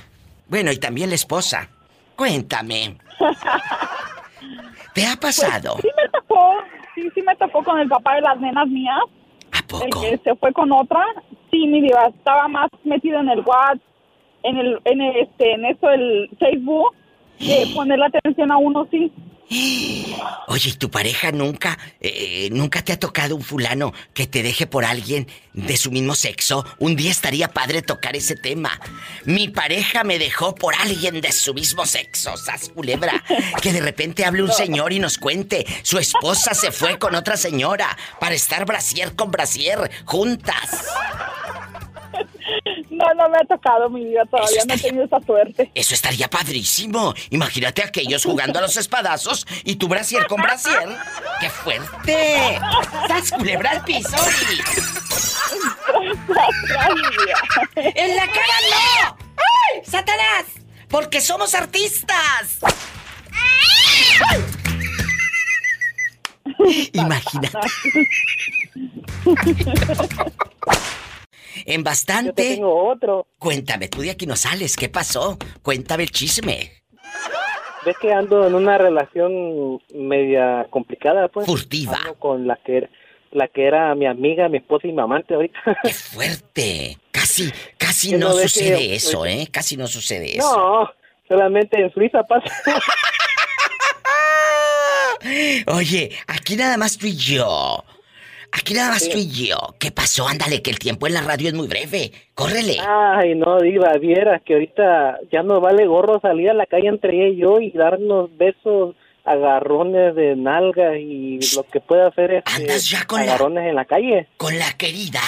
Bueno, 0.48 0.72
y 0.72 0.78
también 0.78 1.10
la 1.10 1.14
esposa. 1.14 1.68
Cuéntame. 2.16 2.98
¿Te 4.94 5.06
ha 5.06 5.16
pasado? 5.16 5.76
Sí 5.82 5.88
me 5.96 6.08
tocó, 6.08 6.52
sí, 6.94 7.02
sí 7.14 7.22
me 7.22 7.34
tocó 7.36 7.64
con 7.64 7.78
el 7.80 7.88
papá 7.88 8.14
de 8.14 8.20
las 8.22 8.38
nenas 8.40 8.68
mías. 8.68 9.00
El 9.82 9.90
que 9.90 10.18
se 10.22 10.34
fue 10.36 10.52
con 10.52 10.72
otra. 10.72 11.04
Sí, 11.50 11.66
mi 11.66 11.80
diva, 11.80 12.06
estaba 12.06 12.48
más 12.48 12.68
metido 12.84 13.20
en 13.20 13.28
el 13.28 13.40
WhatsApp, 13.40 13.80
en 14.42 14.58
el, 14.58 14.80
en 14.84 15.00
el, 15.00 15.16
este, 15.16 15.52
en 15.52 15.64
eso, 15.64 15.88
el 15.90 16.30
Facebook, 16.38 16.94
que 17.38 17.66
ponerle 17.74 18.06
atención 18.06 18.50
a 18.50 18.56
uno, 18.56 18.86
sí. 18.90 19.12
Oye, 20.46 20.70
¿y 20.70 20.72
tu 20.72 20.90
pareja 20.90 21.32
nunca, 21.32 21.78
eh, 22.00 22.48
nunca 22.50 22.82
te 22.82 22.92
ha 22.92 22.98
tocado 22.98 23.36
un 23.36 23.42
fulano 23.42 23.92
que 24.12 24.26
te 24.26 24.42
deje 24.42 24.66
por 24.66 24.84
alguien 24.84 25.26
de 25.52 25.76
su 25.76 25.90
mismo 25.90 26.14
sexo? 26.14 26.64
Un 26.78 26.96
día 26.96 27.10
estaría 27.10 27.48
padre 27.48 27.82
tocar 27.82 28.16
ese 28.16 28.36
tema. 28.36 28.80
Mi 29.24 29.48
pareja 29.48 30.04
me 30.04 30.18
dejó 30.18 30.54
por 30.54 30.74
alguien 30.74 31.20
de 31.20 31.32
su 31.32 31.54
mismo 31.54 31.86
sexo, 31.86 32.36
sas 32.36 32.70
culebra. 32.70 33.22
Que 33.62 33.72
de 33.72 33.80
repente 33.80 34.24
hable 34.24 34.42
un 34.42 34.52
señor 34.52 34.92
y 34.92 34.98
nos 34.98 35.18
cuente, 35.18 35.66
su 35.82 35.98
esposa 35.98 36.54
se 36.54 36.72
fue 36.72 36.98
con 36.98 37.14
otra 37.14 37.36
señora 37.36 37.96
para 38.20 38.34
estar 38.34 38.64
brasier 38.64 39.14
con 39.14 39.30
brasier 39.30 39.90
juntas. 40.04 40.84
No, 42.94 43.14
no 43.14 43.28
me 43.28 43.38
ha 43.38 43.44
tocado, 43.44 43.90
mi 43.90 44.04
vida, 44.04 44.24
todavía 44.26 44.64
no 44.66 44.74
he 44.74 44.78
tenido 44.78 45.04
esa 45.04 45.20
suerte. 45.20 45.70
Eso 45.74 45.94
estaría 45.94 46.28
padrísimo. 46.28 47.14
Imagínate 47.30 47.82
a 47.82 47.86
aquellos 47.86 48.24
jugando 48.24 48.58
a 48.58 48.62
los 48.62 48.76
espadazos 48.76 49.46
y 49.64 49.76
tu 49.76 49.88
brasier 49.88 50.26
con 50.26 50.40
brasier. 50.40 50.88
¡Qué 51.40 51.50
fuerte! 51.50 52.58
¡Sas 53.08 53.32
culebra 53.32 53.70
al 53.72 53.84
piso! 53.84 54.16
¡En 57.76 58.16
la 58.16 58.26
cara 58.26 58.58
no! 58.70 59.16
¡Ay! 59.36 59.82
¡Satanás! 59.84 60.46
Porque 60.88 61.20
somos 61.20 61.54
artistas. 61.54 62.60
Imagínate. 66.92 67.58
En 71.66 71.82
bastante. 71.84 72.54
tengo 72.54 72.88
otro. 72.90 73.26
Cuéntame, 73.38 73.88
tú 73.88 74.00
de 74.02 74.10
aquí 74.10 74.26
no 74.26 74.36
sales. 74.36 74.76
¿Qué 74.76 74.88
pasó? 74.88 75.38
Cuéntame 75.62 76.02
el 76.04 76.10
chisme. 76.10 76.72
Ves 77.84 77.96
que 78.00 78.12
ando 78.12 78.46
en 78.46 78.54
una 78.54 78.78
relación 78.78 79.80
media 79.94 80.66
complicada, 80.70 81.28
pues. 81.28 81.46
Furtiva. 81.46 81.96
Ando 81.98 82.14
con 82.14 82.46
la 82.46 82.56
que, 82.64 82.88
la 83.32 83.48
que 83.48 83.66
era 83.66 83.94
mi 83.94 84.06
amiga, 84.06 84.48
mi 84.48 84.58
esposa 84.58 84.86
y 84.88 84.92
mi 84.92 85.00
amante 85.02 85.34
ahorita. 85.34 85.58
¡Qué 85.82 85.92
fuerte! 85.92 86.98
Casi, 87.10 87.52
casi 87.78 88.12
no, 88.16 88.32
sucede 88.32 88.78
que- 88.78 88.94
eso, 88.94 89.26
¿eh? 89.26 89.48
Casi 89.50 89.76
no 89.76 89.86
sucede 89.86 90.36
eso. 90.38 90.56
No, 90.56 90.90
solamente 91.28 91.80
en 91.80 91.92
Suiza 91.92 92.22
pasa. 92.24 92.50
Oye, 95.68 96.10
aquí 96.26 96.56
nada 96.56 96.76
más 96.76 96.98
tú 96.98 97.06
y 97.06 97.16
yo. 97.16 97.82
Aquí 98.56 98.72
nada 98.74 98.90
más 98.90 99.08
tú 99.08 99.18
y 99.18 99.28
yo. 99.28 99.56
¿Qué 99.80 99.90
pasó? 99.90 100.28
Ándale, 100.28 100.62
que 100.62 100.70
el 100.70 100.78
tiempo 100.78 101.06
en 101.06 101.14
la 101.14 101.22
radio 101.22 101.48
es 101.48 101.54
muy 101.54 101.66
breve. 101.66 102.12
Córrele. 102.34 102.76
Ay, 102.80 103.34
no, 103.34 103.58
diva, 103.60 103.92
vieras 104.00 104.42
que 104.44 104.54
ahorita 104.54 105.18
ya 105.32 105.42
no 105.42 105.60
vale 105.60 105.86
gorro 105.86 106.20
salir 106.20 106.50
a 106.50 106.54
la 106.54 106.66
calle 106.66 106.88
entre 106.88 107.12
ella 107.16 107.28
y 107.34 107.36
yo 107.40 107.60
y 107.60 107.70
darnos 107.72 108.30
besos, 108.36 108.94
agarrones 109.24 110.14
de 110.14 110.36
nalga 110.36 110.96
y 110.98 111.40
lo 111.56 111.64
que 111.64 111.80
pueda 111.80 112.08
hacer 112.08 112.30
es 112.32 112.42
Andas 112.46 112.88
ya 112.88 113.04
con 113.06 113.18
la- 113.20 113.32
agarrones 113.34 113.68
en 113.68 113.74
la 113.74 113.84
calle. 113.86 114.28
¿Con 114.36 114.56
la 114.58 114.72
querida? 114.74 115.20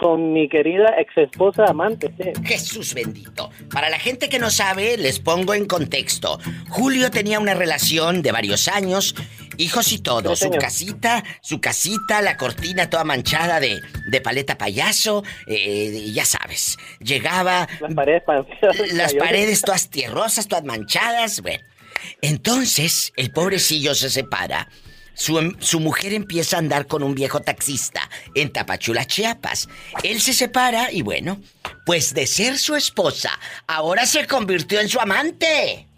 Con 0.00 0.32
mi 0.32 0.48
querida 0.48 0.94
ex 0.98 1.10
esposa 1.16 1.64
amante, 1.64 2.12
sí. 2.16 2.30
Jesús 2.44 2.94
bendito. 2.94 3.50
Para 3.72 3.90
la 3.90 3.98
gente 3.98 4.28
que 4.28 4.38
no 4.38 4.48
sabe, 4.48 4.96
les 4.96 5.18
pongo 5.18 5.54
en 5.54 5.66
contexto. 5.66 6.38
Julio 6.68 7.10
tenía 7.10 7.40
una 7.40 7.54
relación 7.54 8.22
de 8.22 8.30
varios 8.30 8.68
años, 8.68 9.16
hijos 9.58 9.92
y 9.92 9.98
todo. 9.98 10.34
Su 10.36 10.50
casita, 10.58 11.22
su 11.42 11.60
casita, 11.60 12.22
la 12.22 12.36
cortina 12.38 12.88
toda 12.88 13.04
manchada 13.04 13.60
de, 13.60 13.80
de 14.10 14.20
paleta 14.20 14.56
payaso, 14.56 15.22
eh, 15.46 16.10
ya 16.12 16.24
sabes. 16.24 16.78
Llegaba... 17.00 17.68
Las 17.80 17.94
paredes, 17.94 18.22
pa- 18.24 18.46
Las 18.92 19.12
paredes 19.14 19.60
todas 19.60 19.90
tierrosas, 19.90 20.48
todas 20.48 20.64
manchadas, 20.64 21.40
bueno. 21.42 21.62
Entonces, 22.22 23.12
el 23.16 23.30
pobrecillo 23.32 23.94
se 23.94 24.08
separa. 24.10 24.68
Su, 25.14 25.38
em- 25.40 25.56
su 25.58 25.80
mujer 25.80 26.12
empieza 26.14 26.54
a 26.56 26.58
andar 26.60 26.86
con 26.86 27.02
un 27.02 27.14
viejo 27.14 27.40
taxista 27.40 28.08
en 28.36 28.52
Tapachula, 28.52 29.04
Chiapas. 29.04 29.68
Él 30.04 30.20
se 30.20 30.32
separa 30.32 30.92
y 30.92 31.02
bueno, 31.02 31.40
pues 31.84 32.14
de 32.14 32.26
ser 32.28 32.56
su 32.56 32.76
esposa, 32.76 33.30
ahora 33.66 34.06
se 34.06 34.26
convirtió 34.28 34.78
en 34.80 34.88
su 34.88 35.00
amante. 35.00 35.88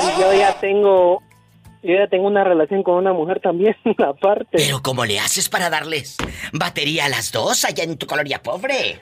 Y 0.00 0.20
yo 0.20 0.32
ya 0.32 0.58
tengo, 0.60 1.22
yo 1.82 1.94
ya 1.94 2.06
tengo 2.08 2.26
una 2.26 2.44
relación 2.44 2.82
con 2.82 2.94
una 2.94 3.12
mujer 3.12 3.40
también, 3.40 3.76
aparte. 3.98 4.48
Pero 4.52 4.80
¿cómo 4.82 5.04
le 5.04 5.18
haces 5.18 5.48
para 5.48 5.68
darles 5.68 6.16
batería 6.52 7.06
a 7.06 7.08
las 7.08 7.32
dos 7.32 7.64
allá 7.64 7.84
en 7.84 7.98
tu 7.98 8.06
colonia 8.06 8.42
pobre? 8.42 9.00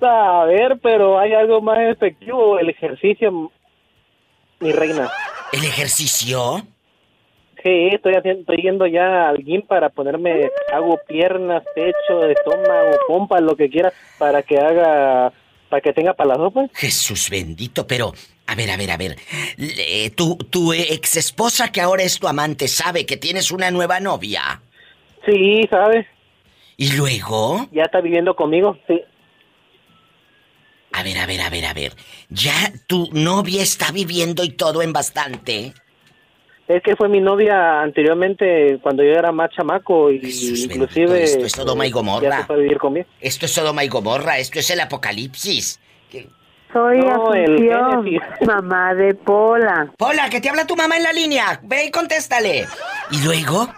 A 0.00 0.44
ver, 0.46 0.78
pero 0.82 1.18
hay 1.18 1.32
algo 1.32 1.60
más 1.60 1.78
efectivo, 1.78 2.58
el 2.58 2.70
ejercicio, 2.70 3.50
mi 4.60 4.72
reina. 4.72 5.10
¿El 5.52 5.64
ejercicio? 5.64 6.62
Sí, 7.62 7.88
estoy 7.92 8.14
haciendo, 8.14 8.40
estoy 8.40 8.56
yendo 8.58 8.86
ya 8.86 9.28
al 9.28 9.38
gym 9.38 9.62
para 9.62 9.88
ponerme, 9.88 10.50
hago 10.70 10.98
piernas, 11.08 11.62
pecho, 11.74 12.26
estómago, 12.28 12.98
pompas, 13.06 13.40
lo 13.40 13.56
que 13.56 13.70
quiera, 13.70 13.90
para 14.18 14.42
que 14.42 14.58
haga, 14.58 15.32
para 15.70 15.80
que 15.80 15.92
tenga 15.94 16.12
para 16.12 16.30
las 16.30 16.38
dos, 16.38 16.52
pues. 16.52 16.70
Jesús 16.74 17.30
bendito, 17.30 17.86
pero 17.86 18.12
a 18.46 18.54
ver, 18.54 18.70
a 18.70 18.76
ver, 18.76 18.90
a 18.90 18.96
ver. 18.96 19.16
Tu, 20.14 20.36
tu 20.36 20.72
ex 20.72 21.16
esposa 21.16 21.72
que 21.72 21.80
ahora 21.80 22.02
es 22.02 22.18
tu 22.18 22.28
amante 22.28 22.68
sabe 22.68 23.06
que 23.06 23.16
tienes 23.16 23.50
una 23.50 23.70
nueva 23.70 24.00
novia. 24.00 24.60
Sí, 25.26 25.66
¿sabes? 25.70 26.06
¿Y 26.76 26.92
luego? 26.92 27.68
Ya 27.72 27.84
está 27.84 28.00
viviendo 28.00 28.34
conmigo, 28.34 28.76
sí. 28.86 29.00
A 30.92 31.02
ver, 31.02 31.18
a 31.18 31.26
ver, 31.26 31.40
a 31.40 31.50
ver, 31.50 31.64
a 31.64 31.72
ver. 31.72 31.92
Ya 32.28 32.52
tu 32.86 33.08
novia 33.12 33.62
está 33.62 33.90
viviendo 33.90 34.44
y 34.44 34.50
todo 34.50 34.82
en 34.82 34.92
bastante. 34.92 35.72
Es 36.68 36.82
que 36.82 36.96
fue 36.96 37.08
mi 37.08 37.20
novia 37.20 37.82
anteriormente 37.82 38.78
cuando 38.80 39.02
yo 39.02 39.10
era 39.10 39.32
más 39.32 39.50
chamaco 39.50 40.10
y 40.10 40.16
inclusive 40.16 41.22
esto 41.22 41.44
es 41.44 41.52
Sodoma 41.52 41.84
y 41.84 41.88
eh, 41.88 41.92
Gomorra. 41.92 42.22
ya 42.30 42.38
se 42.38 42.44
fue 42.44 42.56
a 42.56 42.58
vivir 42.58 42.78
conmigo. 42.78 43.06
Esto 43.20 43.46
es 43.46 43.52
Sodoma 43.52 43.84
y 43.84 43.88
Gomorra, 43.88 44.38
esto 44.38 44.58
es 44.58 44.70
el 44.70 44.80
apocalipsis. 44.80 45.80
¿Qué- 46.74 46.78
Soy 46.80 46.98
No, 46.98 47.32
el 47.34 47.72
Asunción, 47.72 48.20
mamá 48.46 48.94
de 48.94 49.14
Pola. 49.14 49.92
Pola, 49.96 50.28
que 50.28 50.40
te 50.40 50.48
habla 50.48 50.66
tu 50.66 50.74
mamá 50.76 50.96
en 50.96 51.04
la 51.04 51.12
línea. 51.12 51.60
Ve 51.62 51.86
y 51.86 51.90
contéstale. 51.90 52.66
¿Y 53.10 53.24
luego? 53.24 53.68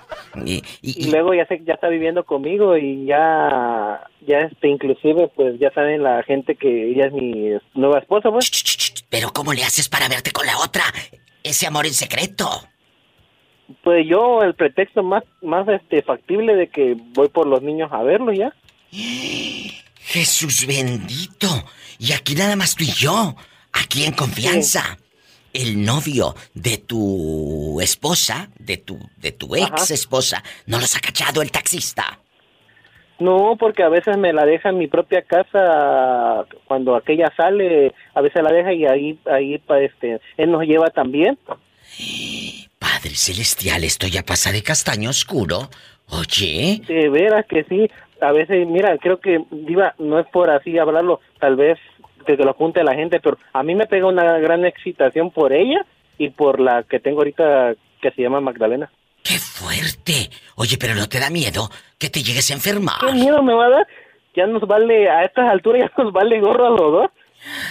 Y, 0.45 0.63
Y 0.83 1.11
luego 1.11 1.35
ya 1.35 1.47
sé, 1.47 1.61
ya 1.65 1.75
está 1.75 1.89
viviendo 1.89 2.25
conmigo 2.25 2.77
y 2.77 3.07
ya, 3.07 4.01
ya 4.27 4.39
este, 4.41 4.69
inclusive, 4.69 5.29
pues 5.37 5.59
ya 5.59 5.71
saben 5.73 6.03
la 6.03 6.23
gente 6.23 6.57
que 6.57 6.91
ella 6.91 7.07
es 7.07 7.13
mi 7.13 7.51
nueva 7.75 7.99
esposa, 8.01 8.31
pues. 8.31 8.51
Pero 9.11 9.31
¿cómo 9.33 9.53
le 9.53 9.63
haces 9.63 9.89
para 9.89 10.09
verte 10.09 10.31
con 10.33 10.47
la 10.47 10.59
otra? 10.59 10.83
Ese 11.43 11.67
amor 11.67 11.87
en 11.87 11.95
secreto. 11.95 12.49
Pues 13.83 14.07
yo, 14.09 14.43
el 14.43 14.55
pretexto 14.55 15.03
más, 15.03 15.23
más 15.43 15.67
este, 15.69 16.03
factible 16.03 16.55
de 16.55 16.69
que 16.69 16.97
voy 17.15 17.29
por 17.29 17.47
los 17.47 17.63
niños 17.63 17.91
a 17.93 18.03
verlos 18.03 18.37
ya. 18.37 18.53
Jesús 20.17 20.67
bendito. 20.67 21.47
Y 21.99 22.15
aquí 22.15 22.35
nada 22.35 22.57
más 22.57 22.75
tú 22.75 22.85
y 22.85 22.93
yo. 22.93 23.37
Aquí 23.71 24.05
en 24.05 24.15
confianza. 24.15 24.97
El 25.53 25.85
novio 25.85 26.35
de 26.55 26.79
tu 26.79 27.79
esposa, 27.83 28.49
de 28.59 28.79
tu, 28.79 28.99
de 29.19 29.33
tu 29.33 29.55
ex 29.55 29.71
Ajá. 29.71 29.93
esposa, 29.93 30.43
no 30.65 30.81
los 30.81 30.97
ha 30.97 31.01
cachado 31.01 31.43
el 31.43 31.51
taxista. 31.51 32.19
No, 33.19 33.57
porque 33.59 33.83
a 33.83 33.91
veces 33.91 34.17
me 34.17 34.33
la 34.33 34.47
deja 34.47 34.71
en 34.71 34.79
mi 34.79 34.87
propia 34.87 35.21
casa 35.21 36.47
cuando 36.67 36.97
aquella 36.97 37.31
sale, 37.37 37.93
a 38.15 38.23
veces 38.23 38.43
la 38.43 38.53
deja 38.53 38.73
y 38.73 38.87
ahí, 38.87 39.19
ahí, 39.31 39.63
este, 39.83 40.19
él 40.39 40.51
nos 40.51 40.63
lleva 40.63 40.89
también. 40.89 41.39
Padre 42.79 43.15
celestial, 43.15 43.85
esto 43.85 44.07
ya 44.07 44.23
pasa 44.23 44.51
de 44.51 44.63
castaño 44.63 45.11
oscuro. 45.11 45.69
Oye. 46.09 46.81
De 46.87 47.09
veras 47.11 47.45
que 47.47 47.65
sí. 47.65 47.91
A 48.21 48.33
veces, 48.33 48.67
mira, 48.67 48.97
creo 48.99 49.21
que, 49.21 49.45
Diva, 49.51 49.95
no 49.99 50.19
es 50.19 50.27
por 50.29 50.51
así 50.51 50.79
hablarlo, 50.79 51.21
tal 51.39 51.57
vez 51.57 51.79
que 52.27 52.37
te 52.37 52.45
lo 52.45 52.51
apunte 52.51 52.83
la 52.83 52.95
gente, 52.95 53.21
pero 53.21 53.39
a 53.53 53.63
mí 53.63 53.75
me 53.75 53.87
pega 53.87 54.07
una 54.07 54.39
gran 54.39 54.65
excitación 54.65 55.31
por 55.31 55.53
ella 55.53 55.85
y 56.19 56.31
por 56.31 56.61
la 56.61 56.83
que 56.83 56.99
tengo 56.99 57.19
ahorita 57.19 57.75
que 58.01 58.11
se 58.11 58.23
llama 58.23 58.41
Magdalena. 58.41 58.91
Fuerte. 59.57 60.31
Oye, 60.57 60.77
pero 60.79 60.95
¿no 60.95 61.09
te 61.09 61.19
da 61.19 61.31
miedo 61.31 61.71
que 61.99 62.11
te 62.11 62.23
llegues 62.23 62.51
a 62.51 62.55
enfermar? 62.55 63.01
¿Qué 63.01 63.13
miedo 63.13 63.43
me 63.43 63.55
va 63.55 63.67
a 63.67 63.71
dar? 63.71 63.87
Ya 64.37 64.47
nos 64.47 64.61
vale, 64.69 65.09
a 65.09 65.23
estas 65.23 65.49
alturas 65.51 65.91
ya 65.97 66.03
nos 66.05 66.13
vale 66.13 66.39
gorro 66.41 66.67
a 66.67 66.71
los 66.71 66.93
dos. 66.93 67.11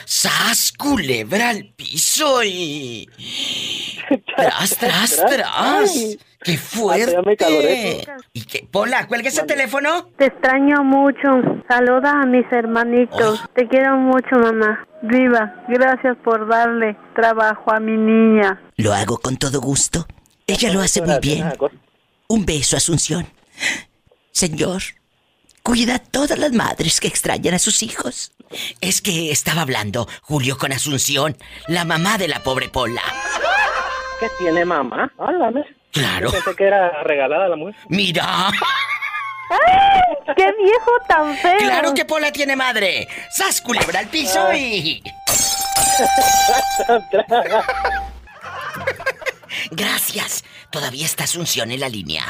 ¡Sas, 0.06 0.74
culebra 0.76 1.50
al 1.50 1.66
piso 1.76 2.44
y... 2.44 3.08
¡Tras, 4.36 4.78
tras, 4.78 5.26
Tras. 5.30 6.18
¡Qué 6.44 6.52
me 6.52 6.58
fuerte! 6.58 8.06
¿Y 8.34 8.42
qué? 8.44 8.68
Pola, 8.70 9.08
¿cuelga 9.08 9.30
ese 9.30 9.44
teléfono? 9.44 10.10
Te 10.18 10.26
extraño 10.26 10.84
mucho. 10.84 11.42
Saluda 11.68 12.22
a 12.22 12.26
mis 12.26 12.46
hermanitos. 12.52 13.44
Te 13.56 13.68
quiero 13.68 13.98
mucho, 13.98 14.36
mamá. 14.36 14.86
Viva, 15.02 15.64
gracias 15.68 16.18
por 16.24 16.48
darle 16.48 16.96
trabajo 17.16 17.72
a 17.74 17.80
mi 17.80 17.98
niña. 17.98 18.62
Lo 18.78 18.94
hago 18.94 19.18
con 19.18 19.38
todo 19.38 19.60
gusto. 19.60 20.06
Ella 20.48 20.72
lo 20.72 20.82
hace 20.82 21.02
muy 21.02 21.20
bien. 21.20 21.52
Un 22.28 22.46
beso, 22.46 22.78
Asunción. 22.78 23.26
Señor, 24.32 24.82
cuida 25.64 25.96
a 25.96 26.00
todas 26.00 26.38
las 26.38 26.52
madres 26.52 27.00
que 27.00 27.08
extrañan 27.08 27.56
a 27.56 27.60
sus 27.60 27.82
hijos. 27.82 28.34
Es 28.82 29.02
que 29.02 29.32
estaba 29.32 29.62
hablando 29.62 30.08
Julio 30.22 30.58
con 30.58 30.72
Asunción, 30.72 31.38
la 31.68 31.86
mamá 31.86 32.18
de 32.18 32.28
la 32.28 32.44
pobre 32.44 32.70
Pola. 32.70 33.02
¿Qué 34.20 34.30
tiene 34.38 34.66
mamá? 34.66 35.12
Háblame. 35.18 35.64
Claro. 35.92 36.28
Yo 36.28 36.32
pensé 36.32 36.56
que 36.56 36.64
era 36.66 37.04
regalada 37.04 37.48
la 37.50 37.56
mujer. 37.56 37.76
Mira. 37.90 38.50
¡Qué 40.36 40.54
viejo 40.58 40.92
tan 41.08 41.36
feo! 41.38 41.58
Claro 41.60 41.94
que 41.94 42.04
Pola 42.06 42.32
tiene 42.32 42.56
madre. 42.56 43.08
¡Sas, 43.32 43.62
culebra 43.62 44.00
al 44.00 44.08
piso 44.08 44.52
y... 44.54 45.04
Gracias. 49.72 50.44
Todavía 50.72 51.06
está 51.06 51.24
Asunción 51.26 51.72
en 51.72 51.80
la 51.80 51.90
línea. 51.90 52.24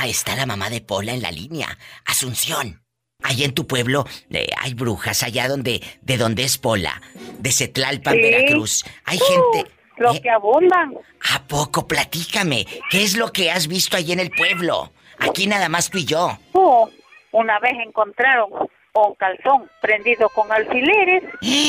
Ah, 0.00 0.06
está 0.06 0.36
la 0.36 0.46
mamá 0.46 0.70
de 0.70 0.80
Pola 0.80 1.12
en 1.12 1.22
la 1.22 1.30
línea. 1.30 1.76
Asunción. 2.04 2.82
Allá 3.22 3.44
en 3.44 3.54
tu 3.54 3.66
pueblo 3.66 4.06
eh, 4.30 4.48
hay 4.58 4.74
brujas, 4.74 5.22
allá 5.22 5.46
donde, 5.48 5.82
de 6.00 6.16
donde 6.16 6.44
es 6.44 6.56
Pola, 6.58 7.02
de 7.38 7.52
Cetlalpan, 7.52 8.14
Sí. 8.14 8.20
Veracruz. 8.20 8.84
Hay 9.04 9.18
gente. 9.18 9.70
Lo 10.00 10.14
¿eh? 10.14 10.20
que 10.22 10.30
abundan. 10.30 10.94
¿A 11.34 11.42
poco? 11.46 11.86
Platícame. 11.86 12.66
¿Qué 12.90 13.02
es 13.02 13.16
lo 13.16 13.30
que 13.32 13.50
has 13.50 13.68
visto 13.68 13.96
allí 13.96 14.12
en 14.12 14.20
el 14.20 14.30
pueblo? 14.30 14.92
Aquí 15.18 15.46
nada 15.46 15.68
más 15.68 15.90
tú 15.90 15.98
y 15.98 16.06
yo. 16.06 16.38
Oh, 16.52 16.88
una 17.32 17.58
vez 17.60 17.74
encontraron 17.86 18.50
un 18.94 19.14
calzón 19.14 19.70
prendido 19.80 20.28
con 20.30 20.50
alfileres. 20.50 21.22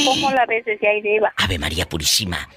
¿Cómo 0.06 0.32
la 0.32 0.46
ves 0.46 0.66
desde 0.66 0.88
ahí 0.88 1.00
arriba? 1.00 1.34
Ave 1.38 1.60
María 1.60 1.88
Purísima. 1.88 2.48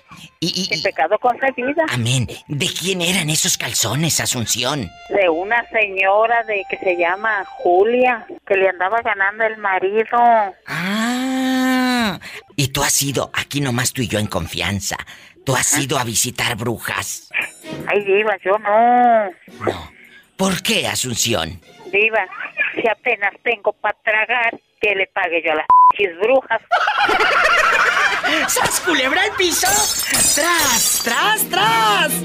Y, 0.41 0.69
El 0.73 0.83
pecado 0.83 1.19
concebida. 1.19 1.85
Amén. 1.91 2.29
¿De 2.47 2.67
quién 2.67 3.01
eran 3.01 3.29
esos 3.29 3.59
calzones, 3.59 4.21
Asunción? 4.21 4.89
De 5.09 5.29
una 5.29 5.69
señora 5.71 6.45
de 6.45 6.63
que 6.71 6.79
se 6.79 6.97
llama 6.97 7.45
Julia, 7.49 8.27
que 8.47 8.55
le 8.55 8.69
andaba 8.69 9.01
ganando 9.03 9.45
el 9.45 9.57
marido. 9.59 10.19
Ah. 10.67 12.21
Y 12.57 12.69
tú 12.69 12.83
has 12.83 13.03
ido, 13.03 13.31
aquí 13.35 13.61
nomás 13.61 13.93
tú 13.93 14.03
y 14.03 14.09
yo 14.09 14.19
en 14.19 14.27
confianza. 14.27 14.97
Tú 15.45 15.55
has 15.55 15.79
ido 15.79 15.99
a 15.99 16.05
visitar 16.05 16.57
brujas. 16.57 17.29
Ay, 17.87 18.03
diva, 18.05 18.37
yo 18.45 18.59
no. 18.59 19.31
¿Por 20.37 20.63
qué, 20.63 20.87
Asunción? 20.87 21.61
Diva, 21.93 22.27
si 22.75 22.89
apenas 22.89 23.35
tengo 23.43 23.73
para 23.75 23.97
tragar, 24.03 24.59
que 24.81 24.95
le 24.95 25.07
pague 25.09 25.43
yo 25.45 25.53
a 25.53 25.57
las 25.57 25.67
brujas. 26.21 26.63
¡Sas 28.49 28.81
culebra 28.81 29.23
al 29.23 29.33
piso! 29.37 29.67
¡Tras, 30.35 31.03
tras, 31.05 31.45
tras! 31.51 32.13